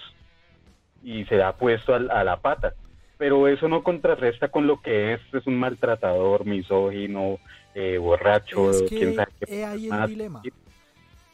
y 1.07 1.25
se 1.27 1.41
ha 1.41 1.53
puesto 1.53 1.95
a, 1.95 2.25
la 2.25 2.41
pata. 2.41 2.75
Pero 3.17 3.47
eso 3.47 3.69
no 3.69 3.85
contrarresta 3.85 4.49
con 4.49 4.67
lo 4.67 4.83
que 4.83 5.15
es, 5.15 5.21
es 5.33 5.47
un 5.47 5.57
maltratador, 5.57 6.45
misógino, 6.45 7.39
eh, 7.77 7.97
borracho, 7.97 8.73
Es 8.73 8.83
quién 8.89 9.15
sabe 9.15 9.31
qué 9.47 9.65
ahí 9.65 9.89
el 9.89 10.07
dilema. 10.09 10.43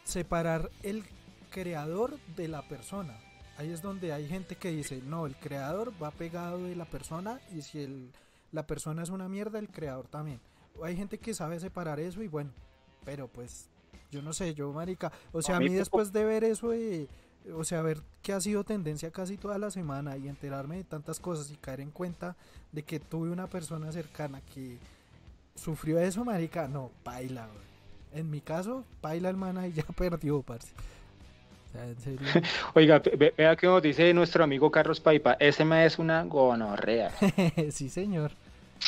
Separar 0.05 0.69
el 0.82 1.05
creador 1.51 2.19
de 2.36 2.49
la 2.49 2.61
persona. 2.69 3.16
Ahí 3.57 3.73
es 3.73 3.81
donde 3.81 4.12
hay 4.12 4.28
gente 4.28 4.57
que 4.57 4.70
dice, 4.70 5.01
no, 5.07 5.24
el 5.24 5.36
creador 5.36 5.93
va 6.01 6.11
pegado 6.11 6.62
de 6.62 6.77
la 6.77 6.85
persona 6.85 7.40
y 7.51 7.62
si 7.62 7.82
el, 7.82 8.11
la 8.53 8.66
persona 8.66 9.03
es 9.03 9.09
una 9.09 9.27
mierda, 9.28 9.59
el 9.59 9.70
creador 9.70 10.07
también. 10.07 10.39
Hay 10.85 10.97
gente 10.97 11.16
que 11.16 11.32
sabe 11.32 11.59
separar 11.61 11.99
eso 11.99 12.23
y 12.23 12.28
bueno, 12.28 12.51
pero 13.07 13.27
pues 13.27 13.70
yo 14.11 14.20
no 14.20 14.35
sé, 14.35 14.53
yo 14.53 14.70
marica, 14.70 15.11
o 15.32 15.40
sea, 15.40 15.57
a 15.57 15.61
mí 15.61 15.70
después 15.70 16.12
de 16.12 16.24
ver 16.24 16.44
eso, 16.44 16.70
de, 16.70 17.09
o 17.56 17.64
sea, 17.64 17.82
ver 17.82 17.98
que 18.23 18.32
ha 18.32 18.40
sido 18.40 18.64
tendencia 18.64 19.10
casi 19.10 19.36
toda 19.36 19.59
la 19.59 19.70
semana 19.70 20.16
y 20.16 20.28
enterarme 20.28 20.77
de 20.77 20.85
tantas 20.85 21.19
cosas 21.19 21.51
y 21.51 21.56
caer 21.56 21.81
en 21.81 21.90
cuenta 21.90 22.36
de 22.73 22.82
que 22.82 23.01
tuve 23.01 23.31
una 23.31 23.47
persona 23.48 23.90
cercana 23.93 24.40
que 24.55 24.78
sufrió 25.55 25.98
eso, 25.98 26.24
marica, 26.24 26.69
no, 26.69 26.90
baila, 27.05 27.48
En 28.14 28.31
mi 28.31 28.40
caso, 28.40 28.85
baila 29.01 29.28
el 29.31 29.36
mana 29.36 29.66
y 29.66 29.73
ya 29.74 29.82
perdió, 29.85 30.43
parce. 30.43 30.69
O 31.69 31.73
sea, 31.73 31.86
en 31.86 31.98
serio. 32.01 32.20
Oiga, 32.74 32.98
ve- 32.98 33.16
ve- 33.16 33.35
vea 33.36 33.56
que 33.56 33.66
nos 33.66 33.82
dice 33.82 34.12
nuestro 34.14 34.44
amigo 34.44 34.70
Carlos 34.70 35.01
Paipa, 35.01 35.36
ese 35.40 35.64
me 35.64 35.85
es 35.86 35.98
una 35.98 36.23
gonorrea. 36.24 37.10
sí, 37.70 37.89
señor. 37.89 38.31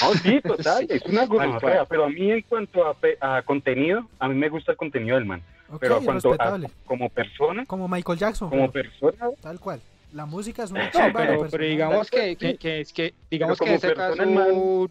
No, 0.02 0.12
sí, 0.14 0.40
total, 0.40 0.86
Sí, 0.89 0.97
es 0.97 1.02
una 1.06 1.24
gonorrea, 1.24 1.85
pero 1.85 2.05
a 2.05 2.09
mí 2.10 2.31
en 2.31 2.43
cuanto 2.43 2.85
a, 2.86 2.94
pe- 2.94 3.16
a 3.20 3.43
contenido, 3.43 4.09
a 4.18 4.28
mí 4.28 4.35
me 4.35 4.48
gusta 4.48 4.72
el 4.72 4.76
contenido 4.78 5.16
del 5.16 5.24
man, 5.24 5.40
Pero 5.81 6.01
cuanto 6.03 6.35
a, 6.35 6.61
como 6.85 7.09
persona, 7.09 7.65
Como 7.66 7.89
Michael 7.89 8.19
Jackson, 8.19 8.51
como 8.51 8.70
pero 8.70 8.91
persona, 8.91 9.31
tal 9.41 9.59
cual. 9.59 9.81
La 10.12 10.27
música 10.27 10.62
es 10.65 10.70
una 10.73 10.86
No, 10.86 11.49
pero, 11.51 11.65
digamos 11.65 12.11
que, 12.11 12.36
que, 12.36 12.57
que 12.57 12.81
es 12.81 12.93
que, 12.93 13.15
digamos 13.31 13.59
Pero 13.59 13.70
que 13.70 13.74
ese 13.74 13.95
caso... 13.95 14.89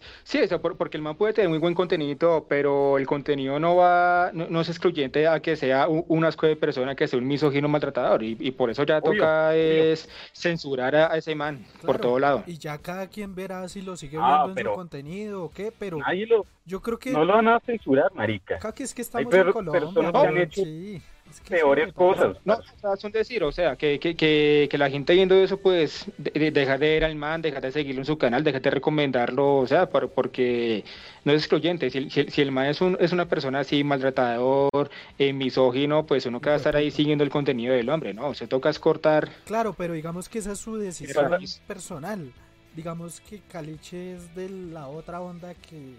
man- 0.00 0.10
Sí, 0.24 0.38
eso, 0.38 0.60
por- 0.60 0.76
porque 0.76 0.96
el 0.96 1.02
man 1.02 1.16
puede 1.16 1.32
tener 1.32 1.48
muy 1.48 1.58
buen 1.58 1.74
contenido, 1.74 2.46
pero 2.48 2.98
el 2.98 3.06
contenido 3.06 3.58
no 3.60 3.76
va, 3.76 4.30
no, 4.32 4.46
no 4.48 4.60
es 4.60 4.68
excluyente 4.68 5.26
a 5.26 5.40
que 5.40 5.56
sea 5.56 5.88
un, 5.88 6.04
un 6.08 6.24
asco 6.24 6.46
de 6.46 6.56
persona, 6.56 6.94
que 6.94 7.06
sea 7.08 7.18
un 7.18 7.26
misógino 7.26 7.68
maltratador, 7.68 8.22
y, 8.22 8.36
y 8.40 8.50
por 8.52 8.70
eso 8.70 8.82
ya 8.84 9.00
Obvio, 9.00 9.12
toca 9.20 9.50
obvio. 9.50 9.58
es 9.60 10.08
censurar 10.32 10.94
a, 10.96 11.12
a 11.12 11.16
ese 11.18 11.34
man 11.34 11.64
por 11.84 11.98
todo 11.98 12.18
lado. 12.18 12.42
Y 12.46 12.58
ya 12.58 12.78
cada 12.78 13.06
quien 13.08 13.34
verá 13.34 13.68
si 13.68 13.82
lo 13.82 13.96
sigue 13.96 14.18
Ah, 14.20 14.44
viendo 14.44 14.60
en 14.60 14.66
su 14.68 14.74
contenido 14.74 15.44
o 15.44 15.50
qué, 15.50 15.72
pero 15.78 15.98
lo, 16.28 16.46
yo 16.66 16.80
creo 16.80 16.98
que 16.98 17.12
no 17.12 17.24
lo 17.24 17.34
van 17.34 17.48
a 17.48 17.60
censurar, 17.60 18.12
marica. 18.14 18.56
acá 18.56 18.72
que 18.72 18.82
es 18.82 18.94
que 18.94 19.02
estamos 19.02 19.30
per- 19.30 19.46
en 19.46 19.52
Colombia, 19.52 19.80
personas 19.80 20.12
que 20.12 20.26
han 20.28 20.36
hecho 20.38 20.62
sí, 20.62 21.02
Peores 21.40 21.92
cosas. 21.92 22.36
No, 22.44 22.54
o 22.54 22.78
sea, 22.80 22.94
es 22.94 23.04
un 23.04 23.12
decir, 23.12 23.42
o 23.44 23.52
sea, 23.52 23.76
que, 23.76 23.98
que, 23.98 24.14
que, 24.16 24.68
que 24.70 24.78
la 24.78 24.90
gente 24.90 25.14
viendo 25.14 25.34
eso, 25.36 25.58
pues, 25.58 26.06
de- 26.18 26.30
de- 26.30 26.50
dejar 26.50 26.78
de 26.78 26.88
ver 26.88 27.04
al 27.04 27.16
man, 27.16 27.42
dejar 27.42 27.62
de 27.62 27.72
seguirlo 27.72 28.00
en 28.00 28.06
su 28.06 28.16
canal, 28.18 28.42
dejar 28.44 28.62
de 28.62 28.70
recomendarlo, 28.70 29.56
o 29.58 29.66
sea, 29.66 29.88
por- 29.88 30.10
porque 30.10 30.84
no 31.24 31.32
es 31.32 31.42
excluyente. 31.42 31.90
Si, 31.90 31.98
el- 31.98 32.10
si, 32.10 32.20
el- 32.20 32.30
si 32.30 32.42
el 32.42 32.50
man 32.52 32.66
es, 32.66 32.80
un, 32.80 32.96
es 33.00 33.12
una 33.12 33.26
persona 33.28 33.60
así, 33.60 33.82
maltratador, 33.84 34.90
eh, 35.18 35.32
misógino, 35.32 36.06
pues 36.06 36.26
uno 36.26 36.40
que 36.40 36.48
va 36.48 36.54
a 36.54 36.58
estar 36.58 36.76
ahí 36.76 36.90
siguiendo 36.90 37.24
el 37.24 37.30
contenido 37.30 37.74
del 37.74 37.88
hombre, 37.90 38.14
¿no? 38.14 38.34
Se 38.34 38.46
toca 38.46 38.70
es 38.70 38.78
cortar. 38.78 39.28
Claro, 39.44 39.74
pero 39.76 39.94
digamos 39.94 40.28
que 40.28 40.38
esa 40.38 40.52
es 40.52 40.58
su 40.58 40.76
decisión 40.76 41.30
personal. 41.66 42.32
Digamos 42.74 43.20
que 43.20 43.40
Caliche 43.50 44.16
es 44.16 44.34
de 44.34 44.48
la 44.48 44.88
otra 44.88 45.20
onda 45.20 45.54
que, 45.54 45.94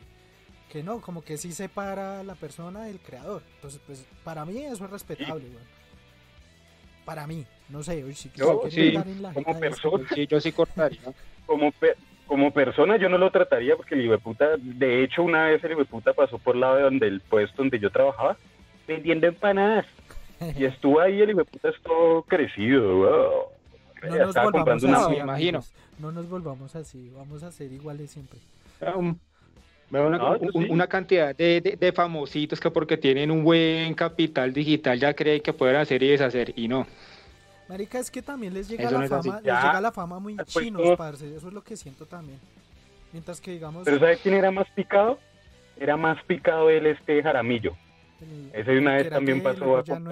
que 0.76 0.84
no, 0.84 0.99
como 0.99 1.23
que 1.23 1.38
sí 1.38 1.53
separa 1.53 2.19
a 2.19 2.23
la 2.23 2.35
persona 2.35 2.84
del 2.84 2.99
creador. 2.99 3.41
Entonces, 3.56 3.80
pues 3.88 4.06
para 4.26 4.43
mí 4.43 4.57
eso 4.57 4.84
es 4.84 4.91
respetable, 4.91 5.45
weón. 5.45 5.64
Para 7.06 7.26
mí, 7.27 7.45
no 7.69 7.81
sé, 7.81 8.03
hoy 8.03 8.14
si, 8.14 8.30
Yo, 8.35 8.64
sí, 8.69 8.93
en 8.93 9.22
la 9.22 9.31
como 9.31 9.52
eso, 9.52 9.60
persona. 9.61 10.10
Sí, 10.14 10.27
yo 10.27 10.41
sí 10.41 10.52
cortaría. 10.52 10.99
Como, 11.45 11.72
pe- 11.72 11.95
como 12.27 12.52
persona 12.52 12.97
yo 12.97 13.07
no 13.07 13.18
lo 13.18 13.31
trataría 13.31 13.77
porque 13.77 13.95
el 13.95 14.02
hijueputa, 14.03 14.57
de 14.57 15.02
hecho 15.06 15.23
una 15.23 15.45
vez 15.45 15.64
el 15.64 15.72
hijueputa 15.72 16.11
pasó 16.11 16.39
por 16.39 16.57
lado 16.57 16.76
de 16.76 16.81
donde 16.81 17.07
el 17.07 17.22
puesto 17.22 17.56
donde 17.56 17.80
yo 17.80 17.89
trabajaba, 17.89 18.35
vendiendo 18.85 19.27
empanadas. 19.27 19.85
Y 20.57 20.65
estuvo 20.65 20.99
ahí 20.99 21.22
el 21.22 21.30
hijueputa 21.30 21.69
es 21.69 21.81
todo 21.84 22.23
crecido, 22.23 22.97
wow. 22.97 24.10
no 24.10 24.26
nos 24.26 24.35
volvamos 24.35 24.84
así, 24.84 24.85
una 24.88 25.07
me 25.07 25.18
imagino. 25.19 25.64
No 25.99 26.11
nos 26.11 26.27
volvamos 26.27 26.76
así, 26.76 27.10
vamos 27.15 27.43
a 27.43 27.52
ser 27.53 27.72
iguales 27.72 28.11
siempre. 28.11 28.39
Um, 28.93 29.18
una, 29.91 30.18
No, 30.18 30.36
yo 30.40 30.49
un- 30.53 30.64
sí. 30.66 30.70
una 30.72 30.88
cantidad 30.88 31.36
de, 31.36 31.62
de, 31.62 31.76
de 31.78 31.91
famositos 31.91 32.60
que 32.60 32.70
porque 32.72 32.98
tienen 32.98 33.32
un 33.32 33.44
buen 33.44 33.94
capital 33.94 34.52
digital 34.53 34.99
ya 34.99 35.14
creen 35.14 35.41
que 35.41 35.53
pueden 35.53 35.76
hacer 35.78 36.02
y 36.03 36.10
deshacer, 36.10 36.53
y 36.56 36.68
no. 36.68 36.86
Marica, 37.68 37.98
es 37.99 38.12
que 38.12 38.22
también 38.22 38.53
les 38.53 38.68
llega 38.68 38.84
Eso 38.84 38.94
la 38.94 38.99
no 38.99 39.07
fama, 39.07 39.36
les 39.41 39.44
llega 39.53 39.82
la 39.82 39.91
fama 39.91 40.20
muy 40.20 40.36
Pues, 40.36 40.49
chinos, 40.49 40.82
todo- 40.82 40.98
parce, 40.98 41.36
eso 41.36 41.48
es 41.48 41.53
lo 41.53 41.64
que 41.64 41.76
siento 41.76 42.06
también. 42.06 42.40
Mientras 43.12 43.40
que 43.41 43.52
digamos 43.52 43.86
Pero 43.86 43.99
¿sabe 43.99 44.18
quién 44.22 44.36
era 44.36 44.52
más 44.52 44.68
picado? 44.76 45.20
Era 45.80 45.98
más 45.98 46.22
picado 46.26 46.70
el 46.70 46.86
este 46.86 47.22
Jaramillo. 47.24 47.76
el- 48.22 48.49
Ese 48.53 48.72
de 48.72 48.78
una 48.80 48.95
vez 48.95 49.10
también 49.10 49.40
gay, 49.40 49.44
pasó 49.53 49.78
a 49.78 49.99
no 49.99 50.12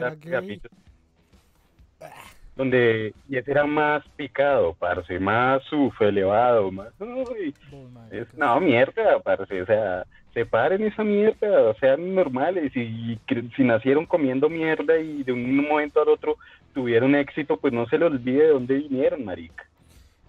Donde, 2.55 3.13
y 3.27 3.37
ese 3.37 3.49
era 3.51 3.65
más 3.65 4.03
picado, 4.15 4.75
parce, 4.77 5.19
más 5.19 5.61
uf, 5.73 5.99
elevado, 6.01 6.71
más, 6.71 6.89
uy, 6.99 7.55
es, 8.11 8.31
no, 8.35 8.59
mierda, 8.59 9.19
parce, 9.23 9.61
o 9.61 9.65
sea, 9.65 10.03
separen 10.35 10.83
esa 10.83 11.03
mierda, 11.03 11.73
sean 11.79 12.13
normales, 12.13 12.71
y, 12.75 13.17
que- 13.25 13.49
si 13.55 13.63
nacieron 13.63 14.05
comiendo 14.05 14.49
mierda 14.49 14.99
y 14.99 15.23
de 15.23 15.31
un 15.31 15.65
momento 15.67 16.01
al 16.01 16.09
otro 16.09 16.37
tuvieron 16.75 17.15
éxito, 17.15 17.57
pues 17.57 17.73
no 17.73 17.87
se 17.87 17.97
le 17.97 18.05
olvide 18.05 18.43
de 18.43 18.49
dónde 18.49 18.75
vinieron, 18.75 19.25
marica. 19.25 19.65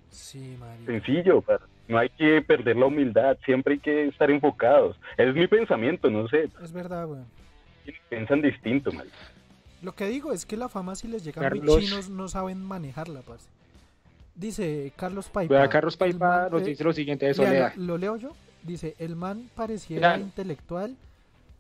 Sí, 0.08 0.56
marica. 0.58 0.92
Sencillo, 0.92 1.42
parce. 1.42 1.64
no 1.88 1.98
hay 1.98 2.08
que 2.08 2.40
perder 2.40 2.76
la 2.76 2.86
humildad, 2.86 3.36
siempre 3.44 3.74
hay 3.74 3.80
que 3.80 4.06
estar 4.08 4.30
enfocados. 4.30 4.96
Es 5.18 5.34
mi 5.34 5.46
pensamiento, 5.46 6.08
no 6.08 6.26
sé, 6.28 6.48
Es 6.62 6.72
verdad, 6.72 7.06
weón. 7.06 7.26
piensan 8.08 8.40
distinto, 8.40 8.90
marica. 8.92 9.16
Lo 9.84 9.94
que 9.94 10.06
digo 10.06 10.32
es 10.32 10.46
que 10.46 10.56
la 10.56 10.68
fama 10.70 10.94
si 10.96 11.06
les 11.08 11.22
llega 11.24 11.42
muy 11.42 11.60
Carlos- 11.60 11.80
chinos 11.80 12.08
no 12.08 12.26
saben 12.28 12.64
manejarla, 12.64 13.20
parce. 13.20 13.46
Dice 14.34 14.92
Carlos 14.96 15.28
Paipa. 15.28 15.54
Vea, 15.54 15.68
Carlos 15.68 15.96
Paipa 15.96 16.48
nos 16.50 16.64
dice 16.64 16.82
lo 16.82 16.92
siguiente 16.92 17.26
de 17.26 17.34
lea, 17.34 17.46
Soledad. 17.46 17.74
lo, 17.76 17.84
lo 17.84 17.98
leo 17.98 18.16
yo. 18.16 18.32
Dice, 18.62 18.94
el 18.98 19.14
man 19.14 19.50
pareciera 19.54 20.14
Mira. 20.14 20.24
intelectual, 20.24 20.96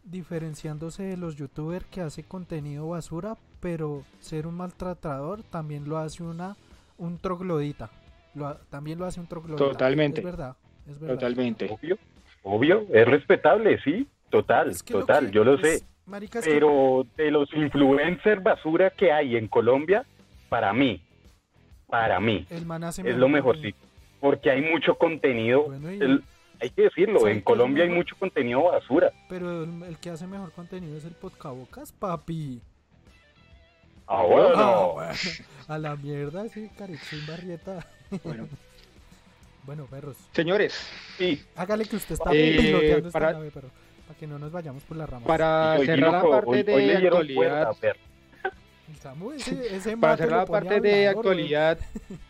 diferenciándose 0.04 1.02
de 1.02 1.16
los 1.16 1.36
youtubers 1.36 1.84
que 1.86 2.00
hace 2.00 2.22
contenido 2.24 2.88
basura, 2.88 3.36
pero 3.60 4.02
ser 4.20 4.46
un 4.46 4.54
maltratador 4.54 5.42
también 5.42 5.88
lo 5.88 5.98
hace 5.98 6.22
una 6.22 6.56
un 6.96 7.18
troglodita. 7.18 7.90
Lo 8.34 8.46
ha- 8.46 8.58
también 8.70 8.98
lo 8.98 9.04
hace 9.06 9.20
un 9.20 9.26
troglodita. 9.26 9.64
Totalmente. 9.64 10.20
Es 10.20 10.24
verdad, 10.24 10.56
es 10.88 10.98
verdad. 10.98 11.14
Totalmente. 11.16 11.68
Obvio, 11.70 11.98
obvio, 12.42 12.86
es 12.92 13.06
respetable, 13.06 13.78
sí, 13.82 14.08
total, 14.30 14.70
Es 14.70 14.82
que 14.82 14.94
lo 14.94 15.00
total, 15.00 15.26
que- 15.26 15.32
yo 15.32 15.44
lo 15.44 15.58
sé. 15.58 15.82
Marica, 16.06 16.38
es 16.38 16.44
que- 16.44 16.52
Pero 16.52 17.06
de 17.16 17.30
los 17.30 17.52
influencers 17.54 18.42
basura 18.42 18.90
que 18.90 19.12
hay 19.12 19.36
en 19.36 19.48
Colombia, 19.48 20.04
para 20.48 20.72
mí, 20.72 21.00
para 21.88 22.20
mí, 22.20 22.46
el 22.50 22.66
man 22.66 22.84
hace 22.84 23.08
es 23.08 23.16
lo 23.16 23.28
mejorcito. 23.28 23.78
Porque 24.20 24.50
hay 24.50 24.62
mucho 24.62 24.96
contenido, 24.96 25.64
Bueno, 25.64 25.92
y- 25.92 25.98
el- 26.00 26.24
hay 26.60 26.70
que 26.70 26.82
decirlo, 26.82 27.20
¿Sabe 27.20 27.32
en 27.32 27.40
Colombia 27.42 27.82
hay 27.82 27.90
mejor? 27.90 28.04
mucho 28.04 28.16
contenido 28.16 28.62
basura. 28.64 29.12
Pero 29.28 29.64
el, 29.64 29.82
el 29.82 29.98
que 29.98 30.10
hace 30.10 30.26
mejor 30.26 30.52
contenido 30.52 30.96
es 30.96 31.04
el 31.04 31.12
podcabocas, 31.12 31.92
papi. 31.92 32.60
Ahora 34.06 34.50
Ah, 34.54 34.60
no. 34.60 34.92
bueno, 34.94 35.12
a 35.68 35.78
la 35.78 35.96
mierda, 35.96 36.48
sí, 36.48 36.68
Carichín 36.76 37.26
Barrieta. 37.26 37.86
Bueno, 38.22 38.46
Bueno, 39.64 39.86
perros. 39.86 40.16
señores, 40.32 40.74
Sí, 41.16 41.42
Hágale 41.56 41.86
que 41.86 41.96
usted 41.96 42.12
está 42.14 42.30
Eh, 42.34 42.56
piloteando 42.60 43.08
esta 43.08 43.18
para- 43.18 43.32
nave, 43.32 43.50
perro. 43.50 43.68
Para 44.14 44.18
que 44.20 44.26
no 44.26 44.38
nos 44.38 44.52
vayamos 44.52 44.82
por 44.84 44.96
las 44.96 45.08
ramas. 45.10 45.26
para 45.26 45.74
hoy 45.78 45.86
cerrar 45.86 46.12
la 46.12 46.22
parte 46.30 46.72
hoy- 46.72 46.86
de 46.86 46.96
actualidad, 46.96 47.68
Samu, 49.00 49.32
ese, 49.32 49.76
ese 49.76 49.96
para 49.96 50.16
cerrar 50.16 50.40
la 50.40 50.46
parte 50.46 50.80
de 50.80 51.08
hablador, 51.08 51.18
actualidad, 51.18 51.78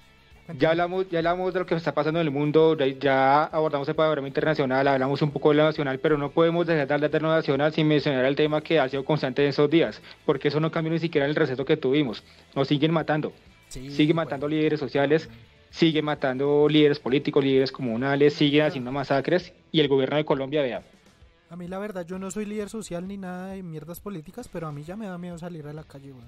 ya 0.58 0.70
hablamos, 0.70 1.08
ya 1.10 1.18
hablamos 1.18 1.52
de 1.52 1.60
lo 1.60 1.66
que 1.66 1.74
está 1.74 1.92
pasando 1.92 2.20
en 2.20 2.26
el 2.26 2.32
mundo, 2.32 2.76
ya, 2.78 3.44
abordamos 3.44 3.86
el 3.88 3.94
panorama 3.94 4.26
internacional, 4.28 4.88
hablamos 4.88 5.20
un 5.22 5.30
poco 5.30 5.50
de 5.50 5.56
lo 5.56 5.64
nacional, 5.64 5.98
pero 5.98 6.16
no 6.16 6.30
podemos 6.30 6.66
dejar 6.66 6.86
de 6.88 6.94
hablar 6.94 7.10
de 7.10 7.20
lo 7.20 7.28
nacional 7.28 7.72
sin 7.72 7.86
mencionar 7.86 8.24
el 8.24 8.34
tema 8.36 8.60
que 8.62 8.80
ha 8.80 8.88
sido 8.88 9.04
constante 9.04 9.42
en 9.42 9.50
esos 9.50 9.68
días, 9.70 10.00
porque 10.24 10.48
eso 10.48 10.58
no 10.60 10.70
cambió 10.70 10.92
ni 10.92 10.98
siquiera 11.00 11.26
en 11.26 11.30
el 11.30 11.36
receso 11.36 11.64
que 11.64 11.76
tuvimos. 11.76 12.24
Nos 12.54 12.68
siguen 12.68 12.92
matando, 12.92 13.32
Sí, 13.68 13.90
sigue 13.90 14.12
güey. 14.12 14.24
matando 14.24 14.48
líderes 14.48 14.80
sociales, 14.80 15.28
sigue 15.70 16.02
matando 16.02 16.66
líderes 16.68 16.98
políticos, 16.98 17.44
líderes 17.44 17.70
comunales, 17.72 18.34
sigue 18.34 18.62
haciendo 18.62 18.90
masacres 18.92 19.52
y 19.70 19.80
el 19.80 19.88
gobierno 19.88 20.16
de 20.16 20.24
Colombia, 20.24 20.62
vea, 20.62 20.82
A 21.50 21.56
mí 21.56 21.68
la 21.68 21.78
verdad, 21.78 22.04
yo 22.06 22.18
no 22.18 22.30
soy 22.30 22.46
líder 22.46 22.68
social 22.68 23.06
ni 23.06 23.16
nada 23.16 23.52
de 23.52 23.62
mierdas 23.62 24.00
políticas, 24.00 24.48
pero 24.52 24.66
a 24.66 24.72
mí 24.72 24.82
ya 24.82 24.96
me 24.96 25.06
da 25.06 25.18
miedo 25.18 25.38
salir 25.38 25.66
a 25.66 25.72
la 25.72 25.84
calle, 25.84 26.10
güey. 26.10 26.24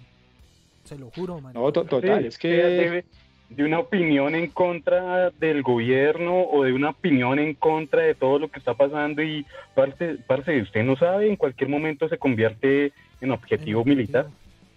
Se 0.85 0.97
lo 0.99 1.11
juro, 1.11 1.41
man. 1.41 1.53
no, 1.55 1.73
to- 1.73 1.85
total, 1.85 2.21
Sí, 2.23 2.29
es 2.29 2.39
que... 2.39 2.49
de, 2.49 3.05
de 3.49 3.65
una 3.65 3.79
opinión 3.79 4.35
en 4.35 4.49
contra 4.51 5.31
del 5.31 5.63
gobierno 5.63 6.43
o 6.43 6.65
de 6.65 6.73
una 6.73 6.91
opinión 6.91 7.39
en 7.39 7.55
contra 7.55 8.03
de 8.03 8.15
todo 8.15 8.39
lo 8.39 8.49
que 8.51 8.59
está 8.59 8.75
pasando 8.75 9.23
y 9.23 9.45
parce, 9.75 10.17
parce, 10.27 10.61
usted 10.63 10.85
no 10.85 10.97
sabe, 10.97 11.29
en 11.29 11.37
cualquier 11.37 11.71
momento 11.71 12.09
se 12.09 12.19
convierte 12.19 12.93
en 13.21 13.31
objetivo 13.31 13.85
militar. 13.85 14.27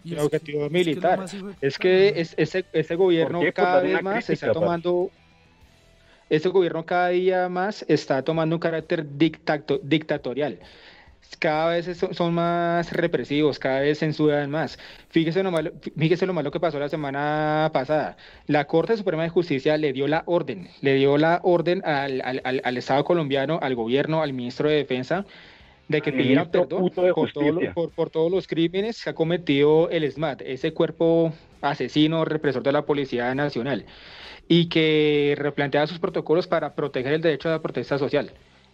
Y 0.03 0.13
El 0.13 0.19
es 0.19 0.19
que- 0.19 0.25
objetivo 0.37 0.65
es 0.65 0.69
que 0.71 0.73
lo 0.73 0.79
militar. 0.85 1.25
Es 1.61 1.77
que 1.77 2.21
es, 2.21 2.33
ese, 2.37 2.65
ese 2.73 2.95
gobierno 2.95 3.41
cada 3.53 3.81
vez 3.81 4.01
más 4.01 4.25
crítica, 4.25 4.33
está 4.33 4.47
parce. 4.47 4.59
tomando, 4.59 5.09
ese 6.29 6.49
gobierno 6.49 6.85
cada 6.85 7.09
día 7.09 7.49
más 7.49 7.85
está 7.87 8.23
tomando 8.23 8.55
un 8.55 8.59
carácter 8.59 9.05
dictato- 9.17 9.79
dictatorial. 9.83 10.59
Cada 11.37 11.69
vez 11.69 11.85
son, 12.13 12.33
más 12.33 12.91
represivos, 12.91 13.59
cada 13.59 13.81
vez 13.81 13.99
censuran 13.99 14.49
más. 14.49 14.79
Fíjese 15.09 15.43
lo, 15.43 15.51
malo, 15.51 15.71
fíjese 15.95 16.25
lo 16.25 16.33
malo 16.33 16.49
que 16.49 16.59
pasó 16.59 16.79
la 16.79 16.89
semana 16.89 17.69
pasada. 17.71 18.17
La 18.47 18.65
Corte 18.65 18.97
Suprema 18.97 19.23
de 19.23 19.29
Justicia 19.29 19.77
le 19.77 19.93
dio 19.93 20.07
la 20.07 20.23
orden, 20.25 20.69
le 20.81 20.95
dio 20.95 21.17
la 21.19 21.39
orden 21.43 21.83
al, 21.85 22.21
al- 22.25 22.41
al- 22.43 22.61
al 22.63 22.77
Estado 22.77 23.03
colombiano, 23.03 23.59
al 23.61 23.75
gobierno, 23.75 24.23
al 24.23 24.33
ministro 24.33 24.69
de 24.69 24.77
Defensa, 24.77 25.25
de 25.87 26.01
que 26.01 26.11
pidieran 26.11 26.49
perdón 26.51 26.89
por, 27.13 27.31
todo 27.31 27.59
por, 27.73 27.91
por 27.91 28.09
todos 28.09 28.31
los 28.31 28.47
crímenes 28.47 29.03
que 29.03 29.09
ha 29.11 29.13
cometido 29.13 29.89
el 29.89 30.09
SMAT, 30.11 30.41
ese 30.41 30.73
cuerpo 30.73 31.31
asesino, 31.61 32.25
represor 32.25 32.63
de 32.63 32.71
la 32.71 32.83
Policía 32.83 33.33
Nacional, 33.35 33.85
y 34.49 34.67
que 34.67 35.35
replantea 35.37 35.87
sus 35.87 35.99
protocolos 35.99 36.47
para 36.47 36.73
proteger 36.75 37.13
el 37.13 37.21
derecho 37.21 37.47
a 37.47 37.53
la 37.53 37.61
protesta 37.61 37.97
social. 37.97 38.31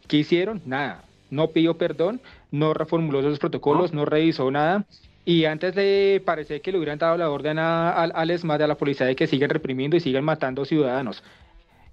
¿Qué 0.07 0.18
hicieron? 0.18 0.61
Nada. 0.65 1.03
No 1.30 1.49
pidió 1.49 1.77
perdón, 1.77 2.22
no 2.49 2.73
reformuló 2.73 3.19
esos 3.19 3.39
protocolos, 3.39 3.93
no 3.93 4.06
revisó 4.06 4.49
nada. 4.49 4.85
Y 5.26 5.45
antes 5.45 5.76
de 5.76 6.22
parecer 6.26 6.61
que 6.61 6.72
le 6.72 6.77
hubieran 6.77 6.97
dado 6.99 7.18
la 7.18 7.30
orden 7.30 7.60
a- 7.60 7.91
al, 7.91 8.11
al 8.15 8.31
SMAT, 8.31 8.61
a 8.61 8.68
la 8.68 8.76
policía, 8.76 9.06
de 9.07 9.15
que 9.15 9.27
sigan 9.27 9.49
reprimiendo 9.49 9.97
y 9.97 9.99
sigan 9.99 10.23
matando 10.23 10.64
ciudadanos. 10.65 11.23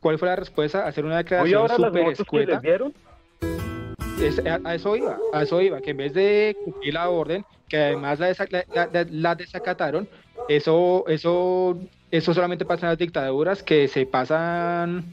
¿Cuál 0.00 0.18
fue 0.18 0.28
la 0.28 0.36
respuesta? 0.36 0.86
Hacer 0.86 1.04
una 1.04 1.16
declaración 1.18 1.68
súper 1.68 2.02
motos 2.02 2.16
que 2.18 2.22
escueta. 2.22 2.52
les 2.52 2.62
dieron, 2.62 2.92
Es- 4.22 4.38
a, 4.46 4.60
a 4.64 4.74
eso 4.74 4.94
iba, 4.96 5.18
a 5.32 5.42
eso 5.42 5.60
iba, 5.60 5.80
que 5.80 5.90
en 5.90 5.96
vez 5.96 6.12
de 6.14 6.56
cumplir 6.64 6.94
la 6.94 7.08
orden, 7.08 7.44
que 7.68 7.78
además 7.78 8.20
la, 8.20 8.30
desa- 8.30 8.48
la- 8.50 8.64
la- 8.74 8.88
la- 8.92 9.06
la 9.10 9.34
desacataron, 9.34 10.06
eso, 10.48 11.04
eso, 11.08 11.78
eso 12.12 12.32
solamente 12.34 12.64
pasa 12.64 12.86
en 12.86 12.90
las 12.90 12.98
dictaduras 12.98 13.62
que 13.64 13.88
se 13.88 14.06
pasan 14.06 15.06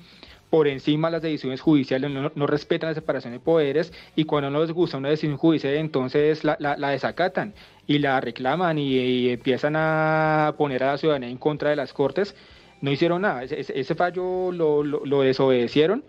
por 0.50 0.68
encima 0.68 1.10
las 1.10 1.22
decisiones 1.22 1.62
judiciales, 1.62 2.10
no, 2.12 2.32
no 2.34 2.48
respetan 2.48 2.90
la 2.90 2.96
separación 2.96 3.34
de 3.34 3.40
poderes 3.40 3.94
y 4.16 4.26
cuando 4.26 4.50
no 4.50 4.62
les 4.62 4.72
gusta 4.72 4.98
una 4.98 5.10
decisión 5.10 5.38
judicial, 5.38 5.76
entonces 5.76 6.44
la, 6.44 6.58
la- 6.60 6.76
desacatan 6.90 7.54
y 7.88 8.00
la 8.00 8.20
reclaman 8.20 8.78
y, 8.80 9.30
empiezan 9.30 9.76
a 9.76 10.54
poner 10.58 10.84
a 10.84 10.88
la 10.94 10.98
ciudadanía 10.98 11.30
en 11.30 11.38
contra 11.38 11.70
de 11.70 11.76
las 11.76 11.94
cortes. 11.94 12.36
No 12.82 12.92
hicieron 12.92 13.22
nada, 13.24 13.44
ese, 13.44 13.96
fallo 13.96 14.52
lo, 14.52 14.84
lo- 14.84 15.06
lo 15.06 15.22
desobedecieron 15.22 16.04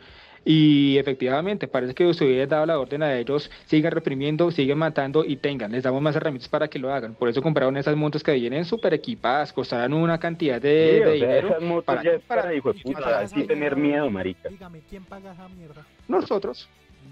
y 0.45 0.97
efectivamente, 0.99 1.69
parece 1.69 1.95
que 1.95 2.12
se 2.15 2.25
hubiera 2.25 2.47
dado 2.47 2.67
la 2.67 2.79
orden 2.79 3.03
a 3.03 3.15
ellos, 3.19 3.51
sigan 3.67 3.93
reprimiendo, 3.93 4.51
siguen 4.51 4.79
matando 4.79 5.25
y 5.25 5.37
tengan, 5.37 5.71
les 5.73 5.83
damos 5.83 6.01
más 6.01 6.17
herramientas 6.17 6.49
para 6.49 6.69
que 6.69 6.79
lo 6.79 6.93
hagan. 6.93 7.15
Por 7.15 7.29
eso 7.29 7.43
compraron 7.43 7.77
esas 7.77 7.95
motos 7.95 8.23
que 8.23 8.33
vienen 8.33 8.65
súper 8.65 8.95
equipadas, 8.95 9.53
costarán 9.53 9.93
una 9.93 10.19
cantidad 10.19 10.61
de, 10.61 10.71
Sí, 10.71 10.95
de 10.97 11.01
o 11.01 11.05
sea, 11.05 11.12
dinero. 11.12 11.49
esas 11.49 11.62
motos 11.62 11.85
para- 11.85 12.03
ya 12.03 12.11
es 12.12 12.23
para, 12.23 12.43
para- 12.43 12.55
hijo 12.55 12.73
de 12.73 12.79
¿Y 12.79 12.83
quién 12.83 12.95
puta, 12.95 13.21
así 13.21 13.35
tener 13.45 13.77
mierda, 13.77 13.77
miedo, 14.03 14.11
marica. 14.11 14.49
Dígame, 14.49 14.81
¿quién 14.89 15.05
paga 15.05 15.33
esa 15.33 15.49
mierda? 15.49 15.85
Nosotros, 16.09 16.69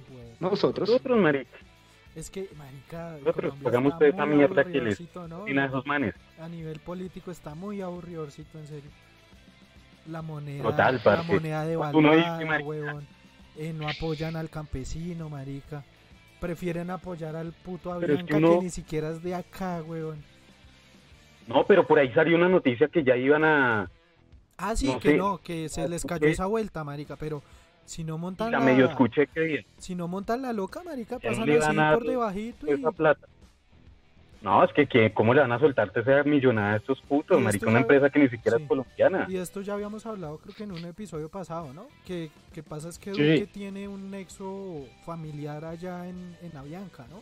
de- 0.08 0.34
nosotros. 0.40 0.88
Nosotros, 0.88 1.18
marica, 1.18 1.50
Es 2.16 2.30
que, 2.30 2.48
marica, 2.56 3.16
nosotros 3.24 3.54
pagamos 3.62 3.92
toda 3.98 4.08
esa 4.08 4.26
mierda 4.26 4.64
que 4.64 4.80
les 4.80 5.00
¿no? 5.28 5.44
a 5.44 5.64
esos 5.66 5.86
manes. 5.86 6.14
A 6.40 6.48
nivel 6.48 6.80
político 6.80 7.30
está 7.30 7.54
muy 7.54 7.80
aburridorcito, 7.82 8.58
en 8.58 8.66
serio. 8.66 8.90
La 10.08 10.22
moneda, 10.22 10.62
Total, 10.62 11.00
la 11.04 11.22
moneda 11.22 11.60
Uno 11.92 12.12
dice, 12.12 12.22
devaluada, 12.24 12.44
marica. 12.46 12.68
huevón. 12.68 13.17
Eh, 13.58 13.72
no 13.72 13.88
apoyan 13.88 14.36
al 14.36 14.48
campesino, 14.50 15.28
marica. 15.28 15.84
Prefieren 16.40 16.90
apoyar 16.90 17.34
al 17.34 17.52
puto 17.52 17.90
es 17.90 18.04
Avianca 18.04 18.38
que 18.38 18.40
ni 18.62 18.70
siquiera 18.70 19.10
es 19.10 19.20
de 19.22 19.34
acá, 19.34 19.82
huevón. 19.82 20.22
No, 21.48 21.64
pero 21.66 21.84
por 21.84 21.98
ahí 21.98 22.12
salió 22.12 22.36
una 22.36 22.48
noticia 22.48 22.86
que 22.86 23.02
ya 23.02 23.16
iban 23.16 23.44
a... 23.44 23.90
Ah, 24.56 24.76
sí, 24.76 24.86
No 24.86 25.00
que 25.00 25.10
sé. 25.10 25.16
no, 25.16 25.38
que 25.38 25.68
se 25.68 25.88
les 25.88 26.04
cayó 26.04 26.28
esa 26.28 26.46
vuelta, 26.46 26.84
marica, 26.84 27.16
pero 27.16 27.42
si 27.84 28.04
no 28.04 28.16
montan 28.18 28.52
La 28.52 28.58
la, 28.60 28.64
medio 28.64 28.86
escuché 28.86 29.26
que 29.26 29.40
bien. 29.40 29.66
si 29.78 29.94
no 29.94 30.06
montan 30.06 30.42
la 30.42 30.52
loca, 30.52 30.82
marica, 30.84 31.18
pasan 31.18 31.50
así 31.50 31.76
por 31.94 32.06
debajito 32.06 32.66
y, 32.66 32.70
esa 32.72 32.92
plata. 32.92 33.26
No, 34.40 34.62
es 34.62 34.72
que, 34.72 34.86
que 34.86 35.12
¿cómo 35.12 35.34
le 35.34 35.40
van 35.40 35.50
a 35.50 35.58
soltarte 35.58 35.98
esa 36.00 36.22
millonada 36.22 36.74
a 36.74 36.76
estos 36.76 37.00
putos, 37.02 37.40
marica? 37.40 37.66
Una 37.66 37.78
ya- 37.78 37.82
empresa 37.82 38.08
que 38.10 38.20
ni 38.20 38.28
siquiera 38.28 38.56
sí. 38.56 38.62
es 38.62 38.68
colombiana. 38.68 39.26
Y 39.28 39.36
esto 39.36 39.62
ya 39.62 39.74
habíamos 39.74 40.06
hablado, 40.06 40.38
creo 40.38 40.54
que 40.54 40.62
en 40.62 40.72
un 40.72 40.84
episodio 40.84 41.28
pasado, 41.28 41.72
¿no? 41.74 41.86
Que, 42.06 42.30
que 42.54 42.62
pasa 42.62 42.88
es 42.88 42.98
que 43.00 43.12
Sí. 43.14 43.20
Duque 43.20 43.48
tiene 43.52 43.88
un 43.88 44.10
nexo 44.12 44.84
familiar 45.04 45.64
allá 45.64 46.06
en, 46.08 46.36
en 46.40 46.56
Avianca, 46.56 47.04
¿no? 47.10 47.20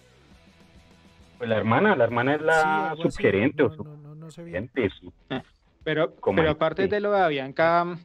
Pues 1.38 1.48
la 1.48 1.56
hermana, 1.56 1.96
la 1.96 2.04
hermana 2.04 2.34
es 2.34 2.40
Sí, 2.40 2.44
la 2.46 2.90
así, 2.92 3.02
subgerente 3.02 3.62
no, 3.62 3.68
o 3.68 3.76
no, 3.84 3.96
no, 3.96 4.14
no 4.14 4.30
sé 4.30 4.44
bien. 4.44 4.70
su- 5.00 5.12
Pero, 5.84 6.14
Como 6.16 6.36
pero 6.36 6.50
aparte 6.50 6.84
sí. 6.84 6.88
de 6.88 7.00
lo 7.00 7.12
de 7.12 7.20
Avianca, 7.20 7.96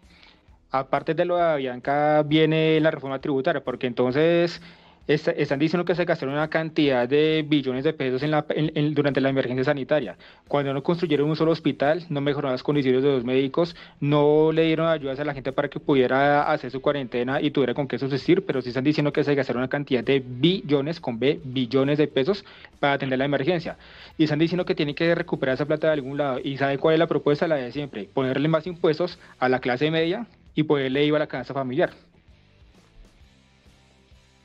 aparte 0.70 1.14
de 1.16 1.26
lo 1.26 1.36
de 1.38 1.44
Avianca 1.44 2.24
viene 2.24 2.80
la 2.80 2.92
reforma 2.92 3.20
tributaria, 3.20 3.62
porque 3.64 3.88
entonces 3.88 4.62
est- 5.08 5.28
están 5.38 5.60
diciendo 5.60 5.86
que 5.86 5.96
se 5.96 6.06
gastaron 6.06 6.36
una 6.36 6.50
cantidad 6.50 7.08
de 7.08 7.46
billones 7.48 7.84
de 7.84 7.94
pesos 7.94 8.24
en 8.24 8.32
la, 8.32 8.46
durante 8.94 9.22
la 9.22 9.30
emergencia 9.30 9.64
sanitaria. 9.64 10.18
Cuando 10.48 10.74
no 10.74 10.84
construyeron 10.84 11.30
un 11.30 11.36
solo 11.36 11.52
hospital, 11.52 12.06
no 12.10 12.22
mejoraron 12.22 12.52
las 12.54 12.64
condiciones 12.64 13.04
de 13.04 13.10
los 13.10 13.24
médicos, 13.24 13.76
no 14.00 14.52
le 14.52 14.64
dieron 14.64 14.88
ayudas 14.88 15.20
a 15.20 15.26
la 15.26 15.34
gente 15.34 15.52
para 15.52 15.70
que 15.70 15.80
pudiera 15.80 16.44
hacer 16.52 16.72
su 16.72 16.82
cuarentena 16.82 17.42
y 17.42 17.52
tuviera 17.52 17.74
con 17.74 17.88
qué 17.88 17.98
subsistir, 17.98 18.46
pero 18.46 18.62
sí 18.62 18.70
están 18.70 18.84
diciendo 18.84 19.12
que 19.14 19.24
se 19.24 19.36
gastaron 19.36 19.62
una 19.62 19.70
cantidad 19.70 20.04
de 20.04 20.20
billones, 20.26 21.00
con 21.00 21.20
B, 21.20 21.40
billones 21.44 21.98
de 21.98 22.08
pesos 22.08 22.46
para 22.80 22.94
atender 22.94 23.20
la 23.20 23.26
emergencia. 23.26 23.78
Y 24.18 24.24
están 24.26 24.40
diciendo 24.40 24.66
que 24.66 24.76
tienen 24.76 24.96
que 24.96 25.14
recuperar 25.16 25.56
esa 25.56 25.66
plata 25.66 25.88
de 25.88 25.94
algún 25.94 26.18
lado. 26.18 26.40
¿Y 26.44 26.58
sabe 26.58 26.78
cuál 26.78 26.94
es 26.94 27.00
la 27.00 27.08
propuesta? 27.08 27.48
La 27.48 27.56
de 27.56 27.72
siempre, 27.72 28.10
ponerle 28.14 28.48
más 28.48 28.68
impuestos 28.68 29.20
a 29.40 29.50
la 29.50 29.60
clase 29.60 29.90
media 29.92 30.28
y 30.56 30.64
poderle 30.64 31.06
IVA 31.06 31.18
a 31.18 31.20
la 31.20 31.28
canasta 31.28 31.54
familiar. 31.54 31.92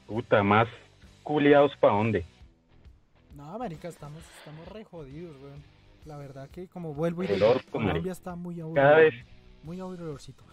Puta, 0.06 0.42
más 0.42 0.68
culiados 1.22 1.76
para 1.78 1.94
dónde. 1.94 2.24
No, 3.34 3.58
marica, 3.58 3.88
estamos, 3.88 4.22
estamos 4.38 4.66
re 4.68 4.84
jodidos, 4.84 5.36
weón. 5.42 5.62
La 6.04 6.16
verdad 6.16 6.48
que 6.50 6.68
como 6.68 6.94
vuelvo 6.94 7.24
y 7.24 7.26
digo, 7.26 7.60
Colombia 7.70 7.94
marica. 7.94 8.12
está 8.12 8.36
muy 8.36 8.56
Cada 8.72 8.96
aburrido. 8.96 8.96
vez 8.96 9.14
Muy 9.62 9.80
aburridorcito. 9.80 10.44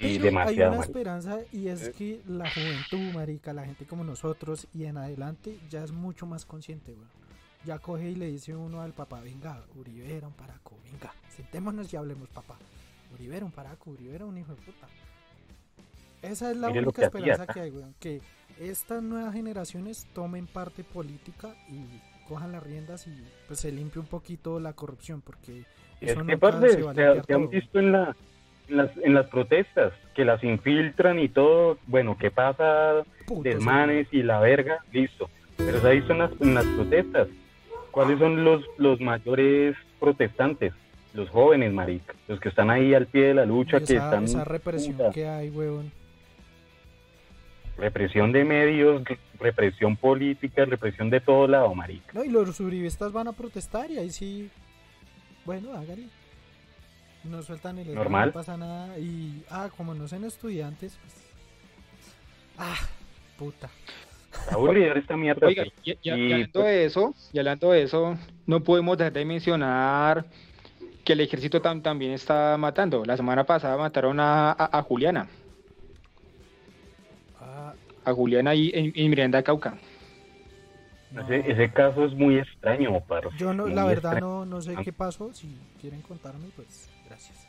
y 0.00 0.18
Pero 0.18 0.40
hay 0.40 0.60
una 0.62 0.70
marica. 0.70 0.80
esperanza 0.80 1.38
y 1.52 1.68
es 1.68 1.90
que 1.90 2.20
la 2.26 2.50
juventud, 2.50 3.14
marica, 3.14 3.52
la 3.52 3.64
gente 3.64 3.86
como 3.86 4.02
nosotros 4.04 4.66
y 4.74 4.84
en 4.84 4.96
adelante 4.98 5.58
ya 5.70 5.84
es 5.84 5.92
mucho 5.92 6.26
más 6.26 6.44
consciente, 6.44 6.92
weón. 6.92 7.08
Ya 7.64 7.78
coge 7.78 8.10
y 8.10 8.14
le 8.16 8.26
dice 8.26 8.54
uno 8.54 8.80
al 8.82 8.92
papá, 8.92 9.20
venga, 9.20 9.64
Uribe 9.76 10.16
era 10.16 10.26
un 10.26 10.32
paraco, 10.34 10.76
venga, 10.84 11.12
sentémonos 11.28 11.92
y 11.92 11.96
hablemos, 11.96 12.28
papá. 12.28 12.56
Uribe 13.14 13.36
era 13.36 13.44
un 13.46 13.52
paraco, 13.52 13.90
Uribe 13.90 14.14
era 14.14 14.26
un 14.26 14.36
hijo 14.38 14.54
de 14.54 14.62
puta. 14.62 14.86
Esa 16.22 16.50
es 16.50 16.56
la 16.56 16.68
Mire 16.68 16.80
única 16.80 17.02
que 17.02 17.06
hacía, 17.06 17.34
esperanza 17.34 17.46
¿no? 17.46 17.54
que 17.54 17.60
hay, 17.60 17.70
weón. 17.70 17.94
Que 18.00 18.20
estas 18.60 19.02
nuevas 19.02 19.34
generaciones 19.34 20.06
tomen 20.14 20.46
parte 20.46 20.84
política 20.84 21.54
y 21.68 21.84
cojan 22.28 22.52
las 22.52 22.62
riendas 22.62 23.06
y 23.06 23.12
pues 23.46 23.60
se 23.60 23.70
limpie 23.70 24.00
un 24.00 24.06
poquito 24.06 24.58
la 24.60 24.72
corrupción, 24.72 25.20
porque 25.20 25.64
Es 26.00 26.12
que, 26.12 26.18
nunca 26.18 26.36
parce, 26.36 26.70
se 26.70 26.82
se, 26.82 27.22
se 27.22 27.34
han 27.34 27.48
visto 27.48 27.78
en, 27.78 27.92
la, 27.92 28.16
en, 28.68 28.76
las, 28.76 28.90
en 28.96 29.14
las 29.14 29.26
protestas, 29.26 29.92
que 30.14 30.24
las 30.24 30.42
infiltran 30.42 31.18
y 31.18 31.28
todo. 31.28 31.78
Bueno, 31.86 32.16
¿qué 32.18 32.30
pasa? 32.30 33.04
Desmanes 33.42 34.08
y 34.12 34.22
la 34.22 34.40
verga, 34.40 34.84
listo. 34.92 35.30
Pero 35.56 35.80
se 35.80 35.86
ha 35.86 35.90
visto 35.90 36.12
en 36.12 36.18
las, 36.18 36.32
en 36.40 36.54
las 36.54 36.64
protestas. 36.66 37.28
¿Cuáles 37.90 38.18
son 38.18 38.44
los, 38.44 38.62
los 38.76 39.00
mayores 39.00 39.76
protestantes? 39.98 40.72
Los 41.14 41.30
jóvenes, 41.30 41.72
marica. 41.72 42.14
Los 42.28 42.40
que 42.40 42.50
están 42.50 42.68
ahí 42.68 42.92
al 42.92 43.06
pie 43.06 43.28
de 43.28 43.34
la 43.34 43.46
lucha, 43.46 43.78
Y 43.78 43.84
que 43.84 43.94
esa, 43.94 44.04
están... 44.04 44.24
esa 44.24 44.44
represión 44.44 44.96
puta, 44.96 45.12
que 45.12 45.26
hay, 45.26 45.48
weón. 45.48 45.90
Represión 47.78 48.32
de 48.32 48.44
medios, 48.44 49.04
re- 49.04 49.18
represión 49.38 49.96
política, 49.96 50.64
represión 50.64 51.10
de 51.10 51.20
todo 51.20 51.46
lado, 51.46 51.74
marica. 51.74 52.12
No, 52.14 52.24
y 52.24 52.28
los 52.30 52.58
uribistas 52.60 53.12
van 53.12 53.28
a 53.28 53.32
protestar 53.32 53.90
y 53.90 53.98
ahí 53.98 54.10
sí. 54.10 54.50
Bueno, 55.44 55.72
hágale. 55.74 56.04
No 57.24 57.42
sueltan 57.42 57.78
el 57.78 57.94
Normal. 57.94 58.28
no 58.28 58.32
pasa 58.32 58.56
nada. 58.56 58.98
Y, 58.98 59.42
ah, 59.50 59.68
como 59.76 59.94
no 59.94 60.08
son 60.08 60.24
estudiantes, 60.24 60.96
pues. 61.02 61.14
Ah, 62.58 62.76
puta. 63.38 63.68
Está 64.32 64.54
aburrida 64.54 64.92
esta 64.94 65.16
mierda. 65.16 65.46
Oiga, 65.46 65.64
y, 65.84 65.90
y- 65.90 65.92
y 65.92 65.98
Y, 66.02 66.10
hablando 66.32 66.52
pues- 66.52 66.64
de 66.64 66.84
eso, 66.86 67.14
y 67.32 67.38
hablando 67.38 67.72
de 67.72 67.82
eso, 67.82 68.16
no 68.46 68.60
podemos 68.60 68.96
dejar 68.96 69.12
de 69.12 69.24
mencionar 69.24 70.24
que 71.04 71.12
el 71.12 71.20
ejército 71.20 71.60
tam- 71.60 71.82
también 71.82 72.12
está 72.12 72.56
matando. 72.58 73.04
La 73.04 73.16
semana 73.16 73.44
pasada 73.44 73.76
mataron 73.76 74.18
a, 74.20 74.52
a- 74.52 74.78
a 74.78 74.82
Juliana, 74.82 75.28
a 78.06 78.12
Juliana 78.14 78.50
ahí 78.52 78.70
en, 78.72 78.92
en 78.94 79.10
Miranda, 79.10 79.42
Cauca. 79.42 79.76
no. 81.12 81.22
Ese, 81.22 81.50
ese 81.50 81.70
caso 81.72 82.04
es 82.04 82.14
muy 82.14 82.38
extraño, 82.38 83.00
parce. 83.06 83.28
Yo 83.38 83.52
no, 83.52 83.64
muy 83.66 83.74
la 83.74 83.84
verdad 83.84 84.12
extraño. 84.14 84.44
no, 84.44 84.46
no 84.46 84.60
sé 84.62 84.74
Ah. 84.76 84.80
qué 84.84 84.92
pasó. 84.92 85.32
Si 85.32 85.48
quieren 85.80 86.00
contarme, 86.02 86.46
pues 86.56 86.88
gracias. 87.08 87.46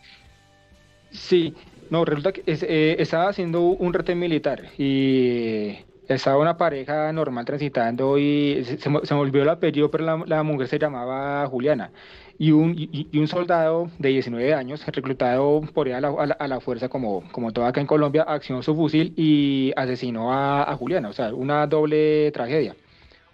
Sí, 1.11 1.53
no, 1.89 2.03
resulta 2.05 2.31
que 2.33 2.43
es- 2.45 2.63
eh, 2.63 2.95
estaba 2.99 3.29
haciendo 3.29 3.61
un 3.61 3.93
retén 3.93 4.19
militar 4.19 4.63
y 4.77 5.77
estaba 6.07 6.37
una 6.37 6.57
pareja 6.57 7.11
normal 7.13 7.45
transitando 7.45 8.17
y 8.17 8.63
se, 8.65 8.77
se 8.77 8.89
me 8.89 8.99
se 9.05 9.13
me 9.13 9.19
olvidó 9.21 9.43
el 9.43 9.49
apellido, 9.49 9.89
pero 9.91 10.03
la, 10.05 10.23
la 10.25 10.43
mujer 10.43 10.67
se 10.67 10.79
llamaba 10.79 11.45
Juliana. 11.47 11.91
Y 12.39 12.51
un, 12.51 12.75
y, 12.77 13.07
y 13.11 13.17
un 13.17 13.27
soldado 13.27 13.89
de 13.97 14.09
19 14.09 14.53
años, 14.53 14.85
reclutado 14.85 15.61
por 15.73 15.87
ella 15.87 15.97
a 15.97 16.01
la, 16.01 16.09
a 16.09 16.25
la- 16.27 16.33
a 16.35 16.47
la 16.47 16.59
fuerza, 16.59 16.87
como, 16.87 17.23
como 17.31 17.51
todo 17.51 17.65
acá 17.65 17.81
en 17.81 17.87
Colombia, 17.87 18.23
accionó 18.23 18.61
su 18.61 18.75
fusil 18.75 19.13
y 19.17 19.73
asesinó 19.75 20.31
a, 20.31 20.63
a 20.71 20.75
Juliana. 20.75 21.09
O 21.09 21.13
sea, 21.13 21.33
una 21.33 21.65
doble 21.65 22.31
tragedia. 22.31 22.75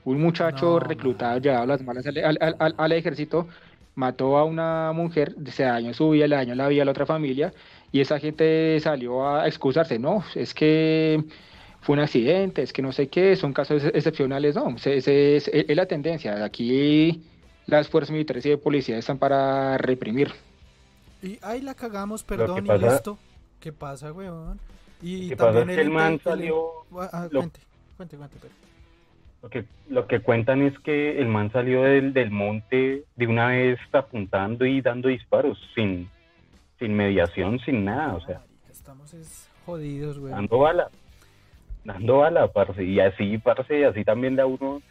Un 0.05 0.21
muchacho 0.21 0.65
No, 0.65 0.79
reclutado, 0.79 1.39
llevado 1.39 1.63
a 1.63 1.65
las 1.65 1.83
malas 1.83 2.05
al, 2.07 2.17
al- 2.17 2.55
al- 2.59 2.75
al- 2.77 2.91
ejército, 2.93 3.47
mató 3.95 4.37
a 4.37 4.45
una 4.45 4.91
mujer, 4.93 5.35
se 5.51 5.63
dañó 5.63 5.93
su 5.93 6.09
vida, 6.11 6.27
le 6.27 6.35
dañó 6.37 6.55
la 6.55 6.67
vida 6.69 6.83
a 6.83 6.85
la 6.85 6.91
otra 6.91 7.05
familia, 7.05 7.53
y 7.91 7.99
esa 7.99 8.19
gente 8.19 8.79
salió 8.79 9.27
a 9.27 9.47
excusarse. 9.47 9.99
No, 9.99 10.23
es 10.35 10.53
que 10.53 11.23
fue 11.81 11.93
un 11.93 11.99
accidente, 12.01 12.61
es 12.63 12.71
que 12.73 12.81
no 12.81 12.91
sé 12.93 13.07
qué, 13.09 13.35
son 13.35 13.51
casos 13.53 13.83
ex- 13.83 13.95
excepcionales. 13.95 14.55
No, 14.55 14.75
ese 14.83 15.35
es, 15.37 15.49
es 15.53 15.75
la 15.75 15.85
tendencia. 15.85 16.43
Aquí 16.43 17.21
las 17.67 17.87
fuerzas 17.89 18.11
militares 18.11 18.45
y 18.45 18.49
de 18.49 18.57
policía 18.57 18.97
están 18.97 19.17
para 19.17 19.77
reprimir. 19.77 20.31
Y 21.21 21.39
ahí 21.41 21.61
la 21.61 21.73
cagamos, 21.73 22.23
que 22.23 22.35
perdón, 22.35 22.65
y 22.67 22.77
listo. 22.79 23.17
¿Qué 23.59 23.71
pasa, 23.71 24.11
weón? 24.11 24.59
Y 25.01 25.33
pasa 25.35 25.59
también 25.59 25.69
es 25.71 25.75
que 25.77 25.81
el 25.81 25.89
man 25.89 26.19
salió... 26.23 26.65
Ah, 26.97 27.09
ah, 27.13 27.27
lo- 27.31 27.39
cuente, 27.41 27.59
cuente, 27.97 28.17
cuente, 28.17 28.37
pero- 28.41 28.53
Lo 29.41 29.49
que, 29.49 29.65
lo 29.89 30.07
que 30.07 30.19
cuentan 30.21 30.61
es 30.61 30.77
que 30.79 31.19
el 31.19 31.27
man 31.27 31.51
salió 31.51 31.83
del, 31.83 32.13
del 32.13 32.31
monte 32.31 33.03
de 33.15 33.27
una 33.27 33.47
vez 33.47 33.79
apuntando 33.91 34.65
y 34.65 34.81
dando 34.81 35.07
disparos, 35.09 35.57
sin, 35.75 36.09
sin 36.79 36.93
mediación, 36.93 37.59
sin 37.59 37.85
nada, 37.85 38.15
o 38.15 38.25
sea, 38.25 38.41
Estamos 38.71 39.13
es 39.13 39.49
jodidos, 39.65 40.17
weón. 40.17 40.31
dando 40.31 40.57
bala, 40.59 40.89
dando 41.85 42.17
bala, 42.19 42.47
parce, 42.47 42.83
y 42.83 42.99
así, 42.99 43.37
parce, 43.37 43.79
y 43.79 43.83
así 43.83 44.03
también 44.03 44.35
da 44.35 44.45
uno, 44.45 44.81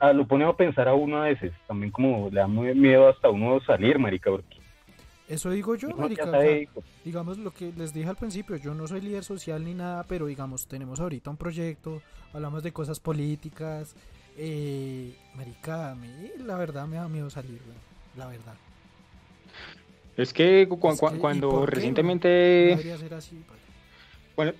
ah, 0.00 0.12
lo 0.12 0.26
pone 0.26 0.44
a 0.44 0.52
pensar 0.52 0.88
a 0.88 0.94
uno 0.94 1.18
a 1.22 1.24
veces, 1.26 1.52
también 1.66 1.90
como 1.92 2.28
le 2.30 2.40
da 2.40 2.46
muy 2.46 2.74
miedo 2.74 3.08
hasta 3.08 3.28
uno 3.30 3.60
salir, 3.60 3.98
marica, 3.98 4.30
porque 4.30 4.56
Eso 5.28 5.50
digo 5.50 5.74
yo, 5.74 5.88
marica. 5.96 6.24
ya 6.24 6.28
o 6.30 6.32
sea, 6.32 6.40
sabe, 6.42 6.68
digamos 7.04 7.38
lo 7.38 7.52
que 7.52 7.72
les 7.76 7.92
dije 7.92 8.08
al 8.08 8.16
principio, 8.16 8.56
yo 8.56 8.74
no 8.74 8.86
soy 8.86 9.00
líder 9.00 9.24
social 9.24 9.64
ni 9.64 9.74
nada, 9.74 10.04
pero 10.08 10.26
digamos, 10.26 10.66
tenemos 10.66 11.00
ahorita 11.00 11.30
un 11.30 11.36
proyecto, 11.36 12.02
hablamos 12.32 12.62
de 12.62 12.72
cosas 12.72 13.00
políticas, 13.00 13.94
eh, 14.38 15.14
marica, 15.34 15.90
a 15.90 15.94
mí 15.94 16.08
la 16.44 16.56
verdad 16.56 16.86
me 16.86 16.96
da 16.96 17.08
miedo 17.08 17.28
salir, 17.30 17.60
la 18.16 18.26
verdad. 18.26 18.54
Es 20.16 20.32
que, 20.32 20.66
cu- 20.68 20.78
cu- 20.80 20.88
Es 20.92 21.00
que, 21.00 21.16
¿y 21.16 21.18
cuando 21.18 21.60
qué, 21.60 21.66
recientemente... 21.66 22.28
No 22.70 22.70
debería 22.70 22.96
ser 22.96 23.12
así, 23.14 23.36
padre. 23.46 23.60
Bueno, 24.34 24.52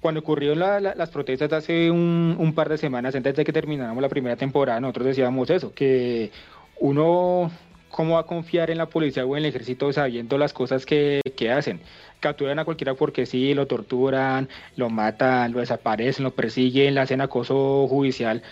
cuando 0.00 0.20
ocurrió 0.20 0.54
la- 0.54 0.80
la- 0.80 0.94
las 0.94 1.10
protestas 1.10 1.52
hace 1.52 1.90
un, 1.90 2.36
un 2.38 2.54
par 2.54 2.68
de 2.68 2.78
semanas 2.78 3.14
antes 3.14 3.34
de 3.36 3.44
que 3.44 3.52
termináramos 3.52 4.00
la 4.02 4.08
primera 4.08 4.36
temporada, 4.36 4.80
nosotros 4.80 5.06
decíamos 5.06 5.50
eso, 5.50 5.72
que 5.74 6.30
uno, 6.78 7.50
¿cómo 7.90 8.14
va 8.14 8.20
a 8.20 8.26
confiar 8.26 8.70
en 8.70 8.78
la 8.78 8.86
policía 8.86 9.26
o 9.26 9.36
en 9.36 9.44
el 9.44 9.48
ejército 9.50 9.92
sabiendo 9.92 10.38
las 10.38 10.52
cosas 10.52 10.86
que, 10.86 11.20
que 11.36 11.50
hacen? 11.50 11.80
Capturan 12.20 12.58
a 12.58 12.64
cualquiera 12.64 12.94
porque 12.94 13.26
sí, 13.26 13.54
lo 13.54 13.66
torturan, 13.66 14.48
lo 14.76 14.88
matan, 14.90 15.52
lo 15.52 15.60
desaparecen, 15.60 16.24
lo 16.24 16.30
persiguen, 16.34 16.94
le 16.94 17.00
hacen 17.00 17.20
acoso 17.20 17.86
judicial. 17.88 18.42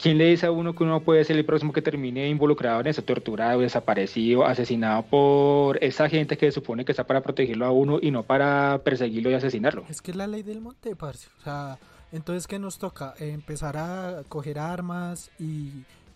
¿Quién 0.00 0.18
le 0.18 0.26
dice 0.26 0.46
a 0.46 0.50
uno 0.50 0.74
que 0.74 0.82
uno 0.82 1.00
puede 1.00 1.24
ser 1.24 1.36
el 1.36 1.44
próximo 1.44 1.72
que 1.72 1.80
termine 1.80 2.28
involucrado 2.28 2.80
en 2.80 2.88
eso, 2.88 3.02
torturado, 3.02 3.60
desaparecido, 3.60 4.44
asesinado 4.44 5.02
por 5.04 5.82
esa 5.82 6.08
gente 6.08 6.36
que 6.36 6.46
se 6.46 6.52
supone 6.52 6.84
que 6.84 6.92
está 6.92 7.04
para 7.04 7.22
protegerlo 7.22 7.64
a 7.64 7.70
uno 7.70 7.98
y 8.02 8.10
no 8.10 8.22
para 8.22 8.80
perseguirlo 8.84 9.30
y 9.30 9.34
asesinarlo? 9.34 9.84
Es 9.88 10.02
que 10.02 10.10
es 10.10 10.16
la 10.16 10.26
ley 10.26 10.42
del 10.42 10.60
monte, 10.60 10.94
parce. 10.96 11.28
O 11.40 11.42
sea, 11.42 11.78
entonces, 12.12 12.46
¿qué 12.46 12.58
nos 12.58 12.78
toca? 12.78 13.14
¿Empezar 13.18 13.76
a 13.76 14.22
coger 14.28 14.58
armas 14.58 15.30
y, 15.38 15.70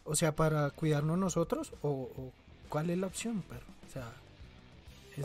o 0.05 0.15
sea, 0.17 0.33
para 0.33 0.71
cuidarnos 0.71 1.17
nosotros? 1.17 1.73
¿O, 1.81 1.89
o 1.89 2.33
cuál 2.69 2.91
es 2.91 2.99
la 2.99 3.07
opción, 3.07 3.43
perro? 3.43 3.67
O 3.89 3.91
sea, 3.93 4.11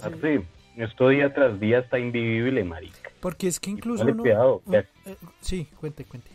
parce, 0.01 0.41
esto 0.77 1.09
día 1.09 1.33
tras 1.33 1.59
día 1.59 1.79
está 1.79 1.99
invivible, 1.99 2.63
marica, 2.63 3.11
porque 3.19 3.47
es 3.47 3.59
que 3.59 3.71
incluso 3.71 4.03
uno- 4.05 4.21
cuidado, 4.23 4.61
un- 4.65 4.75
eh, 4.75 4.85
sí, 5.41 5.67
cuente, 5.79 6.05
cuente. 6.05 6.29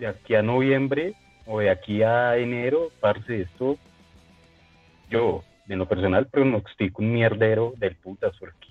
De 0.00 0.06
aquí 0.06 0.34
a 0.34 0.42
noviembre 0.42 1.14
o 1.46 1.60
de 1.60 1.70
aquí 1.70 2.02
a 2.02 2.36
enero, 2.36 2.90
parce, 3.00 3.42
esto, 3.42 3.76
yo, 5.10 5.44
en 5.68 5.78
lo 5.78 5.86
personal, 5.86 6.26
pronostico 6.26 7.02
un 7.02 7.12
mierdero 7.12 7.74
del 7.76 7.94
putas, 7.96 8.34
porque 8.38 8.68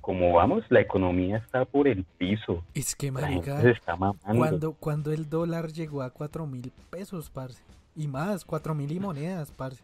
como 0.00 0.32
vamos, 0.32 0.64
la 0.70 0.80
economía 0.80 1.36
está 1.38 1.66
por 1.66 1.86
el 1.86 2.04
piso, 2.04 2.64
Es 2.72 2.94
que, 2.94 3.10
marica, 3.10 3.60
se 3.60 3.72
está 3.72 3.94
mamando. 3.94 4.38
cuando, 4.38 4.72
cuando 4.72 5.12
el 5.12 5.28
dólar 5.28 5.70
llegó 5.70 6.02
a 6.02 6.10
cuatro 6.10 6.46
mil 6.46 6.72
pesos, 6.88 7.28
parce. 7.28 7.62
Y 7.94 8.06
más, 8.06 8.44
cuatro 8.44 8.74
mil 8.74 8.90
y 8.90 9.00
monedas, 9.00 9.50
parce. 9.50 9.82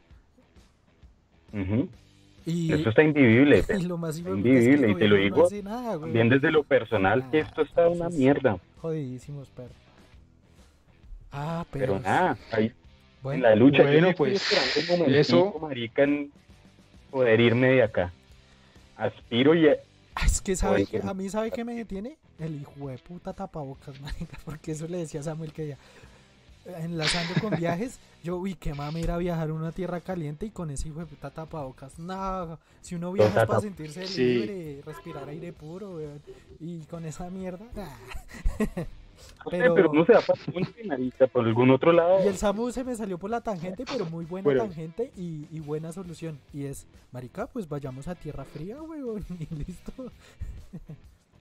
Ujú. 1.53 1.89
Y, 2.47 2.73
Esto 2.73 2.91
está 2.91 3.03
invivible, 3.03 3.59
y 3.61 3.63
pero 3.63 3.81
lo 3.81 3.99
más 3.99 4.17
es 4.17 4.23
que 4.23 4.31
invivible, 4.31 4.91
y 4.91 4.95
te 4.95 5.09
lo 5.09 5.17
no 5.17 5.23
digo 5.23 5.49
nada, 5.63 5.99
también 5.99 6.29
desde 6.29 6.51
lo 6.51 6.63
personal, 6.63 7.29
que 7.31 7.41
esto 7.41 7.63
está 7.63 7.89
una 7.89 8.09
mierda, 8.09 8.59
Jodidísimos, 8.81 9.49
perro. 9.49 9.84
Ah, 11.35 11.65
pero 11.71 11.95
pero. 11.95 12.01
nada, 12.01 12.39
ahí 12.53 12.67
en 12.67 12.75
Bueno, 13.23 13.43
la 13.43 13.55
lucha, 13.57 13.83
bueno, 13.83 14.13
pues, 14.17 14.35
esperando 14.35 14.81
un 14.81 14.87
momentico, 15.01 15.21
eso- 15.21 15.59
marica, 15.61 16.03
en 16.05 16.33
poder 17.11 17.41
irme 17.41 17.69
de 17.69 17.83
acá. 17.83 18.13
Aspiro 18.97 19.55
y 19.55 19.69
ah, 19.69 19.75
es 20.25 20.41
que 20.41 20.55
sabe 20.55 20.87
que, 20.87 20.99
a 21.03 21.13
mí 21.15 21.29
sabe 21.29 21.51
que 21.51 21.65
me 21.65 21.75
detiene 21.75 22.17
el 22.39 22.55
hijo 22.61 22.89
de 22.89 22.99
puta 22.99 23.33
tapabocas, 23.33 24.01
marica, 24.01 24.39
porque 24.45 24.73
eso 24.73 24.87
le 24.87 24.99
decía 24.99 25.21
a 25.21 25.25
Samuel 25.25 25.53
que 25.53 25.69
ya 25.69 25.79
enlazando 26.79 27.35
con 27.43 27.57
viajes, 27.59 27.99
yo 28.23 28.37
uy, 28.37 28.55
qué 28.55 28.73
mame 28.73 29.01
ir 29.01 29.11
a 29.11 29.19
viajar 29.19 29.51
a 29.51 29.53
una 29.53 29.73
tierra 29.73 30.01
caliente 30.01 30.47
y 30.47 30.51
con 30.51 30.71
ese 30.71 30.89
hijo 30.89 31.01
de 31.01 31.07
puta 31.07 31.31
tapabocas. 31.31 31.99
No, 31.99 32.59
si 32.81 32.95
uno 32.95 33.13
viaja 33.13 33.41
es 33.43 33.47
para 33.47 33.61
sentirse 33.61 34.07
Sí. 34.07 34.23
libre, 34.23 34.83
respirar 34.87 35.29
aire 35.29 35.53
puro, 35.53 35.97
weón, 35.97 36.23
y 36.61 36.81
con 36.85 37.05
esa 37.05 37.29
mierda. 37.31 37.67
ah. 37.77 37.97
Pero, 39.51 39.75
pero 39.75 39.93
no 39.93 40.05
se 40.07 40.13
va 40.15 40.21
para 40.21 40.41
un 40.55 40.65
finalista 40.65 41.27
por 41.27 41.45
algún 41.47 41.71
otro 41.71 41.93
lado. 41.93 42.25
Y 42.25 42.29
el 42.29 42.37
Samu 42.37 42.71
se 42.71 42.83
me 42.85 42.95
salió 42.95 43.19
por 43.19 43.31
la 43.31 43.41
tangente, 43.41 43.85
pero 43.85 44.07
muy 44.07 44.25
buena 44.25 44.45
Bueno. 44.45 44.63
tangente 44.65 45.11
y, 45.17 45.47
y 45.51 45.61
buena 45.61 45.93
solución. 45.93 46.39
Y 46.53 46.65
es, 46.65 46.87
marica, 47.13 47.47
pues 47.47 47.69
vayamos 47.69 48.09
a 48.09 48.15
tierra 48.15 48.45
fría, 48.45 48.81
weón, 48.83 49.25
y 49.51 49.55
listo. 49.55 49.93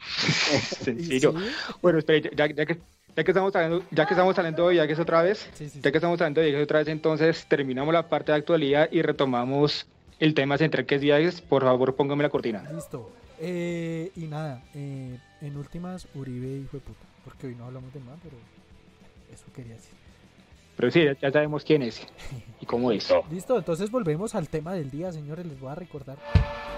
Sencillo. 0.84 1.32
sí, 1.32 1.46
Bueno, 1.82 2.00
espera, 2.00 2.30
ya, 2.36 2.48
ya 2.48 2.66
que, 2.66 2.78
ya 3.16 3.24
que 3.24 3.32
estamos 3.32 3.56
hablando, 3.56 3.84
ya 3.92 4.06
que 4.06 4.14
estamos 4.14 4.38
hablando 4.38 4.68
de 4.68 4.74
viajes 4.74 5.00
otra 5.00 5.22
vez, 5.22 5.50
sí, 5.54 5.70
sí, 5.70 5.80
ya 5.82 5.92
que 5.92 5.98
estamos 5.98 6.20
hablando 6.20 6.42
de 6.42 6.48
viajes 6.48 6.64
otra 6.66 6.80
vez, 6.80 6.88
entonces 6.90 7.46
terminamos 7.48 7.94
la 7.94 8.10
parte 8.10 8.32
de 8.32 8.38
actualidad 8.38 8.90
y 8.92 9.02
retomamos 9.02 9.88
el 10.20 10.34
tema 10.34 10.58
central 10.58 10.86
que 10.86 10.96
es 10.96 11.02
viajes. 11.02 11.42
Por 11.42 11.64
favor, 11.64 11.96
póngame 11.96 12.24
la 12.24 12.30
cortina. 12.30 12.64
Listo. 12.74 13.10
Eh, 13.40 14.12
y 14.16 14.28
nada, 14.28 14.62
eh, 14.74 15.18
en 15.42 15.58
últimas, 15.58 16.08
Uribe 16.16 16.48
hijo 16.60 16.78
de 16.78 16.84
puta. 16.84 17.06
Porque 17.24 17.48
hoy 17.48 17.56
no 17.56 17.66
hablamos 17.66 17.94
de 17.94 18.00
más, 18.02 18.18
pero 18.22 18.38
eso 19.32 19.46
quería 19.54 19.76
decir. 19.76 20.04
Pero 20.76 20.92
sí, 20.92 21.06
ya 21.22 21.32
sabemos 21.32 21.64
quién 21.64 21.84
es 21.84 22.06
y 22.60 22.66
cómo 22.66 22.92
es. 22.92 23.14
Listo, 23.32 23.58
entonces 23.58 23.92
volvemos 23.92 24.34
al 24.36 24.50
tema 24.50 24.74
del 24.74 24.90
día, 24.90 25.12
señores. 25.12 25.46
Les 25.46 25.60
voy 25.60 25.72
a 25.72 25.76
recordar. 25.76 26.18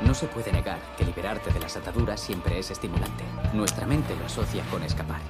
No 0.01 0.13
se 0.13 0.27
puede 0.27 0.51
negar 0.51 0.79
que 0.97 1.05
liberarte 1.05 1.51
de 1.51 1.59
las 1.59 1.77
ataduras 1.77 2.19
siempre 2.19 2.59
es 2.59 2.71
estimulante. 2.71 3.23
Nuestra 3.53 3.87
mente 3.87 4.15
lo 4.15 4.25
asocia 4.25 4.63
con 4.69 4.83
escapar. 4.83 5.21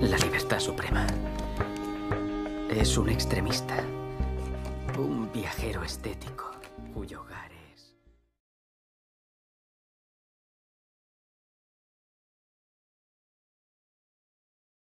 La 0.00 0.16
libertad 0.16 0.58
suprema. 0.58 1.06
Es 2.78 2.96
un 2.96 3.08
extremista. 3.08 3.76
Un 4.98 5.30
viajero 5.32 5.82
estético 5.82 6.50
cuyo 6.94 7.22
hogar 7.22 7.50
es... 7.74 7.94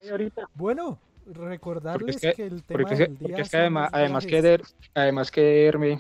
ahorita. 0.10 0.50
Bueno, 0.56 1.00
recordarles 1.26 2.16
es 2.16 2.22
que, 2.22 2.34
que, 2.34 2.44
el 2.48 2.64
tema 2.64 2.80
porque 2.80 2.94
es 2.94 3.00
que, 3.00 3.06
del 3.08 3.18
día 3.18 3.28
porque 3.28 3.42
es 3.42 3.50
que 3.50 3.58
además, 3.58 3.90
además 3.94 4.26
que. 4.26 4.42
Der- 4.42 4.64
además 4.94 5.32
que 5.32 5.42
Derme, 5.42 6.00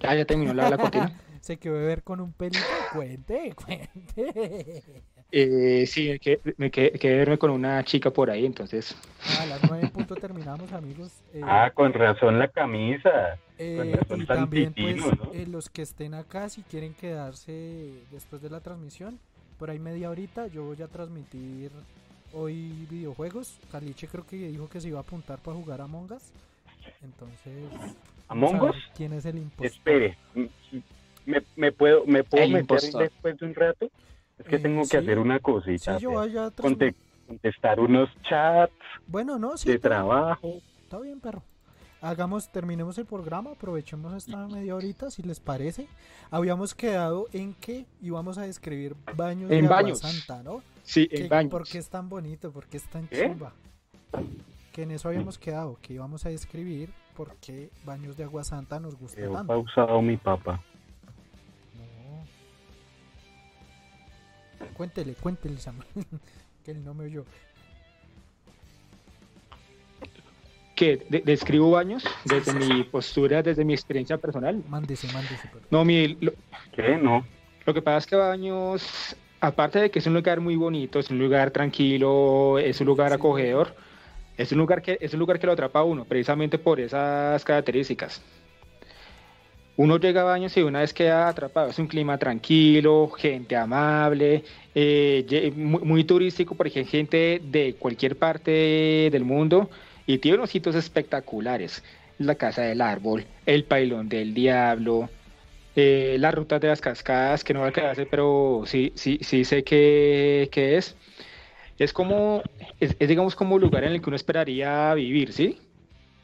ya, 0.00 0.14
ya 0.14 0.24
terminó 0.24 0.54
la, 0.54 0.70
la 0.70 0.78
cortina. 0.78 1.20
Se 1.40 1.56
quedó 1.56 1.74
de 1.76 1.86
ver 1.86 2.02
con 2.02 2.20
un 2.20 2.32
pelito. 2.32 2.64
Cuente, 2.94 3.52
cuente. 3.64 4.82
Eh, 5.32 5.84
sí, 5.86 6.10
me 6.10 6.18
quedé, 6.20 6.40
me 6.58 6.70
quedé- 6.70 6.92
quedé 6.98 7.16
verme 7.16 7.38
con 7.38 7.50
una 7.50 7.82
chica 7.84 8.10
por 8.10 8.30
ahí, 8.30 8.46
entonces. 8.46 8.96
A 9.40 9.46
las 9.46 9.60
nueve 9.68 9.84
en 9.86 9.90
punto 9.90 10.14
terminamos, 10.20 10.72
amigos. 10.72 11.12
Eh, 11.32 11.40
Ah, 11.42 11.70
con 11.74 11.92
razón 11.92 12.38
la 12.38 12.48
camisa. 12.48 13.36
eh, 13.58 13.76
con 13.76 13.92
razón 13.92 14.20
y 14.22 14.26
también, 14.26 14.74
pues, 14.74 14.96
eh, 15.32 15.46
los 15.48 15.68
que 15.70 15.82
estén 15.82 16.14
acá, 16.14 16.48
si 16.48 16.62
quieren 16.62 16.94
quedarse 16.94 17.90
después 18.12 18.40
de 18.42 18.50
la 18.50 18.60
transmisión, 18.60 19.18
por 19.58 19.70
ahí 19.70 19.78
media 19.78 20.10
horita, 20.10 20.46
yo 20.46 20.64
voy 20.64 20.80
a 20.82 20.86
transmitir 20.88 21.70
hoy 22.32 22.86
videojuegos. 22.90 23.58
Caliche 23.72 24.06
creo 24.08 24.24
que 24.26 24.36
dijo 24.36 24.68
que 24.68 24.80
se 24.80 24.88
iba 24.88 24.98
a 24.98 25.02
apuntar 25.02 25.38
para 25.38 25.56
jugar 25.56 25.80
a 25.80 25.84
Among 25.84 26.12
Us. 26.12 26.22
Entonces, 27.02 27.64
vamos 28.28 28.52
¿Among 28.54 28.56
a 28.56 28.70
Us? 28.70 28.76
¿Quién 28.96 29.12
es 29.14 29.24
el 29.24 29.38
impostor? 29.38 29.66
Espere, 29.66 30.16
¿me, 31.26 31.42
me 31.56 31.72
puedo, 31.72 32.04
me 32.06 32.24
puedo 32.24 32.44
El 32.44 32.50
meter 32.52 32.62
impostor. 32.62 33.02
después 33.02 33.36
de 33.38 33.46
un 33.46 33.54
rato? 33.54 33.90
Es 34.38 34.46
que 34.46 34.56
Eh, 34.56 34.60
tengo 34.60 34.82
que 34.82 34.88
sí. 34.88 34.96
hacer 34.96 35.18
una 35.18 35.36
Sí, 35.36 35.42
cosita. 35.42 35.98
yo 35.98 36.10
vea. 36.10 36.18
vaya 36.20 36.46
a 36.46 36.50
Conte- 36.50 36.56
transmitir. 36.92 36.94
contestar 37.26 37.80
unos 37.80 38.08
chats 38.28 38.72
Bueno, 39.06 39.38
no, 39.38 39.56
sí. 39.56 39.68
de 39.70 39.78
pero- 39.78 39.94
trabajo. 39.94 40.54
Está 40.82 40.98
bien, 41.00 41.20
perro. 41.20 41.42
Hagamos, 42.02 42.50
terminemos 42.52 42.98
el 42.98 43.06
programa, 43.06 43.52
aprovechemos 43.52 44.12
esta 44.12 44.46
media 44.48 44.74
horita, 44.76 45.10
si 45.10 45.22
les 45.22 45.40
parece. 45.40 45.86
Habíamos 46.30 46.74
quedado 46.74 47.28
en 47.32 47.54
que 47.54 47.86
íbamos 48.02 48.36
a 48.36 48.42
describir 48.42 48.94
baños 49.16 49.50
En 49.50 49.62
de 49.62 49.68
baños. 49.68 50.04
Agua 50.04 50.12
Santa, 50.12 50.42
¿no? 50.42 50.62
Sí, 50.82 51.08
Que- 51.08 51.22
en 51.22 51.28
baños. 51.30 51.50
¿Por 51.50 51.66
qué 51.66 51.78
es 51.78 51.88
tan 51.88 52.10
bonito? 52.10 52.50
¿Por 52.52 52.66
qué 52.66 52.76
es 52.76 52.84
tan 52.90 53.06
¿Qué? 53.08 53.22
chimba? 53.22 53.54
Que 54.72 54.82
en 54.82 54.90
eso 54.90 55.08
habíamos 55.08 55.38
quedado, 55.38 55.78
que 55.80 55.94
íbamos 55.94 56.26
a 56.26 56.28
describir 56.28 56.90
por 57.16 57.34
qué 57.36 57.70
baños 57.86 58.16
de 58.18 58.24
Agua 58.24 58.44
Santa 58.44 58.78
nos 58.80 58.96
gusta 58.96 59.20
He 59.20 59.24
tanto. 59.28 59.46
pausado 59.46 60.02
mi 60.02 60.18
papá. 60.18 60.60
Cuéntele, 64.74 65.14
cuéntele, 65.14 65.58
Sam. 65.58 65.76
que 66.64 66.70
él 66.72 66.84
no 66.84 66.94
me 66.94 67.04
oyó. 67.04 67.24
que 70.74 70.96
de- 71.08 71.20
describo 71.20 71.70
baños 71.70 72.02
desde 72.24 72.52
mi 72.52 72.82
postura, 72.82 73.42
desde 73.44 73.64
mi 73.64 73.74
experiencia 73.74 74.18
personal. 74.18 74.60
Mándese, 74.68 75.06
mándese. 75.12 75.48
No, 75.70 75.84
mi, 75.84 76.08
lo, 76.20 76.32
¿Qué? 76.74 76.96
No. 77.00 77.24
lo 77.64 77.72
que 77.74 77.80
pasa 77.80 77.98
es 77.98 78.06
que 78.08 78.16
Baños, 78.16 79.16
aparte 79.40 79.78
de 79.78 79.90
que 79.92 80.00
es 80.00 80.06
un 80.08 80.14
lugar 80.14 80.40
muy 80.40 80.56
bonito, 80.56 80.98
es 80.98 81.10
un 81.10 81.18
lugar 81.20 81.52
tranquilo, 81.52 82.58
es 82.58 82.80
un 82.80 82.88
lugar 82.88 83.10
Sí. 83.10 83.14
acogedor, 83.14 83.76
es 84.36 84.50
un 84.50 84.58
lugar 84.58 84.82
que 84.82 84.98
es 85.00 85.12
un 85.14 85.20
lugar 85.20 85.38
que 85.38 85.46
lo 85.46 85.52
atrapa 85.52 85.78
a 85.78 85.84
uno, 85.84 86.04
precisamente 86.06 86.58
por 86.58 86.80
esas 86.80 87.44
características. 87.44 88.20
Uno 89.76 89.98
llega 89.98 90.20
a 90.20 90.24
Baños 90.24 90.56
y 90.56 90.62
una 90.62 90.80
vez 90.80 90.94
queda 90.94 91.28
atrapado. 91.28 91.70
Es 91.70 91.78
un 91.78 91.88
clima 91.88 92.16
tranquilo, 92.16 93.10
gente 93.10 93.56
amable, 93.56 94.44
eh, 94.74 95.52
muy, 95.56 95.82
muy 95.82 96.04
turístico 96.04 96.54
porque 96.54 96.80
hay 96.80 96.84
gente 96.84 97.40
de 97.42 97.74
cualquier 97.74 98.16
parte 98.16 99.08
del 99.10 99.24
mundo 99.24 99.68
y 100.06 100.18
tiene 100.18 100.38
unos 100.38 100.50
sitios 100.50 100.76
espectaculares. 100.76 101.82
La 102.18 102.36
Casa 102.36 102.62
del 102.62 102.80
Árbol, 102.80 103.26
el 103.44 103.64
Pailón 103.64 104.08
del 104.08 104.34
Diablo, 104.34 105.08
eh, 105.74 106.16
las 106.20 106.32
rutas 106.32 106.60
de 106.60 106.68
las 106.68 106.80
cascadas, 106.80 107.42
que 107.42 107.52
no 107.52 107.60
va 107.60 107.68
a 107.68 107.72
quedarse, 107.72 108.06
pero 108.06 108.62
sí, 108.66 108.92
sí, 108.94 109.18
sí 109.22 109.44
sé 109.44 109.64
qué, 109.64 110.48
qué 110.52 110.76
es. 110.76 110.96
Es 111.76 111.92
como, 111.92 112.42
es, 112.78 112.94
es, 113.00 113.08
digamos 113.08 113.34
como 113.34 113.56
un 113.56 113.60
lugar 113.60 113.82
en 113.82 113.92
el 113.92 114.00
que 114.00 114.08
uno 114.08 114.14
esperaría 114.14 114.94
vivir, 114.94 115.32
¿sí? 115.32 115.58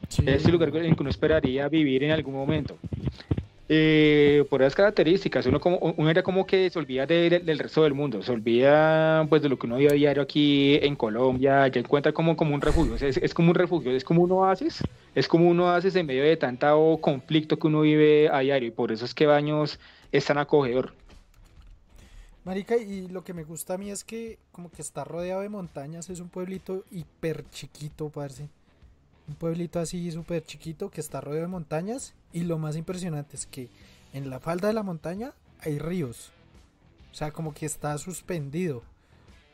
Sí. 0.07 0.23
Es 0.25 0.45
el 0.45 0.53
lugar 0.53 0.69
en 0.69 0.85
el 0.85 0.95
que 0.95 1.01
uno 1.01 1.09
esperaría 1.09 1.67
vivir 1.67 2.05
en 2.05 2.11
algún 2.11 2.33
momento. 2.33 2.77
Eh, 3.73 4.43
por 4.49 4.61
esas 4.61 4.75
características, 4.75 5.45
uno, 5.45 5.61
como, 5.61 5.77
uno 5.77 6.09
era 6.09 6.23
como 6.23 6.45
que 6.45 6.69
se 6.69 6.77
olvida 6.77 7.05
de- 7.05 7.29
de- 7.29 7.39
del 7.39 7.57
resto 7.57 7.83
del 7.83 7.93
mundo, 7.93 8.21
se 8.21 8.29
olvida 8.33 9.25
pues 9.29 9.41
de 9.41 9.47
lo 9.47 9.57
que 9.57 9.65
uno 9.65 9.77
vive 9.77 9.91
a 9.91 9.93
diario 9.93 10.23
aquí 10.23 10.75
en 10.81 10.97
Colombia, 10.97 11.65
ya 11.69 11.79
encuentra 11.79 12.11
como, 12.11 12.35
como 12.35 12.53
un 12.53 12.59
refugio, 12.59 12.95
es, 12.95 13.15
es 13.15 13.33
como 13.33 13.51
un 13.51 13.55
refugio, 13.55 13.91
es 13.91 14.03
como 14.03 14.23
un 14.23 14.31
oasis, 14.33 14.83
es 15.15 15.25
como 15.25 15.47
un 15.47 15.57
oasis 15.61 15.95
en 15.95 16.05
medio 16.05 16.23
de 16.23 16.35
tanto 16.35 16.99
conflicto 16.99 17.57
que 17.57 17.67
uno 17.67 17.79
vive 17.79 18.27
a 18.29 18.39
diario 18.39 18.67
y 18.67 18.71
por 18.71 18.91
eso 18.91 19.05
es 19.05 19.13
que 19.13 19.25
Baños 19.25 19.79
es 20.11 20.25
tan 20.25 20.37
acogedor. 20.37 20.93
Marica, 22.43 22.75
y 22.75 23.07
lo 23.07 23.23
que 23.23 23.33
me 23.33 23.45
gusta 23.45 23.75
a 23.75 23.77
mí 23.77 23.89
es 23.89 24.03
que 24.03 24.37
como 24.51 24.69
que 24.69 24.81
está 24.81 25.05
rodeado 25.05 25.39
de 25.41 25.47
montañas, 25.49 26.09
es 26.09 26.19
un 26.19 26.27
pueblito 26.27 26.83
hiper 26.91 27.45
chiquito, 27.51 28.09
parce. 28.09 28.49
Un 29.31 29.35
pueblito 29.37 29.79
así 29.79 30.11
súper 30.11 30.43
chiquito 30.43 30.89
que 30.89 30.99
está 30.99 31.21
rodeado 31.21 31.45
de 31.45 31.51
montañas 31.51 32.13
y 32.33 32.41
lo 32.41 32.57
más 32.57 32.75
impresionante 32.75 33.37
es 33.37 33.45
que 33.45 33.69
en 34.11 34.29
la 34.29 34.41
falda 34.41 34.67
de 34.67 34.73
la 34.73 34.83
montaña 34.83 35.31
hay 35.61 35.79
ríos. 35.79 36.33
O 37.13 37.15
sea, 37.15 37.31
como 37.31 37.53
que 37.53 37.65
está 37.65 37.97
suspendido. 37.97 38.83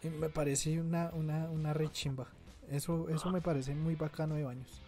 Y 0.01 0.07
me 0.07 0.29
parece 0.29 0.81
una, 0.81 1.11
una, 1.13 1.45
una 1.51 1.73
rechimba. 1.73 2.25
Eso, 2.71 3.07
eso 3.09 3.29
me 3.29 3.39
parece 3.39 3.75
muy 3.75 3.93
bacano 3.93 4.33
de 4.33 4.45
baños. 4.45 4.81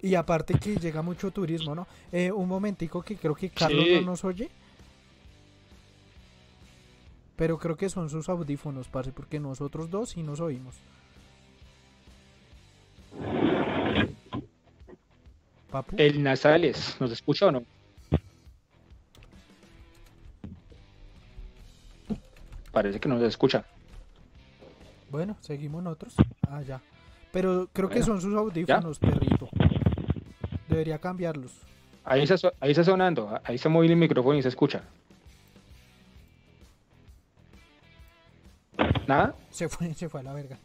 Y 0.00 0.14
aparte 0.14 0.54
que 0.58 0.76
llega 0.76 1.02
mucho 1.02 1.30
turismo, 1.30 1.74
¿no? 1.74 1.86
Eh, 2.12 2.32
un 2.32 2.48
momentico 2.48 3.02
que 3.02 3.16
creo 3.16 3.34
que 3.34 3.50
Carlos 3.50 3.84
Sí. 3.84 3.94
no 3.96 4.00
nos 4.12 4.24
oye. 4.24 4.48
Pero 7.36 7.58
creo 7.58 7.76
que 7.76 7.90
son 7.90 8.08
sus 8.08 8.30
audífonos, 8.30 8.88
parce, 8.88 9.12
porque 9.12 9.38
nosotros 9.38 9.90
dos 9.90 10.10
sí 10.10 10.22
nos 10.22 10.40
oímos. 10.40 10.76
Papu. 15.72 15.96
El 15.98 16.22
Nasales, 16.22 16.96
¿nos 17.00 17.10
escucha 17.10 17.46
o 17.46 17.50
no? 17.50 17.64
Parece 22.70 23.00
que 23.00 23.08
no 23.08 23.18
se 23.18 23.26
escucha. 23.26 23.64
Bueno, 25.10 25.36
seguimos 25.40 25.82
nosotros. 25.82 26.14
Ah, 26.48 26.62
ya. 26.62 26.80
Pero 27.32 27.68
creo 27.72 27.88
que 27.88 28.02
son 28.02 28.20
sus 28.20 28.34
audífonos, 28.34 28.98
perrito. 28.98 29.48
Debería 30.68 30.98
cambiarlos. 30.98 31.52
Ahí 32.04 32.22
está, 32.22 32.34
ahí 32.60 32.70
está 32.70 32.84
sonando, 32.84 33.40
ahí 33.44 33.54
está 33.54 33.68
moviendo 33.68 33.94
el 33.94 34.00
micrófono 34.00 34.38
y 34.38 34.42
se 34.42 34.48
escucha. 34.48 34.82
Nada, 39.06 39.34
Se 39.50 39.68
fue, 39.68 39.94
se 39.94 40.08
fue 40.08 40.20
a 40.20 40.22
la 40.22 40.32
verga. 40.32 40.58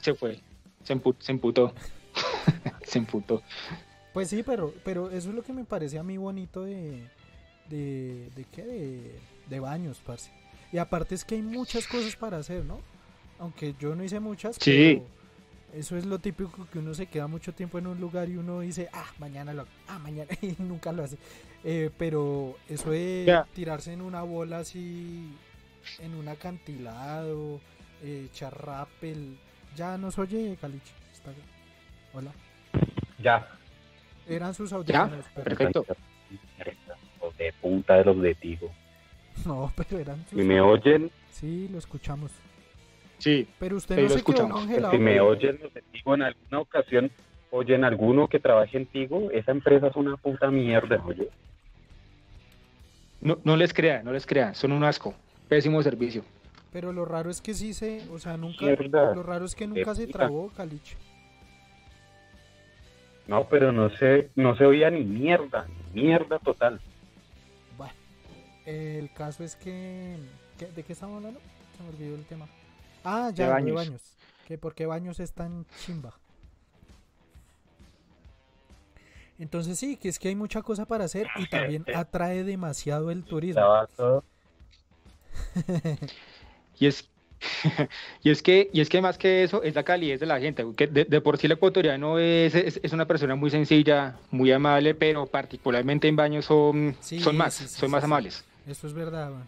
se 0.00 0.14
fue, 0.14 0.40
se, 0.82 1.00
se 1.18 1.32
emputó. 1.32 1.72
se 2.82 2.98
emputó. 2.98 3.42
Pues 4.18 4.30
sí, 4.30 4.42
pero, 4.42 4.74
pero 4.84 5.10
eso 5.10 5.28
es 5.28 5.34
lo 5.36 5.44
que 5.44 5.52
me 5.52 5.64
parece 5.64 5.96
a 5.96 6.02
mí 6.02 6.16
bonito 6.16 6.64
de. 6.64 7.04
¿De, 7.70 8.28
de 8.34 8.44
qué? 8.50 8.64
De, 8.64 9.20
de 9.48 9.60
baños, 9.60 10.02
parce. 10.04 10.32
Y 10.72 10.78
aparte 10.78 11.14
es 11.14 11.24
que 11.24 11.36
hay 11.36 11.42
muchas 11.42 11.86
cosas 11.86 12.16
para 12.16 12.38
hacer, 12.38 12.64
¿no? 12.64 12.80
Aunque 13.38 13.76
yo 13.78 13.94
no 13.94 14.02
hice 14.02 14.18
muchas, 14.18 14.56
Sí. 14.56 15.02
pero, 15.70 15.80
Eso 15.80 15.96
es 15.96 16.04
lo 16.04 16.18
típico 16.18 16.66
que 16.72 16.80
uno 16.80 16.94
se 16.94 17.06
queda 17.06 17.28
mucho 17.28 17.54
tiempo 17.54 17.78
en 17.78 17.86
un 17.86 18.00
lugar 18.00 18.28
y 18.28 18.36
uno 18.38 18.58
dice, 18.58 18.88
ah, 18.92 19.06
mañana 19.20 19.54
lo 19.54 19.66
ah, 19.86 20.00
mañana, 20.00 20.28
y 20.42 20.56
nunca 20.58 20.90
lo 20.90 21.04
hace. 21.04 21.16
Eh, 21.62 21.90
pero 21.96 22.56
eso 22.68 22.90
de 22.90 23.44
tirarse 23.54 23.92
en 23.92 24.00
una 24.00 24.22
bola 24.22 24.58
así, 24.58 25.32
en 26.00 26.14
un 26.16 26.26
acantilado, 26.26 27.60
eh, 28.02 28.26
echar 28.32 28.66
rappel, 28.66 29.38
ya 29.76 29.96
nos 29.96 30.18
oye, 30.18 30.58
Caliche. 30.60 30.92
Está 31.12 31.30
bien. 31.30 31.46
Hola. 32.12 32.32
Ya. 33.22 33.57
Eran 34.28 34.54
sus 34.54 34.72
audífonos, 34.72 35.24
pero- 35.34 35.44
Perfecto. 35.44 35.86
Los 37.22 37.36
de 37.36 37.52
punta 37.60 37.94
de 37.96 38.04
los 38.04 38.20
de 38.20 38.34
Tigo. 38.34 38.70
No, 39.46 39.72
pero 39.76 39.98
eran 39.98 40.18
sus 40.28 40.38
Si 40.38 40.44
me 40.44 40.60
oyen, 40.60 41.10
Sí, 41.30 41.68
lo 41.70 41.78
escuchamos. 41.78 42.32
Sí, 43.18 43.46
Pero 43.58 43.76
usted 43.76 43.94
Sí, 43.96 44.02
no 44.02 44.08
lo 44.08 44.08
se 44.08 44.14
quedó 44.16 44.30
escuchamos. 44.32 44.60
congelado. 44.60 44.92
si 44.92 44.98
me 44.98 45.20
oyen 45.20 45.58
los 45.62 45.72
de 45.74 45.82
Tigo 45.92 46.14
en 46.14 46.22
alguna 46.22 46.60
ocasión, 46.60 47.10
oyen 47.50 47.84
alguno 47.84 48.28
que 48.28 48.38
trabaje 48.40 48.76
en 48.76 48.86
Tigo, 48.86 49.30
esa 49.32 49.50
empresa 49.52 49.88
es 49.88 49.96
una 49.96 50.16
puta 50.16 50.50
mierda, 50.50 51.02
oye. 51.04 51.28
no, 53.20 53.38
no 53.44 53.56
les 53.56 53.72
crean, 53.74 54.04
no 54.04 54.12
les 54.12 54.26
crean, 54.26 54.54
son 54.54 54.72
un 54.72 54.84
asco. 54.84 55.14
Pésimo 55.48 55.82
servicio. 55.82 56.22
Pero 56.72 56.92
lo 56.92 57.04
raro 57.04 57.30
es 57.30 57.40
que 57.40 57.54
sí 57.54 57.72
se, 57.72 58.02
o 58.10 58.18
sea, 58.18 58.36
nunca, 58.36 58.66
Mierda. 58.66 59.14
lo 59.14 59.22
raro 59.22 59.46
es 59.46 59.54
que 59.54 59.66
nunca 59.66 59.94
se 59.94 60.06
puta. 60.06 60.18
trabó, 60.18 60.50
Caliche. 60.56 60.96
No, 63.28 63.46
pero 63.48 63.70
no 63.72 63.90
se, 63.90 64.30
no 64.34 64.56
se 64.56 64.64
oía 64.64 64.90
ni 64.90 65.04
mierda, 65.04 65.66
ni 65.94 66.02
mierda 66.02 66.38
total. 66.40 66.80
Bueno, 67.76 67.92
el 68.66 69.12
caso 69.12 69.44
es 69.44 69.54
que, 69.54 70.16
¿qué- 70.58 70.66
¿de 70.72 70.82
qué 70.82 70.92
estamos 70.94 71.18
hablando? 71.18 71.38
Se 71.76 71.82
me 71.84 71.90
olvidó 71.90 72.14
el 72.16 72.24
tema. 72.24 72.48
Ah, 73.04 73.30
ya, 73.34 73.44
de 73.46 73.52
Baños. 73.52 73.74
baños. 73.76 74.02
Que 74.46 74.56
por 74.58 74.74
qué 74.74 74.86
baños 74.86 75.20
es 75.20 75.32
tan 75.32 75.66
chimba. 75.84 76.14
Entonces 79.38 79.78
sí, 79.78 79.96
que 79.96 80.08
es 80.08 80.18
que 80.18 80.28
hay 80.28 80.34
mucha 80.34 80.62
cosa 80.62 80.84
para 80.86 81.04
hacer 81.04 81.28
y 81.36 81.46
también 81.50 81.84
atrae 81.94 82.42
demasiado 82.44 83.10
el 83.10 83.24
turismo. 83.24 83.60
Estaba 83.60 83.86
todo- 83.88 84.24
Y 86.80 86.86
es, 86.86 87.08
y 88.22 88.30
es 88.30 88.42
que, 88.42 88.70
y 88.72 88.80
es 88.80 88.88
que 88.88 89.00
más 89.00 89.18
que 89.18 89.44
eso, 89.44 89.62
es 89.62 89.74
la 89.74 89.82
calidez 89.82 90.20
de 90.20 90.26
la 90.26 90.40
gente. 90.40 90.64
Que 90.76 90.86
de, 90.86 91.04
de 91.04 91.20
por 91.20 91.38
sí 91.38 91.46
el 91.46 91.52
ecuatoriano 91.52 92.18
es, 92.18 92.54
es, 92.54 92.80
es 92.82 92.92
una 92.92 93.06
persona 93.06 93.34
muy 93.34 93.50
sencilla, 93.50 94.16
muy 94.30 94.50
amable, 94.52 94.94
pero 94.94 95.26
particularmente 95.26 96.08
en 96.08 96.16
baños 96.16 96.44
son, 96.44 96.96
Sí, 97.00 97.20
son 97.20 97.36
más, 97.36 97.54
sí, 97.54 97.68
sí, 97.68 97.80
son 97.80 97.90
más 97.90 98.04
amables. 98.04 98.44
Eso 98.66 98.86
es 98.86 98.92
verdad, 98.92 99.30
man. 99.30 99.46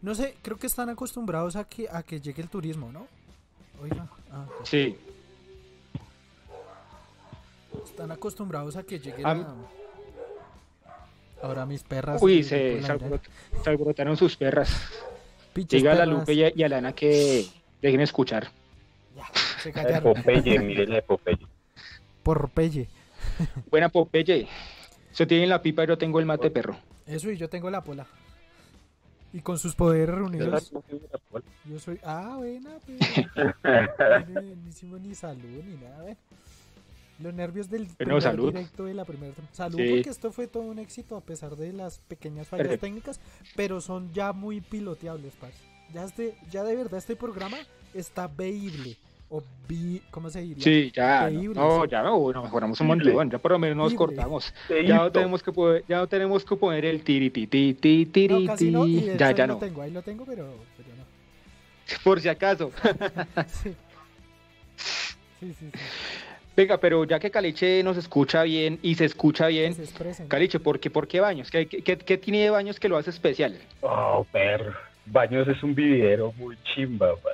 No 0.00 0.14
sé, 0.14 0.36
creo 0.42 0.58
que 0.58 0.66
están 0.66 0.88
acostumbrados 0.88 1.56
a 1.56 1.64
que, 1.64 1.88
a 1.90 2.02
que 2.02 2.20
llegue 2.20 2.42
el 2.42 2.48
turismo, 2.48 2.90
¿no? 2.90 3.06
Oiga, 3.82 4.06
ah. 4.32 4.46
Sí, 4.64 4.96
están 7.84 8.10
acostumbrados 8.10 8.76
a 8.76 8.82
que 8.82 8.98
llegue 8.98 9.24
A 9.24 9.34
la... 9.34 9.54
Ahora 11.42 11.66
mis 11.66 11.82
perras... 11.82 12.22
uy, 12.22 12.44
se, 12.44 12.80
se 12.82 13.70
alborotaron 13.70 14.16
sus 14.16 14.36
perras. 14.36 14.70
Diga 15.54 15.92
a 15.92 15.94
la. 15.94 16.06
Lupe 16.06 16.34
y 16.34 16.44
a, 16.44 16.52
y 16.54 16.62
a 16.62 16.68
la 16.68 16.78
Ana 16.78 16.92
que 16.92 17.46
dejen 17.80 18.00
escuchar. 18.00 18.48
Ya, 19.16 19.24
se 19.62 19.72
callaron. 19.72 20.14
Popeye, 20.14 20.58
mire 20.58 20.86
la 20.86 20.96
de 20.96 21.02
Popeye. 21.02 21.46
Por 22.22 22.50
Pelle. 22.50 22.88
Buena 23.70 23.88
Popeye. 23.88 24.48
Se 25.12 25.26
tienen 25.26 25.48
la 25.48 25.60
pipa 25.60 25.84
y 25.84 25.86
yo 25.88 25.98
tengo 25.98 26.20
el 26.20 26.26
mate 26.26 26.50
perro. 26.50 26.76
Eso 27.06 27.30
y 27.30 27.36
yo 27.36 27.48
tengo 27.48 27.70
la 27.70 27.82
pola. 27.82 28.06
Y 29.34 29.40
con 29.40 29.58
sus 29.58 29.74
poderes 29.74 30.14
reunidos, 30.14 30.72
yo 31.64 31.78
soy... 31.78 31.98
Ah, 32.04 32.34
buena, 32.36 32.70
pero... 32.86 33.54
no, 34.28 34.40
no 34.42 34.68
hicimos 34.68 35.00
ni 35.00 35.14
salud 35.14 35.62
ni 35.64 35.76
nada, 35.76 36.02
¿ven? 36.02 36.18
Los 37.18 37.34
nervios 37.34 37.68
del 37.70 37.86
primer 37.86 38.22
salud. 38.22 38.52
directo 38.52 38.84
de 38.84 38.94
la 38.94 39.04
primera 39.04 39.32
tem- 39.34 39.52
Salud 39.52 39.78
Sí. 39.78 39.88
porque 39.90 40.10
esto 40.10 40.32
fue 40.32 40.46
todo 40.46 40.62
un 40.64 40.78
éxito 40.78 41.16
a 41.16 41.20
pesar 41.20 41.54
de 41.56 41.72
las 41.72 41.98
pequeñas 42.00 42.48
fallas 42.48 42.64
Perfecto. 42.64 42.86
técnicas, 42.86 43.20
pero 43.54 43.80
son 43.80 44.12
ya 44.12 44.32
muy 44.32 44.60
piloteables, 44.60 45.34
parce. 45.40 45.56
Ya 45.92 46.04
este, 46.04 46.34
ya 46.50 46.64
de 46.64 46.74
verdad 46.74 46.98
este 46.98 47.14
programa 47.16 47.58
está 47.94 48.26
veíble. 48.26 48.96
O 49.34 49.42
vi, 49.66 50.02
¿cómo 50.10 50.28
se 50.28 50.42
diría? 50.42 50.62
Sí, 50.62 50.92
ya. 50.94 51.30
No, 51.30 51.38
Veíble, 51.38 51.54
no, 51.60 51.82
sí. 51.84 51.88
ya 51.90 52.02
no, 52.02 52.32
no, 52.32 52.42
mejoramos 52.42 52.78
un 52.82 52.86
montón. 52.88 53.30
Ya 53.30 53.38
por 53.38 53.52
lo 53.52 53.58
menos 53.58 53.76
nos 53.78 53.86
Veíble. 53.88 53.96
cortamos. 53.98 54.52
Ya 54.86 54.96
no 54.96 55.10
tenemos 55.12 55.42
que 55.42 55.52
poder, 55.52 55.84
ya 55.88 55.98
no 55.98 56.06
tenemos 56.06 56.44
que 56.44 56.54
poner 56.56 56.84
el 56.84 57.02
tiri 57.02 57.30
ti 57.30 57.46
ti 57.46 57.72
ti 57.72 58.04
No, 58.28 58.54
tiri 58.56 58.70
no, 58.72 58.84
hecho 58.84 59.16
Ya, 59.16 59.30
ya 59.32 59.46
lo 59.46 59.54
no. 59.54 59.58
tengo, 59.60 59.80
ahí 59.80 59.90
lo 59.90 60.02
tengo, 60.02 60.26
pero, 60.26 60.52
pero 60.76 60.88
no. 60.96 61.04
Por 62.04 62.20
si 62.20 62.28
acaso. 62.28 62.70
Sí. 63.48 63.74
Sí, 64.76 65.54
sí, 65.54 65.54
sí. 65.60 65.66
Venga, 66.56 66.78
pero 66.78 67.04
ya 67.04 67.18
que 67.18 67.30
Caliche 67.30 67.82
nos 67.82 67.96
escucha 67.96 68.42
bien 68.42 68.78
y 68.82 68.94
se 68.94 69.06
escucha 69.06 69.46
bien, 69.46 69.74
se. 69.74 70.26
Caliche, 70.28 70.60
¿por 70.60 70.78
qué, 70.80 70.90
por 70.90 71.08
qué 71.08 71.20
baños? 71.20 71.50
¿Qué, 71.50 71.66
qué, 71.66 71.96
qué 71.96 72.18
tiene 72.18 72.42
de 72.42 72.50
baños 72.50 72.78
que 72.78 72.88
lo 72.90 72.96
hace 72.98 73.10
especial? 73.10 73.56
Oh, 73.80 74.26
perro. 74.30 74.74
Baños 75.06 75.48
es 75.48 75.62
un 75.62 75.74
vividero 75.74 76.32
muy 76.36 76.56
chimba, 76.74 77.16
pa. 77.16 77.30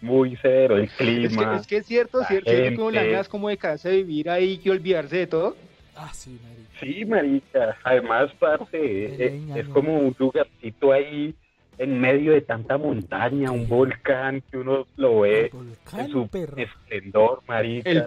muy 0.00 0.36
severo. 0.36 0.76
El 0.76 0.84
Es 0.84 0.92
que, 0.92 1.04
clima. 1.04 1.56
es 1.56 1.66
que 1.66 1.76
es 1.78 1.86
cierto, 1.86 2.20
la 2.20 2.26
cierto, 2.28 2.50
cierto, 2.50 2.76
como 2.76 2.90
las 2.92 3.04
ganas 3.06 3.28
como 3.28 3.48
de 3.48 3.56
casa 3.56 3.88
de 3.88 3.96
vivir 3.98 4.30
ahí 4.30 4.60
y 4.62 4.68
olvidarse 4.70 5.16
de 5.16 5.26
todo. 5.26 5.56
Ah, 5.96 6.10
sí, 6.14 6.38
marica. 6.42 6.80
Sí, 6.80 7.04
marica. 7.04 7.76
Además, 7.82 8.30
parce, 8.38 9.04
es, 9.06 9.18
leña, 9.18 9.56
es 9.58 9.66
¿no? 9.68 9.74
como 9.74 9.98
un 9.98 10.14
lugarcito 10.18 10.92
ahí 10.92 11.34
en 11.78 12.00
medio 12.00 12.32
de 12.32 12.40
tanta 12.42 12.78
montaña, 12.78 13.50
un 13.50 13.68
volcán 13.68 14.42
que 14.50 14.58
uno 14.58 14.86
lo 14.96 15.20
ve 15.20 15.40
El 15.40 15.44
en 15.46 15.50
volcán, 15.52 16.10
su 16.10 16.28
perro. 16.28 16.56
esplendor, 16.56 17.42
marica. 17.48 17.90
El, 17.90 18.04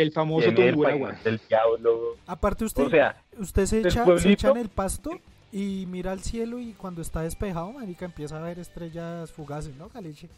el 0.00 0.12
famoso 0.12 0.48
el 0.48 0.54
del 0.54 1.40
diablo. 1.48 2.16
Aparte 2.26 2.64
usted, 2.64 2.84
O 2.84 2.90
sea, 2.90 3.22
usted 3.38 3.66
se 3.66 3.80
echa, 3.80 4.04
se 4.18 4.32
echa 4.32 4.50
en 4.50 4.56
el 4.56 4.70
pasto 4.70 5.10
y 5.52 5.84
mira 5.88 6.12
al 6.12 6.20
cielo 6.20 6.58
y 6.58 6.72
cuando 6.72 7.02
está 7.02 7.22
despejado, 7.22 7.72
marica, 7.72 8.06
empieza 8.06 8.38
a 8.38 8.42
ver 8.42 8.58
estrellas 8.58 9.30
fugaces, 9.30 9.76
¿no, 9.76 9.88
Caliche? 9.88 10.28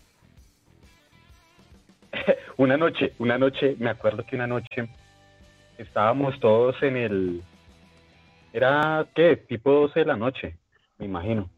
una 2.56 2.76
noche, 2.76 3.12
una 3.18 3.38
noche, 3.38 3.76
me 3.78 3.90
acuerdo 3.90 4.24
que 4.26 4.34
una 4.34 4.48
noche 4.48 4.88
estábamos 5.78 6.38
todos 6.40 6.82
en 6.82 6.96
el... 6.96 7.42
Era, 8.52 9.06
¿qué? 9.14 9.36
Tipo 9.36 9.70
12 9.70 10.00
de 10.00 10.06
la 10.06 10.16
noche, 10.16 10.56
me 10.98 11.06
imagino. 11.06 11.48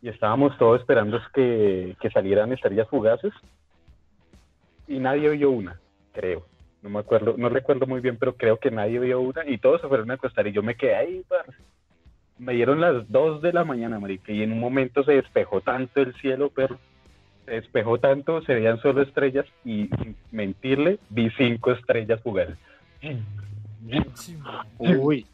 Y 0.00 0.08
estábamos 0.08 0.56
todos 0.58 0.80
esperando 0.80 1.20
que, 1.34 1.96
que 2.00 2.10
salieran 2.10 2.52
estrellas 2.52 2.88
fugaces. 2.88 3.32
Y 4.86 5.00
nadie 5.00 5.28
vio 5.30 5.50
una, 5.50 5.78
creo. 6.12 6.46
No 6.82 6.90
me 6.90 7.00
acuerdo, 7.00 7.34
no 7.36 7.48
recuerdo 7.48 7.86
muy 7.86 8.00
bien, 8.00 8.16
pero 8.18 8.36
creo 8.36 8.58
que 8.58 8.70
nadie 8.70 8.98
vio 9.00 9.20
una. 9.20 9.44
Y 9.48 9.58
todos 9.58 9.80
se 9.80 9.88
fueron 9.88 10.10
a 10.10 10.14
acostar 10.14 10.46
y 10.46 10.52
yo 10.52 10.62
me 10.62 10.76
quedé 10.76 10.94
ahí, 10.94 11.22
parce. 11.28 11.52
Me 12.38 12.52
dieron 12.52 12.80
las 12.80 13.10
2 13.10 13.42
de 13.42 13.52
la 13.52 13.64
mañana, 13.64 13.98
marica, 13.98 14.30
y 14.30 14.42
en 14.42 14.52
un 14.52 14.60
momento 14.60 15.02
se 15.02 15.12
despejó 15.12 15.60
tanto 15.60 16.00
el 16.00 16.14
cielo, 16.20 16.52
pero 16.54 16.78
se 17.44 17.50
despejó 17.52 17.98
tanto, 17.98 18.42
se 18.42 18.54
veían 18.54 18.80
solo 18.80 19.02
estrellas 19.02 19.44
y 19.64 19.88
sin 19.88 20.16
mentirle, 20.30 21.00
vi 21.10 21.30
cinco 21.30 21.72
estrellas 21.72 22.20
man. 22.24 22.56
Uy, 24.78 25.26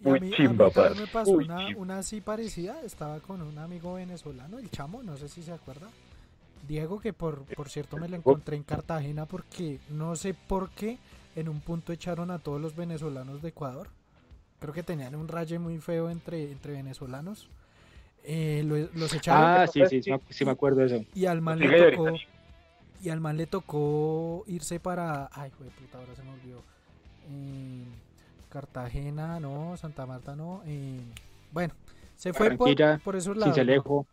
Muy 0.00 0.20
mí, 0.20 0.32
a 0.32 0.36
chimba, 0.36 0.70
parce. 0.70 1.00
me 1.00 1.06
pasó 1.06 1.32
Muy 1.32 1.44
una, 1.44 1.66
chimba. 1.66 1.80
una 1.80 1.98
así 1.98 2.20
parecida. 2.20 2.82
Estaba 2.82 3.20
con 3.20 3.40
un 3.40 3.56
amigo 3.58 3.94
venezolano, 3.94 4.58
el 4.58 4.70
chamo, 4.70 5.02
no 5.02 5.16
sé 5.16 5.28
si 5.28 5.42
se 5.42 5.52
acuerda. 5.52 5.86
Diego, 6.66 7.00
que 7.00 7.12
por, 7.12 7.44
por 7.54 7.68
cierto 7.68 7.96
me 7.96 8.08
lo 8.08 8.16
encontré 8.16 8.56
en 8.56 8.62
Cartagena 8.62 9.26
porque 9.26 9.78
no 9.90 10.16
sé 10.16 10.34
por 10.34 10.70
qué 10.70 10.98
en 11.36 11.48
un 11.48 11.60
punto 11.60 11.92
echaron 11.92 12.30
a 12.30 12.38
todos 12.38 12.60
los 12.60 12.74
venezolanos 12.76 13.42
de 13.42 13.48
Ecuador. 13.48 13.88
Creo 14.60 14.72
que 14.72 14.82
tenían 14.82 15.14
un 15.14 15.28
raye 15.28 15.58
muy 15.58 15.78
feo 15.78 16.08
entre, 16.10 16.50
entre 16.52 16.72
venezolanos. 16.72 17.48
Eh, 18.22 18.62
lo- 18.64 18.88
los 18.98 19.12
echaron 19.12 19.42
ah, 19.44 19.66
sí, 19.66 19.82
sí, 19.90 20.02
sí, 20.02 20.10
me- 20.10 20.20
sí 20.30 20.44
me 20.46 20.50
acuerdo 20.52 20.80
de 20.80 20.86
eso. 20.86 21.04
y 21.14 21.26
al 21.26 21.42
man 21.42 21.58
Sigue 21.58 21.70
le 21.78 21.90
tocó 21.92 22.06
y 23.02 23.08
al 23.10 23.20
man 23.20 23.36
le 23.36 23.46
tocó 23.46 24.44
irse 24.46 24.80
para 24.80 25.28
ay 25.32 25.50
güey 25.58 25.68
puta 25.68 25.98
ahora 25.98 26.14
se 26.14 26.22
me 26.22 26.30
olvidó 26.30 26.62
Eh, 27.28 27.84
Cartagena 28.48 29.38
no 29.40 29.76
Santa 29.76 30.06
Marta 30.06 30.34
no 30.34 30.62
eh, 30.64 31.00
bueno 31.52 31.74
se 32.16 32.32
fue 32.32 32.56
por, 32.56 32.68
por 33.02 33.16
esos 33.16 33.36
lados. 33.36 33.54
Cincelejo. 33.54 34.06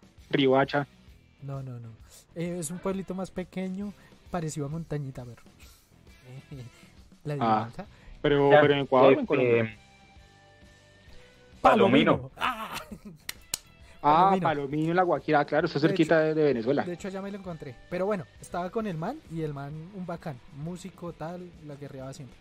No 1.44 1.62
no 1.64 1.80
no 1.80 1.90
Eh, 2.36 2.58
es 2.60 2.72
un 2.72 2.80
pueblito 2.80 3.14
más 3.16 3.32
pequeño 3.32 3.94
parecido 4.30 4.66
a 4.66 4.70
Montañita 4.70 5.24
pero 5.26 5.42
la 7.24 7.38
Ah, 7.40 7.70
Pero, 8.22 8.52
Ya, 8.52 8.62
pero 8.62 8.74
en 8.74 8.80
Ecuador 8.82 9.10
o 9.10 9.14
en 9.14 9.20
este, 9.20 9.28
Colombia. 9.28 9.78
Palomino. 11.62 12.32
Ah, 12.38 12.76
Ah, 14.04 14.30
Palomino. 14.32 14.42
Palomino, 14.48 14.90
en 14.90 14.96
la 14.96 15.04
Guajira, 15.04 15.46
claro, 15.46 15.68
está 15.68 15.80
cerquita 15.80 16.20
de, 16.20 16.34
de 16.34 16.44
Venezuela. 16.44 16.84
De 16.84 16.94
hecho, 16.94 17.08
allá 17.08 17.22
me 17.22 17.30
lo 17.32 17.38
encontré. 17.38 17.76
Pero 17.90 18.08
bueno, 18.08 18.26
estaba 18.42 18.72
con 18.72 18.88
el 18.88 18.98
man 18.98 19.20
y 19.32 19.42
el 19.44 19.54
man, 19.54 19.72
un 19.94 20.06
bacán, 20.08 20.40
músico, 20.58 21.14
tal, 21.14 21.52
la 21.68 21.76
guerreaba 21.76 22.12
siempre. 22.12 22.36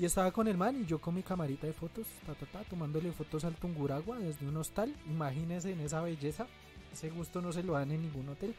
Y 0.00 0.04
estaba 0.04 0.32
con 0.32 0.48
el 0.48 0.56
man 0.56 0.76
y 0.82 0.84
yo 0.84 0.98
con 0.98 1.14
mi 1.14 1.22
camarita 1.22 1.66
de 1.66 1.72
fotos, 1.72 2.06
ta, 2.26 2.34
ta, 2.34 2.46
ta, 2.46 2.64
tomándole 2.68 3.12
fotos 3.12 3.44
al 3.44 3.54
Tunguragua 3.54 4.18
desde 4.18 4.48
un 4.48 4.56
hostal. 4.56 4.92
Imagínense 5.06 5.70
en 5.72 5.80
esa 5.80 6.00
belleza. 6.02 6.46
Ese 6.96 7.10
gusto 7.10 7.42
no 7.42 7.52
se 7.52 7.62
lo 7.62 7.74
dan 7.74 7.90
en 7.90 8.00
ningún 8.00 8.26
hotel. 8.30 8.54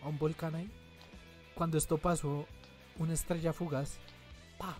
A 0.00 0.06
un 0.06 0.16
volcán 0.16 0.54
ahí. 0.54 0.70
Cuando 1.56 1.76
esto 1.76 1.98
pasó, 1.98 2.46
una 3.00 3.14
estrella 3.14 3.52
fugaz. 3.52 3.98
Pa. 4.58 4.76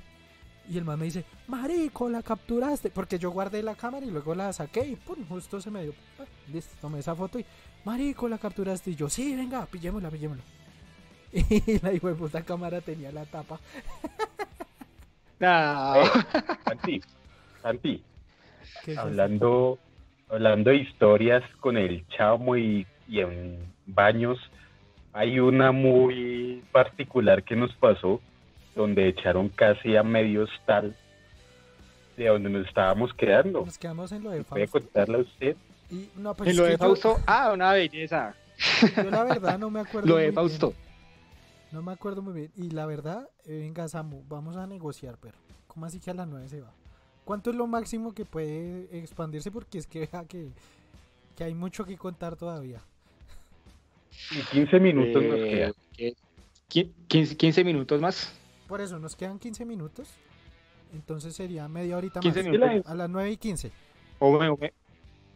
Y 0.68 0.78
el 0.78 0.84
man 0.84 1.00
me 1.00 1.06
dice, 1.06 1.24
Marico, 1.48 2.08
la 2.08 2.22
capturaste. 2.22 2.90
Porque 2.90 3.18
yo 3.18 3.32
guardé 3.32 3.64
la 3.64 3.74
cámara 3.74 4.06
y 4.06 4.12
luego 4.12 4.32
la 4.36 4.52
saqué 4.52 4.86
y 4.86 4.94
pum, 4.94 5.26
justo 5.28 5.60
se 5.60 5.72
me 5.72 5.82
dio. 5.82 5.94
Listo, 6.52 6.76
tomé 6.80 7.00
esa 7.00 7.16
foto 7.16 7.40
y, 7.40 7.44
Marico, 7.84 8.28
la 8.28 8.38
capturaste. 8.38 8.92
Y 8.92 8.94
yo, 8.94 9.10
sí, 9.10 9.34
venga, 9.34 9.66
pillémosla, 9.66 10.08
pillémosla. 10.08 10.44
Y 11.32 11.80
la 11.80 11.92
hijo 11.92 12.06
de 12.06 12.14
puta 12.14 12.44
cámara 12.44 12.80
tenía 12.80 13.10
la 13.10 13.26
tapa. 13.26 13.58
No. 15.40 15.94
Santi, 16.64 17.00
Santi, 17.62 18.02
¿Qué 18.84 18.90
es 18.92 18.98
eso? 18.98 19.00
hablando, 19.02 19.78
hablando 20.30 20.70
de 20.70 20.76
historias 20.76 21.42
con 21.60 21.76
el 21.76 22.06
chamo 22.08 22.56
y, 22.56 22.86
y 23.08 23.20
en 23.20 23.58
baños, 23.86 24.38
hay 25.12 25.40
una 25.40 25.72
muy 25.72 26.62
particular 26.72 27.42
que 27.42 27.56
nos 27.56 27.74
pasó, 27.76 28.20
donde 28.74 29.08
echaron 29.08 29.48
casi 29.48 29.96
a 29.96 30.02
medio 30.02 30.44
hostal 30.44 30.94
de 32.16 32.26
donde 32.26 32.50
nos 32.50 32.66
estábamos 32.66 33.12
quedando. 33.14 33.64
Nos 33.64 33.78
quedamos 33.78 34.12
en 34.12 34.22
lo 34.24 34.30
de 34.30 34.42
¿Puede 34.44 34.66
Fausto. 34.66 34.88
contarle 34.88 35.16
a 35.16 35.20
usted? 35.20 35.56
Y, 35.90 36.08
no, 36.16 36.34
pues 36.34 36.50
En 36.50 36.56
lo 36.56 36.64
de 36.64 36.72
yo- 36.72 36.78
Fausto, 36.78 37.16
ah, 37.26 37.50
una 37.54 37.72
belleza. 37.72 38.34
Yo 38.96 39.10
la 39.10 39.24
verdad 39.24 39.58
no 39.58 39.70
me 39.70 39.80
acuerdo. 39.80 40.08
Lo 40.08 40.16
de 40.16 40.24
bien. 40.24 40.34
Fausto. 40.34 40.74
No 41.70 41.80
me 41.80 41.92
acuerdo 41.92 42.22
muy 42.22 42.34
bien. 42.34 42.50
Y 42.56 42.70
la 42.70 42.86
verdad, 42.86 43.28
eh, 43.46 43.60
venga, 43.60 43.86
Samu, 43.88 44.22
vamos 44.28 44.56
a 44.56 44.66
negociar, 44.66 45.16
pero 45.20 45.34
¿cómo 45.68 45.86
así 45.86 46.00
que 46.00 46.10
a 46.10 46.14
las 46.14 46.26
9 46.26 46.48
se 46.48 46.60
va? 46.60 46.72
¿Cuánto 47.28 47.50
es 47.50 47.56
lo 47.56 47.66
máximo 47.66 48.14
que 48.14 48.24
puede 48.24 48.88
expandirse? 48.98 49.50
Porque 49.50 49.76
es 49.76 49.86
que 49.86 50.08
vea 50.10 50.24
que, 50.24 50.48
que 51.36 51.44
hay 51.44 51.52
mucho 51.52 51.84
que 51.84 51.98
contar 51.98 52.36
todavía. 52.36 52.80
Y 54.30 54.40
15 54.50 54.80
minutos 54.80 55.22
nos 55.22 55.38
Eh, 55.38 55.50
quedan. 55.50 55.72
¿qué? 55.94 56.14
Qui- 56.70 56.90
15, 57.06 57.36
15 57.36 57.64
minutos 57.64 58.00
más. 58.00 58.32
Por 58.66 58.80
eso, 58.80 58.98
nos 58.98 59.14
quedan 59.14 59.38
15 59.38 59.66
minutos. 59.66 60.08
Entonces 60.94 61.36
sería 61.36 61.68
media 61.68 61.98
horita 61.98 62.20
15 62.20 62.44
más. 62.44 62.50
minutos. 62.50 62.90
A 62.90 62.94
las 62.94 63.10
9 63.10 63.30
y 63.32 63.36
15. 63.36 63.72
O 64.20 64.38
me- 64.38 64.48
o 64.48 64.56
me- 64.56 64.72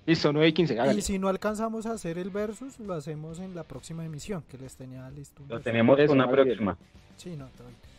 Listo, 0.06 0.32
9 0.32 0.48
y 0.48 0.52
15. 0.54 0.80
hágale. 0.80 0.98
Y 0.98 1.02
si 1.02 1.18
no 1.18 1.28
alcanzamos 1.28 1.84
a 1.84 1.92
hacer 1.92 2.16
el 2.16 2.30
versus, 2.30 2.80
lo 2.80 2.94
hacemos 2.94 3.38
en 3.38 3.54
la 3.54 3.64
próxima 3.64 4.02
emisión, 4.02 4.42
que 4.50 4.56
les 4.56 4.76
tenía 4.76 5.10
listo. 5.10 5.42
Lo 5.46 5.60
tenemos 5.60 5.98
Eso, 6.00 6.14
una 6.14 6.26
próxima. 6.26 6.78
Sí, 7.18 7.36
no, 7.36 7.50
bien. 7.58 7.91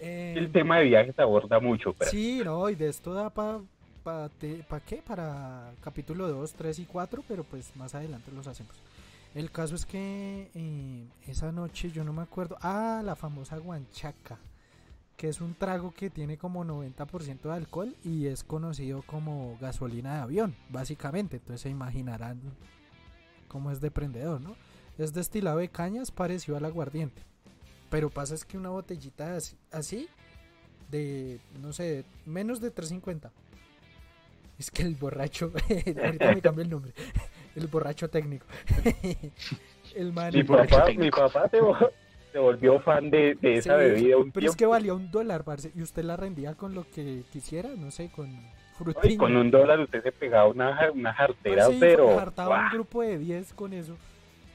Eh, 0.00 0.34
El 0.36 0.50
tema 0.50 0.78
de 0.78 0.84
viajes 0.84 1.18
aborda 1.18 1.60
mucho, 1.60 1.92
pero 1.92 2.10
Sí, 2.10 2.40
no, 2.44 2.68
y 2.70 2.74
de 2.74 2.88
esto 2.88 3.12
da 3.14 3.30
para 3.30 3.60
pa, 4.02 4.28
te- 4.38 4.62
pa 4.68 4.80
qué, 4.80 5.02
para 5.02 5.72
capítulo 5.82 6.26
2, 6.28 6.54
3 6.54 6.78
y 6.78 6.84
4, 6.86 7.22
pero 7.28 7.44
pues 7.44 7.74
más 7.76 7.94
adelante 7.94 8.32
los 8.32 8.46
hacemos. 8.46 8.74
El 9.34 9.50
caso 9.50 9.74
es 9.74 9.84
que 9.86 10.50
eh, 10.54 11.04
esa 11.28 11.52
noche 11.52 11.90
yo 11.92 12.02
no 12.02 12.12
me 12.12 12.22
acuerdo. 12.22 12.56
Ah, 12.62 13.02
la 13.04 13.14
famosa 13.14 13.58
guanchaca, 13.58 14.38
que 15.16 15.28
es 15.28 15.40
un 15.40 15.54
trago 15.54 15.92
que 15.94 16.08
tiene 16.10 16.36
como 16.38 16.64
90% 16.64 17.42
de 17.42 17.52
alcohol 17.52 17.94
y 18.02 18.26
es 18.26 18.42
conocido 18.42 19.02
como 19.02 19.56
gasolina 19.60 20.14
de 20.16 20.20
avión, 20.22 20.56
básicamente. 20.70 21.36
Entonces 21.36 21.60
se 21.60 21.68
imaginarán 21.68 22.40
cómo 23.48 23.70
es 23.70 23.80
de 23.80 23.90
prendedor, 23.90 24.40
¿no? 24.40 24.56
Es 24.98 25.12
destilado 25.12 25.58
de 25.58 25.68
cañas 25.68 26.10
parecido 26.10 26.56
al 26.56 26.64
aguardiente. 26.64 27.22
Pero 27.90 28.08
pasa 28.08 28.34
es 28.34 28.44
que 28.44 28.56
una 28.56 28.70
botellita 28.70 29.36
así, 29.36 29.56
así 29.72 30.08
de, 30.90 31.38
no 31.60 31.72
sé, 31.72 32.04
menos 32.24 32.60
de 32.60 32.70
350. 32.70 33.30
Es 34.58 34.70
que 34.70 34.82
el 34.82 34.94
borracho, 34.94 35.52
ahorita 36.04 36.32
me 36.34 36.40
cambio 36.40 36.64
el 36.64 36.70
nombre, 36.70 36.92
el 37.56 37.66
borracho 37.66 38.08
técnico. 38.08 38.46
el 39.94 40.12
man, 40.12 40.32
mi 40.34 40.44
papá, 40.44 40.84
técnico. 40.84 41.02
mi 41.02 41.10
papá 41.10 41.48
se, 41.48 41.60
vo- 41.60 41.90
se 42.32 42.38
volvió 42.38 42.78
fan 42.80 43.10
de, 43.10 43.34
de 43.40 43.56
esa 43.56 43.74
Sí, 43.74 43.84
bebida 43.84 44.16
un 44.18 44.30
pero 44.30 44.50
es 44.50 44.56
que 44.56 44.66
valía 44.66 44.94
un 44.94 45.10
dólar, 45.10 45.44
parce, 45.44 45.72
y 45.74 45.82
usted 45.82 46.04
la 46.04 46.16
rendía 46.16 46.54
con 46.54 46.74
lo 46.74 46.88
que 46.90 47.24
quisiera, 47.32 47.70
no 47.76 47.90
sé, 47.90 48.10
con 48.10 48.30
frutilla. 48.76 49.18
con 49.18 49.34
un 49.36 49.50
dólar 49.50 49.80
usted 49.80 50.02
se 50.02 50.12
pegaba 50.12 50.48
una, 50.48 50.90
una 50.92 51.12
jartera, 51.14 51.64
Parce, 51.64 51.76
y 51.76 51.80
pero... 51.80 52.08
un 52.08 52.70
grupo 52.72 53.02
de 53.02 53.18
10 53.18 53.52
con 53.54 53.72
eso. 53.72 53.96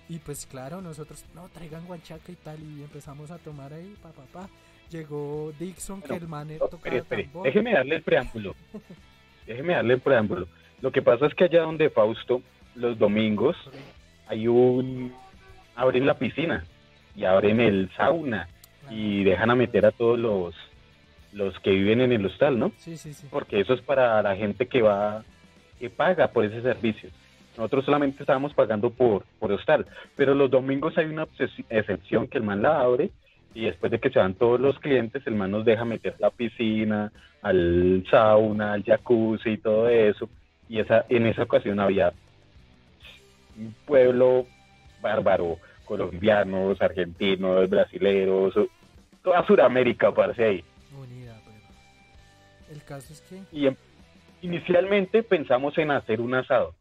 Y 0.07 0.19
pues 0.19 0.45
claro, 0.45 0.81
nosotros, 0.81 1.25
no, 1.33 1.49
traigan 1.49 1.85
guanchaca 1.85 2.31
y 2.31 2.35
tal, 2.35 2.59
y 2.59 2.83
empezamos 2.83 3.31
a 3.31 3.37
tomar 3.37 3.73
ahí, 3.73 3.95
pa, 4.01 4.09
pa, 4.09 4.23
pa. 4.31 4.49
Llegó 4.91 5.51
Dixon, 5.59 6.01
que 6.01 6.15
el 6.15 6.27
man 6.27 6.47
No, 6.47 6.65
espere, 6.65 6.97
espere, 6.97 7.29
déjeme 7.43 7.73
darle 7.73 7.95
el 7.95 8.03
preámbulo. 8.03 8.55
Déjeme 9.47 9.73
darle 9.73 9.93
el 9.95 9.99
preámbulo. 9.99 10.47
Lo 10.81 10.91
que 10.91 11.01
pasa 11.03 11.27
es 11.27 11.35
que 11.35 11.43
allá 11.43 11.61
donde 11.61 11.89
Fausto, 11.89 12.41
los 12.73 12.97
domingos, 12.97 13.55
hay 14.27 14.47
un... 14.47 15.13
abren 15.75 16.05
la 16.07 16.15
piscina 16.15 16.65
y 17.15 17.25
abren 17.25 17.59
el 17.59 17.91
sauna 17.95 18.47
y 18.89 19.23
dejan 19.23 19.51
a 19.51 19.55
meter 19.55 19.85
a 19.85 19.91
todos 19.91 20.17
los 20.19 20.55
los 21.35 21.59
que 21.59 21.71
viven 21.71 21.99
en 21.99 22.13
el 22.13 22.25
hostal, 22.25 22.57
¿no? 22.57 22.71
Sí, 22.77 22.95
sí, 22.95 23.13
sí. 23.13 23.27
Porque 23.29 23.59
eso 23.59 23.73
es 23.73 23.81
para 23.81 24.21
la 24.21 24.37
gente 24.37 24.67
que 24.67 24.81
va, 24.81 25.23
que 25.79 25.89
paga 25.89 26.29
por 26.29 26.45
ese 26.45 26.61
servicio. 26.61 27.09
Nosotros 27.57 27.85
solamente 27.85 28.23
estábamos 28.23 28.53
pagando 28.53 28.89
por, 28.89 29.23
por 29.39 29.51
hostal, 29.51 29.85
pero 30.15 30.33
los 30.33 30.51
domingos 30.51 30.97
hay 30.97 31.05
una 31.05 31.27
excepción 31.69 32.27
que 32.27 32.37
el 32.37 32.43
man 32.43 32.61
la 32.61 32.81
abre 32.81 33.11
y 33.53 33.65
después 33.65 33.91
de 33.91 33.99
que 33.99 34.09
se 34.09 34.19
van 34.19 34.33
todos 34.33 34.59
los 34.59 34.77
clientes, 34.79 35.25
el 35.25 35.35
man 35.35 35.51
nos 35.51 35.63
deja 35.63 35.85
meter 35.85 36.15
la 36.19 36.29
piscina, 36.29 37.11
al 37.41 38.05
sauna, 38.11 38.73
al 38.73 38.83
jacuzzi 38.83 39.51
y 39.51 39.57
todo 39.57 39.87
eso. 39.87 40.29
Y 40.67 40.79
esa, 40.79 41.05
en 41.07 41.27
esa 41.27 41.43
ocasión 41.43 41.79
había 41.79 42.11
un 43.57 43.73
pueblo 43.85 44.45
bárbaro, 45.01 45.57
colombianos, 45.85 46.81
argentinos, 46.81 47.69
brasileros, 47.69 48.53
toda 49.23 49.45
Sudamérica 49.45 50.11
parece 50.13 50.43
ahí. 50.43 50.63
Unida, 50.93 51.35
pero. 51.45 52.73
El 52.75 52.83
caso 52.83 53.13
es 53.13 53.21
que. 53.21 53.41
Y 53.51 53.67
em- 53.67 53.75
inicialmente 54.41 55.23
pensamos 55.23 55.77
en 55.77 55.91
hacer 55.91 56.19
un 56.19 56.35
asado. 56.35 56.73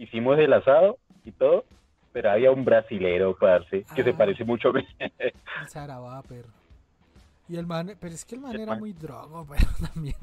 Hicimos 0.00 0.38
el 0.38 0.52
asado 0.54 0.98
y 1.24 1.32
todo, 1.32 1.64
pero 2.12 2.30
había 2.30 2.50
un 2.50 2.64
brasilero, 2.64 3.36
parce, 3.38 3.84
que 3.94 4.02
se 4.02 4.10
Ah. 4.10 4.16
parece 4.16 4.44
mucho 4.44 4.70
a 4.70 4.72
mí. 4.72 4.86
Sarabá, 5.68 6.22
perro. 6.22 6.48
Y 7.48 7.56
el 7.56 7.66
man, 7.66 7.94
pero 8.00 8.14
es 8.14 8.24
que 8.24 8.36
el 8.36 8.40
man 8.40 8.54
El 8.54 8.60
era 8.62 8.72
man. 8.72 8.80
muy 8.80 8.92
drogo, 8.94 9.46
pero 9.50 9.66
también. 9.92 10.16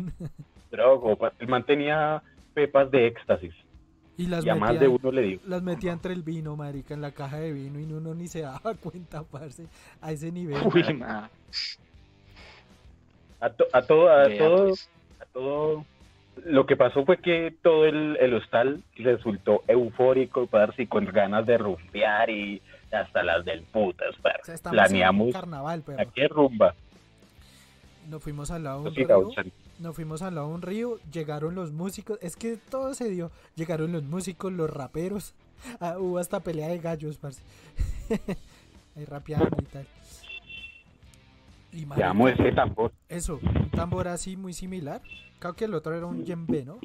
Drogo, 0.71 1.17
el 1.39 1.47
man 1.47 1.63
tenía 1.63 2.23
pepas 2.53 2.89
de 2.89 3.05
éxtasis. 3.07 3.53
Y 4.17 4.25
las 4.25 4.43
Y 4.43 4.49
a 4.49 4.55
más 4.55 4.71
metía, 4.71 4.87
de 4.87 4.87
uno 4.87 5.11
le 5.11 5.21
digo. 5.21 5.41
las 5.45 5.61
metía 5.61 5.91
entre 5.91 6.11
el 6.13 6.23
vino, 6.23 6.55
marica, 6.55 6.95
en 6.95 7.01
la 7.01 7.11
caja 7.11 7.37
de 7.37 7.53
vino 7.53 7.79
y 7.79 7.83
uno 7.83 8.15
ni 8.15 8.27
se 8.27 8.41
daba 8.41 8.73
cuenta, 8.81 9.21
parce, 9.23 9.67
a 10.01 10.11
ese 10.11 10.31
nivel. 10.31 10.57
Uy, 10.73 10.91
ma. 10.95 11.29
A, 13.39 13.49
to- 13.51 13.67
a 13.71 13.81
todo, 13.83 14.09
a 14.09 14.27
Vea, 14.27 14.37
todo, 14.39 14.67
pues. 14.69 14.89
a 15.19 15.25
todo. 15.25 15.85
Lo 16.45 16.65
que 16.65 16.75
pasó 16.77 17.05
fue 17.05 17.17
que 17.17 17.53
todo 17.61 17.85
el, 17.85 18.17
el 18.19 18.33
hostal 18.33 18.83
resultó 18.95 19.63
eufórico, 19.67 20.47
parce, 20.47 20.83
y 20.83 20.87
con 20.87 21.05
ganas 21.05 21.45
de 21.45 21.57
rumbear 21.57 22.29
y 22.29 22.61
hasta 22.91 23.23
las 23.23 23.43
del 23.43 23.61
putas, 23.63 24.15
O 24.17 24.21
parce. 24.21 24.57
sea, 24.57 24.71
Planeamos 24.71 25.33
carnaval, 25.33 25.81
perro. 25.81 26.01
aquí 26.01 26.21
es 26.21 26.29
rumba. 26.29 26.73
Nos 28.09 28.23
fuimos 28.23 28.51
al 28.51 28.63
lado 28.63 28.83
de 28.83 28.89
un 28.89 28.95
Sí, 28.95 29.03
río. 29.03 29.29
Nos 29.79 29.95
fuimos 29.95 30.21
al 30.21 30.35
lado 30.35 30.47
de 30.47 30.53
un 30.55 30.61
río, 30.61 30.97
llegaron 31.11 31.53
los 31.55 31.71
músicos, 31.71 32.17
es 32.21 32.35
que 32.35 32.57
todo 32.57 32.93
se 32.93 33.09
dio. 33.09 33.31
Llegaron 33.55 33.91
los 33.91 34.03
músicos, 34.03 34.51
los 34.53 34.69
raperos. 34.69 35.33
Ah, 35.79 35.97
hubo 35.99 36.17
hasta 36.19 36.39
pelea 36.39 36.67
de 36.69 36.79
gallos, 36.79 37.17
parce. 37.17 37.41
Ahí 38.95 39.05
rapeando 39.05 39.49
y 39.59 39.65
tal. 39.65 39.85
Y 41.77 41.85
marica, 41.85 42.07
Llamo 42.07 42.27
ese 42.27 42.51
tambor. 42.53 42.91
Eso, 43.07 43.39
un 43.43 43.69
tambor 43.69 44.07
así 44.07 44.35
muy 44.35 44.51
similar. 44.53 44.99
Creo 45.37 45.55
que 45.55 45.65
el 45.65 45.75
otro 45.75 45.95
era 45.95 46.07
un 46.07 46.23
djembe, 46.23 46.65
¿no? 46.65 46.79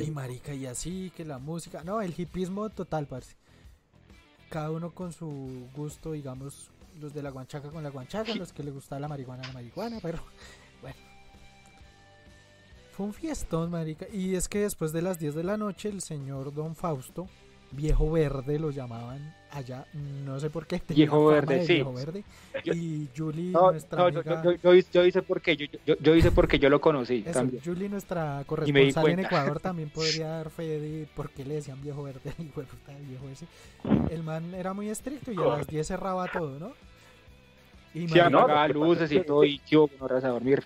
Y 0.00 0.10
marica, 0.12 0.54
y 0.54 0.66
así, 0.66 1.10
que 1.16 1.24
la 1.24 1.40
música. 1.40 1.82
No, 1.82 2.00
el 2.00 2.14
hipismo 2.16 2.70
total, 2.70 3.08
parce. 3.08 3.34
Cada 4.48 4.70
uno 4.70 4.92
con 4.92 5.12
su 5.12 5.68
gusto, 5.74 6.12
digamos, 6.12 6.70
los 7.00 7.12
de 7.12 7.24
la 7.24 7.30
guanchaca 7.30 7.68
con 7.70 7.82
la 7.82 7.90
guanchaca, 7.90 8.32
los 8.36 8.52
que 8.52 8.62
le 8.62 8.70
gusta 8.70 9.00
la 9.00 9.08
marihuana, 9.08 9.42
la 9.42 9.52
marihuana, 9.52 9.98
pero 10.00 10.20
bueno. 10.82 10.96
Fue 12.92 13.06
un 13.06 13.12
fiestón, 13.12 13.72
marica. 13.72 14.06
Y 14.12 14.36
es 14.36 14.48
que 14.48 14.60
después 14.60 14.92
de 14.92 15.02
las 15.02 15.18
10 15.18 15.34
de 15.34 15.42
la 15.42 15.56
noche, 15.56 15.88
el 15.88 16.00
señor 16.00 16.54
Don 16.54 16.76
Fausto, 16.76 17.26
viejo 17.72 18.08
verde 18.08 18.60
lo 18.60 18.70
llamaban 18.70 19.34
allá, 19.56 19.86
no 19.94 20.38
sé 20.40 20.50
por 20.50 20.66
qué. 20.66 20.80
Viejo 20.88 21.26
verde, 21.26 21.60
de 21.60 21.64
sí. 21.64 21.74
Viejo 21.74 21.92
verde. 21.92 22.24
Y 22.64 23.08
Julie, 23.16 23.52
No, 23.52 23.70
nuestra 23.72 24.02
no, 24.02 24.08
yo, 24.08 24.20
amiga. 24.20 24.42
yo, 24.42 24.52
yo, 24.52 24.72
yo 24.92 25.04
hice 25.04 25.22
porque 25.22 25.56
yo, 25.56 25.66
yo, 25.84 25.94
yo 26.00 26.14
hice 26.14 26.32
porque 26.32 26.58
yo 26.58 26.68
lo 26.70 26.80
conocí 26.80 27.24
Eso, 27.26 27.32
también. 27.40 27.62
Julie, 27.64 27.88
nuestra 27.88 28.44
me 28.66 28.80
di 28.84 28.94
corresponsal 28.94 29.08
en. 29.08 29.18
Ecuador, 29.20 29.60
también 29.60 29.90
podría 29.94 30.28
dar 30.28 30.50
fe 30.50 30.80
de 30.80 31.08
por 31.14 31.30
qué 31.30 31.44
le 31.44 31.54
decían 31.56 31.80
viejo 31.82 32.02
verde 32.02 32.32
al 32.38 32.46
hijo 32.46 32.60
de 32.60 32.66
puta 32.66 32.92
del 32.92 33.06
viejo 33.06 33.28
ese. 33.28 33.46
El 34.08 34.22
man 34.22 34.54
era 34.54 34.72
muy 34.74 34.88
estricto 34.90 35.32
y 35.32 35.36
a 35.36 35.46
las 35.58 35.66
10 35.66 35.86
cerraba 35.86 36.28
todo, 36.28 36.58
¿no? 36.58 36.72
Y 37.94 38.08
Sí, 38.08 38.18
no, 38.30 38.40
apagaba 38.40 38.68
luces 38.68 39.10
es 39.10 39.12
y 39.12 39.20
todo, 39.24 39.44
y 39.44 39.60
yo 39.66 39.88
no 39.98 40.04
horas 40.04 40.24
a 40.24 40.28
dormir. 40.28 40.62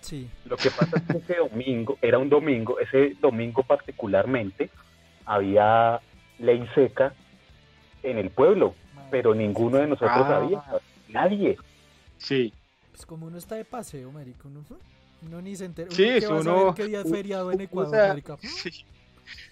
sí, 0.00 0.28
Lo 0.44 0.56
que 0.56 0.70
pasa 0.70 0.96
es 0.96 1.02
que 1.04 1.18
ese 1.18 1.36
domingo, 1.36 1.98
era 2.00 2.18
un 2.18 2.28
domingo, 2.30 2.78
ese 2.80 3.14
domingo 3.20 3.62
particularmente, 3.62 4.70
había 5.26 6.00
ley 6.38 6.66
seca 6.74 7.14
en 8.02 8.18
el 8.18 8.30
pueblo. 8.30 8.74
pero 9.10 9.34
ninguno 9.34 9.78
de 9.78 9.88
nosotros 9.88 10.12
Ah. 10.14 10.28
sabía. 10.28 10.62
Nadie. 11.08 11.56
Sí. 12.18 12.52
Pues 12.92 13.04
como 13.04 13.26
uno 13.26 13.38
está 13.38 13.56
de 13.56 13.64
paseo, 13.64 14.12
marica, 14.12 14.42
uno, 14.44 14.64
uno 15.26 15.42
ni 15.42 15.56
se 15.56 15.64
entera. 15.64 15.90
Sí, 15.90 16.04
uno 16.04 16.20
que 16.20 16.26
uno- 16.48 16.74
qué 16.76 16.86
día 16.86 17.00
es 17.00 17.10
feriado 17.10 17.50
en 17.50 17.58
o 17.58 17.62
Ecuador, 17.64 17.90
sea, 17.92 18.08
marica. 18.08 18.36
sí. 18.40 18.70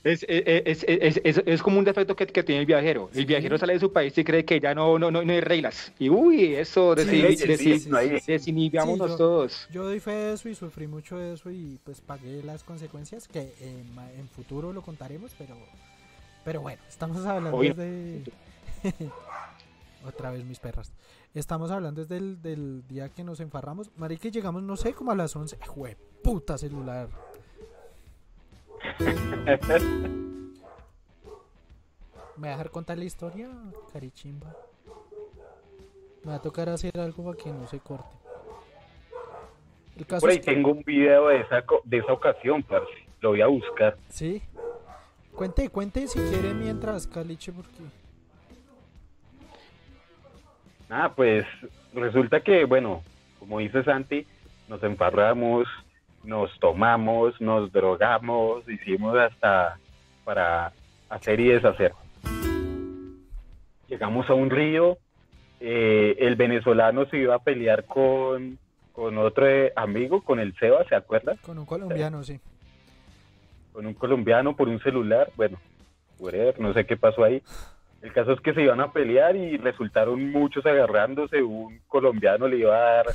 Es, 0.05 0.25
es, 0.29 0.85
es, 0.85 0.85
es, 0.89 1.21
es- 1.25 1.43
es 1.45 1.61
como 1.63 1.81
un 1.81 1.85
defecto 1.85 2.15
que, 2.15 2.27
que 2.29 2.45
tiene 2.45 2.61
el 2.61 2.67
viajero. 2.67 3.09
El 3.13 3.21
Sí. 3.21 3.25
viajero 3.25 3.59
sale 3.59 3.73
de 3.73 3.81
su 3.81 3.93
país 3.93 4.17
y 4.17 4.23
cree 4.23 4.45
que 4.45 4.61
ya 4.61 4.75
no, 4.77 4.97
no, 4.97 5.11
no, 5.11 5.25
no 5.25 5.33
hay 5.33 5.41
reglas. 5.41 5.93
Y 5.99 6.09
uy, 6.09 6.55
eso, 6.55 6.95
Sí, 6.97 7.03
desi- 7.03 7.37
sí, 7.37 7.45
desi- 7.49 7.57
sí, 7.57 7.79
sí, 7.81 7.91
no 7.91 7.97
hay- 7.97 8.21
sí. 8.21 8.31
desinhibámonos 8.33 9.07
Sí, 9.09 9.13
yo- 9.13 9.17
todos. 9.19 9.69
Yo 9.73 9.85
doy 9.85 9.99
fe 9.99 10.13
de 10.13 10.33
eso 10.35 10.49
y 10.49 10.55
sufrí 10.55 10.87
mucho 10.87 11.17
de 11.19 11.35
eso 11.35 11.51
y 11.51 11.81
pues 11.85 12.01
pagué 12.01 12.45
las 12.45 12.63
consecuencias 12.63 13.27
que 13.27 13.55
en, 13.61 13.93
ma- 13.97 14.11
en 14.13 14.29
futuro 14.29 14.73
lo 14.73 14.83
contaremos, 14.83 15.33
pero 15.37 15.57
pero 16.45 16.61
bueno, 16.61 16.81
estamos 16.89 17.25
hablando 17.27 17.57
Obvio. 17.59 17.75
de 17.75 18.23
otra 20.07 20.31
vez 20.31 20.45
mis 20.45 20.59
perras. 20.59 20.93
Estamos 21.35 21.71
hablando 21.71 22.01
desde 22.01 22.17
el 22.17 22.41
del 22.43 22.87
día 22.89 23.09
que 23.11 23.23
nos 23.23 23.41
enfarramos. 23.41 23.91
Marica, 23.97 24.29
llegamos 24.29 24.63
no 24.63 24.77
sé 24.77 24.95
como 24.95 25.13
a 25.13 25.15
las 25.15 25.35
11. 25.37 25.59
Jue 25.67 25.97
puta 26.23 26.57
celular. 26.59 27.09
¿Me 32.37 32.49
va 32.49 32.55
a 32.55 32.57
dejar 32.57 32.71
contar 32.71 32.97
la 32.99 33.05
historia, 33.05 33.49
carichimba? 33.93 34.55
Me 36.25 36.31
va 36.31 36.37
a 36.37 36.43
tocar 36.43 36.69
hacer 36.69 36.99
algo 36.99 37.25
para 37.25 37.37
que 37.37 37.51
no 37.53 37.67
se 37.67 37.81
corte. 37.81 38.07
El 39.97 40.07
caso 40.07 40.21
Por 40.21 40.31
ahí 40.31 40.37
es 40.39 40.45
que- 40.45 40.55
tengo 40.55 40.71
un 40.71 40.83
video 40.85 41.29
de 41.29 41.41
esa, 41.41 41.65
de 41.85 41.99
esa 41.99 42.13
ocasión, 42.13 42.63
parce. 42.63 42.87
Lo 43.21 43.31
voy 43.31 43.41
a 43.41 43.49
buscar. 43.49 43.97
Sí. 44.09 44.41
Cuente, 45.39 45.69
cuente 45.69 46.09
si 46.09 46.19
quiere 46.19 46.53
mientras, 46.53 47.07
Caliche, 47.07 47.53
porque... 47.53 47.85
Ah, 50.91 51.13
pues 51.15 51.47
resulta 51.95 52.41
que, 52.41 52.65
bueno, 52.65 53.05
como 53.39 53.61
dice 53.61 53.85
Santi, 53.85 54.27
nos 54.67 54.83
emparramos, 54.83 55.69
nos 56.25 56.51
tomamos, 56.59 57.41
nos 57.41 57.71
drogamos, 57.71 58.69
hicimos 58.69 59.17
hasta 59.17 59.79
para 60.25 60.73
hacer 61.09 61.39
y 61.39 61.51
deshacer. 61.51 61.93
Llegamos 63.87 64.29
a 64.29 64.35
un 64.35 64.51
río, 64.51 64.99
eh, 65.61 66.17
el 66.19 66.35
venezolano 66.35 67.07
se 67.07 67.17
iba 67.17 67.37
a 67.37 67.45
pelear 67.45 67.85
con, 67.85 68.59
con 68.93 69.17
otro 69.19 69.47
eh, 69.47 69.73
amigo, 69.77 70.21
con 70.21 70.41
el 70.41 70.53
Seba, 70.57 70.85
¿se 70.89 70.97
acuerdan? 70.97 71.37
Con 71.37 71.61
un 71.61 71.65
colombiano, 71.65 72.25
sí. 72.25 72.41
Con 73.79 73.87
un 73.87 73.95
colombiano 73.95 74.57
por 74.57 74.69
un 74.69 74.81
celular, 74.81 75.31
bueno, 75.37 75.57
whatever, 76.19 76.59
no 76.59 76.75
sé 76.75 76.85
qué 76.85 76.97
pasó 76.97 77.23
ahí. 77.23 77.41
El 78.03 78.13
caso 78.13 78.33
es 78.33 78.41
que 78.41 78.53
se 78.53 78.63
iban 78.63 78.81
a 78.81 78.91
pelear 78.91 79.37
y 79.37 79.57
resultaron 79.57 80.33
muchos 80.33 80.67
agarrándose, 80.67 81.45
un 81.45 81.79
colombiano 81.87 82.49
le 82.49 82.57
iba 82.57 82.75
a 82.75 82.95
dar 82.95 83.07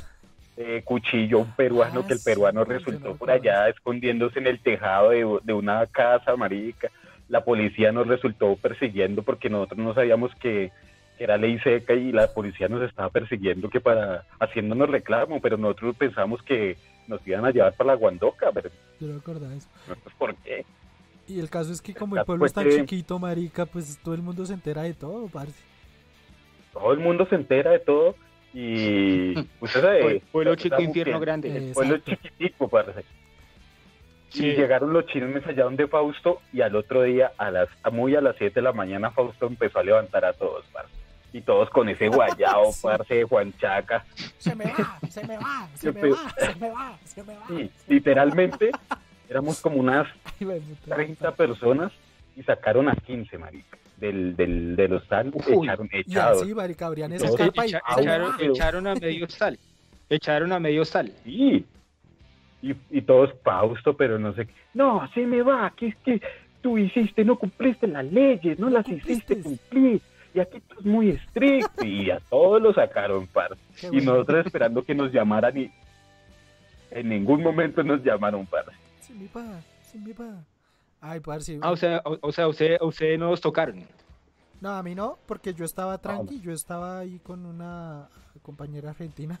eh, 0.56 0.80
cuchillo 0.82 1.36
a 1.36 1.40
un 1.42 1.52
peruano, 1.52 2.00
Ah, 2.00 2.06
que 2.06 2.14
el 2.14 2.20
peruano 2.24 2.64
resultó 2.64 3.14
por 3.14 3.30
allá 3.30 3.68
escondiéndose 3.68 4.38
en 4.38 4.46
el 4.46 4.58
tejado 4.58 5.10
de, 5.10 5.38
de 5.42 5.52
una 5.52 5.84
casa, 5.84 6.34
marica. 6.34 6.88
La 7.28 7.44
policía 7.44 7.92
nos 7.92 8.06
resultó 8.06 8.56
persiguiendo 8.56 9.22
porque 9.22 9.50
nosotros 9.50 9.78
no 9.78 9.92
sabíamos 9.92 10.34
que 10.36 10.72
que 11.16 11.24
era 11.24 11.36
ley 11.36 11.58
seca 11.60 11.94
y 11.94 12.10
la 12.10 12.32
policía 12.32 12.68
nos 12.68 12.82
estaba 12.82 13.08
persiguiendo 13.10 13.70
que 13.70 13.80
para 13.80 14.24
haciéndonos 14.40 14.90
reclamo, 14.90 15.40
pero 15.40 15.56
nosotros 15.56 15.96
pensamos 15.96 16.42
que 16.42 16.76
nos 17.06 17.26
iban 17.26 17.44
a 17.44 17.50
llevar 17.50 17.74
para 17.74 17.88
la 17.88 17.94
Guandoca, 17.94 18.50
pero 18.52 18.70
Yo 19.00 19.06
no 19.08 19.18
acordaba 19.18 19.54
eso. 19.54 19.68
por 20.18 20.34
qué. 20.36 20.64
Y 21.26 21.40
el 21.40 21.48
caso 21.48 21.72
es 21.72 21.80
que 21.80 21.94
como 21.94 22.16
El 22.16 22.24
pueblo 22.24 22.44
es 22.46 22.52
tan 22.52 22.64
que- 22.64 22.76
chiquito, 22.80 23.18
marica, 23.18 23.64
pues 23.66 23.98
todo 24.02 24.14
el 24.14 24.22
mundo 24.22 24.44
se 24.46 24.52
entera 24.54 24.82
de 24.82 24.94
todo, 24.94 25.28
parce. 25.28 25.54
todo 26.72 26.92
el 26.92 26.98
mundo 27.00 27.26
se 27.26 27.34
entera 27.36 27.70
de 27.70 27.78
todo 27.78 28.14
y 28.52 29.38
usted 29.60 29.80
sabe, 29.80 30.02
Pue- 30.04 30.22
Pueblo 30.32 30.54
chico, 30.56 30.74
sabe 30.74 30.84
infierno 30.84 31.18
grande. 31.20 31.56
El 31.56 31.72
pueblo 31.72 31.98
chiquitico 31.98 32.68
parce. 32.68 33.04
Sí. 34.30 34.46
y 34.48 34.56
llegaron 34.56 34.92
los 34.92 35.06
chismes 35.06 35.46
allá 35.46 35.62
donde 35.62 35.86
Fausto 35.86 36.40
y 36.52 36.60
al 36.60 36.74
otro 36.74 37.02
día 37.02 37.30
a 37.38 37.52
las 37.52 37.68
muy 37.92 38.16
a 38.16 38.20
las 38.20 38.34
7 38.36 38.54
de 38.56 38.62
la 38.62 38.72
mañana 38.72 39.12
Fausto 39.12 39.46
empezó 39.46 39.78
a 39.78 39.84
levantar 39.84 40.24
a 40.24 40.32
todos 40.32 40.64
parce. 40.72 40.92
Y 41.34 41.40
todos 41.42 41.68
con 41.70 41.88
ese 41.90 42.08
guayao 42.08 42.72
Sí. 42.72 42.78
parce 42.82 43.14
de 43.14 43.24
Juan 43.24 43.52
Chaca 43.58 44.04
Se 44.38 44.54
me 44.54 44.64
va, 44.64 44.98
se 45.10 45.26
me 45.26 45.36
va, 45.36 45.68
se 45.74 45.92
me 45.92 46.08
va, 46.10 46.30
se 46.38 46.54
me 46.60 46.70
va, 46.70 46.98
se 47.04 47.22
me 47.24 47.34
va. 47.34 47.60
y 47.60 47.70
literalmente 47.88 48.70
éramos 49.28 49.60
como 49.60 49.76
unas 49.76 50.06
Ay, 50.40 50.46
güey, 50.46 50.60
puta. 50.60 50.94
30 50.94 51.32
personas 51.34 51.92
y 52.36 52.42
sacaron 52.44 52.88
a 52.88 52.94
15 52.94 53.36
marica 53.38 53.76
del, 53.96 54.34
del, 54.36 54.74
del 54.76 54.92
hostal 54.94 55.30
Uy, 55.34 55.66
echaron 55.66 55.88
Y 55.92 55.98
echados 55.98 56.42
así, 56.42 56.54
marica, 56.54 56.86
abrían 56.86 57.12
esa 57.12 57.26
Todos 57.26 57.36
carpa 57.38 57.66
y... 57.66 57.70
Echa- 57.70 57.82
echaron, 57.98 58.32
pero- 58.38 58.52
echaron 58.52 58.86
a 58.86 58.94
medio 58.94 59.28
sal. 59.28 59.58
Echaron 60.10 60.52
a 60.52 60.58
medio 60.60 60.84
sal. 60.84 61.12
Sí. 61.24 61.64
Y, 62.62 62.74
y 62.90 63.02
todos 63.02 63.30
Fausto, 63.42 63.96
pero 63.96 64.18
no 64.18 64.34
sé 64.34 64.46
qué. 64.46 64.52
No, 64.74 65.08
se 65.14 65.20
me 65.26 65.42
va, 65.42 65.72
que 65.76 65.88
es 65.88 65.96
que 66.04 66.20
tú 66.62 66.76
hiciste, 66.78 67.24
no 67.24 67.36
cumpliste 67.38 67.86
las 67.86 68.04
leyes, 68.04 68.58
no 68.58 68.68
las 68.70 68.88
hiciste 68.88 69.40
cumplir. 69.40 70.00
Y 70.34 70.40
aquí 70.40 70.60
tú 70.60 70.80
es 70.80 70.84
muy 70.84 71.10
estricto. 71.10 71.84
Y 71.84 72.10
a 72.10 72.18
todos 72.20 72.60
lo 72.60 72.74
sacaron, 72.74 73.26
par. 73.28 73.56
Qué 73.80 73.86
Y 73.86 73.90
bueno. 73.90 74.12
nosotros 74.14 74.46
esperando 74.46 74.84
que 74.84 74.94
nos 74.94 75.12
llamaran 75.12 75.56
y 75.56 75.72
en 76.90 77.08
ningún 77.08 77.42
momento 77.42 77.82
nos 77.82 78.02
llamaron, 78.02 78.44
par. 78.46 78.66
Se 79.00 79.14
me 79.14 79.28
va, 79.28 79.60
se 79.82 79.98
me 79.98 80.12
va. 80.12 80.44
Ay, 81.00 81.20
parce. 81.20 81.58
Ah, 81.62 81.70
o 81.70 81.76
sea, 81.76 82.02
o, 82.04 82.18
o 82.20 82.32
sea, 82.32 82.48
usted, 82.48 82.76
ustedes 82.80 83.18
nos 83.18 83.40
tocaron. 83.40 83.84
No, 84.60 84.70
a 84.70 84.82
mí 84.82 84.94
no, 84.94 85.18
porque 85.26 85.52
yo 85.54 85.64
Ah, 85.64 85.66
estaba 85.66 85.98
tranqui, 85.98 86.40
yo 86.40 86.52
estaba 86.52 87.00
ahí 87.00 87.18
con 87.20 87.44
una 87.46 88.08
compañera 88.42 88.90
argentina. 88.90 89.38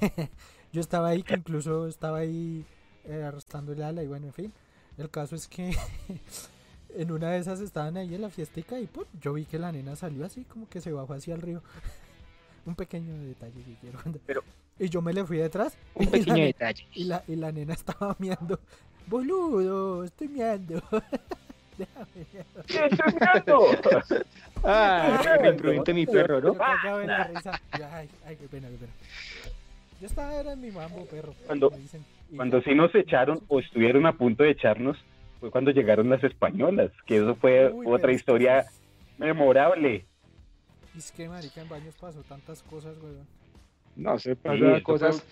yo 0.72 0.80
estaba 0.80 1.08
ahí, 1.08 1.22
que 1.22 1.34
incluso 1.34 1.86
estaba 1.88 2.18
ahí 2.18 2.64
eh, 3.04 3.24
arrastrándole 3.24 3.82
ala 3.84 4.02
y 4.02 4.06
bueno, 4.06 4.26
en 4.26 4.32
fin. 4.32 4.52
El 4.96 5.10
caso 5.10 5.34
es 5.34 5.48
que 5.48 5.74
en 6.96 7.10
una 7.12 7.30
de 7.32 7.38
esas 7.38 7.60
estaban 7.60 7.96
ahí 7.96 8.14
en 8.14 8.20
la 8.22 8.30
fiestica 8.30 8.78
y 8.78 8.86
¡pum! 8.86 9.04
yo 9.20 9.32
vi 9.34 9.44
que 9.44 9.58
la 9.58 9.72
nena 9.72 9.96
salió 9.96 10.24
así, 10.24 10.44
como 10.44 10.68
que 10.68 10.80
se 10.80 10.92
bajó 10.92 11.14
hacia 11.14 11.34
el 11.34 11.42
río. 11.42 11.62
Un 12.66 12.74
pequeño 12.74 13.14
detalle 13.24 13.62
que 13.62 13.74
quiero. 13.80 13.98
Pero- 14.26 14.42
Y 14.78 14.88
yo 14.88 15.02
me 15.02 15.12
le 15.12 15.24
fui 15.24 15.36
detrás 15.36 15.76
Un 15.94 16.04
y 16.04 16.06
la 16.06 16.12
pequeño 16.12 16.44
detalle. 16.44 16.86
y 16.94 17.04
la, 17.04 17.22
y 17.28 17.36
la 17.36 17.52
nena 17.52 17.74
estaba 17.74 18.16
miando. 18.18 18.58
Boludo, 19.06 20.02
estoy 20.04 20.28
miando. 20.28 20.82
Déjame 21.76 22.06
miar. 22.32 22.46
¿Qué 22.66 22.86
estás 22.86 23.14
mirando? 23.14 23.66
Ah, 24.62 25.20
imprudente 25.50 25.92
mi 25.92 26.06
perro, 26.06 26.40
¿no? 26.40 26.54
Yo 26.54 27.00
la 27.04 27.24
risa. 27.24 27.60
Ay, 27.72 28.08
ay, 28.24 28.36
qué 28.36 28.48
pena, 28.48 28.68
qué 28.68 28.76
pena. 28.76 28.92
Yo 30.00 30.06
estaba 30.06 30.34
era 30.34 30.52
en 30.52 30.60
mi 30.60 30.70
mambo, 30.70 31.04
perro. 31.06 31.34
Cuando- 31.46 31.70
me 31.70 31.78
dicen. 31.78 32.04
Cuando 32.34 32.58
ya. 32.58 32.64
sí 32.64 32.74
nos 32.74 32.94
echaron 32.94 33.40
o 33.48 33.60
estuvieron 33.60 34.06
a 34.06 34.12
punto 34.16 34.42
de 34.42 34.50
echarnos, 34.50 34.96
fue 35.44 35.50
cuando 35.50 35.70
llegaron 35.72 36.08
las 36.08 36.24
españolas, 36.24 36.90
que 37.06 37.16
eso 37.16 37.34
fue 37.36 37.70
Uy, 37.70 37.84
otra 37.86 37.98
pero 38.00 38.12
es 38.12 38.16
que 38.16 38.20
historia 38.20 38.64
memorable. 39.18 40.06
es- 40.96 41.12
que, 41.12 41.28
marica, 41.28 41.60
en 41.60 41.68
baños 41.68 41.94
pasó 42.00 42.22
tantas 42.22 42.62
cosas. 42.62 42.96
No, 43.94 44.18
se 44.18 44.30
Sí, 44.34 44.40
pasa 44.42 44.76
esto 44.76 44.82
cosas. 44.84 45.22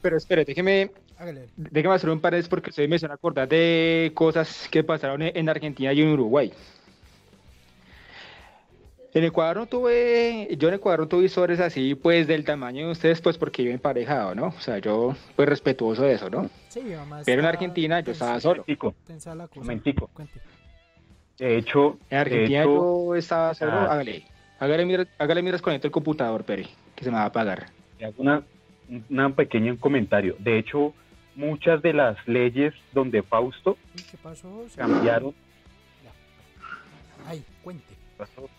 Pero 0.00 0.16
espere, 0.16 0.44
déjeme, 0.46 0.90
Hágale. 1.18 1.48
déjeme 1.56 1.94
hacer 1.94 2.08
un 2.10 2.20
paréntesis 2.20 2.48
porque 2.48 2.70
ustedes 2.70 2.88
me 2.88 2.96
hacen 2.96 3.10
acordar 3.10 3.46
de 3.46 4.10
cosas 4.14 4.68
que 4.70 4.82
pasaron 4.82 5.20
en 5.22 5.48
Argentina 5.50 5.92
y 5.92 6.00
en 6.00 6.08
Uruguay. 6.12 6.50
En 9.16 9.24
Ecuador 9.24 9.56
no 9.56 9.64
tuve, 9.66 10.46
yo 10.58 10.68
en 10.68 10.74
Ecuador 10.74 11.00
no 11.00 11.08
tuve 11.08 11.24
historias 11.24 11.58
así, 11.60 11.94
pues 11.94 12.26
del 12.26 12.44
tamaño 12.44 12.84
de 12.84 12.92
ustedes, 12.92 13.22
pues 13.22 13.38
porque 13.38 13.64
yo 13.64 13.70
emparejado, 13.70 14.34
¿no? 14.34 14.48
O 14.48 14.60
sea, 14.60 14.76
yo, 14.76 15.16
pues 15.34 15.48
respetuoso 15.48 16.02
de 16.02 16.12
eso, 16.12 16.28
¿no? 16.28 16.50
Sí, 16.68 16.82
mi 16.82 16.94
mamá 16.94 17.22
Pero 17.24 17.40
en 17.40 17.48
Argentina 17.48 18.00
yo 18.00 18.12
estaba 18.12 18.38
solo. 18.40 18.56
Momentico, 18.56 18.94
tensa 19.06 19.34
la 19.34 19.48
cosa. 19.48 19.60
momentico. 19.60 20.10
Cuente. 20.12 20.38
De 21.38 21.56
hecho, 21.56 21.96
En 22.10 22.18
Argentina 22.18 22.60
hecho, 22.60 23.06
yo 23.06 23.14
estaba 23.14 23.54
solo, 23.54 23.72
ah. 23.72 23.92
hágale, 23.92 24.26
hágale, 24.58 24.84
mira, 24.84 25.06
hágale 25.16 25.40
miras 25.40 25.62
con 25.62 25.72
el 25.72 25.90
computador, 25.90 26.44
Pere, 26.44 26.66
que 26.94 27.02
se 27.02 27.10
me 27.10 27.16
va 27.16 27.22
a 27.22 27.26
apagar. 27.28 27.68
hago 27.98 28.12
una, 28.18 28.42
una 29.08 29.30
pequeño 29.30 29.80
comentario. 29.80 30.36
De 30.40 30.58
hecho, 30.58 30.92
muchas 31.34 31.80
de 31.80 31.94
las 31.94 32.18
leyes 32.28 32.74
donde 32.92 33.22
Fausto 33.22 33.78
cambiaron, 34.76 35.34
Ay, 37.26 37.42
cuente. 37.62 37.95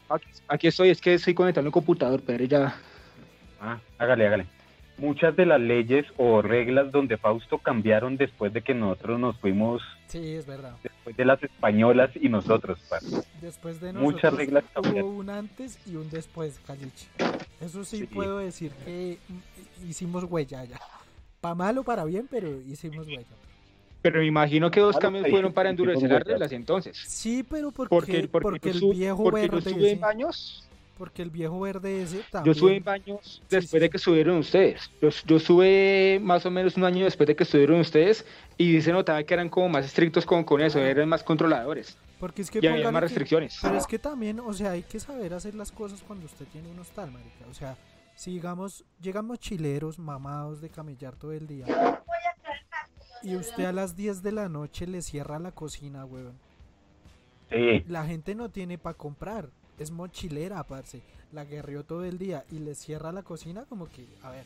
Aquí, 0.10 0.28
aquí 0.48 0.68
estoy, 0.68 0.90
es 0.90 1.02
que 1.02 1.14
estoy 1.16 1.34
conectando 1.34 1.68
el 1.68 1.74
computador, 1.74 2.22
Pere, 2.22 2.48
ya. 2.48 2.76
ah, 3.62 3.80
hágale, 3.98 4.28
hágale. 4.28 4.46
Muchas 4.98 5.36
de 5.36 5.46
las 5.46 5.60
leyes 5.62 6.06
o 6.18 6.42
reglas 6.42 6.92
donde 6.92 7.18
Fausto 7.18 7.60
cambiaron 7.60 8.18
después 8.18 8.52
de 8.52 8.62
que 8.64 8.74
nosotros 8.74 9.20
nos 9.20 9.38
fuimos, 9.38 9.82
Sí, 10.08 10.34
es 10.36 10.48
verdad. 10.48 10.76
después 10.82 11.16
de 11.16 11.26
las 11.26 11.44
españolas 11.44 12.10
y 12.16 12.30
nosotros, 12.30 12.80
parce. 12.90 13.22
Después 13.42 13.80
de 13.80 13.94
Muchas 13.94 14.24
nosotros 14.24 14.38
reglas 14.40 14.64
hubo 14.76 14.82
cambiaron. 14.84 15.10
un 15.12 15.30
antes 15.30 15.80
y 15.88 15.96
un 15.98 16.10
después, 16.10 16.60
Caliche. 16.66 17.08
Eso 17.62 17.84
sí, 17.84 18.00
Sí. 18.00 18.06
puedo 18.08 18.40
decir 18.40 18.72
que 18.86 19.20
mm, 19.30 19.88
hicimos 19.90 20.24
huella 20.24 20.64
ya. 20.66 20.80
Para 21.42 21.54
mal 21.54 21.78
o 21.78 21.84
para 21.84 22.04
bien, 22.06 22.28
pero 22.30 22.50
hicimos 22.62 23.06
huella. 23.08 23.28
Pero 24.02 24.20
me 24.20 24.26
imagino 24.26 24.70
que 24.72 24.80
dos 24.80 24.96
Claro, 24.96 25.02
cambios 25.14 25.30
fueron 25.30 25.52
para 25.54 25.70
endurecer 25.70 26.10
las 26.10 26.24
reglas 26.24 26.52
entonces. 26.52 26.98
Sí, 27.08 27.44
pero 27.44 27.72
porque, 27.72 27.90
Porque, 27.96 28.28
porque, 28.28 28.44
porque, 28.44 28.70
el 28.70 28.74
yo, 28.76 28.80
su- 28.80 28.90
viejo 28.92 29.24
porque 29.24 29.46
yo 29.48 29.52
verde, 29.54 29.70
estuve 29.72 29.92
en 29.92 30.00
baños, 30.00 30.64
Porque 30.98 31.22
el 31.22 31.30
viejo 31.30 31.60
verde 31.60 32.02
ese 32.02 32.18
Yo 32.18 32.24
también. 32.32 32.56
sube 32.56 32.76
en 32.78 32.84
baños 32.84 33.42
después 33.50 33.70
sí, 33.70 33.80
de 33.80 33.90
que 33.90 33.98
subieron 34.00 34.38
ustedes. 34.38 34.90
Yo, 35.02 35.10
yo 35.28 35.40
sube 35.40 36.20
más 36.24 36.44
o 36.46 36.50
menos 36.52 36.76
un 36.78 36.86
año 36.86 37.06
después 37.06 37.28
de 37.28 37.36
que 37.36 37.44
estuvieron 37.44 37.80
ustedes 37.80 38.26
y 38.58 38.82
se 38.82 38.92
notaba 38.92 39.22
que 39.24 39.34
eran 39.34 39.48
como 39.50 39.70
más 39.70 39.86
estrictos 39.86 40.26
con, 40.26 40.44
con 40.44 40.60
eso, 40.62 40.80
eran 40.80 41.08
más 41.10 41.22
controladores 41.24 41.96
Porque 42.20 42.42
es 42.42 42.50
que 42.50 42.60
y 42.62 42.66
había 42.68 42.90
más 42.92 43.02
que- 43.02 43.08
restricciones. 43.08 43.60
Pero 43.62 43.78
es 43.78 43.86
que 43.86 44.00
también, 44.00 44.40
o 44.40 44.52
sea, 44.54 44.72
hay 44.72 44.82
que 44.84 45.00
saber 45.00 45.34
hacer 45.36 45.54
las 45.54 45.72
cosas 45.72 46.02
cuando 46.02 46.26
usted 46.26 46.46
tiene 46.52 46.68
un 46.70 46.80
hostal, 46.80 47.12
marica. 47.12 47.46
O 47.52 47.54
sea, 47.54 47.78
si 48.16 48.32
digamos, 48.32 48.84
llegan 49.00 49.26
mochileros 49.28 50.00
mamados 50.00 50.62
de 50.62 50.70
camellar 50.70 51.16
todo 51.16 51.32
el 51.34 51.46
día 51.46 51.66
y 53.28 53.36
usted 53.36 53.66
a 53.66 53.74
las 53.74 53.96
10 53.96 54.24
de 54.24 54.32
la 54.32 54.48
noche 54.48 54.88
le 54.88 55.02
cierra 55.02 55.38
la 55.40 55.52
cocina, 55.52 56.06
weón. 56.06 56.38
Sí, 57.50 57.84
La 57.88 58.06
gente 58.06 58.36
no 58.36 58.50
tiene 58.50 58.78
para 58.78 58.98
comprar. 58.98 59.50
Es 59.78 59.92
mochilera, 59.92 60.64
parce. 60.64 61.02
La 61.32 61.46
guerrió 61.46 61.84
todo 61.84 62.04
el 62.06 62.18
día 62.18 62.46
y 62.52 62.60
le 62.60 62.74
cierra 62.74 63.12
la 63.12 63.24
cocina 63.24 63.66
como 63.66 63.90
que, 63.90 64.08
a 64.24 64.32
ver. 64.32 64.46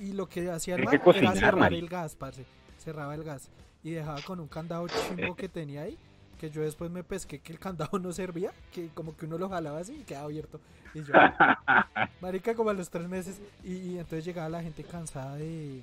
Y 0.00 0.12
lo 0.12 0.28
que 0.28 0.50
hacía 0.50 0.76
el 0.76 0.84
man 0.84 0.94
era 0.94 1.04
cocinar, 1.04 1.36
cerrar 1.36 1.74
el 1.74 1.88
gas, 1.88 2.16
parce. 2.16 2.44
Cerraba 2.78 3.14
el 3.14 3.22
gas. 3.22 3.50
Y 3.82 3.90
dejaba 3.90 4.20
con 4.22 4.40
un 4.40 4.48
candado 4.48 4.86
chimbo 4.88 5.36
que 5.36 5.48
tenía 5.48 5.82
ahí. 5.82 5.98
Que 6.38 6.50
yo 6.50 6.62
después 6.62 6.90
me 6.90 7.04
pesqué 7.04 7.38
que 7.38 7.52
el 7.52 7.58
candado 7.58 7.98
no 7.98 8.12
servía. 8.12 8.52
Que 8.72 8.88
como 8.88 9.16
que 9.16 9.26
uno 9.26 9.36
lo 9.36 9.48
jalaba 9.48 9.78
así 9.78 10.00
y 10.00 10.04
quedaba 10.04 10.24
abierto. 10.24 10.58
Y 10.94 11.02
yo, 11.02 11.12
marica, 12.20 12.54
como 12.54 12.70
a 12.70 12.74
los 12.74 12.88
tres 12.88 13.08
meses. 13.08 13.40
Y, 13.62 13.72
y 13.74 13.98
entonces 13.98 14.24
llegaba 14.24 14.48
la 14.48 14.62
gente 14.62 14.84
cansada 14.84 15.36
de. 15.36 15.82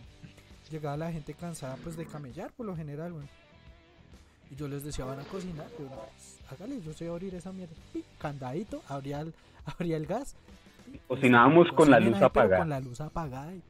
Llegaba 0.70 0.98
la 0.98 1.12
gente 1.12 1.34
cansada 1.34 1.78
pues 1.84 1.96
de 1.96 2.06
camellar 2.06 2.52
por 2.52 2.66
lo 2.66 2.76
general, 2.76 3.14
weón. 3.14 3.30
Y 4.52 4.56
yo 4.56 4.68
les 4.68 4.84
decía, 4.84 5.06
van 5.06 5.20
a 5.20 5.24
cocinar. 5.24 5.68
Yo, 5.78 5.86
"No, 5.86 5.92
pues, 6.14 6.40
hágale, 6.52 6.82
yo 6.82 6.94
sé 6.94 7.08
abrir 7.10 7.36
esa 7.36 7.52
mierda. 7.52 7.74
Candadito, 8.18 8.82
abría 8.88 9.22
el, 9.22 9.34
abría 9.66 9.98
el 9.98 10.06
gas. 10.06 10.36
Cocinábamos 11.08 11.68
con 11.74 11.92
la 11.92 12.00
luz 12.00 12.16
ahí, 12.18 12.24
apagada. 12.24 12.58
Con 12.60 12.70
la 12.70 12.80
luz 12.80 13.02
apagada 13.02 13.54
y 13.54 13.62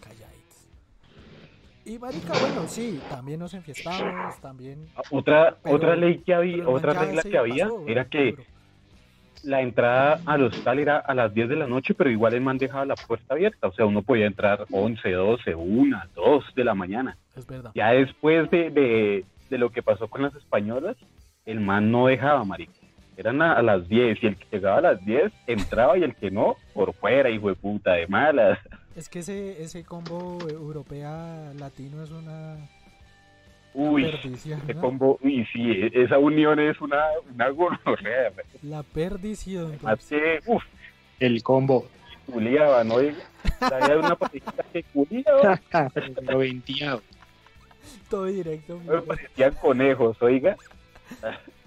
calladitos. 0.00 0.66
Y 1.84 1.98
marica, 1.98 2.32
bueno, 2.40 2.66
sí, 2.66 3.00
también 3.10 3.40
nos 3.40 3.52
enfiestamos, 3.54 4.40
también. 4.40 4.88
otra, 5.10 5.58
Pero- 5.62 5.76
otra 5.76 5.96
ley 5.96 6.18
que 6.22 6.32
había, 6.34 6.66
otra 6.68 6.94
regla 6.94 7.22
que 7.22 7.36
había 7.38 7.64
pasó, 7.66 7.84
era 7.86 8.08
que. 8.08 8.36
La 9.44 9.60
entrada 9.60 10.20
al 10.26 10.44
hostal 10.44 10.78
era 10.78 10.98
a 10.98 11.14
las 11.14 11.32
10 11.32 11.48
de 11.48 11.56
la 11.56 11.66
noche, 11.66 11.94
pero 11.94 12.10
igual 12.10 12.34
el 12.34 12.40
man 12.40 12.58
dejaba 12.58 12.84
la 12.84 12.94
puerta 12.94 13.34
abierta. 13.34 13.68
O 13.68 13.72
sea, 13.72 13.86
uno 13.86 14.02
podía 14.02 14.26
entrar 14.26 14.66
11, 14.70 15.10
12, 15.10 15.54
1, 15.54 16.02
2 16.14 16.44
de 16.54 16.64
la 16.64 16.74
mañana. 16.74 17.16
Es 17.36 17.46
verdad. 17.46 17.72
Ya 17.74 17.92
después 17.92 18.50
de, 18.50 18.70
de, 18.70 19.24
de 19.50 19.58
lo 19.58 19.70
que 19.70 19.82
pasó 19.82 20.08
con 20.08 20.22
las 20.22 20.34
españolas, 20.34 20.96
el 21.44 21.60
man 21.60 21.90
no 21.90 22.06
dejaba, 22.06 22.44
marica. 22.44 22.72
Eran 23.16 23.40
a, 23.40 23.54
a 23.54 23.62
las 23.62 23.88
10 23.88 24.22
y 24.22 24.26
el 24.26 24.36
que 24.36 24.46
llegaba 24.52 24.78
a 24.78 24.82
las 24.82 25.04
10 25.04 25.32
entraba 25.46 25.96
y 25.96 26.02
el 26.02 26.14
que 26.14 26.30
no, 26.30 26.56
por 26.74 26.92
fuera, 26.92 27.30
hijo 27.30 27.48
de 27.48 27.54
puta, 27.54 27.92
de 27.92 28.06
malas. 28.06 28.58
Es 28.94 29.08
que 29.08 29.20
ese, 29.20 29.62
ese 29.62 29.84
combo 29.84 30.38
europea 30.48 31.52
latino 31.58 32.02
es 32.02 32.10
una 32.10 32.56
Uy, 33.78 34.10
¿no? 34.74 34.80
combo, 34.80 35.18
uy, 35.22 35.46
sí, 35.52 35.90
esa 35.92 36.18
unión 36.18 36.58
es 36.58 36.80
una, 36.80 37.04
una 37.34 37.50
gonorrea. 37.50 38.32
La 38.62 38.82
perdición. 38.82 39.78
Más 39.82 39.98
que, 40.06 40.40
uff, 40.46 40.64
El 41.20 41.42
combo. 41.42 41.86
culiaban, 42.24 42.88
¿no? 42.88 42.94
Había 43.60 43.98
una 43.98 44.16
parejita 44.16 44.64
que 44.72 44.82
culiaba, 44.82 45.60
Lo 46.22 46.38
venteado. 46.38 47.02
Todo 48.08 48.24
directo. 48.24 48.80
me 48.86 49.02
parecían 49.02 49.52
conejos, 49.60 50.16
oiga. 50.22 50.56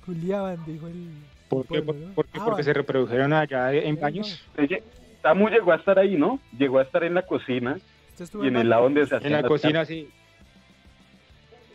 Juliaban, 0.08 0.58
dijo 0.66 0.88
el. 0.88 1.12
¿Por 1.48 1.68
qué? 1.68 1.78
Ah, 1.78 2.12
porque 2.16 2.40
vale. 2.40 2.64
se 2.64 2.74
reprodujeron 2.74 3.34
allá 3.34 3.72
en 3.72 4.00
baños. 4.00 4.44
Samu 5.22 5.50
llegó 5.50 5.74
a 5.74 5.76
estar 5.76 6.00
ahí, 6.00 6.16
¿no? 6.16 6.40
Llegó 6.58 6.80
a 6.80 6.84
estar 6.84 7.04
en 7.04 7.14
la 7.14 7.22
cocina 7.24 7.78
¿Usted 8.12 8.24
estuvo 8.26 8.46
y 8.46 8.48
en 8.48 8.56
el 8.56 8.70
lado 8.70 8.84
donde 8.84 9.06
se 9.06 9.16
En 9.16 9.18
hacían 9.20 9.42
la 9.44 9.48
cocina, 9.48 9.86
sí. 9.86 10.10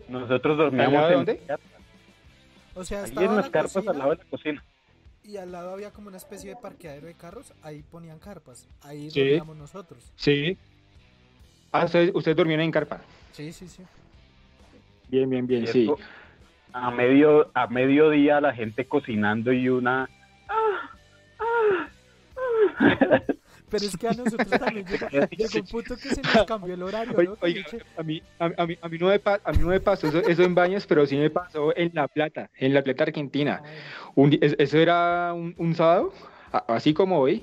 Nosotros 0.08 0.56
dormíamos 0.58 0.94
¿Al 0.96 1.02
lado 1.02 1.08
de 1.08 1.12
en 1.14 1.24
dónde? 1.26 1.38
carpas. 1.46 1.70
O 2.76 2.84
sea, 2.84 2.98
Ahí 3.00 3.04
estaba 3.04 3.26
en 3.26 3.30
la 3.36 3.40
las 3.42 3.50
carpas 3.50 3.72
cocina 3.72 3.92
al 3.92 3.98
lado 3.98 4.10
de 4.10 4.16
la 4.16 4.24
cocina. 4.24 4.64
y 5.22 5.36
al 5.36 5.52
lado 5.52 5.70
había 5.72 5.90
como 5.92 6.08
una 6.08 6.16
especie 6.16 6.50
de 6.50 6.56
parqueadero 6.56 7.06
de 7.06 7.14
carros. 7.14 7.52
Ahí 7.62 7.82
ponían 7.82 8.18
carpas. 8.18 8.68
Ahí 8.82 9.10
Sí. 9.10 9.20
dormíamos 9.20 9.56
nosotros. 9.56 10.12
Sí. 10.16 10.58
Ah, 11.72 11.84
ustedes, 11.86 12.10
ustedes 12.14 12.36
dormían 12.36 12.60
en 12.60 12.70
carpa. 12.70 13.00
Sí, 13.32 13.52
sí, 13.52 13.66
sí. 13.68 13.82
Bien, 15.08 15.28
bien, 15.30 15.46
bien, 15.46 15.66
sí. 15.66 15.90
A 16.72 16.90
medio, 16.90 17.50
a 17.54 17.66
mediodía 17.68 18.40
la 18.40 18.52
gente 18.52 18.86
cocinando 18.86 19.52
y 19.52 19.68
una... 19.68 20.08
ah, 20.48 20.90
ah, 21.38 21.88
ah. 22.80 23.22
Pero 23.74 23.86
es 23.86 23.96
que 23.96 24.06
a 24.06 24.12
nosotros 24.12 24.48
también 24.60 24.86
llegó, 24.86 25.08
llegó 25.36 25.58
un 25.58 25.66
punto 25.66 25.96
que 25.96 26.14
se 26.14 26.22
nos 26.22 26.44
cambió 26.46 26.74
el 26.74 26.82
horario, 26.84 27.20
¿no? 27.20 27.36
oiga, 27.40 27.66
a 27.96 28.02
mí, 28.04 28.22
a, 28.38 28.44
a 28.56 28.66
mí, 28.68 28.78
a 28.80 28.88
mí 28.88 28.98
no 28.98 29.08
me, 29.08 29.20
a 29.24 29.52
mí 29.52 29.58
no 29.58 29.66
me 29.66 29.80
pasó 29.80 30.06
eso, 30.06 30.20
eso 30.20 30.44
en 30.44 30.54
baños, 30.54 30.86
pero 30.86 31.04
sí 31.06 31.16
me 31.16 31.28
pasó 31.28 31.76
en 31.76 31.90
La 31.92 32.06
Plata, 32.06 32.48
en 32.56 32.72
La 32.72 32.82
Plata, 32.84 33.02
Argentina. 33.02 33.60
Un 34.14 34.38
es- 34.40 34.54
eso 34.60 34.78
era 34.78 35.32
un, 35.34 35.56
un 35.58 35.74
sábado, 35.74 36.12
así 36.68 36.94
como 36.94 37.18
hoy. 37.18 37.42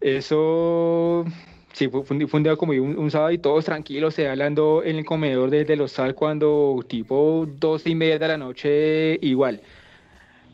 Eso, 0.00 1.24
sí, 1.72 1.88
fue, 1.88 2.02
un, 2.08 2.42
día 2.44 2.54
como 2.54 2.72
un, 2.72 2.96
un 2.96 3.10
sábado 3.10 3.32
y 3.32 3.38
todos 3.38 3.64
tranquilos, 3.64 4.14
se 4.14 4.28
hablando 4.28 4.82
en 4.84 4.96
el 4.98 5.04
comedor 5.04 5.50
de, 5.50 5.64
del 5.64 5.80
hostal 5.80 6.14
cuando 6.14 6.78
tipo 6.86 7.44
dos 7.58 7.84
y 7.88 7.96
media 7.96 8.20
de 8.20 8.28
la 8.28 8.38
noche 8.38 9.18
igual. 9.20 9.60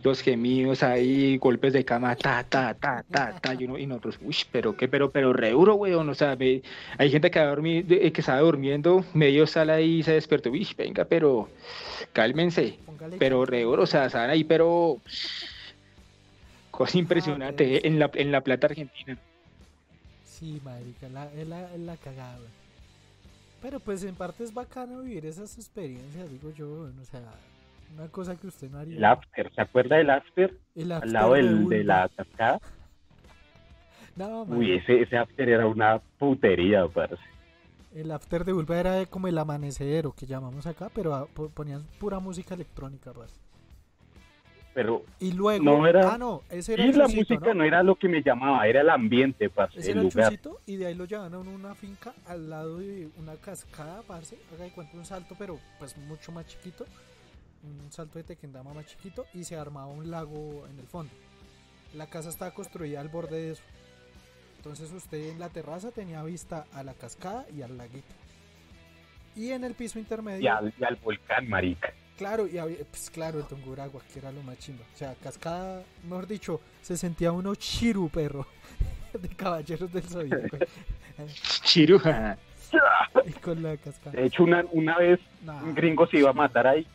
Los 0.06 0.20
gemidos 0.22 0.84
ahí, 0.84 1.36
golpes 1.36 1.72
de 1.72 1.84
cama, 1.84 2.14
ta, 2.14 2.44
ta, 2.44 2.74
ta, 2.74 3.02
ta, 3.10 3.34
ta, 3.40 3.54
y, 3.54 3.64
uno, 3.64 3.76
y 3.76 3.88
nosotros, 3.88 4.20
uy, 4.22 4.36
pero 4.52 4.76
qué, 4.76 4.86
pero, 4.86 5.10
pero 5.10 5.32
re 5.32 5.50
duro, 5.50 5.74
weón, 5.74 6.08
o 6.08 6.14
sea, 6.14 6.36
me- 6.36 6.62
hay 6.96 7.10
gente 7.10 7.28
que, 7.28 7.40
dormir- 7.40 7.84
de- 7.84 8.12
que 8.12 8.20
estaba 8.20 8.38
durmiendo, 8.38 9.04
medio 9.14 9.48
sala 9.48 9.74
ahí 9.74 9.96
y 9.98 10.02
se 10.04 10.12
despertó, 10.12 10.50
uy, 10.52 10.64
venga, 10.78 11.04
pero 11.06 11.50
cálmense, 12.12 12.78
pero 13.18 13.44
re 13.44 13.62
duro, 13.64 13.82
o 13.82 13.86
sea, 13.86 14.06
estaban 14.06 14.30
ahí, 14.30 14.44
pero 14.44 15.00
cosa 16.70 16.98
impresionante 16.98 17.64
Ah, 17.64 17.76
eh, 17.78 17.80
en 17.82 17.98
la, 17.98 18.08
en 18.14 18.30
la 18.30 18.42
plata 18.42 18.68
argentina. 18.68 19.18
Sí, 20.24 20.60
marica, 20.64 21.08
la, 21.08 21.24
es, 21.34 21.48
la, 21.48 21.74
es 21.74 21.80
la 21.80 21.96
cagada. 21.96 22.38
Pero 23.60 23.80
pues 23.80 24.04
en 24.04 24.14
parte 24.14 24.44
es 24.44 24.54
bacano 24.54 25.00
vivir 25.02 25.26
esas 25.26 25.58
experiencias, 25.58 26.30
digo 26.30 26.52
yo, 26.56 26.68
o 26.70 27.04
sea, 27.10 27.22
una 27.94 28.08
cosa 28.08 28.36
que 28.36 28.46
usted 28.46 28.70
no 28.70 28.78
haría. 28.78 28.96
El 28.96 29.04
after, 29.04 29.52
¿se 29.54 29.60
acuerda 29.60 29.96
del 29.96 30.10
after? 30.10 30.54
El 30.74 30.92
Al 30.92 30.98
after 30.98 31.12
lado 31.12 31.32
de 31.34 31.42
del, 31.42 31.68
de 31.68 31.84
la 31.84 32.08
cascada. 32.14 32.60
No, 34.16 34.44
Uy, 34.44 34.72
ese, 34.72 35.02
ese 35.02 35.16
after 35.18 35.46
era 35.46 35.66
una 35.66 35.98
putería, 36.18 36.88
parce. 36.88 37.16
el 37.94 38.10
after 38.10 38.46
de 38.46 38.54
Ulva 38.54 38.78
era 38.80 39.04
como 39.06 39.28
el 39.28 39.36
amanecedero 39.36 40.12
que 40.12 40.24
llamamos 40.26 40.66
acá, 40.66 40.88
pero 40.94 41.28
po- 41.34 41.50
ponían 41.50 41.82
pura 41.98 42.18
música 42.18 42.54
electrónica, 42.54 43.12
parce. 43.12 43.34
Pero 44.72 45.02
Y 45.20 45.32
luego, 45.32 45.62
No 45.64 45.86
era- 45.86 46.14
ah, 46.14 46.18
no, 46.18 46.42
ese 46.48 46.74
era 46.74 46.86
y 46.86 46.88
el 46.90 46.98
la 46.98 47.08
música 47.08 47.52
no 47.54 47.62
era 47.64 47.82
lo 47.82 47.94
que 47.96 48.08
me 48.08 48.22
llamaba, 48.22 48.66
era 48.66 48.80
el 48.80 48.88
ambiente, 48.88 49.50
parce, 49.50 49.80
Ese 49.80 49.90
el 49.92 49.98
era 49.98 50.00
el 50.08 50.14
lugar. 50.14 50.32
y 50.64 50.76
de 50.76 50.86
ahí 50.86 50.94
lo 50.94 51.04
llevan 51.04 51.34
a 51.34 51.38
uno 51.38 51.50
a 51.50 51.54
una 51.54 51.74
finca 51.74 52.14
al 52.26 52.48
lado 52.48 52.78
de 52.78 53.08
una 53.18 53.34
cascada, 53.36 54.00
parce. 54.06 54.38
Haga 54.54 54.64
de 54.64 54.70
cuenta 54.70 54.96
un 54.96 55.04
salto, 55.04 55.34
pero 55.38 55.58
pues 55.78 55.94
mucho 55.98 56.32
más 56.32 56.46
chiquito. 56.46 56.86
Un 57.66 57.90
salto 57.92 58.18
de 58.18 58.24
tequendama 58.24 58.72
más 58.72 58.86
chiquito 58.86 59.26
y 59.34 59.44
se 59.44 59.56
armaba 59.56 59.86
un 59.88 60.10
lago 60.10 60.66
en 60.70 60.78
el 60.78 60.86
fondo. 60.86 61.12
La 61.94 62.06
casa 62.06 62.28
estaba 62.28 62.52
construida 62.52 63.00
al 63.00 63.08
borde 63.08 63.36
de 63.40 63.50
eso. 63.52 63.62
Entonces 64.58 64.90
usted 64.92 65.30
en 65.30 65.38
la 65.38 65.48
terraza 65.48 65.90
tenía 65.90 66.22
vista 66.22 66.66
a 66.72 66.82
la 66.82 66.94
cascada 66.94 67.46
y 67.56 67.62
al 67.62 67.76
laguito. 67.76 68.14
Y 69.34 69.50
en 69.50 69.64
el 69.64 69.74
piso 69.74 69.98
intermedio, 69.98 70.40
Y 70.42 70.46
al, 70.48 70.72
y 70.78 70.84
al 70.84 70.96
volcán, 70.96 71.48
marica. 71.48 71.92
claro, 72.16 72.46
y 72.46 72.56
había, 72.58 72.78
pues 72.90 73.10
claro, 73.10 73.38
el 73.40 73.44
Tunguragua, 73.46 74.00
que 74.12 74.18
era 74.18 74.32
lo 74.32 74.42
más 74.42 74.58
chimba. 74.58 74.84
O 74.94 74.96
sea, 74.96 75.14
cascada, 75.22 75.82
mejor 76.04 76.26
dicho, 76.26 76.60
se 76.82 76.96
sentía 76.96 77.32
uno 77.32 77.54
chiru 77.54 78.08
perro 78.08 78.46
de 79.12 79.28
caballeros 79.28 79.92
del 79.92 80.02
zodiaco. 80.04 80.56
Chiruja. 81.62 82.38
Y 83.26 83.32
con 83.32 83.62
la 83.62 83.76
cascada. 83.76 84.12
De 84.12 84.26
hecho, 84.26 84.42
una, 84.42 84.64
una 84.72 84.98
vez 84.98 85.20
Nah. 85.42 85.62
un 85.62 85.74
gringo 85.74 86.06
se 86.08 86.18
iba 86.18 86.30
a 86.30 86.32
matar 86.34 86.66
ahí. 86.66 86.86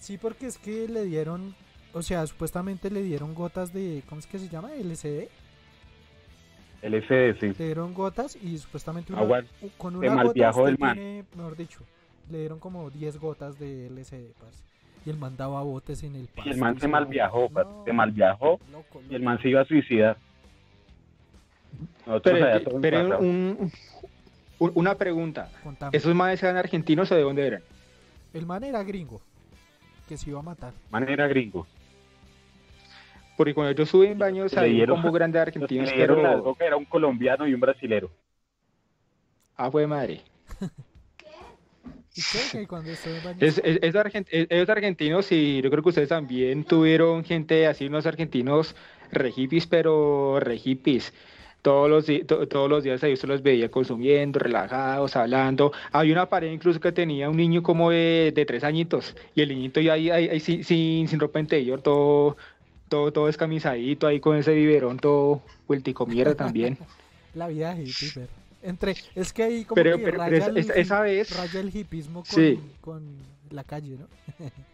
Sí, 0.00 0.18
porque 0.18 0.46
es 0.46 0.58
que 0.58 0.88
le 0.88 1.04
dieron, 1.04 1.54
o 1.92 2.02
sea, 2.02 2.26
supuestamente 2.26 2.90
le 2.90 3.02
dieron 3.02 3.34
gotas 3.34 3.72
de, 3.72 4.02
¿cómo 4.08 4.18
es 4.18 4.26
que 4.26 4.38
se 4.38 4.48
llama? 4.48 4.70
LSD. 4.74 5.28
El 6.82 6.94
SDS. 6.94 7.42
Le 7.58 7.64
dieron 7.66 7.92
gotas 7.92 8.36
y 8.36 8.56
supuestamente 8.58 9.12
una- 9.12 9.22
Agua 9.22 9.42
con 9.76 9.94
una 9.96 10.14
mal 10.14 10.26
gota 10.28 10.50
usted 10.50 10.64
del 10.64 10.78
man. 10.78 10.94
tiene, 10.94 11.24
mejor 11.36 11.56
dicho, 11.56 11.80
le 12.30 12.38
dieron 12.38 12.58
como 12.58 12.88
10 12.90 13.18
gotas 13.18 13.58
de 13.58 13.88
LSD, 13.90 14.32
parce. 14.40 14.62
Y 15.04 15.10
el 15.10 15.16
man 15.18 15.36
daba 15.36 15.62
botes 15.62 16.02
en 16.02 16.14
el 16.14 16.28
Y 16.44 16.48
el 16.50 16.56
man 16.58 16.74
pasto 16.74 16.80
se 16.86 16.88
mal 16.88 17.04
se- 17.04 17.10
viajó, 17.10 17.48
No, 17.52 17.82
se 17.84 17.92
mal 17.92 18.10
viajó 18.12 18.58
loco, 18.72 19.02
y 19.10 19.14
el 19.14 19.22
man 19.22 19.38
se 19.42 19.48
iba 19.50 19.60
a 19.60 19.64
suicidar. 19.66 20.16
Nosotros 22.06 22.38
Pero, 22.80 23.18
un- 23.20 23.70
un- 24.58 24.72
una 24.74 24.94
pregunta, 24.96 25.50
Contame. 25.62 25.96
¿esos 25.96 26.14
manes 26.14 26.42
eran 26.42 26.56
argentinos 26.56 27.10
o 27.12 27.14
de 27.14 27.22
dónde 27.22 27.46
eran? 27.46 27.62
El 28.34 28.46
man 28.46 28.62
era 28.64 28.82
gringo, 28.82 29.20
que 30.10 30.18
se 30.18 30.30
iba 30.30 30.40
a 30.40 30.42
matar. 30.42 30.74
Man 30.90 31.08
era 31.08 31.28
gringo. 31.28 31.66
Porque 33.36 33.54
cuando 33.54 33.72
yo 33.72 33.86
subo 33.86 34.04
en 34.04 34.18
baños 34.18 34.56
hay 34.56 34.72
un 34.72 34.84
combo 34.84 35.10
grande 35.10 35.38
de 35.38 35.42
argentinos, 35.42 35.92
dieron 35.94 36.22
la 36.22 36.30
pero... 36.30 36.36
droga 36.36 36.66
era 36.66 36.76
un 36.76 36.84
colombiano 36.84 37.46
y 37.48 37.54
un 37.54 37.60
brasilero. 37.60 38.10
Ah, 39.56 39.70
fue 39.70 39.86
madre. 39.86 40.24
¿Y 42.14 42.24
qué? 42.24 42.50
¿Que 42.50 42.66
cuando 42.66 42.92
estoy 42.92 43.16
en 43.16 43.22
baño? 43.22 43.38
Es, 43.40 43.58
es, 43.64 43.78
es 43.82 43.94
argent- 43.94 44.28
es- 44.30 44.46
es 44.50 44.68
argentinos 44.68 45.30
y 45.32 45.62
yo 45.62 45.70
creo 45.70 45.82
que 45.82 45.88
ustedes 45.90 46.08
también 46.08 46.64
tuvieron 46.64 47.24
gente 47.24 47.66
así, 47.66 47.86
unos 47.86 48.06
argentinos 48.06 48.76
re 49.10 49.32
hippies, 49.32 49.66
pero 49.66 50.38
re 50.40 50.58
hippies. 50.58 51.12
Todos 51.62 51.90
los, 51.90 52.26
to- 52.26 52.48
todos 52.48 52.70
los 52.70 52.82
días 52.84 53.02
ahí 53.04 53.12
usted 53.12 53.28
los 53.28 53.42
veía 53.42 53.70
consumiendo, 53.70 54.38
relajados, 54.38 55.14
hablando. 55.16 55.72
Había 55.92 56.14
una 56.14 56.28
pareja 56.28 56.54
incluso 56.54 56.80
que 56.80 56.90
tenía 56.90 57.28
un 57.28 57.36
niño 57.36 57.62
como 57.62 57.90
de, 57.90 58.32
de 58.34 58.46
tres 58.46 58.64
añitos 58.64 59.14
y 59.34 59.42
el 59.42 59.50
niñito 59.50 59.80
ya 59.80 59.92
ahí, 59.92 60.08
ahí, 60.08 60.28
ahí 60.30 60.40
sin, 60.40 60.64
sin, 60.64 61.06
sin 61.06 61.20
ropa 61.20 61.38
interior, 61.38 61.82
todo, 61.82 62.38
todo, 62.88 63.12
todo 63.12 63.26
descamisadito 63.26 64.06
ahí 64.06 64.20
con 64.20 64.36
ese 64.36 64.54
biberón, 64.54 64.98
todo 64.98 65.42
vueltico 65.68 66.06
mierda 66.06 66.34
también. 66.34 66.78
La 67.34 67.46
vida 67.48 67.76
hippie. 67.78 68.26
Entre, 68.62 68.94
es 69.14 69.32
que 69.32 69.42
ahí 69.42 69.64
como 69.64 69.74
Pero- 69.76 69.96
que 69.98 70.04
pero- 70.04 70.18
pero 70.18 70.24
raya, 70.30 70.36
esa- 70.38 70.48
el, 70.74 70.80
esa- 70.80 71.00
vez- 71.02 71.36
raya 71.36 71.60
el 71.60 71.76
hipismo 71.76 72.24
con, 72.24 72.26
Sí. 72.42 72.58
con 72.80 73.02
la 73.50 73.64
calle, 73.64 73.96
¿no? 73.98 74.06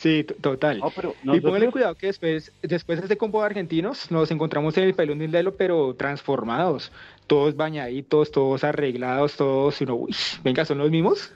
Sí, 0.00 0.24
to- 0.24 0.34
total. 0.36 0.80
Pero 0.96 1.10
Y 1.10 1.26
póngale 1.26 1.42
nosotros- 1.66 1.72
cuidado 1.72 1.94
que 1.94 2.06
después, 2.06 2.52
después 2.62 2.98
de 3.00 3.04
este 3.04 3.18
combo 3.18 3.40
de 3.40 3.46
argentinos 3.46 4.10
nos 4.10 4.30
encontramos 4.30 4.74
en 4.78 4.84
el 4.84 4.94
Pelón 4.94 5.18
del 5.18 5.30
Lelo, 5.30 5.54
pero 5.56 5.94
transformados, 5.94 6.90
todos 7.26 7.54
bañaditos, 7.54 8.30
todos 8.32 8.64
arreglados, 8.64 9.36
todos, 9.36 9.78
y 9.78 9.84
uno, 9.84 9.96
uy, 9.96 10.16
venga, 10.42 10.64
¿son 10.64 10.78
los 10.78 10.90
mismos? 10.90 11.34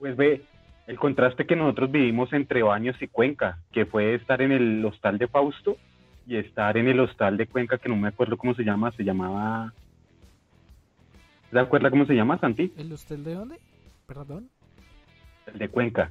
Pues 0.00 0.16
ve, 0.16 0.42
el 0.88 0.98
contraste 0.98 1.46
que 1.46 1.54
nosotros 1.54 1.92
vivimos 1.92 2.32
entre 2.32 2.64
Baños 2.64 3.00
y 3.00 3.06
Cuenca, 3.06 3.58
que 3.70 3.86
fue 3.86 4.14
estar 4.16 4.42
en 4.42 4.50
el 4.50 4.84
hostal 4.84 5.16
de 5.18 5.28
Fausto 5.28 5.76
y 6.26 6.38
estar 6.38 6.76
en 6.76 6.88
el 6.88 6.98
hostal 6.98 7.36
de 7.36 7.46
Cuenca, 7.46 7.78
que 7.78 7.88
no 7.88 7.94
me 7.94 8.08
acuerdo 8.08 8.36
cómo 8.36 8.52
se 8.56 8.64
llama, 8.64 8.90
se 8.92 9.04
llamaba... 9.04 9.72
¿Se 11.52 11.58
acuerda 11.60 11.88
cómo 11.90 12.04
se 12.04 12.14
llama, 12.14 12.36
Santi? 12.38 12.72
¿El 12.76 12.92
hostel 12.92 13.22
de 13.22 13.34
dónde? 13.34 13.56
Perdón. 14.08 14.48
El 15.46 15.58
de 15.60 15.68
Cuenca, 15.68 16.10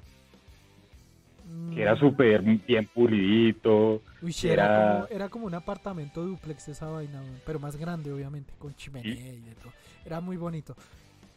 que 1.74 1.82
era 1.82 1.96
súper 1.98 2.42
bien 2.42 2.88
pulidito. 2.94 4.02
Uy, 4.22 4.32
sí, 4.34 4.50
era- 4.50 4.66
era... 4.66 4.76
como, 4.76 5.08
era 5.10 5.30
como 5.30 5.46
un 5.48 5.54
apartamento 5.56 6.22
duplex 6.24 6.70
esa 6.70 6.88
vaina, 6.88 7.22
pero 7.46 7.60
más 7.60 7.76
grande, 7.76 8.12
obviamente, 8.12 8.54
con 8.58 8.74
chimenea 8.76 9.12
y 9.34 9.42
de 9.42 9.56
todo. 9.56 9.74
Era 10.06 10.22
muy 10.22 10.38
bonito. 10.38 10.76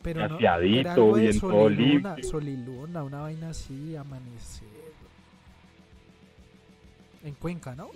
Pero 0.03 0.29
no, 0.29 0.39
era 0.39 0.55
algo 0.55 1.17
de 1.17 1.23
bien 1.23 1.41
todo 1.41 1.51
sol 1.51 1.73
y 1.73 1.77
luna, 1.77 2.15
limpio. 2.15 2.31
sol 2.31 2.49
y 2.49 2.57
luna, 2.57 3.03
una 3.03 3.21
vaina 3.23 3.51
así, 3.51 3.97
amanecer. 3.97 4.69
En 7.25 7.35
Cuenca, 7.35 7.75
¿no? 7.75 7.91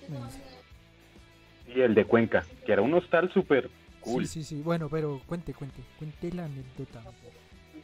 Y 1.75 1.81
el 1.81 1.95
de 1.95 2.05
Cuenca, 2.05 2.45
que 2.67 2.73
era 2.73 2.83
un 2.83 2.93
hostal 2.95 3.33
súper 3.33 3.71
cool. 4.01 4.27
Sí, 4.27 4.43
sí, 4.43 4.57
sí. 4.57 4.63
Bueno, 4.63 4.89
pero 4.89 5.21
cuente, 5.27 5.55
cuente, 5.55 5.81
cuente 5.99 6.33
la 6.33 6.47
anécdota. 6.47 7.03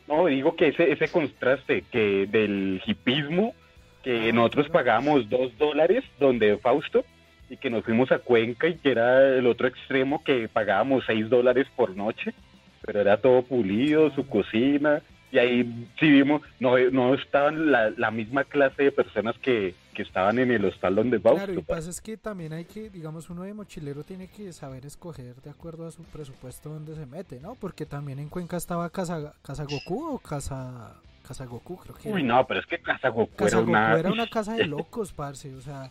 No, 0.09 0.27
digo 0.27 0.57
que 0.57 0.69
ese, 0.69 0.91
ese 0.91 1.09
contraste 1.09 1.83
que 1.93 2.27
del 2.27 2.83
hipismo, 2.85 3.55
que 4.03 4.33
nosotros 4.33 4.69
pagamos 4.69 5.29
dos 5.29 5.57
dólares 5.59 6.05
donde 6.19 6.57
Fausto, 6.59 7.05
y 7.51 7.57
que 7.57 7.71
nos 7.71 7.85
fuimos 7.85 8.13
a 8.13 8.19
Cuenca 8.19 8.69
y 8.69 8.75
que 8.75 8.91
era 8.91 9.37
el 9.37 9.47
otro 9.47 9.69
extremo 9.69 10.23
que 10.23 10.49
pagábamos 10.49 11.05
seis 11.07 11.29
dólares 11.29 11.67
por 11.77 11.97
noche, 11.97 12.35
pero 12.83 13.01
era 13.01 13.17
todo 13.17 13.43
pulido, 13.43 14.11
su 14.11 14.27
cocina, 14.27 15.03
y 15.31 15.39
ahí 15.39 15.89
sí 15.99 16.11
vimos, 16.11 16.43
no, 16.59 16.79
no 16.91 17.15
estaban 17.15 17.71
la, 17.71 17.91
la 17.91 18.11
misma 18.11 18.45
clase 18.45 18.85
de 18.85 18.93
personas 18.93 19.37
que, 19.39 19.75
que 19.95 20.03
estaban 20.03 20.39
en 20.39 20.51
el 20.51 20.65
hostal 20.65 20.95
donde 20.95 21.21
Fausto. 21.21 21.45
Claro, 21.45 21.61
y 21.61 21.63
pasa 21.63 21.91
es 21.91 22.01
que 22.01 22.17
también 22.17 22.53
hay 22.53 22.65
que, 22.65 22.89
digamos, 22.89 23.29
uno 23.29 23.43
de 23.43 23.53
mochilero 23.53 24.05
tiene 24.05 24.29
que 24.29 24.53
saber 24.53 24.87
escoger 24.87 25.35
de 25.37 25.51
acuerdo 25.51 25.87
a 25.87 25.91
su 25.91 26.03
presupuesto 26.05 26.71
dónde 26.71 26.95
se 26.95 27.05
mete, 27.05 27.41
¿no? 27.41 27.57
Porque 27.57 27.85
también 27.85 28.19
en 28.19 28.29
Cuenca 28.29 28.57
estaba 28.57 28.89
Casa, 28.91 29.35
Casa 29.43 29.65
Goku 29.65 30.15
o 30.15 30.19
Casa, 30.19 30.95
Casa 31.29 31.45
Goku, 31.45 31.77
creo 31.77 31.95
que 31.95 32.09
Uy, 32.11 32.23
era. 32.23 32.35
no, 32.37 32.47
pero 32.47 32.61
es 32.61 32.67
que 32.67 32.81
Casa 32.81 33.11
Goku 33.11 33.37
Casa 33.37 33.49
era 33.49 33.59
Goku 33.59 33.71
una... 33.71 33.99
era 33.99 34.11
una 34.11 34.27
casa 34.27 34.55
de 34.55 34.65
locos, 34.67 35.13
parce, 35.13 35.55
o 35.55 35.61
sea, 35.61 35.91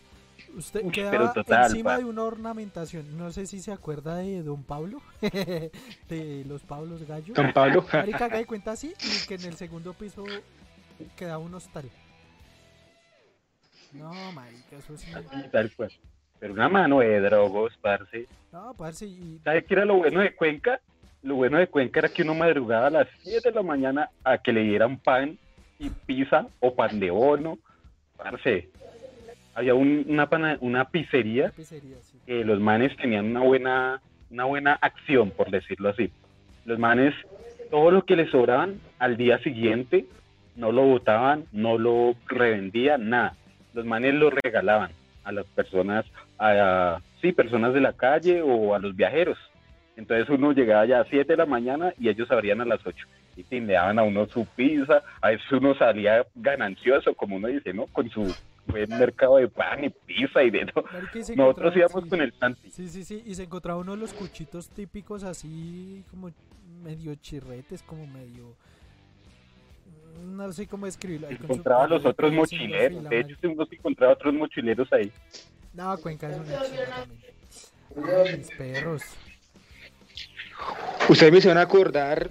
usted 0.56 0.84
Uy, 0.84 0.90
quedaba 0.90 1.32
total, 1.32 1.70
encima 1.70 1.90
pa. 1.92 1.98
de 1.98 2.04
una 2.04 2.24
ornamentación, 2.24 3.16
no 3.16 3.30
sé 3.30 3.46
si 3.46 3.60
se 3.60 3.70
acuerda 3.70 4.16
de 4.16 4.42
Don 4.42 4.64
Pablo, 4.64 5.00
de 5.20 6.44
los 6.48 6.62
Pablos 6.62 7.06
Gallo. 7.06 7.34
Don 7.34 7.52
Pablo. 7.52 7.84
Marica, 7.92 8.24
haga 8.24 8.38
de 8.38 8.46
cuenta 8.46 8.72
así, 8.72 8.92
y 9.00 9.26
que 9.28 9.34
en 9.34 9.44
el 9.44 9.54
segundo 9.54 9.94
piso 9.94 10.24
quedaba 11.16 11.38
un 11.38 11.54
hostal. 11.54 11.88
No, 13.92 14.12
marica, 14.32 14.76
eso 14.76 14.96
sí. 14.96 15.06
Y 15.32 15.48
tal 15.48 15.72
cual. 15.74 15.90
Pero 16.40 16.52
una 16.52 16.68
mano 16.68 16.98
de 16.98 17.20
drogos, 17.20 17.76
parce. 17.80 18.26
No, 18.52 18.74
parce, 18.74 19.06
y 19.06 19.40
¿Sabe 19.44 19.64
qué 19.64 19.74
era 19.74 19.84
lo 19.84 19.94
bueno 19.96 20.20
de 20.20 20.34
Cuenca? 20.34 20.80
Lo 21.28 21.34
bueno 21.34 21.58
de 21.58 21.66
Cuenca 21.66 22.00
era 22.00 22.08
que 22.08 22.22
uno 22.22 22.34
madrugaba 22.34 22.86
a 22.86 22.90
las 22.90 23.08
7 23.22 23.50
de 23.50 23.54
la 23.54 23.62
mañana 23.62 24.08
a 24.24 24.38
que 24.38 24.50
le 24.50 24.62
dieran 24.62 24.96
pan 24.96 25.36
y 25.78 25.90
pizza 25.90 26.46
o 26.58 26.74
pan 26.74 26.98
de 26.98 27.10
bono. 27.10 27.58
Parce, 28.16 28.70
había 29.54 29.74
un- 29.74 30.06
una, 30.08 30.26
pana- 30.30 30.56
una 30.62 30.86
pizzería 30.86 31.50
pizzería, 31.50 31.96
sí. 32.00 32.18
que 32.24 32.42
los 32.46 32.58
manes 32.60 32.96
tenían 32.96 33.26
una 33.26 33.40
buena, 33.40 34.00
una 34.30 34.44
buena 34.44 34.72
acción, 34.80 35.30
por 35.30 35.50
decirlo 35.50 35.90
así. 35.90 36.10
Los 36.64 36.78
manes, 36.78 37.12
todo 37.70 37.90
lo 37.90 38.06
que 38.06 38.16
les 38.16 38.30
sobraban 38.30 38.80
al 38.98 39.18
día 39.18 39.36
siguiente, 39.40 40.06
no 40.56 40.72
lo 40.72 40.82
botaban, 40.84 41.44
no 41.52 41.76
lo 41.76 42.14
revendían, 42.26 43.10
nada. 43.10 43.34
Los 43.74 43.84
manes 43.84 44.14
lo 44.14 44.30
regalaban 44.30 44.92
a 45.24 45.32
las 45.32 45.44
personas, 45.44 46.06
a, 46.38 47.00
sí, 47.20 47.32
personas 47.32 47.74
de 47.74 47.82
la 47.82 47.92
calle 47.92 48.40
o 48.40 48.74
a 48.74 48.78
los 48.78 48.96
viajeros. 48.96 49.36
Entonces 49.98 50.28
uno 50.30 50.52
llegaba 50.52 50.86
ya 50.86 51.00
a 51.00 51.04
7 51.04 51.24
de 51.26 51.36
la 51.36 51.44
mañana 51.44 51.92
y 51.98 52.08
ellos 52.08 52.30
abrían 52.30 52.60
a 52.60 52.64
las 52.64 52.78
8. 52.86 53.04
Y 53.36 53.42
tin, 53.42 53.66
le 53.66 53.72
daban 53.72 53.98
a 53.98 54.04
uno 54.04 54.26
su 54.26 54.46
pizza, 54.46 55.02
a 55.20 55.30
veces 55.30 55.50
uno 55.50 55.74
salía 55.74 56.24
ganancioso, 56.36 57.14
como 57.14 57.34
uno 57.34 57.48
dice, 57.48 57.72
¿no? 57.72 57.86
Con 57.88 58.08
su 58.08 58.32
buen 58.68 58.88
mercado 58.90 59.38
de 59.38 59.48
pan 59.48 59.82
y 59.82 59.90
pizza 59.90 60.44
y 60.44 60.50
de 60.50 60.66
todo. 60.66 60.84
Se 61.20 61.34
Nosotros 61.34 61.76
íbamos 61.76 62.04
sí. 62.04 62.10
con 62.10 62.20
el 62.20 62.32
Santi. 62.38 62.70
Sí, 62.70 62.86
sí, 62.88 63.02
sí, 63.02 63.24
y 63.26 63.34
se 63.34 63.42
encontraba 63.42 63.80
uno 63.80 63.96
de 63.96 63.98
los 63.98 64.14
cuchitos 64.14 64.68
típicos 64.68 65.24
así 65.24 66.04
como 66.12 66.30
medio 66.84 67.16
chirretes, 67.16 67.82
como 67.82 68.06
medio... 68.06 68.54
No 70.22 70.52
sé 70.52 70.68
cómo 70.68 70.86
describirlo. 70.86 71.26
con 71.26 71.38
su 71.38 71.44
encontraba 71.44 71.84
a 71.84 71.88
los 71.88 72.04
otros 72.04 72.32
mochileros. 72.32 73.08
De 73.08 73.18
hecho, 73.18 73.36
uno 73.42 73.66
se 73.66 73.74
encontraba 73.74 74.12
otros 74.12 74.32
mochileros 74.32 74.92
ahí. 74.92 75.10
No, 75.74 75.98
Cuenca 75.98 76.30
es. 76.30 76.40
Ay, 77.96 78.38
mis 78.38 78.50
perros. 78.50 79.02
Ustedes 81.08 81.32
me 81.32 81.38
hicieron 81.38 81.58
acordar 81.58 82.30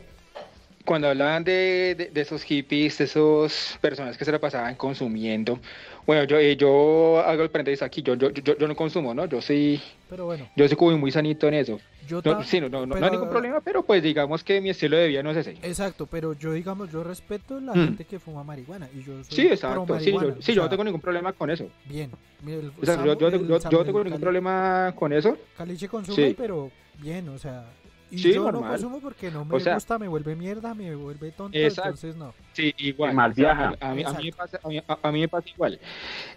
cuando 0.85 1.09
hablaban 1.09 1.43
de, 1.43 1.95
de, 1.97 2.09
de 2.11 2.21
esos 2.21 2.43
hippies, 2.43 2.97
de 2.97 3.05
esos 3.05 3.77
personas 3.81 4.17
que 4.17 4.23
se 4.23 4.31
la 4.31 4.39
pasaban 4.39 4.75
consumiendo. 4.75 5.59
Bueno, 6.05 6.23
yo, 6.23 6.37
eh, 6.37 6.55
yo 6.55 7.19
hago 7.19 7.43
el 7.43 7.49
paréntesis 7.49 7.81
aquí, 7.81 8.01
yo, 8.01 8.13
yo, 8.15 8.29
yo, 8.29 8.57
yo 8.57 8.67
no 8.67 8.75
consumo, 8.75 9.13
¿no? 9.13 9.25
Yo 9.25 9.41
sí, 9.41 9.81
Pero 10.09 10.25
bueno, 10.25 10.47
yo 10.55 10.65
soy 10.67 10.77
como 10.77 10.97
muy 10.97 11.11
sanito 11.11 11.47
en 11.49 11.55
eso. 11.55 11.81
yo 12.07 12.21
No, 12.23 12.41
sí, 12.45 12.61
no, 12.61 12.69
no, 12.69 12.79
no, 12.81 12.85
no 12.85 12.93
pero- 12.93 13.05
hay 13.07 13.11
ningún 13.11 13.29
problema, 13.29 13.59
pero 13.59 13.83
pues 13.83 14.01
digamos 14.01 14.41
que 14.45 14.61
mi 14.61 14.69
estilo 14.69 14.95
de 14.95 15.07
vida 15.09 15.21
no 15.23 15.31
es 15.31 15.37
ese. 15.37 15.57
Exacto, 15.63 16.05
pero 16.05 16.31
yo 16.31 16.53
digamos, 16.53 16.89
yo 16.89 17.03
respeto 17.03 17.59
la 17.59 17.73
Mm. 17.73 17.83
gente 17.85 18.05
que 18.05 18.19
fuma 18.19 18.45
marihuana 18.45 18.87
y 18.95 18.99
yo 19.03 19.21
soy 19.25 19.35
Sí, 19.35 19.47
exacto, 19.47 19.99
sí, 19.99 20.11
yo, 20.13 20.19
sí, 20.39 20.51
o 20.51 20.55
yo 20.55 20.61
no 20.61 20.61
sea, 20.61 20.69
tengo 20.69 20.83
ningún 20.85 21.01
problema 21.01 21.33
con 21.33 21.49
eso. 21.49 21.67
Bien, 21.83 22.11
el 22.47 22.71
O 22.81 22.85
sea, 22.85 22.95
yo, 23.03 23.17
Samu- 23.17 23.19
yo, 23.19 23.29
yo, 23.31 23.59
yo 23.69 23.83
tengo 23.83 24.03
ningún 24.03 24.11
Cali- 24.11 24.21
problema 24.21 24.93
con 24.95 25.11
eso. 25.11 25.37
Caliche 25.57 25.89
consume, 25.89 26.29
Sí. 26.29 26.35
pero 26.37 26.71
bien, 26.99 27.27
o 27.27 27.37
sea. 27.37 27.65
Y 28.09 28.19
Sí, 28.19 28.33
yo 28.33 28.43
no 28.45 28.51
normal. 28.53 28.71
consumo 28.71 28.99
porque 29.01 29.29
no 29.29 29.43
me 29.43 29.55
O 29.55 29.59
sea- 29.59 29.73
gusta, 29.73 29.99
me 29.99 30.07
vuelve 30.07 30.33
mierda, 30.35 30.73
me 30.73 30.95
vuelve 30.95 31.31
tonto, 31.31 31.57
Exacto. 31.57 31.89
entonces 31.89 32.15
no. 32.15 32.33
Sí, 32.53 32.73
igual. 32.77 33.11
Y 33.11 33.15
mal 33.15 33.31
o 33.31 33.33
sea, 33.35 33.43
viaja. 33.43 33.73
A, 33.81 33.89
a 33.91 33.93
mí, 33.93 34.03
a, 34.03 34.11
mí 34.13 34.31
pasa, 34.31 34.59
a, 34.63 34.67
mí, 34.69 34.77
a- 34.77 34.97
a 35.03 35.11
mí 35.11 35.19
me 35.19 35.27
pasa 35.27 35.49
igual. 35.49 35.79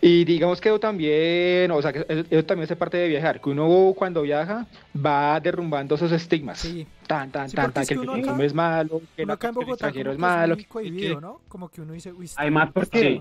Y 0.00 0.24
digamos 0.24 0.60
que 0.60 0.68
yo 0.68 0.80
también, 0.80 1.70
o 1.70 1.80
sea, 1.80 1.92
que 1.92 2.04
eso- 2.08 2.44
también 2.44 2.64
hace 2.64 2.74
parte 2.74 2.96
de 2.96 3.06
viajar, 3.08 3.40
que 3.40 3.50
uno 3.50 3.94
cuando 3.96 4.22
viaja 4.22 4.66
va 4.96 5.38
derrumbando 5.38 5.94
esos 5.94 6.10
estigmas. 6.12 6.58
Sí, 6.58 6.86
Tan, 7.06 7.30
tan, 7.32 7.48
Sí, 7.48 7.56
tan, 7.56 7.72
tan, 7.72 7.82
es 7.82 7.88
que 7.88 7.94
que 7.96 8.00
el 8.02 8.08
acá- 8.08 8.20
consumo 8.20 8.42
es 8.42 8.54
malo, 8.54 9.02
que, 9.16 9.22
el 9.22 9.30
extranjero 9.30 9.70
como 9.70 10.10
es 10.10 10.16
que 10.16 10.20
malo. 10.20 10.56
que- 10.56 10.64
cohibido, 10.66 11.14
que- 11.16 11.20
¿no? 11.20 11.40
Como 11.48 11.68
que 11.68 11.80
uno 11.80 11.92
dice, 11.92 12.12
uy, 12.12 12.26
está- 12.26 12.42
Además, 12.42 12.70
porque-. 12.72 13.20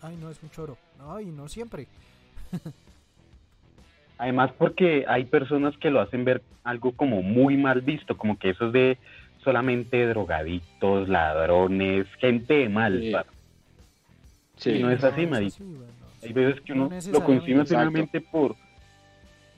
Ay, 0.00 0.16
no, 0.20 0.30
es 0.30 0.42
un 0.42 0.50
choro. 0.50 0.76
No, 0.98 1.20
y 1.20 1.26
no 1.26 1.48
siempre. 1.48 1.86
Además, 4.18 4.52
porque 4.56 5.04
hay 5.08 5.24
personas 5.24 5.76
que 5.78 5.90
lo 5.90 6.00
hacen 6.00 6.24
ver 6.24 6.42
algo 6.62 6.92
como 6.92 7.22
muy 7.22 7.56
mal 7.56 7.80
visto, 7.80 8.16
como 8.16 8.38
que 8.38 8.50
eso 8.50 8.66
es 8.68 8.72
de 8.72 8.98
solamente 9.42 10.06
drogadictos, 10.06 11.08
ladrones, 11.08 12.06
gente 12.18 12.54
de 12.54 12.68
mal. 12.68 13.00
Sí. 13.00 13.10
pa. 13.12 13.26
Sí. 14.56 14.70
Y 14.70 14.82
no 14.82 14.90
es 14.90 15.02
así, 15.02 15.26
bueno, 15.26 15.50
sí. 15.50 15.62
Hay 16.22 16.32
veces 16.32 16.60
que 16.62 16.74
No 16.74 16.86
uno 16.86 16.96
lo 17.12 17.24
consume 17.24 17.50
Exacto. 17.52 17.68
finalmente 17.68 18.20
por... 18.20 18.56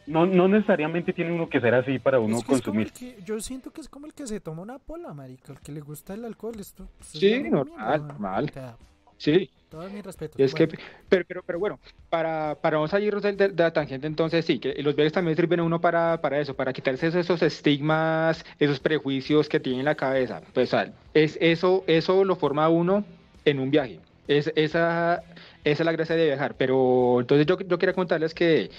No, 0.07 0.25
no 0.25 0.47
necesariamente 0.49 1.13
tiene 1.13 1.33
uno 1.33 1.49
que 1.49 1.61
ser 1.61 1.75
así 1.75 1.99
para 1.99 2.19
uno 2.21 2.39
Es 2.39 2.45
que 2.45 2.55
es 2.55 2.63
como 2.63 2.81
el 2.81 2.87
consumir. 2.91 3.17
que- 3.17 3.23
yo 3.25 3.41
siento 3.41 3.73
que 3.73 3.81
es 3.81 3.89
como 3.89 4.07
el 4.07 4.15
que 4.15 4.27
se 4.27 4.41
toma 4.41 4.63
una 4.63 4.79
pola, 4.79 5.13
marica. 5.13 5.53
El 5.53 5.61
que 5.61 5.73
le 5.73 5.81
gusta 5.81 6.15
el 6.15 6.25
alcohol, 6.25 6.55
esto. 6.59 6.89
pues, 6.97 7.15
es 7.15 7.21
Sí, 7.21 7.35
misma 7.41 7.59
normal, 7.59 8.07
normal. 8.07 8.45
o 8.49 8.53
sea, 8.53 8.77
Sí. 9.19 9.51
Todo 9.77 9.91
mi 9.91 10.01
respeto. 10.01 10.43
Es 10.43 10.55
que, 10.55 10.69
pero, 11.09 11.25
pero, 11.29 11.43
pero 11.43 11.59
bueno, 11.59 11.79
para, 12.09 12.55
para 12.63 12.79
no 12.79 12.89
salirnos 12.89 13.23
de, 13.23 13.33
de- 13.33 13.49
de 13.51 13.63
la 13.63 13.73
tangente, 13.73 14.07
entonces 14.07 14.45
sí, 14.45 14.59
que 14.59 14.83
los 14.83 14.97
viajes 14.97 15.13
también 15.13 15.37
sirven 15.37 15.61
a 15.61 15.65
uno 15.65 15.81
para, 15.83 16.19
para 16.23 16.41
eso, 16.41 16.55
para 16.55 16.73
quitarse 16.73 17.09
esos, 17.09 17.21
esos 17.21 17.43
estigmas, 17.43 18.43
esos 18.59 18.81
prejuicios 18.81 19.51
que 19.51 19.61
tiene 19.61 19.81
en 19.81 19.85
la 19.85 19.95
cabeza. 19.95 20.41
Pues 20.55 20.73
o 20.73 20.77
sea, 20.79 20.95
es, 21.13 21.37
eso, 21.43 21.85
eso 21.87 22.25
lo 22.25 22.37
forma 22.37 22.65
a 22.65 22.69
uno 22.71 23.05
en 23.45 23.61
un 23.61 23.71
viaje. 23.71 24.01
Es, 24.27 24.51
esa, 24.57 25.23
esa 25.63 25.83
es 25.83 25.85
la 25.85 25.93
gracia 25.93 26.17
de 26.17 26.25
viajar. 26.25 26.57
Pero 26.57 27.21
entonces 27.21 27.47
yo, 27.47 27.59
yo 27.61 27.79
quería 27.79 27.95
contarles 27.95 28.33
que 28.35 28.71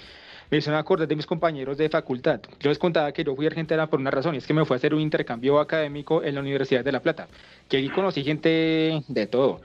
me 0.50 0.58
hizo 0.58 0.74
acordar 0.74 1.06
de 1.08 1.16
mis 1.16 1.26
compañeros 1.26 1.76
de 1.78 1.88
facultad. 1.90 2.40
Yo 2.58 2.70
les 2.70 2.78
contaba 2.78 3.12
que 3.12 3.22
yo 3.24 3.36
fui 3.36 3.44
a 3.46 3.48
Argentina 3.48 3.88
por 3.88 4.00
una 4.00 4.10
razón, 4.10 4.34
y 4.34 4.38
es 4.38 4.46
que 4.46 4.54
me 4.54 4.64
fui 4.64 4.74
a 4.74 4.78
hacer 4.78 4.94
un 4.94 5.00
intercambio 5.00 5.60
académico 5.60 6.22
en 6.24 6.34
la 6.34 6.40
Universidad 6.40 6.84
de 6.84 6.92
La 6.92 7.00
Plata, 7.00 7.28
que 7.68 7.76
allí 7.76 7.90
conocí 7.90 8.24
gente 8.24 9.02
de 9.08 9.26
todo 9.26 9.60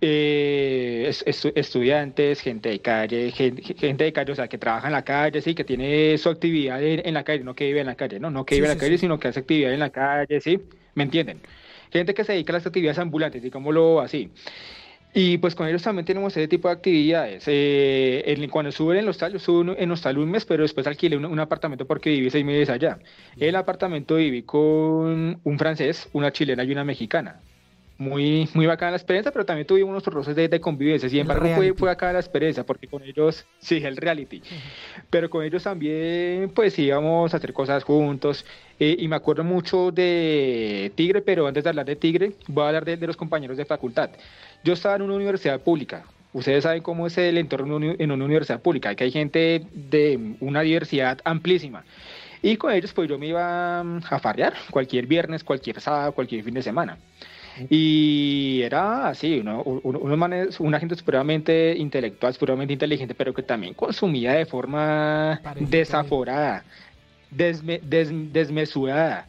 eh, 0.00 1.06
es- 1.08 1.24
estu- 1.26 1.52
estudiantes, 1.54 2.40
gente 2.40 2.68
de 2.70 2.80
calle, 2.80 3.30
gente, 3.32 3.62
gente 3.62 4.04
de 4.04 4.12
calle, 4.12 4.32
o 4.32 4.34
sea, 4.34 4.48
que 4.48 4.58
trabaja 4.58 4.86
en 4.88 4.92
la 4.92 5.04
calle, 5.04 5.40
sí, 5.42 5.54
que 5.54 5.64
tiene 5.64 6.16
su 6.18 6.28
actividad 6.30 6.82
en, 6.82 7.06
en 7.06 7.14
la 7.14 7.24
calle, 7.24 7.44
no 7.44 7.54
que 7.54 7.66
vive 7.66 7.80
en 7.80 7.86
la 7.86 7.96
calle, 7.96 8.18
no, 8.20 8.30
no 8.30 8.44
que 8.46 8.54
Sí, 8.54 8.60
vive 8.60 8.66
en 8.68 8.72
sí, 8.72 8.76
la 8.76 8.80
calle, 8.80 8.96
sí. 8.96 8.98
sino 8.98 9.18
que 9.18 9.28
hace 9.28 9.40
actividad 9.40 9.72
en 9.72 9.80
la 9.80 9.90
calle, 9.90 10.40
sí, 10.40 10.60
¿me 10.94 11.02
entienden? 11.04 11.40
Gente 11.92 12.14
que 12.14 12.24
se 12.24 12.32
dedica 12.32 12.52
a 12.52 12.56
las 12.56 12.66
actividades 12.66 12.98
ambulantes, 12.98 13.42
digámoslo 13.42 14.00
así. 14.00 14.30
Y 15.12 15.38
pues 15.38 15.56
con 15.56 15.66
ellos 15.66 15.82
también 15.82 16.04
tenemos 16.06 16.36
ese 16.36 16.46
tipo 16.46 16.68
de 16.68 16.74
actividades. 16.74 17.44
Eh, 17.48 18.22
en- 18.26 18.48
cuando 18.48 18.70
suben 18.72 18.98
en 18.98 19.04
el 19.04 19.08
hostal, 19.10 19.32
yo 19.32 19.38
subo 19.40 19.74
en 19.76 19.90
hostal 19.90 20.18
un 20.18 20.30
mes, 20.30 20.44
pero 20.44 20.62
después 20.62 20.86
alquilé 20.86 21.16
un, 21.16 21.24
un 21.24 21.40
apartamento 21.40 21.86
porque 21.86 22.10
viví 22.10 22.30
seis 22.30 22.44
meses 22.44 22.70
allá. 22.70 22.98
El 23.36 23.56
apartamento 23.56 24.16
viví 24.16 24.42
con 24.44 25.40
un 25.42 25.58
francés, 25.58 26.08
una 26.12 26.30
chilena 26.32 26.62
y 26.64 26.70
una 26.72 26.84
mexicana. 26.84 27.40
Muy, 28.00 28.48
muy 28.54 28.64
bacana 28.64 28.92
la 28.92 28.96
experiencia, 28.96 29.30
pero 29.30 29.44
también 29.44 29.66
tuvimos 29.66 29.90
unos 29.90 30.06
roces 30.06 30.34
de, 30.34 30.48
de 30.48 30.58
convivencia. 30.58 31.06
Sin 31.06 31.18
embargo, 31.18 31.46
fue, 31.54 31.74
fue 31.74 31.88
bacana 31.88 32.14
la 32.14 32.20
experiencia 32.20 32.64
porque 32.64 32.88
con 32.88 33.02
ellos, 33.02 33.44
sí, 33.58 33.76
el 33.84 33.98
reality. 33.98 34.40
Pero 35.10 35.28
con 35.28 35.44
ellos 35.44 35.64
también, 35.64 36.50
pues 36.54 36.78
íbamos 36.78 37.34
a 37.34 37.36
hacer 37.36 37.52
cosas 37.52 37.84
juntos. 37.84 38.46
Eh, 38.78 38.96
y 38.98 39.06
me 39.06 39.16
acuerdo 39.16 39.44
mucho 39.44 39.90
de 39.90 40.90
Tigre, 40.94 41.20
pero 41.20 41.46
antes 41.46 41.62
de 41.62 41.68
hablar 41.68 41.84
de 41.84 41.96
Tigre, 41.96 42.32
voy 42.48 42.64
a 42.64 42.68
hablar 42.68 42.86
de, 42.86 42.96
de 42.96 43.06
los 43.06 43.18
compañeros 43.18 43.58
de 43.58 43.66
facultad. 43.66 44.08
Yo 44.64 44.72
estaba 44.72 44.96
en 44.96 45.02
una 45.02 45.16
universidad 45.16 45.60
pública. 45.60 46.06
Ustedes 46.32 46.62
saben 46.62 46.82
cómo 46.82 47.06
es 47.06 47.18
el 47.18 47.36
entorno 47.36 47.78
en 47.82 48.10
una 48.10 48.24
universidad 48.24 48.62
pública, 48.62 48.94
que 48.94 49.04
hay 49.04 49.10
gente 49.10 49.66
de 49.74 50.36
una 50.40 50.62
diversidad 50.62 51.18
amplísima. 51.24 51.84
Y 52.40 52.56
con 52.56 52.72
ellos, 52.72 52.94
pues 52.94 53.10
yo 53.10 53.18
me 53.18 53.26
iba 53.26 53.82
mm, 53.84 54.00
a 54.08 54.18
farrear 54.20 54.54
cualquier 54.70 55.06
viernes, 55.06 55.44
cualquier 55.44 55.82
sábado, 55.82 56.12
cualquier 56.12 56.42
fin 56.42 56.54
de 56.54 56.62
semana. 56.62 56.96
Y 57.68 58.62
era 58.62 59.08
así, 59.08 59.42
¿no? 59.42 59.62
Un- 59.62 59.80
un- 59.82 59.96
unos 59.96 60.18
manes, 60.18 60.60
una 60.60 60.78
gente 60.78 60.94
supremamente 60.96 61.74
intelectual, 61.76 62.32
supremamente 62.32 62.72
inteligente, 62.72 63.14
pero 63.14 63.34
que 63.34 63.42
también 63.42 63.74
consumía 63.74 64.32
de 64.32 64.46
forma 64.46 65.40
desaforada, 65.70 66.64
desme- 67.36 67.80
des- 67.82 68.32
desmesurada. 68.32 69.26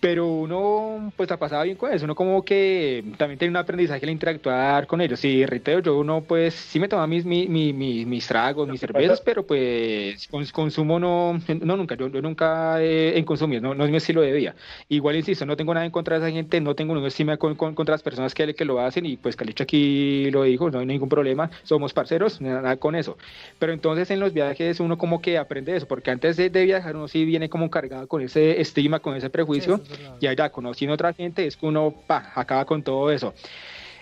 Pero 0.00 0.26
uno, 0.28 1.12
pues, 1.16 1.28
la 1.28 1.38
pasaba 1.38 1.64
bien 1.64 1.76
con 1.76 1.92
eso. 1.92 2.04
Uno 2.04 2.14
como 2.14 2.44
que 2.44 3.04
también 3.16 3.36
tiene 3.36 3.50
un 3.50 3.56
aprendizaje 3.56 4.06
al 4.06 4.10
interactuar 4.10 4.86
con 4.86 5.00
ellos. 5.00 5.18
Sí, 5.18 5.44
reitero, 5.44 5.80
yo 5.80 5.98
uno, 5.98 6.22
pues, 6.24 6.54
sí 6.54 6.78
me 6.78 6.86
tomaba 6.88 7.08
mis, 7.08 7.24
mi- 7.24 7.48
mi- 7.48 7.72
mi- 7.72 8.06
mis 8.06 8.26
tragos, 8.28 8.68
mis 8.68 8.80
cervezas, 8.80 9.20
pero 9.24 9.44
pues, 9.44 10.28
con, 10.28 10.44
consumo 10.46 11.00
no, 11.00 11.40
no 11.60 11.76
nunca. 11.76 11.96
Yo, 11.96 12.06
yo 12.08 12.22
nunca 12.22 12.80
he, 12.80 13.18
he 13.18 13.24
consumido, 13.24 13.60
no, 13.60 13.74
no 13.74 13.84
es 13.84 13.90
mi 13.90 13.96
estilo 13.96 14.20
de 14.20 14.30
vida. 14.32 14.54
Igual, 14.88 15.16
insisto, 15.16 15.44
no 15.46 15.56
tengo 15.56 15.74
nada 15.74 15.84
en 15.84 15.90
contra 15.92 16.18
de 16.20 16.26
esa 16.26 16.32
gente, 16.34 16.60
no 16.60 16.76
tengo 16.76 16.94
ninguna 16.94 17.08
estima 17.08 17.36
con, 17.36 17.56
con- 17.56 17.74
contra 17.74 17.94
las 17.94 18.02
personas 18.04 18.34
que, 18.34 18.54
que 18.54 18.64
lo 18.64 18.78
hacen 18.80 19.04
y 19.04 19.16
pues 19.16 19.34
Calicho 19.34 19.64
aquí 19.64 20.30
lo 20.30 20.44
dijo, 20.44 20.70
no 20.70 20.78
hay 20.78 20.86
ningún 20.86 21.08
problema, 21.08 21.50
somos 21.64 21.92
parceros, 21.92 22.40
nada, 22.40 22.62
nada 22.62 22.76
con 22.76 22.94
eso. 22.94 23.16
Pero 23.58 23.72
entonces 23.72 24.10
en 24.12 24.20
los 24.20 24.32
viajes 24.32 24.78
uno 24.78 24.96
como 24.96 25.20
que 25.20 25.38
aprende 25.38 25.74
eso, 25.76 25.88
porque 25.88 26.10
antes 26.12 26.36
de, 26.36 26.50
de 26.50 26.64
viajar 26.64 26.94
uno 26.94 27.08
sí 27.08 27.24
viene 27.24 27.48
como 27.48 27.68
cargado 27.68 28.06
con 28.06 28.22
ese 28.22 28.60
estigma, 28.60 29.00
con 29.00 29.16
ese 29.16 29.28
prejuicio. 29.30 29.80
Y 30.20 30.26
allá 30.26 30.50
conociendo 30.50 30.94
otra 30.94 31.12
gente 31.12 31.46
es 31.46 31.56
que 31.56 31.66
uno 31.66 31.94
pa, 32.06 32.32
acaba 32.34 32.64
con 32.64 32.82
todo 32.82 33.10
eso. 33.10 33.34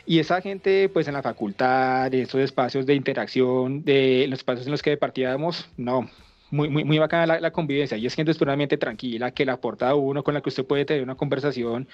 Y 0.06 0.20
esa 0.20 0.40
gente, 0.40 0.88
pues 0.88 1.08
en 1.08 1.14
la 1.14 1.22
facultad, 1.22 2.10
de 2.10 2.22
esos 2.22 2.40
espacios 2.40 2.86
de 2.86 2.94
interacción, 2.94 3.84
de 3.84 4.26
los 4.28 4.38
espacios 4.38 4.66
en 4.66 4.72
los 4.72 4.82
que 4.82 4.96
partíamos, 4.96 5.68
no, 5.76 6.08
muy, 6.50 6.68
muy, 6.68 6.84
muy 6.84 6.98
bacana 6.98 7.40
la, 7.40 7.50
convivencia. 7.50 7.96
Y 7.96 8.06
es 8.06 8.14
gente 8.14 8.30
extremadamente 8.30 8.78
tranquila, 8.78 9.32
que 9.32 9.44
la 9.44 9.54
aporta 9.54 9.90
a 9.90 9.94
uno, 9.96 10.22
con 10.22 10.34
la 10.34 10.40
que 10.40 10.48
usted 10.48 10.64
puede 10.64 10.84
tener 10.84 11.02
una 11.02 11.16
conversación 11.16 11.88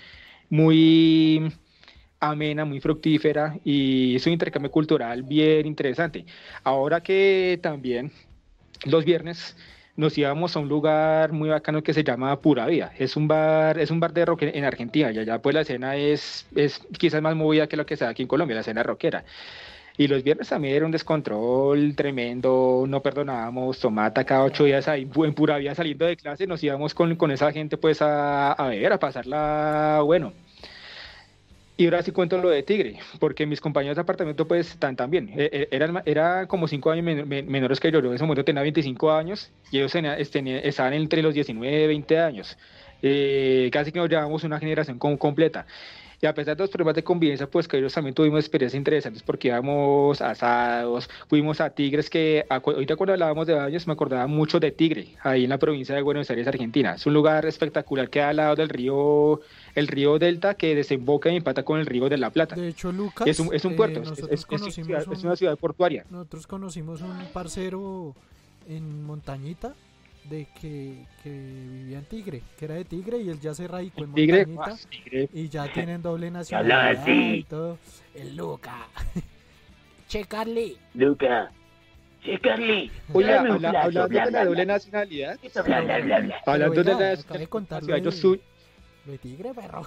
muy 0.51 1.53
amena, 2.21 2.65
muy 2.65 2.81
fructífera 2.81 3.59
y 3.65 4.15
es 4.17 4.27
un 4.27 4.33
intercambio 4.35 4.71
cultural 4.71 5.23
bien 5.23 5.67
interesante. 5.67 6.25
Ahora 6.63 7.03
que 7.03 7.59
también 7.63 8.13
los 8.85 9.05
viernes 9.05 9.57
nos 9.97 10.17
íbamos 10.17 10.57
a 10.57 10.61
un 10.61 10.69
lugar 10.69 11.33
muy 11.33 11.49
bacano 11.49 11.83
que 11.83 11.95
se 11.95 12.05
llama 12.05 12.41
Pura 12.41 12.67
Vida. 12.67 12.93
Es 12.99 13.17
un 13.17 13.29
bar, 13.29 13.79
es 13.79 13.91
un 13.91 14.01
bar 14.01 14.13
de 14.13 14.25
rock 14.25 14.43
en 14.43 14.57
en 14.57 14.65
Argentina 14.65 15.11
y 15.13 15.19
allá 15.19 15.41
pues 15.41 15.55
la 15.55 15.63
escena 15.63 15.97
es, 15.97 16.47
es 16.55 16.81
quizás 16.99 17.23
más 17.23 17.35
movida 17.37 17.67
que 17.69 17.77
lo 17.77 17.87
que 17.87 17.97
se 17.97 18.05
da 18.05 18.11
aquí 18.11 18.23
en 18.23 18.29
Colombia, 18.29 18.55
la 18.55 18.61
escena 18.63 18.83
rockera. 18.83 19.25
Y 19.97 20.09
los 20.09 20.23
viernes 20.23 20.49
también 20.49 20.75
era 20.77 20.87
un 20.87 20.93
descontrol 20.93 21.95
tremendo, 21.97 22.85
no 22.89 23.03
perdonábamos, 23.03 23.79
tomata 23.79 24.25
cada 24.25 24.45
ocho 24.45 24.65
días 24.65 24.89
ahí 24.89 25.09
en 25.17 25.35
pura 25.35 25.59
vida 25.59 25.75
saliendo 25.75 26.07
de 26.07 26.17
clase, 26.17 26.47
nos 26.47 26.63
íbamos 26.65 26.95
con, 26.95 27.17
con 27.17 27.31
esa 27.31 27.53
gente 27.53 27.77
pues 27.77 28.01
a, 28.03 28.53
a 28.53 28.69
beber, 28.69 28.93
a 28.93 28.99
pasarla 28.99 30.01
bueno. 30.05 30.33
Y 31.83 31.87
ahora 31.87 32.01
sí 32.01 32.13
cuento 32.13 32.41
lo 32.41 32.49
de 32.49 32.63
Tigre, 32.63 33.01
porque 33.19 33.45
mis 33.45 33.61
compañeros 33.61 33.97
de 33.97 34.03
apartamento 34.03 34.47
pues 34.47 34.71
están 34.71 34.95
también. 34.95 35.31
Eh, 35.37 35.51
eh, 35.53 35.69
Eran, 35.73 36.01
era 36.07 36.47
como 36.47 36.69
cinco 36.69 36.93
años 36.93 37.05
men- 37.05 37.27
men- 37.29 37.49
menores 37.51 37.81
que 37.81 37.91
yo. 37.91 37.99
Yo 38.01 38.11
en 38.11 38.15
ese 38.15 38.23
momento 38.23 38.45
tenía 38.45 38.63
25 38.63 39.11
años 39.11 39.51
y 39.73 39.79
ellos 39.79 39.93
estaban 39.93 40.93
entre 40.93 41.23
los 41.23 41.35
19 41.35 41.83
y 41.83 41.87
20 41.89 42.21
años. 42.21 42.57
Eh, 43.03 43.69
casi 43.73 43.91
que 43.91 43.99
nos 43.99 44.09
llevamos 44.09 44.45
una 44.45 44.61
generación 44.61 44.97
com- 45.01 45.17
completa. 45.17 45.67
Y 46.21 46.27
a 46.27 46.35
pesar 46.35 46.57
de 46.57 46.63
los 46.63 46.71
problemas 46.71 46.95
de 46.95 47.03
convivencia, 47.03 47.49
pues 47.51 47.67
que 47.67 47.79
ellos 47.79 47.93
también 47.93 48.15
tuvimos 48.15 48.39
experiencias 48.39 48.79
interesantes 48.79 49.25
porque 49.25 49.49
íbamos 49.49 50.23
asados, 50.23 51.11
fuimos 51.29 51.61
a 51.61 51.71
Tigres, 51.71 52.09
que 52.09 52.47
ahorita 52.49 52.95
cuando 52.95 53.15
hablábamos 53.15 53.45
de 53.49 53.55
baños 53.55 53.89
me 53.89 53.95
acordaba 53.95 54.29
mucho 54.29 54.61
de 54.61 54.71
Tigre, 54.71 55.09
ahí 55.25 55.43
en 55.43 55.51
la 55.51 55.59
provincia 55.59 55.97
de 55.97 56.03
Buenos 56.03 56.31
Aires, 56.31 56.47
Argentina. 56.47 56.95
Es 56.95 57.07
un 57.07 57.15
lugar 57.15 57.45
espectacular 57.45 58.09
que 58.09 58.23
al 58.23 58.37
lado 58.37 58.55
del 58.55 58.69
río, 58.69 59.41
el 59.75 59.89
río 59.89 60.19
Delta, 60.19 60.55
que 60.55 60.75
desemboca 60.75 61.31
y 61.31 61.37
empata 61.37 61.63
con 61.63 61.81
el 61.81 61.87
río 61.87 62.09
de 62.09 62.19
la 62.19 62.31
Plata. 62.31 62.55
De 62.57 62.69
hecho, 62.69 62.93
Lucas, 62.93 63.27
Es 63.27 63.41
un, 63.41 63.55
es 63.55 63.65
un 63.65 63.73
eh, 63.73 63.77
puerto, 63.77 64.01
es- 64.01 64.09
nosotros 64.09 64.29
es, 64.31 64.35
es- 64.35 64.41
es 64.41 64.47
conocimos 64.47 64.87
ciudad- 64.87 65.07
un- 65.09 65.13
es 65.15 65.25
una 65.25 65.37
ciudad 65.37 65.57
portuaria. 65.59 66.05
Nosotros 66.11 66.47
conocimos 66.47 67.01
un 67.01 67.17
parcero 67.33 68.15
en 68.69 69.05
Montañita 69.05 69.75
de 70.29 70.47
que, 70.61 71.05
que 71.23 71.31
vivía 71.31 71.99
en 71.99 72.05
Tigre, 72.05 72.43
que 72.59 72.65
era 72.67 72.75
de 72.75 72.85
Tigre 72.85 73.19
y 73.19 73.29
él 73.29 73.41
ya 73.41 73.55
se 73.55 73.67
radicó 73.67 74.05
en 74.05 74.13
Tigre, 74.15 74.47
Montañita 74.47 74.85
ah, 74.85 74.89
Tigre. 74.91 75.29
y 75.33 75.49
ya 75.49 75.73
tienen 75.73 76.01
doble 76.03 76.31
nacionalidad 76.31 77.03
así. 77.03 77.11
y 77.39 77.43
todo. 77.45 77.79
El 78.15 78.37
Luca. 78.37 78.87
che, 80.09 80.25
Carly. 80.27 80.77
Luca. 80.95 81.51
Sí, 82.25 82.39
Carly. 82.39 82.89
Oye, 83.13 83.35
habla- 83.35 83.55
hablando 83.55 84.09
bla, 84.09 84.25
de 84.25 84.31
la 84.31 84.31
bla. 84.31 84.45
doble 84.45 84.67
nacionalidad, 84.67 85.39
Eso, 85.43 85.65
bla, 85.65 85.81
bla, 85.81 85.99
bla, 85.99 86.21
bla. 86.21 86.37
hablando 86.47 86.85
de 86.85 86.93
la 86.95 86.99
nacionalidad, 87.17 87.97
yo 87.99 88.11
de- 88.11 88.13
soy 88.13 88.41
Lo 89.07 89.13
de 89.13 89.19
Tigre, 89.19 89.53
perro. 89.55 89.87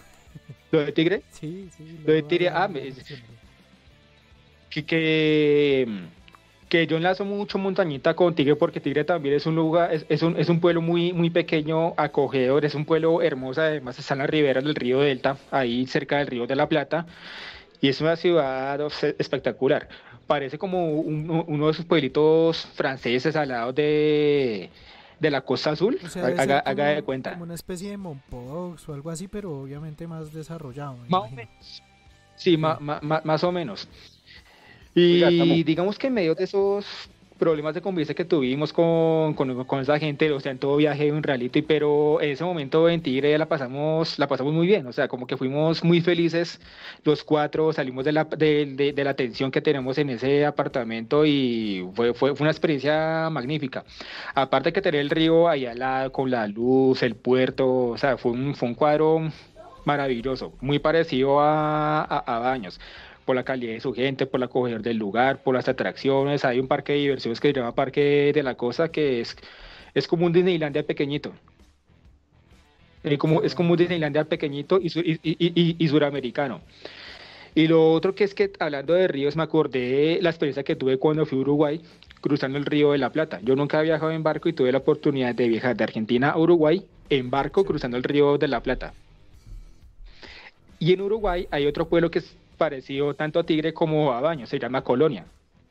lo 0.72 0.80
de 0.86 0.92
Tigre, 0.92 1.22
Sí, 1.32 1.70
sí. 1.78 2.00
Lo 2.06 2.14
de 2.14 2.24
Tigre, 2.24 2.50
ah, 2.50 2.68
me- 2.68 2.92
que, 4.70 4.86
que, 4.86 5.88
que 6.68 6.88
yo 6.88 6.98
enlazo 6.98 7.24
mucho 7.24 7.58
montañita 7.58 8.14
con 8.14 8.36
Tigre 8.36 8.56
porque 8.56 8.80
Tigre 8.82 9.06
también 9.06 9.36
es 9.36 9.46
un 9.46 9.56
lugar, 9.56 9.94
es, 9.94 10.06
es 10.10 10.22
un, 10.22 10.38
es 10.38 10.50
un 10.50 10.60
pueblo 10.60 10.82
muy, 10.82 11.14
muy 11.14 11.30
pequeño, 11.30 11.94
acogedor, 11.98 12.66
es 12.66 12.76
un 12.76 12.86
pueblo 12.86 13.22
hermoso, 13.22 13.62
además 13.62 13.98
está 14.00 14.16
en 14.16 14.20
las 14.20 14.30
riberas 14.30 14.64
del 14.64 14.76
río 14.76 15.00
Delta, 15.00 15.38
ahí 15.52 15.86
cerca 15.88 16.18
del 16.18 16.28
río 16.28 16.46
de 16.48 16.56
la 16.58 16.68
Plata, 16.68 17.06
y 17.80 17.88
es 17.90 18.02
una 18.02 18.16
ciudad 18.18 18.82
espectacular. 19.18 19.88
Parece 20.28 20.58
como 20.58 20.90
un- 21.00 21.44
uno 21.48 21.66
de 21.68 21.72
esos 21.72 21.86
pueblitos 21.86 22.66
franceses 22.74 23.36
al 23.36 23.50
lado 23.50 23.72
de, 23.74 24.70
de 25.26 25.32
la 25.32 25.42
Costa 25.42 25.72
Azul, 25.72 25.98
O 26.04 26.08
sea, 26.08 26.26
debe 26.26 26.40
haga, 26.42 26.60
haga 26.60 26.86
de 26.88 27.04
cuenta. 27.04 27.32
Como 27.32 27.44
una 27.44 27.56
especie 27.56 27.90
de 27.92 27.98
Mompox 27.98 28.88
o 28.90 28.94
algo 28.94 29.10
así, 29.10 29.28
pero 29.28 29.62
obviamente 29.62 30.08
más 30.08 30.32
desarrollado. 30.34 30.98
Más 31.08 31.24
o 31.24 31.30
menos. 31.30 31.84
Sí, 32.36 32.58
ma- 32.58 32.78
ma- 32.80 33.00
ma- 33.02 33.22
más 33.24 33.44
o 33.44 33.52
menos. 33.52 33.88
Y 34.94 35.24
Oiga, 35.24 35.30
digamos 35.66 35.98
que 35.98 36.08
en 36.08 36.14
medio 36.14 36.36
de 36.36 36.44
esos 36.46 36.86
problemas 37.38 37.74
de 37.74 37.82
convivencia 37.82 38.16
que 38.16 38.26
tuvimos 38.26 38.72
con, 38.72 39.34
con, 39.34 39.80
esa 39.82 39.99
gente, 39.99 40.32
o 40.32 40.40
sea, 40.40 40.52
en 40.52 40.60
todo 40.60 40.78
viaje 40.78 41.12
un 41.12 41.24
reality, 41.24 41.62
pero 41.62 42.22
en 42.22 42.32
ese 42.32 42.44
momento 42.44 42.90
en 42.90 43.02
Tigre 43.02 43.38
la 43.38 43.48
pasamos, 43.48 44.18
la 44.18 44.28
pasamos 44.28 44.53
muy 44.53 44.68
bien, 44.68 44.88
o 44.88 44.94
sea, 44.94 45.07
como 45.07 45.28
que 45.28 45.38
fuimos 45.38 45.84
muy 45.84 46.02
felices 46.02 46.60
los 47.03 47.24
cuatro, 47.24 47.74
salimos 47.74 48.06
de 48.06 48.12
la, 48.14 48.24
de, 48.26 48.94
de- 48.94 49.03
la 49.06 49.16
tensión 49.16 49.52
que 49.52 49.62
tenemos 49.62 49.98
en 49.98 50.10
ese 50.10 50.45
apartamento 50.45 51.26
y 51.26 51.88
fue, 51.94 52.14
fue, 52.14 52.32
una 52.32 52.49
experiencia 52.49 53.30
magnífica. 53.30 53.84
Aparte 54.34 54.74
que 54.74 54.82
tener 54.82 55.02
el 55.02 55.10
río 55.10 55.48
ahí 55.48 55.66
al 55.66 55.80
lado 55.80 56.12
con 56.12 56.32
la 56.32 56.48
luz, 56.48 57.03
el 57.03 57.16
puerto, 57.16 57.90
o 57.90 57.98
sea, 57.98 58.18
fue 58.18 58.32
un, 58.32 58.56
fue 58.56 58.70
un 58.70 58.76
cuadro 58.76 59.30
maravilloso, 59.86 60.53
muy 60.62 60.80
parecido 60.80 61.40
a, 61.40 62.02
a 62.03 62.40
Baños. 62.40 62.80
Por 63.26 63.36
la 63.36 63.44
calidad 63.44 63.74
de 63.74 63.82
su 63.82 63.94
gente, 63.94 64.28
por 64.28 64.40
la 64.40 64.46
acogedor 64.46 64.82
del 64.82 64.98
lugar, 64.98 65.44
por 65.44 65.56
las 65.56 65.68
atracciones. 65.68 66.46
Hay 66.46 66.60
un 66.60 66.68
parque 66.68 66.94
de 66.94 67.00
diversiones 67.00 67.40
que 67.40 67.50
se 67.50 67.54
llama 67.54 67.74
Parque 67.74 68.32
de 68.34 68.44
la 68.44 68.56
Costa, 68.56 68.90
que 68.90 69.20
es, 69.20 69.36
es 69.94 70.08
como 70.08 70.28
un 70.28 70.34
Disneylandia 70.34 70.84
pequeñito. 70.84 71.34
Eh, 73.04 73.18
como, 73.18 73.42
es 73.42 73.56
como 73.56 73.72
un 73.72 73.78
Disneylandia 73.78 74.26
pequeñito 74.26 74.80
y, 74.82 74.92
y, 75.24 75.88
suramericano. 75.88 76.62
Y 77.56 77.68
lo 77.68 77.94
otro 77.94 78.14
que 78.16 78.24
es 78.24 78.34
que, 78.34 78.52
hablando 78.60 78.94
de 78.94 79.08
ríos, 79.08 79.36
me 79.36 79.44
acordé 79.44 79.80
de 79.80 80.20
la 80.22 80.30
experiencia 80.30 80.64
que 80.64 80.76
tuve 80.76 80.98
cuando 80.98 81.26
fui 81.26 81.38
a 81.38 81.42
Uruguay, 81.42 81.82
cruzando 82.22 82.58
el 82.58 82.66
río 82.66 82.92
de 82.92 82.98
la 82.98 83.12
Plata. 83.12 83.40
Yo 83.44 83.56
nunca 83.56 83.80
había 83.80 83.94
viajado 83.94 84.12
en 84.12 84.24
barco 84.24 84.50
y 84.50 84.54
tuve 84.54 84.72
la 84.72 84.80
oportunidad 84.80 85.34
de 85.34 85.48
viajar 85.48 85.76
de 85.76 85.84
Argentina 85.84 86.32
a 86.32 86.38
Uruguay 86.38 86.86
en 87.10 87.30
barco 87.30 87.64
cruzando 87.64 87.98
el 87.98 88.04
río 88.04 88.38
de 88.38 88.48
la 88.48 88.62
Plata. 88.62 88.94
Y 90.80 90.94
en 90.94 91.02
Uruguay 91.02 91.48
hay 91.52 91.66
otro 91.68 91.88
pueblo 91.88 92.12
que 92.12 92.20
es 92.20 92.36
parecido 92.56 93.14
tanto 93.14 93.40
a 93.40 93.44
Tigre 93.44 93.73
como 93.73 94.14
a 94.14 94.22
Baño, 94.22 94.45
se 94.45 94.60
llama 94.60 94.84
Colonia. 94.84 95.26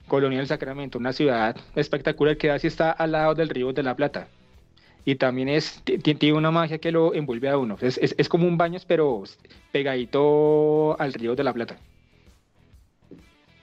Colonia 0.08 0.38
del 0.38 0.46
Sacramento, 0.46 0.98
una 0.98 1.12
ciudad 1.12 1.56
espectacular 1.74 2.36
que 2.36 2.50
así 2.50 2.66
está 2.66 2.90
al 2.90 3.12
lado 3.12 3.34
del 3.34 3.48
río 3.48 3.72
de 3.72 3.82
la 3.82 3.94
Plata. 3.94 4.28
Y 5.06 5.16
también 5.16 5.48
es, 5.48 5.82
tiene 5.84 6.32
una 6.32 6.50
magia 6.50 6.78
que 6.78 6.90
lo 6.90 7.14
envuelve 7.14 7.48
a 7.48 7.58
uno. 7.58 7.76
Es, 7.80 7.98
es, 7.98 8.14
es 8.16 8.28
como 8.28 8.46
un 8.46 8.56
baño, 8.56 8.78
pero 8.86 9.22
pegadito 9.72 10.98
al 10.98 11.12
río 11.12 11.34
de 11.34 11.44
la 11.44 11.52
Plata. 11.52 11.76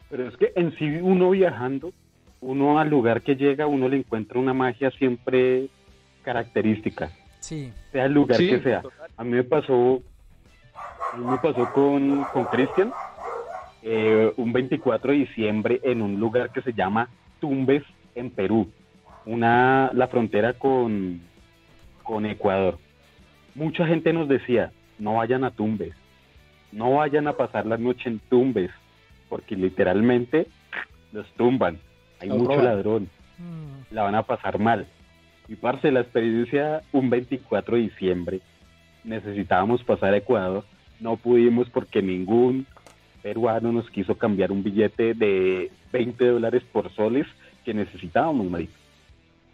Pero 0.10 0.28
es 0.28 0.38
que 0.38 0.52
en 0.56 0.76
sí 0.78 0.86
uno 1.02 1.32
viajando, 1.32 1.94
uno 2.42 2.80
al 2.80 2.90
lugar 2.90 3.22
que 3.22 3.36
llega, 3.36 3.66
uno 3.66 3.88
le 3.88 3.98
encuentra 3.98 4.40
una 4.40 4.54
magia 4.54 4.92
siempre 4.92 5.68
característica. 6.24 7.12
Sí. 7.40 7.72
Sea 7.92 8.06
el 8.06 8.14
lugar 8.14 8.38
que 8.38 8.60
sea. 8.60 8.84
A 9.18 9.24
mí 9.24 9.32
me 9.32 9.44
pasó 9.44 10.02
a 11.14 11.18
mí 11.18 11.26
me 11.26 11.38
pasó 11.38 11.72
con, 11.74 12.24
con 12.26 12.46
Cristian 12.46 12.94
eh, 13.84 14.32
un 14.38 14.54
24 14.54 15.12
de 15.12 15.18
diciembre 15.20 15.80
en 15.84 16.02
un 16.02 16.20
lugar 16.20 16.52
que 16.52 16.62
se 16.62 16.74
llama 16.74 17.10
Tumbes, 17.40 17.84
en 18.14 18.30
Perú, 18.30 18.70
una, 19.26 19.90
la 19.94 20.08
frontera 20.08 20.54
con, 20.54 21.22
con 22.04 22.26
Ecuador. 22.26 22.78
Mucha 23.56 23.88
gente 23.88 24.12
nos 24.14 24.28
decía, 24.28 24.72
no 25.00 25.16
vayan 25.16 25.44
a 25.44 25.52
Tumbes, 25.52 25.94
no 26.72 26.96
vayan 26.96 27.28
a 27.28 27.34
pasar 27.34 27.66
la 27.66 27.78
noche 27.78 28.10
en 28.10 28.20
Tumbes, 28.20 28.72
porque 29.30 29.56
literalmente 29.56 30.48
los 31.14 31.28
tumban, 31.34 31.80
hay 32.20 32.30
mucho 32.30 32.62
ladrón, 32.62 33.10
mm. 33.38 33.94
la 33.94 34.04
van 34.04 34.16
a 34.16 34.24
pasar 34.24 34.60
mal. 34.60 34.88
Y 35.48 35.56
parce, 35.56 35.92
la 35.92 36.02
experiencia 36.02 36.82
un 36.92 37.10
24 37.10 37.76
de 37.76 37.82
diciembre, 37.84 38.42
necesitábamos 39.04 39.84
pasar 39.84 40.14
a 40.14 40.18
Ecuador 40.18 40.64
no 41.02 41.18
pudimos 41.18 41.70
porque 41.70 42.02
ningún 42.02 42.66
peruano 43.22 43.72
nos 43.72 43.90
quiso 43.90 44.16
cambiar 44.16 44.52
un 44.52 44.64
billete 44.64 45.14
de 45.14 45.72
20 45.92 46.26
dólares 46.26 46.64
por 46.72 46.92
soles 46.94 47.28
que 47.64 47.74
necesitábamos, 47.74 48.50
marico. 48.50 48.74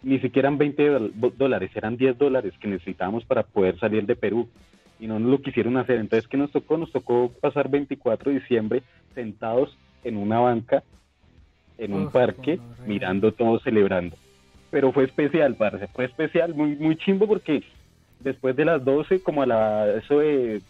Ni 0.02 0.18
siquiera 0.20 0.48
eran 0.48 0.58
20 0.58 1.10
dólares, 1.36 1.70
eran 1.74 1.96
10 1.96 2.18
dólares 2.18 2.54
que 2.60 2.68
necesitábamos 2.68 3.24
para 3.24 3.42
poder 3.42 3.78
salir 3.78 4.06
de 4.06 4.16
Perú. 4.16 4.48
Y 5.00 5.06
no 5.06 5.18
nos 5.18 5.30
lo 5.30 5.42
quisieron 5.42 5.76
hacer. 5.76 5.98
Entonces, 5.98 6.28
¿qué 6.28 6.36
nos 6.36 6.50
tocó? 6.50 6.76
Nos 6.76 6.90
tocó 6.90 7.32
pasar 7.40 7.68
24 7.68 8.30
de 8.30 8.40
diciembre 8.40 8.82
sentados 9.14 9.76
en 10.04 10.16
una 10.16 10.40
banca, 10.40 10.82
en 11.78 11.92
un 11.92 12.10
parque, 12.10 12.58
mirando 12.86 13.32
todo, 13.32 13.60
celebrando. 13.60 14.16
Pero 14.70 14.92
fue 14.92 15.04
especial, 15.04 15.54
parce. 15.54 15.86
Fue 15.88 16.04
especial, 16.04 16.54
muy, 16.54 16.76
muy 16.76 16.96
chimbo 16.96 17.26
porque 17.26 17.62
después 18.20 18.56
de 18.56 18.64
las 18.64 18.84
12, 18.84 19.22
como 19.22 19.42
a 19.42 19.46
la, 19.46 19.96
eso 19.96 20.18
de 20.18 20.60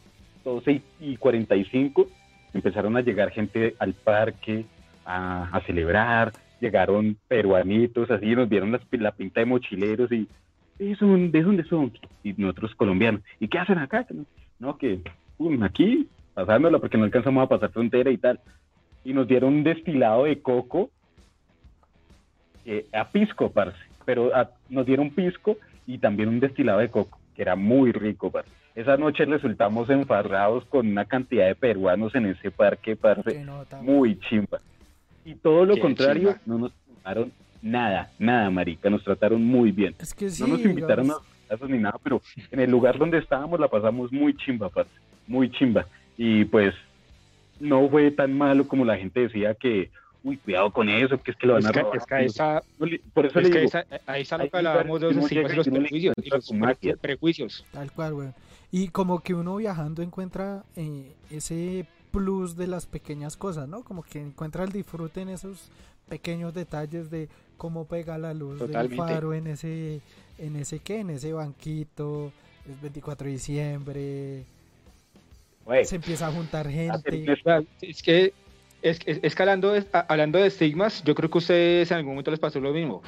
12 0.44 0.82
y 1.00 1.16
45 1.16 2.08
empezaron 2.54 2.96
a 2.96 3.00
llegar 3.00 3.30
gente 3.30 3.74
al 3.78 3.94
parque 3.94 4.64
a, 5.04 5.60
celebrar, 5.66 6.32
llegaron 6.60 7.16
peruanitos, 7.28 8.10
así 8.10 8.34
nos 8.34 8.48
vieron 8.48 8.78
la 8.90 9.12
pinta 9.12 9.40
de 9.40 9.46
mochileros 9.46 10.12
y 10.12 10.28
¿de 10.78 11.42
dónde 11.42 11.64
son? 11.64 11.92
Y 12.22 12.34
nosotros 12.34 12.74
colombianos, 12.74 13.22
¿y 13.40 13.48
qué 13.48 13.58
hacen 13.58 13.78
acá? 13.78 14.06
No, 14.58 14.76
que 14.76 15.00
aquí, 15.62 16.08
pasándola 16.34 16.78
porque 16.78 16.98
no 16.98 17.04
alcanzamos 17.04 17.44
a 17.44 17.48
pasar 17.48 17.72
frontera 17.72 18.10
y 18.10 18.18
tal. 18.18 18.40
Y 19.04 19.12
nos 19.12 19.26
dieron 19.26 19.54
un 19.54 19.64
destilado 19.64 20.24
de 20.24 20.40
coco 20.40 20.90
eh, 22.64 22.86
a 22.92 23.08
pisco, 23.08 23.50
parce, 23.50 23.78
pero 24.04 24.30
nos 24.68 24.86
dieron 24.86 25.10
pisco 25.10 25.56
y 25.86 25.98
también 25.98 26.28
un 26.28 26.40
destilado 26.40 26.80
de 26.80 26.90
coco, 26.90 27.18
que 27.34 27.42
era 27.42 27.56
muy 27.56 27.92
rico, 27.92 28.30
parce. 28.30 28.50
Esa 28.78 28.96
noche 28.96 29.24
resultamos 29.24 29.90
enfarrados 29.90 30.64
con 30.66 30.86
una 30.86 31.05
cantidad 31.05 31.48
de 31.48 31.56
peruanos 31.56 32.14
en 32.14 32.26
ese 32.26 32.52
parque, 32.52 32.94
parce, 32.94 33.44
muy 33.82 34.20
chimba. 34.20 34.60
Y 35.24 35.34
todo 35.34 35.64
lo 35.64 35.76
contrario, 35.80 36.36
no 36.46 36.59
nos 36.59 36.72
tomaron 36.86 37.32
nada, 37.60 38.12
nada, 38.20 38.48
marica, 38.50 38.88
nos 38.88 39.02
trataron 39.02 39.42
muy 39.44 39.72
bien. 39.72 39.96
no 40.38 40.46
nos 40.46 40.60
invitaron 40.60 41.10
a 41.10 41.14
a 41.50 41.66
ni 41.66 41.78
nada, 41.78 41.98
pero 42.05 42.22
en 42.52 42.60
el 42.60 42.70
lugar 42.70 42.98
donde 42.98 43.18
estábamos 43.18 43.59
la 43.59 43.66
pasamos 43.66 44.12
muy 44.12 44.36
chimba, 44.36 44.68
parce, 44.68 44.92
muy 45.26 45.50
chimba. 45.50 45.84
Y 46.16 46.44
pues 46.44 46.72
no 47.59 47.88
fue 47.88 48.12
tan 48.12 48.38
malo 48.38 48.68
como 48.68 48.84
la 48.84 48.96
gente 48.96 49.22
decía 49.22 49.55
que, 49.55 49.90
uy, 50.22 50.36
cuidado 50.36 50.70
con 50.70 50.88
eso, 50.88 51.20
que 51.20 51.32
es 51.32 51.36
que 51.36 51.48
lo 51.48 51.55
van 51.55 51.66
a 51.66 51.72
robar. 51.72 51.96
Es 51.96 52.06
que 52.06 52.24
esa, 52.26 52.62
por 53.12 53.26
eso 53.26 53.40
le 53.40 53.48
digo, 53.48 53.59
esa, 53.59 53.84
ahí 54.06 54.22
está 54.22 54.38
lo 54.38 54.48
que 54.48 54.56
hablábamos 54.56 55.00
de 55.00 55.06
los, 55.14 55.32
los 55.32 55.68
prejuicios, 55.68 56.14
y 56.22 56.30
los 56.30 56.98
prejuicios. 57.00 57.66
Tal 57.72 57.90
cual, 57.90 58.14
güey. 58.14 58.28
Y 58.70 58.89
como 58.89 59.20
que 59.20 59.35
uno 59.35 59.57
viajando 59.57 60.03
encuentra 60.03 60.65
eh, 60.77 61.12
ese 61.31 61.86
plus 62.11 62.57
de 62.57 62.66
las 62.66 62.86
pequeñas 62.86 63.36
cosas, 63.36 63.69
¿no? 63.69 63.82
Como 63.82 64.03
que 64.03 64.20
encuentra 64.20 64.65
el 64.65 64.73
disfrute 64.73 65.23
en 65.23 65.31
esos 65.31 65.70
pequeños 66.09 66.55
detalles 66.55 67.11
de 67.11 67.28
cómo 67.57 67.86
pega 67.86 68.19
la 68.19 68.35
luz 68.35 68.59
del 68.59 68.95
faro 68.95 69.35
en 69.35 69.47
ese, 69.47 70.01
en 70.39 70.57
ese 70.57 70.78
qué, 70.81 71.01
en 71.01 71.11
ese 71.11 71.32
banquito, 71.32 72.32
es 72.69 72.81
24 72.81 73.27
de 73.27 73.32
diciembre, 73.32 74.45
se 75.85 75.97
empieza 75.97 76.28
a 76.28 76.32
juntar 76.32 76.69
gente. 76.69 77.27
Es 77.82 78.03
que 78.03 78.32
es, 78.81 79.01
es, 79.05 79.40
hablando, 79.40 79.73
de, 79.73 79.85
hablando 79.93 80.39
de 80.39 80.47
estigmas, 80.47 81.03
yo 81.05 81.15
creo 81.15 81.28
que 81.28 81.39
a 81.39 81.40
ustedes 81.40 81.90
en 81.90 81.99
algún 81.99 82.12
momento 82.12 82.31
les 82.31 82.40
pasó 82.40 82.61
lo 82.61 82.73
mismo. 82.73 83.03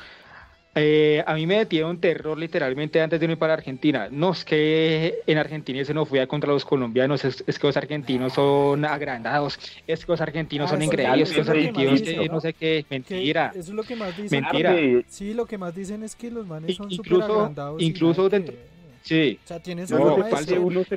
Eh, 0.75 1.23
a 1.27 1.35
mí 1.35 1.47
me 1.47 1.67
un 1.85 1.99
terror 1.99 2.39
literalmente 2.39 3.01
antes 3.01 3.19
de 3.19 3.25
irme 3.27 3.37
para 3.37 3.55
Argentina. 3.55 4.09
No, 4.11 4.31
es 4.31 4.45
que 4.45 5.21
en 5.27 5.39
Argentina 5.39 5.85
se 5.85 5.93
no 5.93 6.07
fui 6.07 6.21
a 6.21 6.29
contra 6.29 6.53
los 6.53 6.65
colombianos, 6.65 7.25
es, 7.25 7.43
que 7.43 7.67
los 7.67 7.77
argentinos 7.77 8.35
son 8.35 8.85
agrandados, 8.85 9.59
es 9.87 10.05
que 10.05 10.13
los 10.13 10.21
argentinos 10.21 10.71
son 10.71 10.83
increíbles, 10.83 11.33
que 11.33 11.39
los 11.39 11.49
argentinos 11.49 12.03
no 12.31 12.41
sé 12.41 12.53
qué, 12.53 12.85
mentira. 12.89 13.51
Eso 13.51 13.61
es 13.61 13.69
lo 13.71 13.83
que 13.83 13.97
más 13.97 14.17
dicen. 14.17 14.43
Mentira. 14.43 15.03
Sí, 15.09 15.35
lo 15.35 15.47
que 15.47 15.59
más 15.59 15.75
dicen 15.75 16.05
es 16.05 16.15
que 16.15 16.31
los 16.31 16.47
manes 16.47 16.77
son 16.77 16.91
súper 16.91 17.23
agrandados. 17.23 17.83
Incluso 17.83 18.29
dentro... 18.29 18.55
Sí. 19.03 19.39
O 19.45 19.47
sea, 19.47 19.61
tienes 19.61 19.91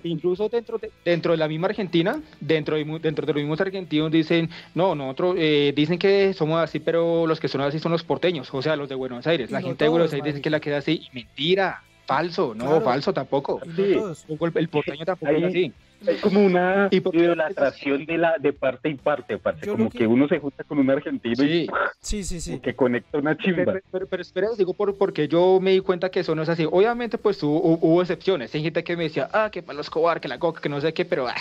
incluso 0.03 0.49
dentro 0.49 0.77
de, 0.77 0.91
dentro 1.05 1.31
de 1.31 1.37
la 1.37 1.47
misma 1.47 1.67
Argentina, 1.67 2.21
dentro 2.39 2.75
de, 2.75 2.83
dentro 3.01 3.25
de 3.25 3.33
los 3.33 3.41
mismos 3.41 3.61
argentinos 3.61 4.11
dicen, 4.11 4.49
no, 4.75 4.93
nosotros 4.93 5.35
eh, 5.37 5.73
dicen 5.75 5.97
que 5.97 6.33
somos 6.33 6.59
así, 6.59 6.79
pero 6.79 7.25
los 7.25 7.39
que 7.39 7.47
son 7.47 7.61
así 7.61 7.79
son 7.79 7.91
los 7.91 8.03
porteños, 8.03 8.53
o 8.53 8.61
sea, 8.61 8.75
los 8.75 8.89
de 8.89 8.95
Buenos 8.95 9.25
Aires. 9.27 9.51
La 9.51 9.61
gente 9.61 9.85
de 9.85 9.89
Buenos 9.89 10.11
Aires 10.13 10.33
dice 10.33 10.41
que 10.41 10.49
la 10.49 10.59
queda 10.59 10.77
así, 10.77 11.07
mentira, 11.13 11.83
falso, 12.05 12.53
no, 12.55 12.81
falso 12.81 13.13
tampoco. 13.13 13.61
El, 13.63 14.69
porteño 14.69 15.05
tampoco 15.05 15.31
es 15.31 15.43
así. 15.43 15.73
Es 16.05 16.19
como 16.19 16.43
una 16.43 16.89
idolatración 16.91 18.05
de 18.05 18.17
la 18.17 18.35
de 18.37 18.51
parte 18.51 18.89
y 18.89 18.95
parte, 18.95 19.37
parte 19.37 19.67
como 19.67 19.89
que... 19.89 20.05
uno 20.05 20.27
se 20.27 20.37
junta 20.37 20.65
con 20.65 20.79
un 20.79 20.89
argentino 20.89 21.43
y 21.45 21.69
sí, 22.01 22.23
sí, 22.25 22.41
sí. 22.41 22.59
que 22.59 22.75
conecta 22.75 23.19
una 23.19 23.37
chimba. 23.37 23.63
Pero, 23.89 24.07
pero, 24.07 24.21
espera, 24.21 24.49
digo 24.57 24.73
por, 24.73 24.97
porque 24.97 25.29
yo 25.29 25.59
me 25.61 25.71
di 25.71 25.79
cuenta 25.79 26.09
que 26.09 26.19
eso 26.19 26.35
no 26.35 26.41
es 26.41 26.49
así. 26.49 26.67
Obviamente, 26.69 27.17
pues 27.17 27.41
hubo, 27.41 27.57
hubo 27.57 28.01
excepciones. 28.01 28.53
Hay 28.53 28.63
gente 28.63 28.83
que 28.83 28.97
me 28.97 29.03
decía, 29.03 29.29
ah, 29.31 29.49
que 29.49 29.63
para 29.63 29.77
los 29.77 29.85
Escobar, 29.85 30.19
que 30.19 30.27
la 30.27 30.39
coca, 30.39 30.61
que 30.61 30.67
no 30.69 30.81
sé 30.81 30.93
qué, 30.93 31.05
pero 31.05 31.27
ah, 31.27 31.35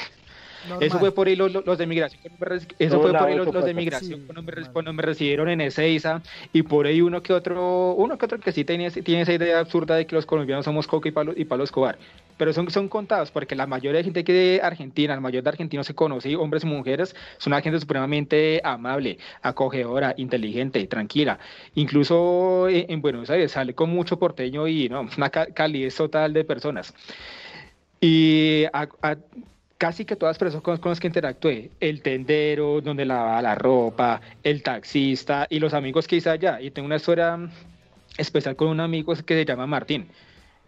eso 0.81 0.99
fue 0.99 1.13
por 1.13 1.27
ahí 1.27 1.37
los, 1.37 1.53
de 1.53 1.87
migración. 1.87 2.21
Eso 2.79 3.01
fue 3.01 3.13
por 3.13 3.23
ahí 3.23 3.37
los, 3.37 3.65
de 3.65 3.75
migración 3.75 4.23
cuando, 4.73 4.93
me, 4.93 5.03
recibieron 5.03 5.49
en 5.49 5.61
Ezeiza 5.61 6.23
y 6.53 6.63
por 6.63 6.87
ahí 6.87 7.01
uno 7.01 7.23
que 7.23 7.33
otro, 7.33 7.95
uno 7.95 8.19
que 8.19 8.25
otro 8.25 8.41
que 8.41 8.53
sí 8.53 8.65
tiene, 8.65 8.91
tiene 8.91 9.23
esa 9.23 9.33
idea 9.33 9.59
absurda 9.59 9.97
de 9.97 10.07
que 10.07 10.15
los 10.15 10.27
colombianos 10.27 10.65
somos 10.65 10.87
coca 10.87 11.09
y 11.09 11.13
palo, 11.13 11.33
y 11.37 11.45
palo 11.45 11.65
escobar. 11.65 11.99
Pero 12.37 12.53
son, 12.53 12.71
son 12.71 12.89
contados 12.89 13.31
porque 13.31 13.55
la 13.55 13.67
mayoría 13.67 13.99
de 13.99 14.05
gente 14.05 14.25
que 14.25 14.33
de 14.33 14.61
Argentina, 14.63 15.15
la 15.15 15.21
mayoría 15.21 15.43
de 15.43 15.49
argentinos 15.51 15.87
se 15.87 15.95
conoce, 15.95 16.35
hombres 16.37 16.65
y 16.65 16.67
mujeres, 16.67 17.15
son 17.39 17.53
una 17.53 17.63
gente 17.63 17.79
supremamente 17.79 18.61
amable, 18.65 19.19
acogedora, 19.43 20.15
inteligente, 20.17 20.87
tranquila. 20.87 21.39
Incluso 21.75 22.69
en, 22.69 23.03
Buenos 23.03 23.31
Aires 23.31 23.53
sale 23.53 23.75
con 23.75 23.91
mucho 23.91 24.19
porteño 24.19 24.67
y 24.67 24.89
no, 24.89 25.09
una 25.17 25.31
calidez 25.31 25.95
total 25.97 26.33
de 26.33 26.45
personas. 26.45 26.95
Y 28.01 28.65
a, 28.73 28.89
casi 29.83 30.05
que 30.05 30.15
todas 30.15 30.35
las 30.35 30.39
personas 30.39 30.79
con, 30.79 30.93
las 30.93 31.01
que 31.01 31.09
interactué, 31.09 31.73
el 31.81 32.03
tendero, 32.03 32.81
donde 32.81 33.05
lavaba 33.05 33.43
la 33.43 33.57
ropa, 33.57 34.21
el 34.45 34.63
taxista 34.63 35.49
y 35.51 35.59
los 35.59 35.75
amigos 35.75 36.07
que 36.07 36.15
hice 36.15 36.31
allá. 36.31 36.61
Y 36.61 36.71
tengo 36.71 36.87
una 36.87 36.95
historia 36.95 37.37
especial 38.17 38.55
con 38.55 38.69
un 38.69 38.79
amigo 38.79 39.13
que 39.27 39.35
se 39.35 39.45
llama 39.45 39.67
Martín. 39.67 40.07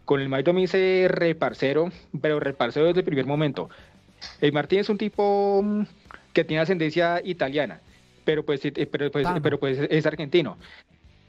Con 0.04 0.20
el 0.20 0.28
Maito 0.28 0.52
me 0.52 0.62
hice 0.62 1.06
reparcero, 1.08 1.92
pero 2.20 2.40
reparcero 2.40 2.86
desde 2.86 3.00
el 3.00 3.04
primer 3.04 3.24
momento. 3.24 3.70
El 4.40 4.52
Martín 4.52 4.80
es 4.80 4.88
un 4.88 4.98
tipo 4.98 5.64
que 6.32 6.42
tiene 6.42 6.62
ascendencia 6.62 7.22
italiana, 7.24 7.82
pero 8.24 8.44
pues, 8.44 8.64
eh, 8.64 8.72
pero, 8.90 9.12
pues, 9.12 9.28
pero 9.40 9.60
pues 9.60 9.78
es 9.78 10.06
argentino. 10.06 10.58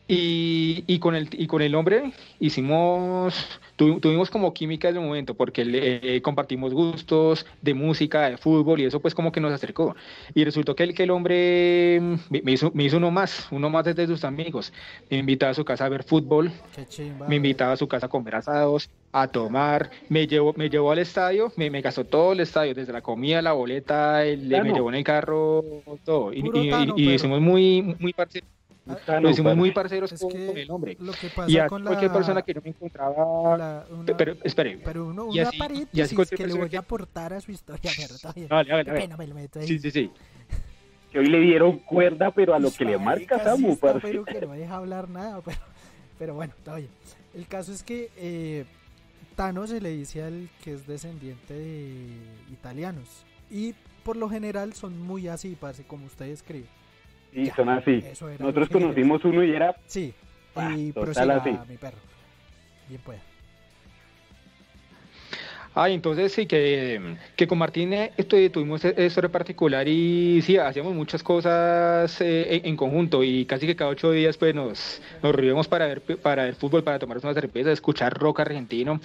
Y, 0.07 0.83
y 0.87 0.99
con 0.99 1.15
el 1.15 1.29
y 1.33 1.47
con 1.47 1.63
el 1.63 1.73
hombre 1.73 2.13
hicimos 2.39 3.33
tu- 3.75 3.99
tuvimos 3.99 4.29
como 4.29 4.53
química 4.53 4.87
en 4.89 4.97
el 4.97 5.01
momento 5.01 5.33
porque 5.35 5.65
le- 5.65 6.17
eh, 6.17 6.21
compartimos 6.21 6.75
gustos 6.75 7.47
de 7.61 7.73
música 7.73 8.29
de 8.29 8.37
fútbol 8.37 8.79
y 8.81 8.85
eso 8.85 9.01
pues 9.01 9.15
como 9.15 9.31
que 9.31 9.39
nos 9.41 9.51
acercó. 9.51 9.95
Y 10.35 10.43
resultó 10.45 10.75
que 10.75 10.83
el 10.83 10.93
que 10.93 11.03
el 11.03 11.09
hombre 11.11 11.99
mm, 12.01 12.15
me, 12.43 12.51
hizo 12.51 12.71
me 12.75 12.83
hizo 12.83 12.97
uno 12.97 13.09
más 13.09 13.47
uno 13.51 13.69
más 13.71 13.83
desde 13.85 14.05
sus 14.05 14.23
amigos. 14.23 14.71
Me 15.09 15.17
invitaba 15.17 15.51
a 15.51 15.55
su 15.55 15.65
casa 15.65 15.85
a 15.85 15.89
ver 15.89 16.03
fútbol 16.03 16.51
chimba. 16.87 17.27
me 17.27 17.37
invitaba 17.37 17.73
a 17.73 17.77
su 17.77 17.87
casa 17.87 18.05
a 18.05 18.09
comer 18.09 18.35
asados, 18.35 18.89
a 19.11 19.27
tomar, 19.27 19.89
me 20.09 20.27
llevó, 20.27 20.53
me 20.55 20.69
llevó 20.69 20.91
al 20.91 20.99
estadio, 20.99 21.51
me, 21.55 21.69
me 21.71 21.81
gastó 21.81 22.05
todo 22.05 22.33
el 22.33 22.41
estadio, 22.41 22.73
desde 22.75 22.93
la 22.93 23.01
comida, 23.01 23.41
la 23.41 23.53
boleta, 23.53 24.23
el- 24.25 24.49
me 24.49 24.71
llevó 24.73 24.89
en 24.89 24.95
el 24.95 25.03
carro, 25.03 25.63
todo. 26.03 26.31
Y, 26.33 26.41
Tano, 26.69 26.93
hicimos 27.15 27.41
muy, 27.41 27.81
muy 27.99 28.13
Ah, 28.87 29.13
lo 29.15 29.21
no, 29.21 29.29
hicimos 29.31 29.55
muy 29.55 29.71
parceros 29.71 30.11
Es 30.11 30.21
con, 30.21 30.29
que 30.31 30.45
con 30.45 30.57
el 30.57 30.69
hombre. 30.71 30.95
Lo 30.99 31.11
que 31.13 31.27
Y 31.27 31.29
pasa 31.29 31.43
así 31.45 31.69
con 31.69 31.83
la... 31.83 31.89
cualquier 31.89 32.11
persona 32.13 32.41
que 32.43 32.53
yo 32.53 32.61
me 32.63 32.69
encontraba, 32.69 33.57
la- 33.57 33.85
una- 33.89 34.05
pe- 34.05 34.15
pero 34.15 34.35
espere, 34.43 34.77
Pero 34.83 35.07
uno, 35.07 35.27
y 35.31 35.39
una 35.39 35.49
así- 35.49 35.55
y 35.55 35.59
paréntesis 35.59 36.01
así 36.03 36.15
cualquier 36.15 36.37
que 36.37 36.47
le 36.47 36.53
voy 36.53 36.69
que- 36.69 36.77
a 36.77 36.79
aportar 36.81 37.33
a 37.33 37.41
su 37.41 37.51
historia, 37.51 37.91
dale, 38.49 38.65
Qué 38.67 38.73
dale. 38.83 38.91
pena 38.93 39.17
me 39.17 39.27
lo 39.27 39.35
meto 39.35 39.59
ahí. 39.59 39.67
sí, 39.67 39.79
sí, 39.79 39.89
sí. 39.91 40.11
Que 41.11 41.19
hoy 41.19 41.27
le 41.27 41.39
dieron 41.39 41.79
cuerda, 41.79 42.29
pero 42.31 42.53
a 42.53 42.59
lo 42.59 42.69
que 42.71 42.85
le 42.85 42.97
marca 42.97 43.39
sí 43.39 43.43
Samu, 43.45 43.77
parce. 43.77 44.01
pero 44.01 44.25
que 44.25 44.41
no 44.41 44.51
deja 44.53 44.75
hablar 44.75 45.09
nada, 45.09 45.41
pero, 45.43 45.57
pero 46.19 46.33
bueno, 46.35 46.53
está 46.57 46.75
bien. 46.75 46.89
El 47.33 47.47
caso 47.47 47.71
es 47.71 47.81
que 47.83 48.11
eh, 48.17 48.65
Tano 49.35 49.65
se 49.65 49.81
le 49.81 49.89
dice 49.89 50.23
al 50.23 50.49
que 50.63 50.73
es 50.73 50.85
descendiente 50.85 51.53
de 51.53 52.05
italianos. 52.51 53.25
Y 53.49 53.73
por 54.03 54.15
lo 54.17 54.29
general 54.29 54.73
son 54.73 54.99
muy 55.01 55.27
así, 55.27 55.57
parce, 55.59 55.83
como 55.83 56.05
ustedes 56.05 56.43
creen. 56.43 56.67
Sí, 57.35 57.45
Ya, 57.47 57.55
son 57.55 57.67
así. 57.69 58.01
Eso 58.09 58.29
era 58.29 58.39
Nosotros 58.39 58.69
conocimos 58.69 59.23
uno 59.25 59.43
y 59.43 59.51
era 59.53 59.75
Sí, 59.87 60.13
Ah, 60.55 60.71
y 60.73 60.93
total 60.93 61.13
prosiga, 61.13 61.35
así. 61.35 61.69
mi 61.69 61.77
perro. 61.77 61.97
Bien 62.87 63.01
pueda. 63.01 63.19
Ah, 65.77 65.89
entonces 65.89 66.31
sí, 66.31 66.45
que, 66.45 67.17
que 67.35 67.45
con 67.47 67.57
Martín 67.57 67.91
eh, 67.91 68.13
esto, 68.15 68.37
tuvimos 68.49 68.85
e- 68.85 68.93
esto 68.95 69.19
en 69.25 69.29
particular 69.29 69.85
y 69.85 70.41
sí, 70.41 70.55
hacíamos 70.55 70.93
muchas 70.95 71.21
cosas 71.21 72.21
eh, 72.21 72.55
en, 72.55 72.67
en 72.67 72.77
conjunto 72.77 73.21
y 73.25 73.43
casi 73.45 73.67
que 73.67 73.75
cada 73.75 73.89
ocho 73.91 74.11
días 74.11 74.37
pues 74.37 74.55
nos, 74.55 75.01
nos 75.21 75.35
reuníamos 75.35 75.67
para 75.67 75.87
ver, 75.87 76.01
para 76.01 76.45
ver 76.45 76.55
fútbol, 76.55 76.85
para 76.85 76.97
tomarnos 76.99 77.25
una 77.25 77.33
cerveza, 77.33 77.73
escuchar 77.73 78.13
rock 78.17 78.39
argentino. 78.39 79.01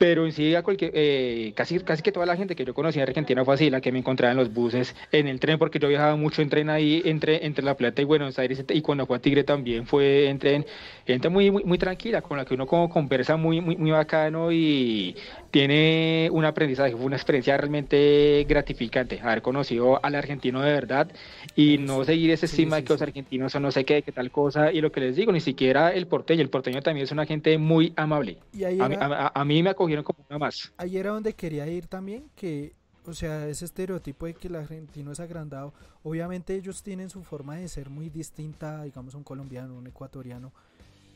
Pero 0.00 0.24
en 0.24 0.32
sí, 0.32 0.54
a 0.54 0.62
cualquier, 0.62 0.92
eh, 0.94 1.52
casi, 1.54 1.78
casi 1.80 2.02
que 2.02 2.10
toda 2.10 2.24
la 2.24 2.34
gente 2.34 2.56
que 2.56 2.64
yo 2.64 2.72
conocía 2.72 3.02
en 3.02 3.08
Argentina 3.10 3.44
fue 3.44 3.52
así, 3.52 3.68
la 3.68 3.82
que 3.82 3.92
me 3.92 3.98
encontraba 3.98 4.30
en 4.32 4.38
los 4.38 4.50
buses, 4.50 4.96
en 5.12 5.28
el 5.28 5.38
tren, 5.38 5.58
porque 5.58 5.78
yo 5.78 5.88
viajaba 5.88 6.16
mucho 6.16 6.40
en 6.40 6.48
tren 6.48 6.70
ahí 6.70 7.02
entre, 7.04 7.44
entre 7.44 7.62
La 7.62 7.74
Plata 7.76 8.00
y 8.00 8.06
Buenos 8.06 8.38
Aires, 8.38 8.64
y 8.66 8.80
cuando 8.80 9.04
fue 9.04 9.18
a 9.18 9.20
Tigre 9.20 9.44
también 9.44 9.86
fue 9.86 10.30
en 10.30 10.38
tren, 10.38 10.64
gente 11.06 11.28
muy, 11.28 11.50
muy, 11.50 11.64
muy 11.64 11.76
tranquila, 11.76 12.22
con 12.22 12.38
la 12.38 12.46
que 12.46 12.54
uno 12.54 12.66
como 12.66 12.88
conversa 12.88 13.36
muy, 13.36 13.60
muy, 13.60 13.76
muy 13.76 13.90
bacano 13.90 14.50
y 14.50 15.14
tiene 15.50 16.30
un 16.32 16.46
aprendizaje, 16.46 16.92
fue 16.96 17.04
una 17.04 17.16
experiencia 17.16 17.58
realmente 17.58 18.46
gratificante, 18.48 19.20
haber 19.20 19.42
conocido 19.42 20.02
al 20.02 20.14
argentino 20.14 20.62
de 20.62 20.72
verdad 20.72 21.08
y 21.54 21.76
no 21.76 22.04
seguir 22.04 22.30
ese 22.30 22.46
sí, 22.46 22.64
de 22.64 22.70
que 22.84 22.92
los 22.94 23.02
argentinos 23.02 23.52
son 23.52 23.62
no 23.64 23.70
sé 23.70 23.84
qué, 23.84 24.00
qué 24.00 24.12
tal 24.12 24.30
cosa, 24.30 24.72
y 24.72 24.80
lo 24.80 24.90
que 24.92 25.00
les 25.00 25.14
digo, 25.16 25.30
ni 25.30 25.40
siquiera 25.40 25.90
el 25.92 26.06
porteño, 26.06 26.40
el 26.40 26.48
porteño 26.48 26.80
también 26.80 27.04
es 27.04 27.12
una 27.12 27.26
gente 27.26 27.58
muy 27.58 27.92
amable. 27.96 28.38
A 28.80 28.88
a- 29.04 29.32
a 29.34 29.44
mí 29.44 29.62
me 29.62 29.70
acogieron 29.90 30.04
como 30.04 30.24
una 30.28 30.38
más. 30.38 30.72
ahí 30.76 30.96
era 30.96 31.10
donde 31.10 31.34
quería 31.34 31.66
ir 31.66 31.86
también, 31.86 32.30
que, 32.36 32.72
o 33.06 33.12
sea, 33.14 33.48
ese 33.48 33.64
estereotipo 33.64 34.26
de 34.26 34.34
que 34.34 34.48
el 34.48 34.56
argentino 34.56 35.12
es 35.12 35.20
agrandado, 35.20 35.72
obviamente 36.02 36.54
ellos 36.54 36.82
tienen 36.82 37.10
su 37.10 37.22
forma 37.22 37.56
de 37.56 37.68
ser 37.68 37.90
muy 37.90 38.08
distinta, 38.08 38.82
digamos, 38.84 39.14
a 39.14 39.18
un 39.18 39.24
colombiano, 39.24 39.74
un 39.74 39.86
ecuatoriano. 39.86 40.52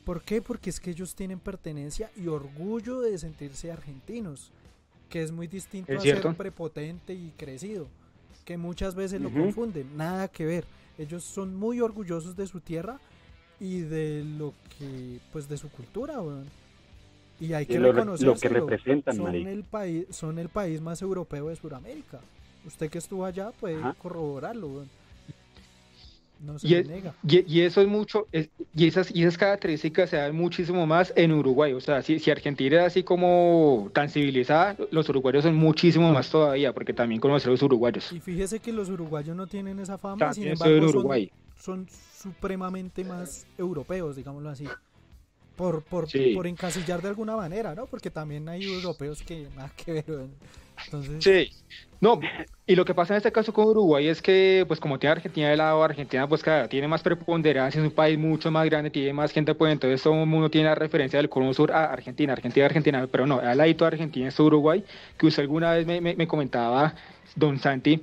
¿Por 0.03 0.21
qué? 0.21 0.41
Porque 0.41 0.69
es 0.69 0.79
que 0.79 0.91
ellos 0.91 1.15
tienen 1.15 1.39
pertenencia 1.39 2.11
y 2.15 2.27
orgullo 2.27 3.01
de 3.01 3.17
sentirse 3.17 3.71
argentinos, 3.71 4.51
que 5.09 5.23
es 5.23 5.31
muy 5.31 5.47
distinto 5.47 5.93
Es 5.93 5.99
a 5.99 6.01
cierto. 6.01 6.27
ser 6.29 6.37
prepotente 6.37 7.13
y 7.13 7.31
crecido, 7.37 7.87
que 8.43 8.57
muchas 8.57 8.93
veces 8.93 9.19
lo 9.21 9.29
Ujú. 9.29 9.39
confunden, 9.39 9.97
nada 9.97 10.27
que 10.27 10.45
ver. 10.45 10.65
Ellos 10.97 11.23
son 11.23 11.55
muy 11.55 11.81
orgullosos 11.81 12.35
de 12.35 12.45
su 12.45 12.59
tierra 12.59 12.99
y 13.59 13.79
de 13.79 14.23
lo 14.37 14.53
que, 14.77 15.19
pues 15.31 15.49
de 15.49 15.57
su 15.57 15.69
cultura, 15.69 16.21
weón. 16.21 16.45
Y 17.39 17.51
hay 17.53 17.65
que 17.65 17.79
lo, 17.79 17.91
lo 17.91 18.35
que 18.35 18.49
representan, 18.49 19.15
son 19.17 19.25
marica. 19.25 19.49
el 19.51 19.63
país, 19.63 20.05
son 20.09 20.39
el 20.39 20.47
país 20.49 20.79
más 20.81 21.01
europeo 21.01 21.49
de 21.49 21.55
Sudamérica. 21.55 22.19
Usted 22.65 22.89
que 22.89 22.97
estuvo 22.97 23.25
allá 23.25 23.51
puede 23.51 23.75
Ajá. 23.75 23.93
corroborarlo. 24.01 24.85
No 26.45 26.59
se 26.59 26.67
Y, 26.67 26.83
le 26.83 26.97
es- 26.97 27.03
y- 27.27 27.45
y 27.47 27.61
eso 27.61 27.81
es 27.81 27.87
mucho, 27.87 28.27
es- 28.31 28.49
y, 28.75 28.87
esas, 28.87 29.13
y 29.15 29.23
esas 29.23 29.37
características 29.37 30.09
se 30.09 30.17
dan 30.17 30.35
muchísimo 30.35 30.85
más 30.85 31.11
en 31.15 31.31
Uruguay. 31.31 31.73
O 31.73 31.79
sea, 31.81 32.01
si, 32.01 32.19
si 32.19 32.29
Argentina 32.31 32.81
es 32.81 32.87
así 32.87 33.03
como 33.03 33.89
tan 33.93 34.09
civilizada, 34.09 34.75
los 34.91 35.07
uruguayos 35.09 35.43
son 35.43 35.55
muchísimo 35.55 36.11
más 36.11 36.29
todavía, 36.29 36.73
porque 36.73 36.93
también 36.93 37.21
conocen 37.21 37.49
a 37.49 37.51
los 37.51 37.63
uruguayos. 37.63 38.11
Y 38.11 38.19
fíjese 38.19 38.59
que 38.59 38.71
los 38.73 38.89
uruguayos 38.89 39.35
no 39.35 39.47
tienen 39.47 39.79
esa 39.79 39.97
fama, 39.97 40.33
sin 40.33 40.43
También 40.43 40.45
de 40.45 40.51
embargo 40.53 40.87
son, 40.89 40.97
Uruguay. 40.99 41.31
son 41.57 41.87
supremamente 42.17 43.03
más 43.03 43.45
europeos, 43.57 44.15
digámoslo 44.15 44.49
así. 44.49 44.65
Por, 45.55 45.81
por, 45.83 46.09
Sí. 46.09 46.33
por 46.35 46.47
encasillar 46.47 47.01
de 47.01 47.07
alguna 47.09 47.35
manera, 47.37 47.73
¿no? 47.75 47.85
Porque 47.85 48.09
también 48.11 48.47
hay 48.49 48.63
europeos 48.63 49.21
que 49.21 49.47
nada 49.55 49.71
que 49.75 49.93
ver. 49.93 50.05
Entonces, 50.85 51.23
Sí, 51.23 51.49
no, 52.01 52.19
y 52.67 52.75
lo 52.75 52.83
que 52.83 52.93
pasa 52.93 53.13
en 53.13 53.17
este 53.17 53.31
caso 53.31 53.53
con 53.53 53.65
Uruguay 53.67 54.07
es 54.09 54.21
que, 54.21 54.65
pues 54.67 54.79
como 54.81 54.99
tiene 54.99 55.13
Argentina 55.13 55.49
de 55.49 55.55
lado, 55.55 55.81
Argentina 55.81 56.27
pues 56.27 56.43
claro, 56.43 56.67
tiene 56.67 56.87
más 56.89 57.01
preponderancia, 57.01 57.79
es 57.79 57.87
un 57.87 57.93
país 57.93 58.19
mucho 58.19 58.51
más 58.51 58.65
grande, 58.65 58.89
tiene 58.89 59.13
más 59.13 59.31
gente, 59.31 59.55
pues 59.55 59.71
entonces 59.71 60.03
todo 60.03 60.13
el 60.21 60.25
mundo 60.27 60.49
tiene 60.51 60.67
la 60.67 60.75
referencia 60.75 61.17
del 61.17 61.29
cono 61.29 61.53
sur 61.53 61.71
a 61.71 61.85
Argentina, 61.85 62.33
Argentina, 62.33 62.65
Argentina, 62.65 63.07
pero 63.09 63.25
no, 63.25 63.39
al 63.39 63.57
ladito 63.57 63.85
de 63.85 63.87
Argentina 63.93 64.27
es 64.27 64.37
Uruguay, 64.39 64.83
que 65.17 65.25
usted 65.27 65.43
alguna 65.43 65.71
vez 65.71 65.87
me, 65.87 66.01
me- 66.01 66.15
me 66.15 66.27
comentaba, 66.27 66.93
don 67.35 67.57
Santi, 67.59 68.01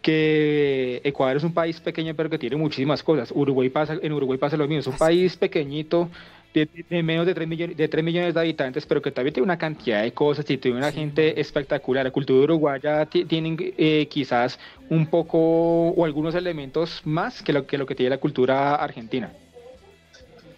que 0.00 1.00
Ecuador 1.04 1.36
es 1.36 1.44
un 1.44 1.52
país 1.54 1.80
pequeño 1.80 2.14
pero 2.14 2.30
que 2.30 2.38
tiene 2.38 2.56
muchísimas 2.56 3.02
cosas, 3.02 3.32
Uruguay 3.34 3.68
pasa, 3.70 3.98
en 4.00 4.12
Uruguay 4.12 4.38
pasa 4.38 4.56
lo 4.56 4.66
mismo, 4.68 4.80
es 4.80 4.86
un 4.86 4.96
país 4.98 5.36
pequeñito, 5.36 6.08
de, 6.54 6.68
de 6.90 7.02
menos 7.02 7.24
de 7.26 7.34
3 7.34 7.48
millones, 7.48 7.76
de 7.76 7.88
3 7.88 8.04
millones 8.04 8.34
de 8.34 8.40
habitantes, 8.40 8.84
pero 8.86 9.00
que 9.00 9.10
también 9.10 9.32
tiene 9.34 9.44
una 9.44 9.56
cantidad 9.58 10.02
de 10.02 10.12
cosas 10.12 10.48
y 10.50 10.58
tiene 10.58 10.76
una 10.78 10.90
Sí. 10.90 10.98
gente 10.98 11.40
espectacular. 11.40 12.04
La 12.04 12.10
cultura 12.10 12.44
uruguaya 12.44 13.06
ti- 13.06 13.24
tienen 13.24 13.56
eh, 13.78 14.06
quizás 14.10 14.58
un 14.90 15.06
poco 15.06 15.38
o 15.38 16.04
algunos 16.04 16.34
elementos 16.34 17.00
más 17.04 17.42
que 17.42 17.52
lo 17.52 17.66
que, 17.66 17.78
lo 17.78 17.86
que 17.86 17.94
tiene 17.94 18.10
la 18.10 18.18
cultura 18.18 18.74
argentina. 18.74 19.32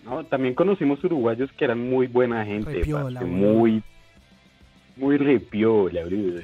No, 0.04 0.24
también 0.24 0.54
conocimos 0.54 1.02
uruguayos 1.04 1.50
que 1.52 1.64
eran 1.64 1.78
muy 1.88 2.06
buena 2.08 2.44
gente, 2.44 2.70
Repiola, 2.72 3.20
parce, 3.20 3.24
muy, 3.34 3.82
muy 4.96 5.16
repiola, 5.16 6.02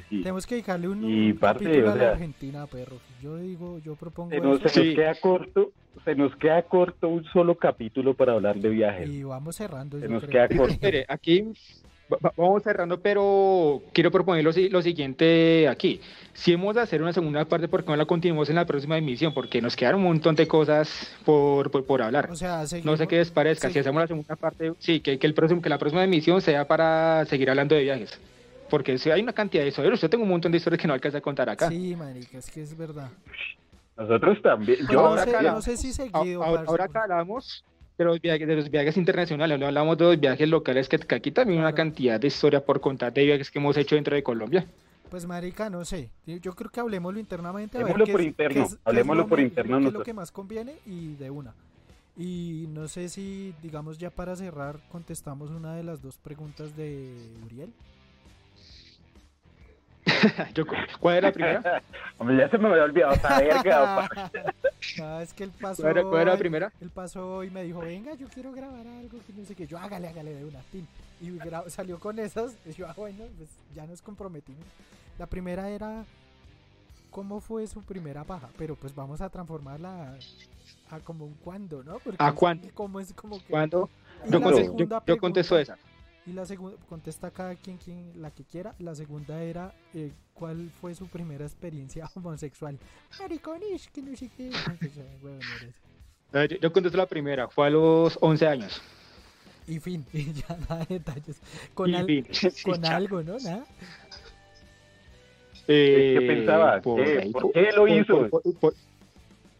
sí. 0.09 0.21
tenemos 0.21 0.47
que 0.47 0.55
dedicarle 0.55 0.87
un, 0.87 1.03
Y 1.07 1.31
un 1.31 1.37
parte, 1.37 1.65
capítulo 1.65 1.87
o 1.87 1.91
a 1.91 1.95
la 1.95 2.01
sea- 2.01 2.11
Argentina, 2.13 2.65
perro. 2.67 2.97
Yo 3.21 3.37
digo, 3.37 3.79
yo 3.85 3.95
propongo 3.95 4.31
Se 4.31 4.39
nos, 4.39 4.59
eso. 4.61 4.69
se 4.69 4.79
nos 4.79 4.87
Sí. 4.89 4.95
queda 4.95 5.13
corto, 5.15 5.71
se 6.05 6.15
nos 6.15 6.35
queda 6.37 6.61
corto 6.63 7.07
un 7.07 7.23
solo 7.25 7.55
capítulo 7.55 8.13
para 8.13 8.33
hablar 8.33 8.55
de 8.57 8.69
viajes. 8.69 9.09
Y 9.09 9.23
vamos 9.23 9.55
cerrando. 9.55 9.99
Se 9.99 10.05
yo 10.07 10.11
nos 10.11 10.23
creo. 10.23 10.47
queda 10.47 10.57
corto. 10.57 10.75
Mire, 10.81 11.05
aquí 11.07 11.41
va- 12.11 12.17
va- 12.25 12.33
vamos 12.37 12.63
cerrando, 12.63 12.99
pero 12.99 13.81
quiero 13.93 14.09
proponer 14.11 14.43
lo, 14.43 14.51
si- 14.53 14.69
lo 14.69 14.81
siguiente 14.81 15.67
aquí. 15.67 16.01
Si 16.33 16.53
hemos 16.53 16.75
de 16.75 16.81
hacer 16.81 17.01
una 17.01 17.13
segunda 17.13 17.43
parte, 17.45 17.67
¿por 17.67 17.83
qué 17.83 17.91
no 17.91 17.97
la 17.97 18.05
continuamos 18.05 18.49
en 18.49 18.55
la 18.55 18.65
próxima 18.65 18.97
emisión? 18.97 19.33
Porque 19.33 19.61
nos 19.61 19.75
quedan 19.75 19.95
un 19.95 20.03
montón 20.03 20.35
de 20.35 20.47
cosas 20.47 21.11
por, 21.25 21.69
por, 21.71 21.85
por 21.85 22.01
hablar. 22.01 22.29
O 22.31 22.35
sea, 22.35 22.63
No 22.83 22.95
sé 22.97 23.07
qué 23.07 23.17
les 23.17 23.29
parezca. 23.31 23.67
sí. 23.67 23.73
Si 23.73 23.79
hacemos 23.79 24.01
la 24.01 24.07
segunda 24.07 24.35
parte, 24.37 24.73
sí, 24.79 25.01
que, 25.01 25.19
que, 25.19 25.27
el 25.27 25.33
próximo, 25.33 25.61
que 25.61 25.69
la 25.69 25.77
próxima 25.77 26.03
emisión 26.03 26.41
sea 26.41 26.65
para 26.67 27.25
seguir 27.25 27.49
hablando 27.49 27.75
de 27.75 27.83
viajes. 27.83 28.17
Porque 28.69 28.97
si 28.97 29.11
hay 29.11 29.21
una 29.21 29.33
cantidad 29.33 29.63
de 29.63 29.69
historias, 29.69 29.99
yo 29.99 30.09
tengo 30.09 30.23
un 30.23 30.29
montón 30.29 30.51
de 30.53 30.57
historias 30.57 30.81
que 30.81 30.87
no 30.87 30.93
alcanza 30.93 31.17
a 31.17 31.21
contar 31.21 31.49
acá. 31.49 31.67
Sí, 31.69 31.93
marica, 31.97 32.37
es 32.37 32.49
que 32.49 32.61
es 32.61 32.75
verdad. 32.77 33.09
Nosotros 34.01 34.41
también, 34.41 34.79
yo 34.89 34.93
no, 35.01 35.07
ahora 35.07 35.23
sé, 35.25 35.41
no 35.43 35.61
sé 35.61 35.77
si 35.77 35.93
seguido. 35.93 36.43
ahora, 36.43 36.63
ahora 36.67 36.87
hablamos 36.93 37.63
de 37.97 38.05
los 38.05 38.19
viajes, 38.19 38.47
de 38.47 38.55
los 38.55 38.69
viajes 38.71 38.97
internacionales, 38.97 39.59
no 39.59 39.67
hablamos 39.67 39.97
de 39.97 40.05
los 40.05 40.19
viajes 40.19 40.49
locales, 40.49 40.89
que, 40.89 40.97
que 40.97 41.15
aquí 41.15 41.31
también 41.31 41.59
hay 41.59 41.65
una 41.65 41.75
cantidad 41.75 42.19
de 42.19 42.27
historia 42.27 42.65
por 42.65 42.81
contar 42.81 43.13
de 43.13 43.25
viajes 43.25 43.51
que 43.51 43.59
hemos 43.59 43.77
hecho 43.77 43.95
dentro 43.95 44.15
de 44.15 44.23
Colombia. 44.23 44.65
Pues 45.09 45.25
marica, 45.25 45.69
no 45.69 45.83
sé. 45.85 46.09
Yo- 46.25 46.53
creo 46.55 46.71
que 46.71 46.79
hablemoslo 46.79 47.19
internamente. 47.19 47.77
A 47.77 47.81
Hablemoslo 47.81 48.05
por 48.07 48.21
es- 48.21 48.27
interno, 48.27 48.63
es- 48.63 48.77
hablemoslo 48.85 49.23
lo 49.23 49.27
por 49.29 49.39
interno 49.41 49.77
es 49.79 49.93
lo 49.93 50.03
que 50.03 50.13
más 50.13 50.31
conviene 50.31 50.75
y 50.85 51.15
de 51.15 51.29
una. 51.29 51.53
Y 52.17 52.65
no 52.73 52.87
sé 52.87 53.09
si, 53.09 53.53
digamos, 53.61 53.97
ya 53.97 54.09
para 54.09 54.35
cerrar, 54.35 54.79
contestamos 54.89 55.49
una 55.49 55.75
de 55.75 55.83
las 55.83 56.01
dos 56.01 56.17
preguntas 56.17 56.75
de 56.77 57.13
Uriel. 57.45 57.71
Yo- 60.53 60.65
¿Cuál 60.99 61.17
era 61.17 61.27
la 61.27 61.33
primera? 61.33 61.83
Hombre, 62.17 62.37
ya 62.37 62.49
se 62.49 62.57
me 62.57 62.67
había 62.69 62.83
olvidado 62.83 63.13
no, 64.97 65.19
es 65.21 65.33
que 65.33 65.43
él 65.43 65.51
pasó. 65.59 65.81
¿Cuál 65.83 65.97
era, 65.97 66.07
cuál 66.07 66.21
era 66.21 66.31
la 66.33 66.37
primera? 66.37 66.71
Él 66.81 66.89
pasó 66.89 67.43
y 67.43 67.49
me 67.49 67.63
dijo, 67.63 67.79
venga, 67.79 68.13
yo 68.15 68.27
quiero 68.27 68.51
grabar 68.51 68.85
algo, 68.85 69.19
que 69.25 69.33
no 69.35 69.45
sé 69.45 69.55
qué. 69.55 69.67
Yo, 69.67 69.77
hágale, 69.77 70.07
hágale 70.07 70.33
de 70.33 70.45
una, 70.45 70.59
tin. 70.71 70.87
Y 71.21 71.37
salió 71.69 71.99
con 71.99 72.19
esas. 72.19 72.55
Y 72.65 72.73
yo, 72.73 72.87
ah, 72.87 72.93
bueno, 72.95 73.23
pues 73.37 73.49
ya 73.75 73.85
nos 73.85 74.01
comprometimos. 74.01 74.63
La 75.17 75.25
primera 75.27 75.69
era, 75.69 76.03
cómo 77.11 77.41
fue 77.41 77.67
su 77.67 77.81
primera 77.83 78.23
paja, 78.23 78.49
pero 78.57 78.75
pues 78.75 78.95
vamos 78.95 79.21
a 79.21 79.29
transformarla 79.29 80.15
a, 80.89 80.95
a 80.95 80.99
como 80.99 81.25
un 81.25 81.33
cuándo, 81.43 81.83
¿no? 81.83 81.99
Porque 81.99 82.17
¿A 82.23 82.29
es 82.29 82.33
cuándo? 82.33 82.67
Como 82.73 82.99
es 82.99 83.13
como 83.13 83.37
que... 83.37 83.45
¿Cuándo? 83.51 83.89
Yo, 84.29 84.41
contesto, 84.41 84.77
yo, 84.77 85.01
yo 85.05 85.17
contesto 85.17 85.57
esa. 85.57 85.77
Y 86.25 86.33
la 86.33 86.45
segunda, 86.45 86.77
contesta 86.87 87.31
cada 87.31 87.55
quien, 87.55 87.77
quien 87.77 88.11
la 88.21 88.29
que 88.31 88.43
quiera. 88.43 88.75
La 88.79 88.93
segunda 88.93 89.41
era, 89.41 89.73
eh, 89.95 90.11
¿cuál 90.33 90.69
fue 90.79 90.93
su 90.93 91.07
primera 91.07 91.45
experiencia 91.45 92.09
homosexual? 92.15 92.77
Mariconis, 93.19 93.87
que 93.89 94.01
no 94.01 94.15
sé 94.15 94.29
qué. 94.37 94.51
Yo, 96.33 96.45
yo 96.61 96.71
contesto 96.71 96.97
la 96.97 97.07
primera, 97.07 97.49
fue 97.49 97.67
a 97.67 97.69
los 97.69 98.17
11 98.21 98.47
años. 98.47 98.81
y 99.67 99.79
fin, 99.79 100.05
y 100.13 100.31
ya 100.33 100.55
nada 100.69 100.85
de 100.85 100.99
detalles. 100.99 101.41
Con, 101.73 101.89
Y 101.89 101.95
al- 101.95 102.05
fin. 102.05 102.25
Sí, 102.31 102.49
con 102.63 102.81
ya. 102.81 102.95
algo, 102.95 103.21
¿no? 103.21 103.37
Nada. 103.39 103.65
Eh, 105.67 106.15
¿Qué 106.19 106.25
pensaba? 106.27 106.81
por 106.81 107.03
¿Qué? 107.03 107.19
ahí, 107.19 107.31
¿Por 107.31 107.51
qué 107.51 107.69
lo 107.75 107.87
hizo? 107.87 108.29
por- 108.29 108.41
por- 108.59 108.73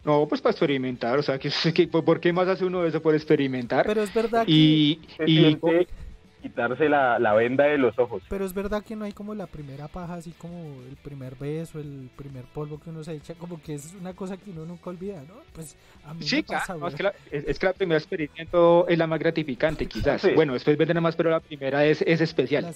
no, 0.06 0.26
pues 0.28 0.42
para 0.42 0.52
experimentar, 0.52 1.20
o 1.20 1.24
sea, 1.24 1.38
que, 1.38 1.52
que- 1.74 1.88
¿por 1.88 2.20
qué 2.20 2.32
más 2.34 2.48
hace 2.48 2.66
uno 2.66 2.86
eso 2.86 3.02
por 3.02 3.14
experimentar? 3.16 3.86
Pero 3.86 4.02
es 4.02 4.14
verdad 4.14 4.46
que, 4.46 4.52
y, 4.52 5.02
Se 5.18 5.24
y 5.30 5.38
siente 5.40 5.88
quitarse 6.41 6.89
la, 6.89 7.19
la 7.19 7.34
venda 7.34 7.65
de 7.65 7.77
los 7.77 7.97
ojos. 7.99 8.23
pero 8.30 8.45
es 8.45 8.53
verdad 8.53 8.84
que 8.84 8.95
no 8.95 9.05
hay 9.05 9.11
como 9.11 9.35
la 9.35 9.47
primera 9.47 9.88
paja, 9.88 10.15
así 10.15 10.31
como 10.31 10.81
el 10.89 10.95
primer 10.97 11.35
beso, 11.35 11.80
el 11.80 12.09
primer 12.15 12.43
polvo 12.45 12.80
que 12.80 12.89
uno 12.89 13.03
se 13.03 13.13
echa, 13.13 13.34
como 13.35 13.61
que 13.61 13.76
es 13.76 13.93
una 13.99 14.13
cosa 14.13 14.38
que 14.38 14.49
uno 14.51 14.65
nunca 14.65 14.89
olvida, 14.89 15.22
¿no? 15.27 15.35
Pues 15.53 15.76
a 16.05 16.13
mí 16.13 16.23
Sí, 16.23 16.38
me 16.38 16.43
claro, 16.43 16.61
pasa, 16.61 16.76
no, 16.77 16.88
es, 16.88 16.95
que 16.95 17.03
la, 17.03 17.13
es, 17.31 17.43
es 17.47 17.59
que 17.59 17.65
la 17.68 17.73
primera 17.73 17.97
experiencia 17.97 18.45
es 18.88 18.97
la 18.97 19.07
más 19.07 19.19
gratificante, 19.19 19.85
quizás. 19.85 20.22
Sí. 20.22 20.31
Bueno, 20.35 20.53
después 20.53 20.77
venden 20.77 21.01
más, 21.01 21.15
pero 21.15 21.30
la 21.30 21.39
primera 21.39 21.85
es, 21.85 22.01
es 22.01 22.22
especial. 22.22 22.73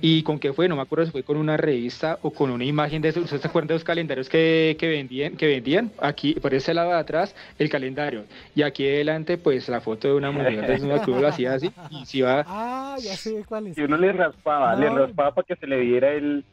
¿Y 0.00 0.22
con 0.22 0.38
qué 0.38 0.52
fue? 0.52 0.68
No 0.68 0.76
me 0.76 0.82
acuerdo 0.82 1.06
si 1.06 1.12
fue 1.12 1.22
con 1.22 1.36
una 1.36 1.56
revista 1.56 2.18
o 2.22 2.30
con 2.30 2.50
una 2.50 2.64
imagen 2.64 3.02
de 3.02 3.08
esos. 3.10 3.24
¿Ustedes 3.24 3.42
se 3.42 3.48
acuerdan 3.48 3.68
de 3.68 3.74
los 3.74 3.84
calendarios 3.84 4.28
que, 4.28 4.76
que 4.78 4.88
vendían? 4.88 5.36
Que 5.36 5.46
vendían 5.46 5.90
aquí, 6.00 6.34
por 6.34 6.54
ese 6.54 6.74
lado 6.74 6.90
de 6.90 6.96
atrás, 6.98 7.34
el 7.58 7.68
calendario. 7.70 8.24
Y 8.54 8.62
aquí 8.62 8.86
adelante, 8.86 9.38
pues 9.38 9.68
la 9.68 9.80
foto 9.80 10.08
de 10.08 10.14
una 10.14 10.30
mujer 10.30 10.66
desnuda 10.66 11.02
que 11.04 11.10
uno 11.10 11.20
lo 11.20 11.28
hacía 11.28 11.54
así. 11.54 11.70
Y 11.90 12.06
si 12.06 12.20
va. 12.20 12.44
Ah, 12.46 12.89
ya 12.98 13.16
sé 13.16 13.44
cuál 13.48 13.68
es. 13.68 13.78
Y 13.78 13.82
uno 13.82 13.96
le 13.96 14.12
raspaba, 14.12 14.74
le 14.74 14.90
No. 14.90 14.98
raspaba 15.06 15.34
para 15.34 15.46
que 15.46 15.56
se 15.56 15.66
le 15.66 15.78
diera 15.80 16.12
el, 16.12 16.44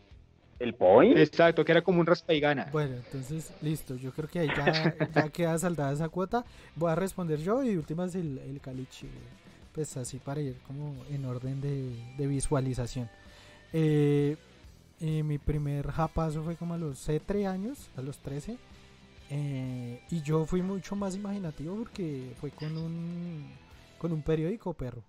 el 0.59 0.73
point. 0.73 1.17
Exacto, 1.17 1.63
que 1.65 1.71
era 1.71 1.81
como 1.81 1.99
un 1.99 2.05
raspa 2.05 2.33
y 2.33 2.39
gana. 2.39 2.67
Bueno, 2.71 2.95
entonces, 2.95 3.53
listo. 3.61 3.95
Yo 3.95 4.11
creo 4.11 4.27
que 4.29 4.39
ahí 4.39 4.49
ya, 4.55 4.95
ya 5.13 5.29
queda 5.29 5.57
saldada 5.57 5.91
esa 5.93 6.09
cuota. 6.09 6.43
Voy 6.75 6.91
a 6.91 6.95
responder 6.95 7.39
yo 7.39 7.63
y 7.63 7.75
últimas 7.77 8.15
el, 8.15 8.37
el 8.39 8.59
caliche. 8.61 9.07
Pues 9.73 9.95
así 9.97 10.17
para 10.17 10.41
ir 10.41 10.55
como 10.65 10.95
en 11.11 11.23
orden 11.25 11.61
de, 11.61 11.91
de 12.17 12.27
visualización. 12.27 13.09
Eh, 13.73 14.35
eh, 14.99 15.21
mi 15.23 15.37
primer 15.37 15.91
japazo 15.91 16.41
fue 16.43 16.55
como 16.55 16.73
a 16.73 16.77
los 16.79 16.99
13 17.03 17.45
años, 17.45 17.89
a 17.95 18.01
los 18.01 18.17
13. 18.17 18.57
eh, 19.29 20.01
y 20.09 20.21
yo 20.23 20.45
fui 20.45 20.61
mucho 20.63 20.95
más 20.95 21.15
imaginativo 21.15 21.75
porque 21.75 22.31
fue 22.41 22.49
con 22.49 22.75
un, 22.77 23.45
con 23.99 24.11
un 24.11 24.21
periódico, 24.23 24.73
perro. 24.73 25.03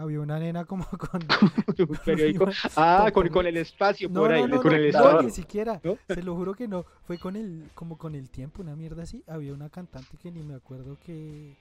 Había 0.00 0.20
una 0.20 0.38
nena 0.38 0.64
como 0.64 0.84
con... 0.98 1.22
un 1.22 1.96
periódico. 2.04 2.46
Ah, 2.76 3.10
con, 3.12 3.28
con 3.28 3.46
el 3.46 3.56
espacio 3.58 4.08
No, 4.08 4.20
por 4.20 4.32
ahí, 4.32 4.46
no, 4.46 4.62
con 4.62 4.72
no, 4.72 4.76
el 4.78 4.90
no, 4.92 4.98
espacio. 4.98 5.22
ni 5.22 5.30
siquiera. 5.30 5.80
Se 6.08 6.22
lo 6.22 6.34
juro 6.36 6.54
que 6.54 6.66
no. 6.66 6.84
Fue 7.06 7.18
con 7.18 7.36
el, 7.36 7.70
como 7.74 7.98
con 7.98 8.14
el 8.14 8.30
tiempo, 8.30 8.62
una 8.62 8.74
mierda 8.74 9.02
así. 9.02 9.22
Había 9.26 9.52
una 9.52 9.68
cantante 9.68 10.16
que 10.16 10.30
ni 10.30 10.42
me 10.42 10.54
acuerdo 10.54 10.96
que, 11.04 11.54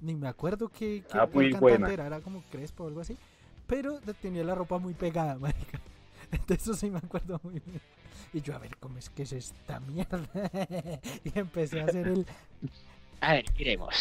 ni 0.00 0.16
me 0.16 0.26
acuerdo 0.28 0.68
que, 0.68 1.04
que 1.08 1.18
Ah, 1.18 1.28
muy 1.32 1.52
buena. 1.52 1.92
era, 1.92 2.20
como 2.20 2.42
Crespo 2.50 2.84
o 2.84 2.88
algo 2.88 3.00
así. 3.00 3.16
Pero 3.66 4.00
tenía 4.20 4.42
la 4.42 4.54
ropa 4.56 4.78
muy 4.78 4.94
pegada, 4.94 5.38
marica. 5.38 5.80
De 6.48 6.54
eso 6.54 6.74
sí 6.74 6.90
me 6.90 6.98
acuerdo 6.98 7.40
muy 7.44 7.60
bien. 7.60 7.80
Y 8.32 8.40
yo, 8.40 8.54
a 8.54 8.58
ver, 8.58 8.76
¿cómo 8.78 8.98
es 8.98 9.10
que 9.10 9.22
es 9.22 9.32
esta 9.32 9.80
mierda? 9.80 10.20
y 11.24 11.38
empecé 11.38 11.80
a 11.80 11.84
hacer 11.84 12.08
el, 12.08 12.26
A 13.22 13.34
ver, 13.34 13.44
miremos. 13.58 13.94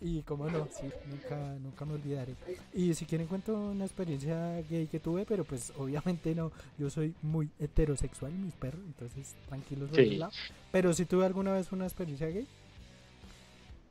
y 0.00 0.22
como 0.22 0.50
no, 0.50 0.66
sí, 0.72 0.90
nunca, 1.10 1.36
nunca 1.62 1.84
me 1.84 1.94
olvidaré. 1.94 2.34
Y 2.72 2.92
si 2.94 3.04
quieren 3.06 3.28
cuento 3.28 3.56
una 3.56 3.84
experiencia 3.84 4.60
gay 4.68 4.88
que 4.88 4.98
tuve, 4.98 5.24
pero 5.24 5.44
pues 5.44 5.72
obviamente 5.78 6.34
no, 6.34 6.50
yo 6.76 6.90
soy 6.90 7.14
muy 7.22 7.48
heterosexual, 7.60 8.32
mis 8.32 8.54
perros, 8.54 8.80
entonces 8.84 9.34
tranquilos 9.46 9.90
por 9.90 10.00
Sí. 10.00 10.06
ese 10.06 10.18
lado. 10.18 10.32
Pero 10.72 10.92
si 10.92 11.04
tuve 11.04 11.24
alguna 11.24 11.52
vez 11.52 11.70
una 11.70 11.84
experiencia 11.84 12.26
gay, 12.28 12.48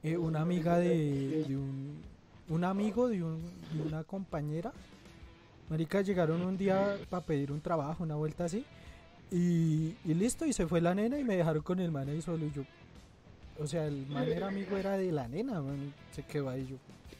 eh, 0.03 0.17
una 0.17 0.41
amiga 0.41 0.77
de, 0.77 1.45
de 1.47 1.55
un, 1.57 2.01
un 2.49 2.63
amigo 2.65 3.07
de, 3.07 3.23
un- 3.23 3.41
de 3.71 3.79
una 3.79 4.03
compañera, 4.03 4.73
marica, 5.69 6.01
llegaron 6.01 6.41
un 6.41 6.57
día 6.57 6.97
para 7.09 7.25
pedir 7.25 7.51
un 7.53 7.61
trabajo, 7.61 8.03
una 8.03 8.15
vuelta 8.15 8.45
así, 8.45 8.65
y, 9.31 9.95
y 10.05 10.13
listo, 10.13 10.45
y 10.45 10.51
se 10.53 10.67
fue 10.67 10.81
la 10.81 10.93
nena 10.93 11.17
y 11.17 11.23
me 11.23 11.37
dejaron 11.37 11.63
con 11.63 11.79
el 11.79 11.89
man 11.91 12.09
ahí 12.09 12.21
solo, 12.21 12.45
y 12.45 12.51
yo, 12.51 12.63
o 13.59 13.67
sea, 13.67 13.85
el 13.85 14.07
man 14.07 14.27
era 14.27 14.47
amigo 14.47 14.77
era 14.77 14.97
de 14.97 15.11
la 15.11 15.27
nena, 15.27 15.61
man, 15.61 15.93
se 16.11 16.23
quedó 16.23 16.49
ahí 16.49 16.65
yo. 16.67 16.77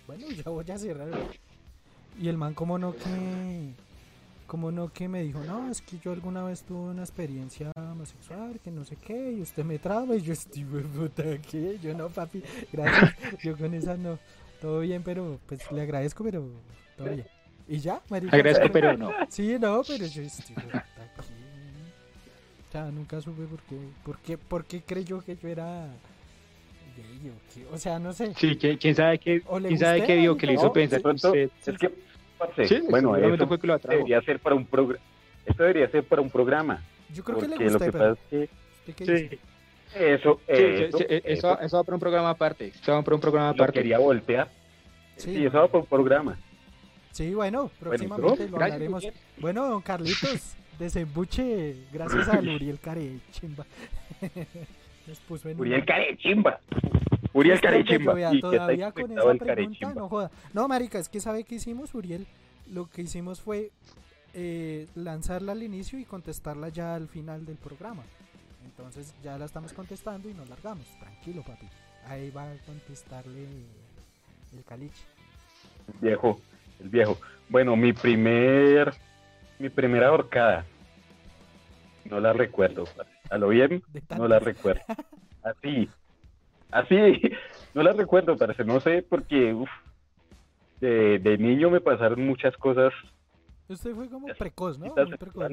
Bueno, 0.07 0.27
ya 0.29 0.49
voy 0.49 0.69
a 0.69 0.77
cerrar. 0.77 1.09
Y 2.19 2.27
el 2.27 2.37
man 2.37 2.53
como 2.53 2.77
no 2.77 2.93
que 2.95 3.73
como 4.47 4.71
no 4.71 4.91
que 4.93 5.07
me 5.07 5.23
dijo, 5.23 5.43
"No, 5.43 5.69
es 5.71 5.81
que 5.81 5.97
yo 5.97 6.11
alguna 6.11 6.43
vez 6.43 6.61
tuve 6.63 6.91
una 6.91 7.01
experiencia 7.01 7.71
homosexual, 7.75 8.59
que 8.63 8.69
no 8.69 8.85
sé 8.85 8.97
qué, 8.97 9.31
y 9.31 9.41
usted 9.41 9.63
me 9.63 9.79
traba." 9.79 10.15
Y 10.15 10.21
yo 10.21 10.33
estoy 10.33 10.63
puta, 10.63 11.23
¿qué? 11.49 11.79
Yo 11.81 11.95
no, 11.95 12.09
papi. 12.09 12.43
Gracias. 12.71 13.15
Yo 13.41 13.57
con 13.57 13.73
esa 13.73 13.97
no. 13.97 14.19
Todo 14.61 14.81
bien, 14.81 15.01
pero 15.03 15.39
pues 15.47 15.71
le 15.71 15.81
agradezco, 15.81 16.23
pero 16.23 16.47
todo 16.97 17.09
bien. 17.09 17.25
Y 17.67 17.79
ya, 17.79 18.01
marica. 18.09 18.35
Agradezco, 18.35 18.71
pero 18.71 18.95
no. 18.97 19.11
Sí, 19.29 19.57
no, 19.59 19.81
pero 19.87 20.05
yo 20.05 20.21
estoy 20.21 20.55
puta, 20.55 20.85
¿qué? 21.15 21.23
O 22.69 22.71
sea, 22.71 22.91
nunca 22.91 23.21
supe 23.21 23.43
por 23.45 23.61
qué, 23.61 23.77
por 24.03 24.17
qué, 24.19 24.37
por 24.37 24.65
qué 24.65 24.81
creyó 24.81 25.21
que 25.21 25.35
yo 25.35 25.47
era 25.47 25.87
gay 26.95 27.29
o 27.29 27.53
qué. 27.53 27.65
O 27.73 27.77
sea, 27.77 27.99
no 27.99 28.13
sé. 28.13 28.33
Sí, 28.35 28.55
¿quién, 28.57 28.95
sabe 28.95 29.17
qué, 29.19 29.41
quién 29.41 29.77
sabe 29.79 30.05
qué 30.05 30.15
vio 30.17 30.37
que 30.37 30.47
le 30.47 30.53
hizo 30.53 30.65
No, 30.65 30.73
pensar 30.73 31.01
que 31.01 31.09
usted- 31.09 31.49
es 31.65 31.77
que, 31.77 31.91
parce, 32.37 32.67
Sí, 32.67 32.81
bueno, 32.89 33.15
eso 33.15 33.47
fue 33.47 33.59
que 33.59 33.67
lo 33.67 33.77
debería 33.77 34.21
ser 34.21 34.39
para 34.39 34.55
un 34.55 34.65
programa. 34.65 35.03
Esto 35.45 35.63
debería 35.63 35.89
ser 35.89 36.03
para 36.03 36.21
un 36.21 36.29
programa. 36.29 36.83
Yo 37.13 37.23
creo 37.23 37.37
que 37.39 37.47
le 37.47 37.57
lo 37.57 37.63
gusté, 37.71 37.85
que 37.85 37.91
pasa 37.91 38.09
es 38.09 38.17
¿usted 38.21 38.49
qué 38.95 39.05
Sí, 39.05 39.27
que 39.29 40.13
eso, 40.15 40.39
sí, 40.47 40.53
sí, 40.55 40.63
eso, 40.83 40.97
sí, 40.97 41.05
eso, 41.09 41.23
eso, 41.25 41.59
eso 41.61 41.77
va 41.77 41.83
para 41.83 41.95
un 41.95 41.99
programa 41.99 42.29
aparte. 42.31 42.67
Eso 42.67 42.91
va 42.93 43.01
para 43.03 43.15
un 43.15 43.21
programa 43.21 43.47
lo 43.49 43.53
aparte. 43.55 43.79
quería 43.79 43.99
voltear. 43.99 44.49
Sí, 45.17 45.35
Sí, 45.35 45.45
eso 45.45 45.57
va 45.57 45.67
para 45.67 45.79
un 45.79 45.85
programa. 45.85 46.39
Sí, 47.11 47.33
bueno, 47.35 47.69
próximamente 47.79 48.47
lo 48.49 48.57
Gracias, 48.57 48.73
hablaremos. 48.81 49.07
Bueno, 49.37 49.67
don 49.69 49.81
Carlitos, 49.83 50.55
desembuche 50.79 51.75
gracias 51.91 52.27
a 52.27 52.39
Uriel 52.39 52.79
Carechimba. 52.79 53.65
Nos 55.07 55.19
puso 55.19 55.49
en 55.49 55.59
Uriel 55.59 55.85
Carechimba. 55.85 56.59
Uriel 57.33 57.59
Carechimba. 57.61 58.13
vea, 58.13 58.29
Y 58.33 58.39
que 58.41 58.47
está 58.47 58.57
todavía 58.57 58.91
con 58.91 59.03
esa 59.11 59.21
pregunta, 59.21 59.45
Carechimba. 59.45 59.93
no 59.93 60.09
joda. 60.09 60.31
No, 60.53 60.67
marica, 60.67 60.99
es 60.99 61.09
que 61.09 61.19
sabe 61.19 61.43
qué 61.43 61.55
hicimos, 61.55 61.93
Uriel. 61.93 62.27
Lo 62.71 62.89
que 62.89 63.01
hicimos 63.01 63.41
fue 63.41 63.71
eh, 64.33 64.87
lanzarla 64.95 65.51
al 65.51 65.63
inicio 65.63 65.99
y 65.99 66.05
contestarla 66.05 66.69
ya 66.69 66.95
al 66.95 67.07
final 67.07 67.45
del 67.45 67.57
programa. 67.57 68.03
Entonces 68.65 69.13
ya 69.23 69.37
la 69.37 69.45
estamos 69.45 69.73
contestando 69.73 70.29
y 70.29 70.33
nos 70.33 70.49
largamos. 70.49 70.85
Tranquilo, 70.99 71.43
papi. 71.43 71.67
Ahí 72.07 72.31
va 72.31 72.43
a 72.49 72.55
contestarle 72.65 73.43
el 74.55 74.63
caliche. 74.67 75.03
El 75.87 75.99
viejo, 75.99 76.39
el 76.79 76.89
viejo. 76.89 77.17
Bueno, 77.49 77.75
mi 77.75 77.93
primer, 77.93 78.93
mi 79.59 79.69
primera 79.69 80.07
ahorcada. 80.07 80.65
No 82.05 82.19
la 82.19 82.33
recuerdo. 82.33 82.85
parce. 82.95 83.12
A 83.33 83.37
lo 83.39 83.47
bien, 83.47 83.81
no 84.17 84.27
la 84.27 84.37
recuerdo. 84.37 84.81
Así, 85.41 85.89
así, 86.69 87.21
no 87.73 87.81
la 87.81 87.91
recuerdo, 87.93 88.37
parece. 88.37 88.63
No 88.63 88.79
sé, 88.79 89.01
porque 89.01 89.53
uf, 89.53 89.69
de, 90.79 91.17
de 91.17 91.37
niño 91.39 91.71
me 91.71 91.81
pasaron 91.81 92.25
muchas 92.25 92.55
cosas. 92.57 92.93
Usted 93.67 93.95
fue 93.95 94.07
como 94.07 94.27
precoz, 94.37 94.77
¿no? 94.77 94.93
precoz. 94.93 95.51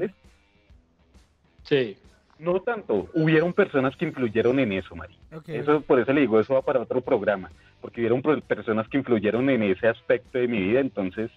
Sí. 1.63 1.97
No 2.39 2.61
tanto. 2.61 3.09
Hubieron 3.15 3.53
personas 3.55 3.97
que 3.97 4.07
influyeron 4.07 4.59
en 4.59 4.73
eso, 4.73 4.95
Mari. 4.95 5.17
Ok. 5.35 5.49
Eso, 5.49 5.81
por 5.81 6.01
eso 6.01 6.13
le 6.13 6.23
digo, 6.23 6.39
eso 6.39 6.55
va 6.55 6.63
para 6.63 6.81
otro 6.81 7.01
programa. 7.01 7.51
Porque 7.81 8.01
hubieron 8.01 8.21
personas 8.43 8.89
que 8.89 8.99
influyeron 8.99 9.49
en 9.49 9.63
ese 9.63 9.89
aspecto 9.89 10.39
de 10.39 10.49
mi 10.49 10.61
vida, 10.61 10.81
entonces 10.81 11.31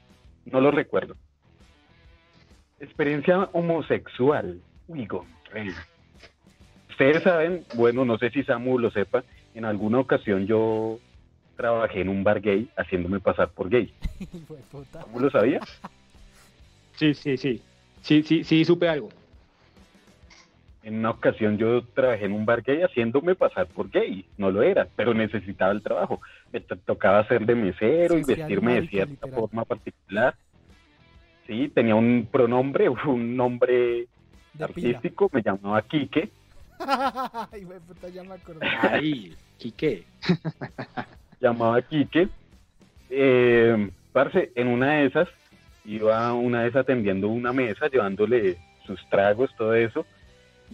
no 0.46 0.60
lo 0.60 0.72
recuerdo. 0.72 1.16
Experiencia 2.80 3.50
homosexual. 3.54 4.60
Uy, 4.88 5.06
gonorrea. 5.06 5.88
Ustedes 6.94 7.24
saben, 7.24 7.66
bueno, 7.74 8.06
no 8.06 8.20
sé 8.20 8.30
si 8.30 8.44
Samu 8.44 8.78
lo 8.78 8.92
sepa, 8.92 9.24
en 9.56 9.66
alguna 9.66 9.98
ocasión 10.00 10.46
yo 10.46 11.00
trabajé 11.58 12.02
en 12.02 12.10
un 12.10 12.24
bar 12.24 12.40
gay 12.40 12.70
haciéndome 12.78 13.20
pasar 13.20 13.50
por 13.50 13.68
gay. 13.68 13.92
¿Samu 14.92 15.20
lo 15.20 15.30
sabía? 15.30 15.60
Sí, 16.96 17.16
sí, 17.16 17.38
sí. 17.38 17.60
Sí, 18.04 18.22
sí, 18.22 18.44
sí, 18.44 18.64
supe 18.64 18.88
algo. 18.88 19.10
En 20.84 21.00
una 21.00 21.10
ocasión 21.10 21.58
yo 21.58 21.82
trabajé 21.96 22.26
en 22.26 22.34
un 22.34 22.46
bar 22.46 22.62
gay 22.62 22.82
haciéndome 22.84 23.34
pasar 23.34 23.66
por 23.66 23.90
gay. 23.90 24.24
No 24.38 24.52
lo 24.52 24.62
era, 24.62 24.88
pero 24.96 25.12
necesitaba 25.16 25.72
el 25.72 25.82
trabajo. 25.82 26.22
Me 26.52 26.60
to- 26.60 26.78
tocaba 26.78 27.28
ser 27.28 27.48
de 27.48 27.56
mesero 27.56 28.14
Sí, 28.14 28.22
y 28.22 28.24
sí, 28.26 28.36
vestirme 28.36 28.76
de 28.82 28.88
cierta 28.90 29.12
literal. 29.26 29.40
forma 29.40 29.66
particular. 29.66 30.36
Sí, 31.48 31.70
tenía 31.74 31.96
un 31.96 32.28
pronombre, 32.32 32.88
un 33.08 33.36
nombre 33.36 34.06
De 34.54 34.68
pila. 34.68 34.98
artístico, 35.00 35.30
me 35.34 35.42
llamaba 35.42 35.82
Quique. 35.82 36.30
Ay, 37.52 37.64
güey, 37.64 37.80
puta, 37.80 38.10
ya 38.10 38.24
me 38.24 38.36
acordé. 38.36 38.66
Ay, 38.82 39.36
Quique. 39.58 40.04
llamaba 41.40 41.82
Quique. 41.82 42.28
Eh, 43.10 43.90
parce, 44.12 44.52
en 44.56 44.68
una 44.68 44.94
de 44.96 45.06
esas, 45.06 45.28
iba 45.86 46.34
una 46.34 46.64
vez 46.64 46.76
atendiendo 46.76 47.28
una 47.28 47.54
mesa, 47.54 47.88
llevándole 47.88 48.58
sus 48.86 49.00
tragos, 49.10 49.52
todo 49.58 49.74
eso. 49.76 50.06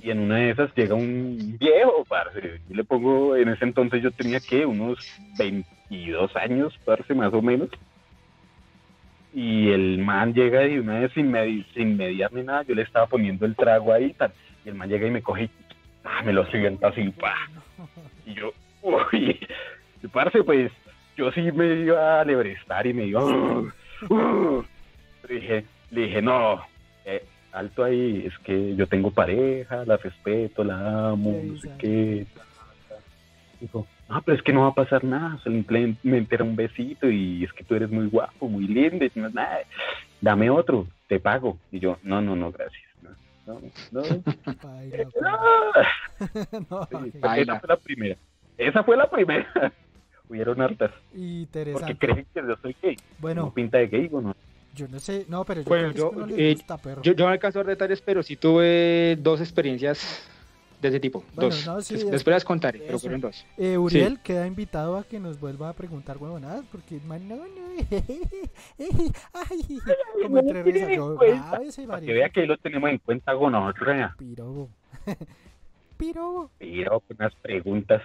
Y 0.02 0.12
en 0.12 0.20
una 0.20 0.38
de 0.38 0.52
esas 0.52 0.74
llega 0.76 0.96
un 0.96 1.58
viejo, 1.60 2.06
parce. 2.08 2.62
Yo 2.70 2.76
le 2.76 2.84
pongo, 2.84 3.36
en 3.36 3.50
ese 3.50 3.66
entonces 3.66 4.02
yo 4.02 4.12
tenía 4.12 4.40
que 4.40 4.66
unos 4.66 4.98
22 5.38 6.36
años, 6.38 6.78
parce, 6.86 7.14
más 7.14 7.34
o 7.34 7.42
menos. 7.42 7.70
Y 9.34 9.70
el 9.70 10.00
man 10.00 10.34
llega 10.34 10.66
y 10.68 10.80
una 10.80 11.00
vez 11.00 11.12
sin, 11.14 11.32
medi- 11.32 11.66
sin 11.74 11.98
mediar 11.98 12.34
ni 12.34 12.42
nada, 12.44 12.64
yo 12.64 12.74
le 12.74 12.82
estaba 12.82 13.06
poniendo 13.06 13.46
el 13.46 13.56
trago 13.56 13.94
ahí, 13.94 14.14
tal. 14.14 14.32
Y 14.66 14.70
el 14.70 14.76
man 14.76 14.90
llega 14.90 15.06
y 15.08 15.12
me 15.12 15.22
coge 15.22 15.44
y 15.44 15.50
me 16.24 16.34
lo 16.34 16.46
sienta 16.48 16.90
así, 16.90 17.10
pa. 17.10 17.36
Y 18.26 18.34
yo, 18.34 18.54
uy, 18.82 19.40
y 20.04 20.08
parce, 20.08 20.44
pues 20.44 20.72
yo 21.18 21.32
sí 21.32 21.52
me 21.52 21.82
iba 21.82 22.22
a 22.22 22.26
lebrestar 22.26 22.86
y 22.88 22.94
me 22.94 23.06
iba. 23.06 23.24
"Ugh, 23.24 23.72
ugh". 24.10 24.66
Le 25.28 25.36
dije, 25.36 25.66
le 25.92 26.02
dije, 26.02 26.22
no, 26.22 26.62
eh, 27.06 27.24
alto 27.52 27.84
ahí, 27.84 28.24
es 28.26 28.38
que 28.40 28.76
yo 28.76 28.88
tengo 28.88 29.12
pareja, 29.12 29.84
la 29.86 29.98
respeto, 29.98 30.64
la 30.64 31.10
amo, 31.10 31.42
no 31.44 31.58
sé 31.58 31.70
qué. 31.78 32.26
Dijo, 33.60 33.86
ah, 34.08 34.22
pero 34.24 34.38
es 34.38 34.44
que 34.44 34.54
no 34.54 34.62
va 34.62 34.68
a 34.70 34.74
pasar 34.74 35.04
nada, 35.04 35.38
simplemente 35.44 36.36
era 36.36 36.44
un 36.46 36.56
besito 36.56 37.10
y 37.10 37.44
es 37.44 37.52
que 37.52 37.64
tú 37.66 37.76
eres 37.76 37.90
muy 37.90 38.08
guapo, 38.08 38.48
muy 38.48 38.66
lindo, 38.68 39.04
y 39.04 39.12
no 39.16 39.30
nada. 39.30 39.60
Dame 40.22 40.50
otro, 40.50 40.88
te 41.08 41.20
pago. 41.20 41.58
Y 41.72 41.80
yo, 41.80 41.98
no, 42.04 42.22
no, 42.22 42.36
no, 42.36 42.52
gracias. 42.52 42.89
No, 43.50 43.60
no, 43.92 44.02
no. 44.02 44.24
Baila, 44.62 45.10
No. 45.20 46.62
no, 46.70 46.88
Sí, 47.12 47.12
esa 47.24 47.60
fue 47.60 47.68
la 47.68 47.78
primera. 47.78 48.16
Esa 48.58 48.84
fue 48.84 48.98
la 48.98 49.10
primera. 49.10 49.48
Hubieron 50.30 50.62
hartas. 50.62 50.92
Porque 50.92 51.18
interesante. 51.20 51.98
creen 51.98 52.28
que 52.32 52.42
yo 52.48 52.56
soy 52.62 52.76
gay. 52.82 52.98
Bueno. 53.18 53.44
¿No 53.44 53.54
pinta 53.54 53.80
de 53.80 53.88
gay 53.88 54.10
no? 54.12 54.36
Yo 54.76 54.88
no 54.88 55.00
sé, 55.00 55.26
no, 55.28 55.44
pero 55.44 55.62
yo 55.62 55.68
Bueno, 55.68 55.92
creo 55.92 56.12
yo, 56.12 56.26
que 56.28 56.32
no 56.34 56.38
eh, 56.38 56.54
gusta, 56.54 56.78
perro. 56.78 57.02
yo, 57.02 57.14
yo 57.14 57.26
no 57.26 57.32
alcanzo 57.32 57.60
a 57.62 57.64
detalles, 57.64 58.02
pero 58.02 58.22
sí 58.22 58.36
tuve 58.36 59.18
dos 59.20 59.42
experiencias 59.42 60.30
de 60.82 60.88
ese 60.88 61.00
tipo. 61.00 61.24
Bueno, 61.36 61.50
dos. 61.50 61.66
no, 61.66 61.82
sí, 61.82 61.94
Des- 61.96 62.04
es- 62.04 62.12
Después 62.12 62.34
las 62.36 62.46
contaré, 62.46 62.80
pero 62.80 62.92
eso. 62.98 63.00
fueron 63.02 63.22
dos. 63.22 63.46
Eh, 63.58 63.78
Uriel 63.78 64.20
queda 64.22 64.48
invitado 64.48 64.98
a 64.98 65.04
que 65.04 65.20
nos 65.20 65.40
vuelva 65.40 65.70
a 65.70 65.74
preguntar 65.74 66.18
huevonadas, 66.18 66.64
porque 66.72 67.00
man, 67.06 67.28
no, 67.28 67.36
no, 67.38 67.44
ay, 69.34 69.80
como 70.22 70.38
entre 70.40 70.64
risas, 70.64 70.90
yo, 70.96 71.16
grave 71.18 71.68
ese 71.68 71.86
Para 71.88 72.02
que 72.06 72.14
vea 72.14 72.30
que 72.30 72.42
ahí 72.42 72.48
lo 72.48 72.58
tenemos 72.58 72.90
en 72.90 72.98
cuenta 73.00 73.36
con 73.36 73.52
nosotros. 73.52 73.96
Pirobo. 74.18 74.70
Pirobo. 75.98 76.52
Pero 76.60 77.00
con 77.02 77.18
unas 77.20 77.36
preguntas. 77.36 78.02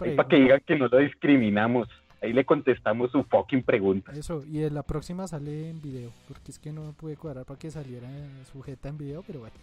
Ahí 0.00 0.16
para 0.16 0.28
que 0.28 0.36
digan 0.36 0.60
que 0.66 0.76
no 0.76 0.88
lo 0.88 0.98
discriminamos. 0.98 1.88
Ahí 2.22 2.32
le 2.32 2.46
contestamos 2.46 3.10
su 3.12 3.22
fucking 3.24 3.62
pregunta. 3.62 4.10
Eso, 4.12 4.42
y 4.50 4.62
en 4.62 4.72
la 4.74 4.82
próxima 4.82 5.28
sale 5.28 5.68
en 5.68 5.82
video, 5.82 6.10
porque 6.26 6.50
es 6.50 6.58
que 6.58 6.72
no 6.72 6.92
pude 6.94 7.14
cuadrar 7.16 7.44
para 7.44 7.58
que 7.58 7.70
saliera 7.70 8.08
sujeta 8.50 8.88
en 8.88 8.96
video, 8.96 9.22
pero 9.26 9.40
bueno. 9.40 9.54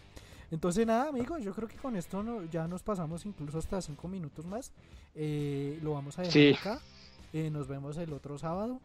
Entonces 0.53 0.85
nada, 0.85 1.09
amigos, 1.09 1.41
yo 1.43 1.51
creo 1.51 1.67
que 1.67 1.77
con 1.77 1.95
esto 1.95 2.21
no- 2.21 2.45
ya 2.45 2.67
nos 2.67 2.83
pasamos 2.83 3.25
incluso 3.25 3.57
hasta 3.57 3.81
cinco 3.81 4.07
minutos 4.07 4.45
más. 4.45 4.71
Eh, 5.15 5.79
lo 5.81 5.93
vamos 5.93 6.19
a 6.19 6.21
dejar 6.21 6.31
Sí. 6.33 6.55
acá. 6.59 6.79
Eh, 7.33 7.49
nos 7.49 7.67
vemos 7.67 7.97
el 7.97 8.13
otro 8.13 8.37
sábado. 8.37 8.79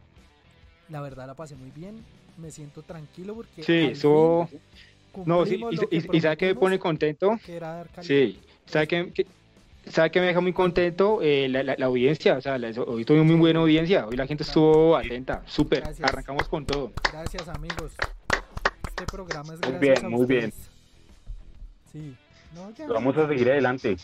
La 0.89 0.99
verdad 1.01 1.27
la 1.27 1.35
pasé 1.35 1.55
muy 1.55 1.69
bien. 1.69 2.03
Me 2.39 2.49
siento 2.49 2.81
tranquilo 2.81 3.35
porque 3.35 3.61
Sí, 3.61 3.73
eso. 3.91 4.49
No, 5.25 5.45
sí, 5.45 5.61
y, 5.91 6.21
sabe 6.21 6.37
que 6.37 6.47
me 6.47 6.55
pone 6.55 6.79
contento. 6.79 7.37
que. 7.45 7.59
Sí, 8.01 8.39
sabe 8.65 8.87
que, 8.87 9.11
que- 9.13 9.27
sabe 9.91 10.09
que 10.09 10.19
me 10.21 10.25
deja 10.27 10.41
muy 10.41 10.53
contento 10.53 11.19
Eh, 11.21 11.47
la, 11.49 11.61
la- 11.61 11.75
la 11.77 11.85
audiencia. 11.85 12.35
O 12.37 12.41
sea, 12.41 12.57
la- 12.57 12.69
hoy 12.81 13.05
tuve 13.05 13.21
muy 13.21 13.35
buena 13.35 13.59
audiencia. 13.59 14.07
Hoy 14.07 14.15
la 14.15 14.25
gente 14.25 14.41
estuvo 14.43 14.95
atenta. 14.97 15.43
Súper. 15.45 15.83
Arrancamos 16.01 16.47
con 16.47 16.65
todo. 16.65 16.91
Gracias, 17.11 17.47
amigos. 17.47 17.91
Este 18.87 19.05
programa 19.05 19.53
es 19.53 19.59
Muy 19.61 19.69
gracias 19.73 19.79
bien, 20.01 20.05
a 20.05 20.09
muy 20.09 20.25
bien. 20.25 20.53
Sí. 21.91 22.15
No, 22.55 22.71
ya. 22.71 22.87
Vamos 22.87 23.17
a 23.17 23.27
seguir 23.27 23.51
adelante. 23.51 23.97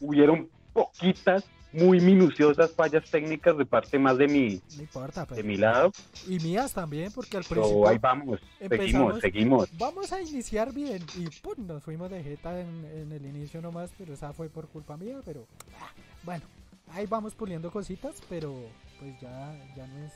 Hubieron 0.00 0.48
poquitas, 0.72 1.44
muy 1.72 2.00
minuciosas 2.00 2.72
fallas 2.72 3.08
técnicas 3.10 3.56
de 3.56 3.64
parte 3.64 3.98
más 3.98 4.18
de 4.18 4.26
mi, 4.26 4.60
No 4.76 4.82
importa, 4.82 5.24
de 5.26 5.42
mi 5.42 5.56
lado. 5.56 5.92
Y 6.26 6.38
mías 6.40 6.72
también, 6.72 7.12
porque 7.12 7.36
al 7.36 7.44
principio 7.44 7.88
ahí 7.88 7.98
vamos. 7.98 8.40
Seguimos, 8.58 9.20
seguimos. 9.20 9.68
Vamos 9.78 10.12
a 10.12 10.20
iniciar 10.20 10.72
bien. 10.72 11.04
Y 11.16 11.28
pum, 11.40 11.66
nos 11.66 11.82
fuimos 11.82 12.10
de 12.10 12.22
jeta 12.22 12.60
en, 12.60 12.84
en 12.86 13.12
el 13.12 13.24
inicio 13.24 13.60
nomás, 13.60 13.90
pero 13.96 14.14
esa 14.14 14.32
fue 14.32 14.48
por 14.48 14.68
culpa 14.68 14.96
mía. 14.96 15.20
Pero 15.24 15.46
ah, 15.80 15.90
bueno, 16.22 16.44
ahí 16.88 17.06
vamos 17.06 17.34
puliendo 17.34 17.70
cositas, 17.70 18.16
pero 18.28 18.54
pues 18.98 19.20
ya, 19.20 19.54
ya 19.76 19.86
no 19.86 20.04
es. 20.04 20.12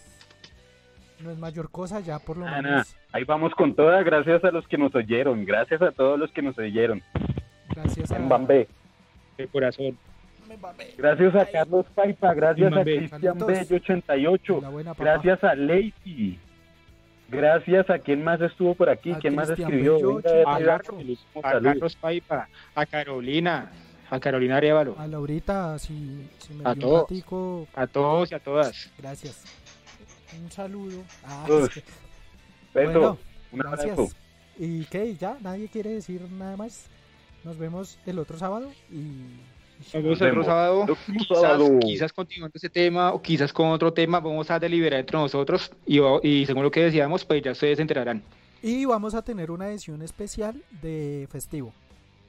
No 1.21 1.31
es 1.31 1.39
mayor 1.39 1.71
cosa, 1.71 2.01
ya 2.01 2.19
por 2.19 2.37
lo 2.37 2.45
Nada, 2.45 2.63
menos. 2.63 2.71
nada. 2.73 2.85
Ahí 3.13 3.25
vamos 3.25 3.55
con 3.55 3.75
toda, 3.75 4.03
gracias 4.03 4.43
a 4.45 4.51
los 4.51 4.67
que 4.69 4.77
nos 4.79 4.95
oyeron, 4.95 5.45
gracias 5.45 5.81
a 5.81 5.93
todos 5.93 6.19
los 6.19 6.31
que 6.33 6.43
nos 6.43 6.59
oyeron. 6.59 7.03
Gracias 7.75 8.11
a. 8.13 8.19
Mbambe. 8.19 8.69
De 9.39 9.47
corazón. 9.49 9.97
Gracias 10.99 11.35
a 11.35 11.47
Carlos 11.47 11.87
Paipa, 11.95 12.35
gracias 12.35 12.73
a. 12.73 12.83
Cristian. 12.83 13.39
Bello 13.39 13.77
88, 13.77 14.59
La 14.63 14.69
buena 14.69 14.95
papá. 14.95 15.05
gracias 15.05 15.43
a 15.43 15.55
Lacey, 15.55 16.39
gracias 17.29 17.89
a 17.91 17.99
quien 17.99 18.23
más 18.23 18.41
estuvo 18.41 18.75
por 18.75 18.91
aquí, 18.91 19.13
A 19.13 19.19
quién 19.19 19.35
más 19.35 19.49
escribió. 19.51 19.95
Bello, 19.97 20.17
Venga, 20.17 20.81
Chico. 20.81 21.41
A 21.41 21.43
Carlos, 21.43 21.65
a. 21.65 21.71
Carlos 21.73 21.97
Paipa, 21.97 22.49
a 22.75 22.87
Carolina, 22.87 23.71
a 24.11 24.21
Carolina 24.21 24.57
Arevalo, 24.59 24.95
A 24.99 25.07
Laurita, 25.07 25.79
si, 25.79 26.29
si 26.39 26.55
me 26.55 26.69
A 26.69 26.75
dio 26.75 26.85
un 26.87 26.91
todos. 26.91 27.01
ratico, 27.11 27.67
a 27.75 27.87
todos 27.87 28.31
y 28.31 28.35
a 28.35 28.39
todas. 28.39 28.93
gracias. 28.99 29.45
Un 30.43 30.51
saludo. 30.51 31.03
Ah, 31.25 31.47
es 31.49 31.69
que- 31.71 31.83
Beso, 32.75 32.91
Bueno, 32.93 33.19
un 33.53 33.67
abrazo. 33.67 33.87
Gracias. 33.87 34.17
¿Y 34.59 34.85
qué? 34.87 35.15
¿Ya? 35.17 35.37
¿Nadie 35.41 35.69
quiere 35.69 35.91
decir 35.91 36.21
nada 36.31 36.57
más? 36.57 36.87
Nos 37.45 37.59
vemos 37.59 37.99
el 38.07 38.19
otro 38.19 38.39
sábado 38.39 38.71
y... 38.91 38.95
Nos 39.93 39.93
vemos 39.93 40.21
el 40.21 40.29
otro 40.31 40.45
sábado. 40.45 40.87
Quizás, 41.09 41.71
quizás 41.85 42.13
continuando 42.13 42.53
ese 42.57 42.71
tema 42.71 43.13
o 43.13 43.21
quizás 43.21 43.53
con 43.53 43.69
otro 43.69 43.93
tema 43.93 44.21
vamos 44.21 44.51
a 44.51 44.59
deliberar 44.59 45.01
entre 45.01 45.19
nosotros 45.19 45.71
y, 45.87 46.01
y 46.23 46.47
según 46.47 46.63
lo 46.63 46.71
que 46.71 46.85
decíamos, 46.85 47.25
pues 47.25 47.43
ya 47.43 47.53
ustedes 47.53 47.77
se 47.77 47.83
enterarán. 47.83 48.23
Y 48.63 48.85
vamos 48.87 49.15
a 49.15 49.23
tener 49.23 49.51
una 49.51 49.69
edición 49.69 50.01
especial 50.03 50.63
de 50.81 51.29
festivo. 51.31 51.73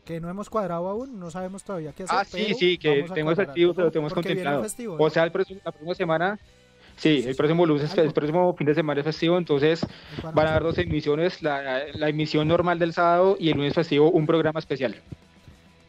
Que 0.03 0.19
no 0.19 0.30
hemos 0.30 0.50
cuadrado 0.50 0.88
aún, 0.90 1.19
no 1.19 1.32
sabemos 1.32 1.64
todavía 1.64 1.92
qué 1.93 2.03
hacer. 2.03 2.16
Ah, 2.19 2.25
sí, 2.25 2.43
pero 2.48 2.58
sí, 2.58 2.77
que 2.77 2.90
vamos 3.01 3.14
tenemos 3.14 3.40
activos, 3.40 3.77
¿no? 3.77 3.84
lo 3.85 3.92
tenemos 3.92 4.14
contemplado. 4.14 4.61
festivo, 4.64 4.95
O 4.95 4.98
¿no? 5.00 5.09
sea, 5.09 5.24
el 5.24 5.32
próximo- 5.32 5.61
la 5.64 5.72
próxima 5.72 5.95
semana, 5.95 6.40
sí, 6.95 7.24
el 7.27 7.35
próximo 7.35 7.65
lunes, 7.65 7.98
el 7.98 8.14
próximo 8.14 8.53
fin 8.56 8.67
de 8.67 8.75
semana 8.75 8.99
es 9.01 9.06
festivo, 9.06 9.38
entonces 9.38 9.85
van 10.33 10.48
a 10.48 10.51
dar 10.51 10.64
dos 10.64 10.77
emisiones, 10.77 11.41
la, 11.41 11.83
la 11.93 12.09
emisión 12.09 12.48
normal 12.48 12.80
del 12.80 12.93
sábado 12.93 13.38
y 13.40 13.49
el 13.49 13.57
lunes 13.57 13.74
festivo 13.74 14.09
un 14.11 14.25
programa 14.25 14.59
especial 14.59 14.95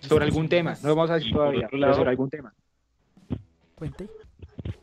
sobre 0.00 0.24
algún 0.24 0.48
tema. 0.48 0.74
No 0.82 0.94
vamos 0.94 1.10
a 1.10 1.14
decir 1.14 1.32
todavía, 1.32 1.66
otro 1.66 1.70
pero 1.70 1.80
lado- 1.80 1.94
sobre 1.94 2.10
algún 2.10 2.30
tema. 2.30 2.52
Cuente. 3.74 4.06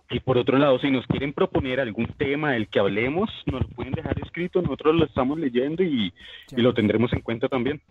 Y 0.10 0.20
por 0.20 0.38
otro 0.38 0.58
lado, 0.60 0.78
si 0.80 0.92
nos 0.92 1.08
quieren 1.08 1.34
proponer 1.34 1.80
algún 1.80 2.06
tema 2.06 2.52
del 2.52 2.68
que 2.68 2.80
hablemos, 2.80 3.30
nos 3.48 3.62
lo 3.64 3.68
pueden 3.70 3.94
dejar 3.94 4.20
escrito, 4.20 4.62
nosotros 4.62 4.96
lo 4.96 5.06
estamos 5.06 5.40
leyendo 5.40 5.82
y, 5.82 6.14
y 6.56 6.62
lo 6.62 6.74
tendremos 6.74 7.12
en 7.14 7.22
cuenta 7.22 7.48
también. 7.50 7.82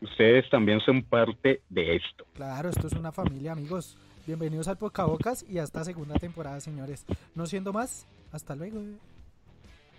Ustedes 0.00 0.48
también 0.50 0.80
son 0.80 1.02
parte 1.02 1.62
de 1.68 1.96
esto. 1.96 2.26
Claro, 2.34 2.68
esto 2.68 2.86
es 2.86 2.92
una 2.92 3.10
familia, 3.10 3.52
amigos. 3.52 3.96
Bienvenidos 4.26 4.68
al 4.68 4.76
Bocabocas 4.76 5.44
y 5.48 5.58
hasta 5.58 5.84
segunda 5.84 6.14
temporada, 6.14 6.58
señores. 6.60 7.04
No 7.34 7.46
siendo 7.46 7.72
más, 7.74 8.06
hasta 8.32 8.54
luego. 8.56 8.80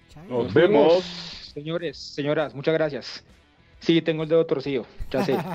Chao. 0.09 0.25
Nos 0.27 0.53
vemos. 0.53 1.03
Señores, 1.53 1.97
señoras, 1.97 2.55
muchas 2.55 2.73
gracias. 2.73 3.23
Sí, 3.79 4.01
tengo 4.01 4.23
el 4.23 4.29
dedo 4.29 4.45
torcido, 4.45 4.85
ya 5.11 5.23
sé. 5.23 5.37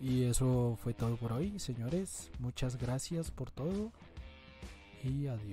Y 0.00 0.24
eso 0.24 0.76
fue 0.82 0.92
todo 0.92 1.16
por 1.16 1.32
hoy, 1.32 1.58
señores. 1.58 2.30
Muchas 2.38 2.76
gracias 2.76 3.30
por 3.30 3.50
todo. 3.50 3.90
Y 5.02 5.28
adiós. 5.28 5.52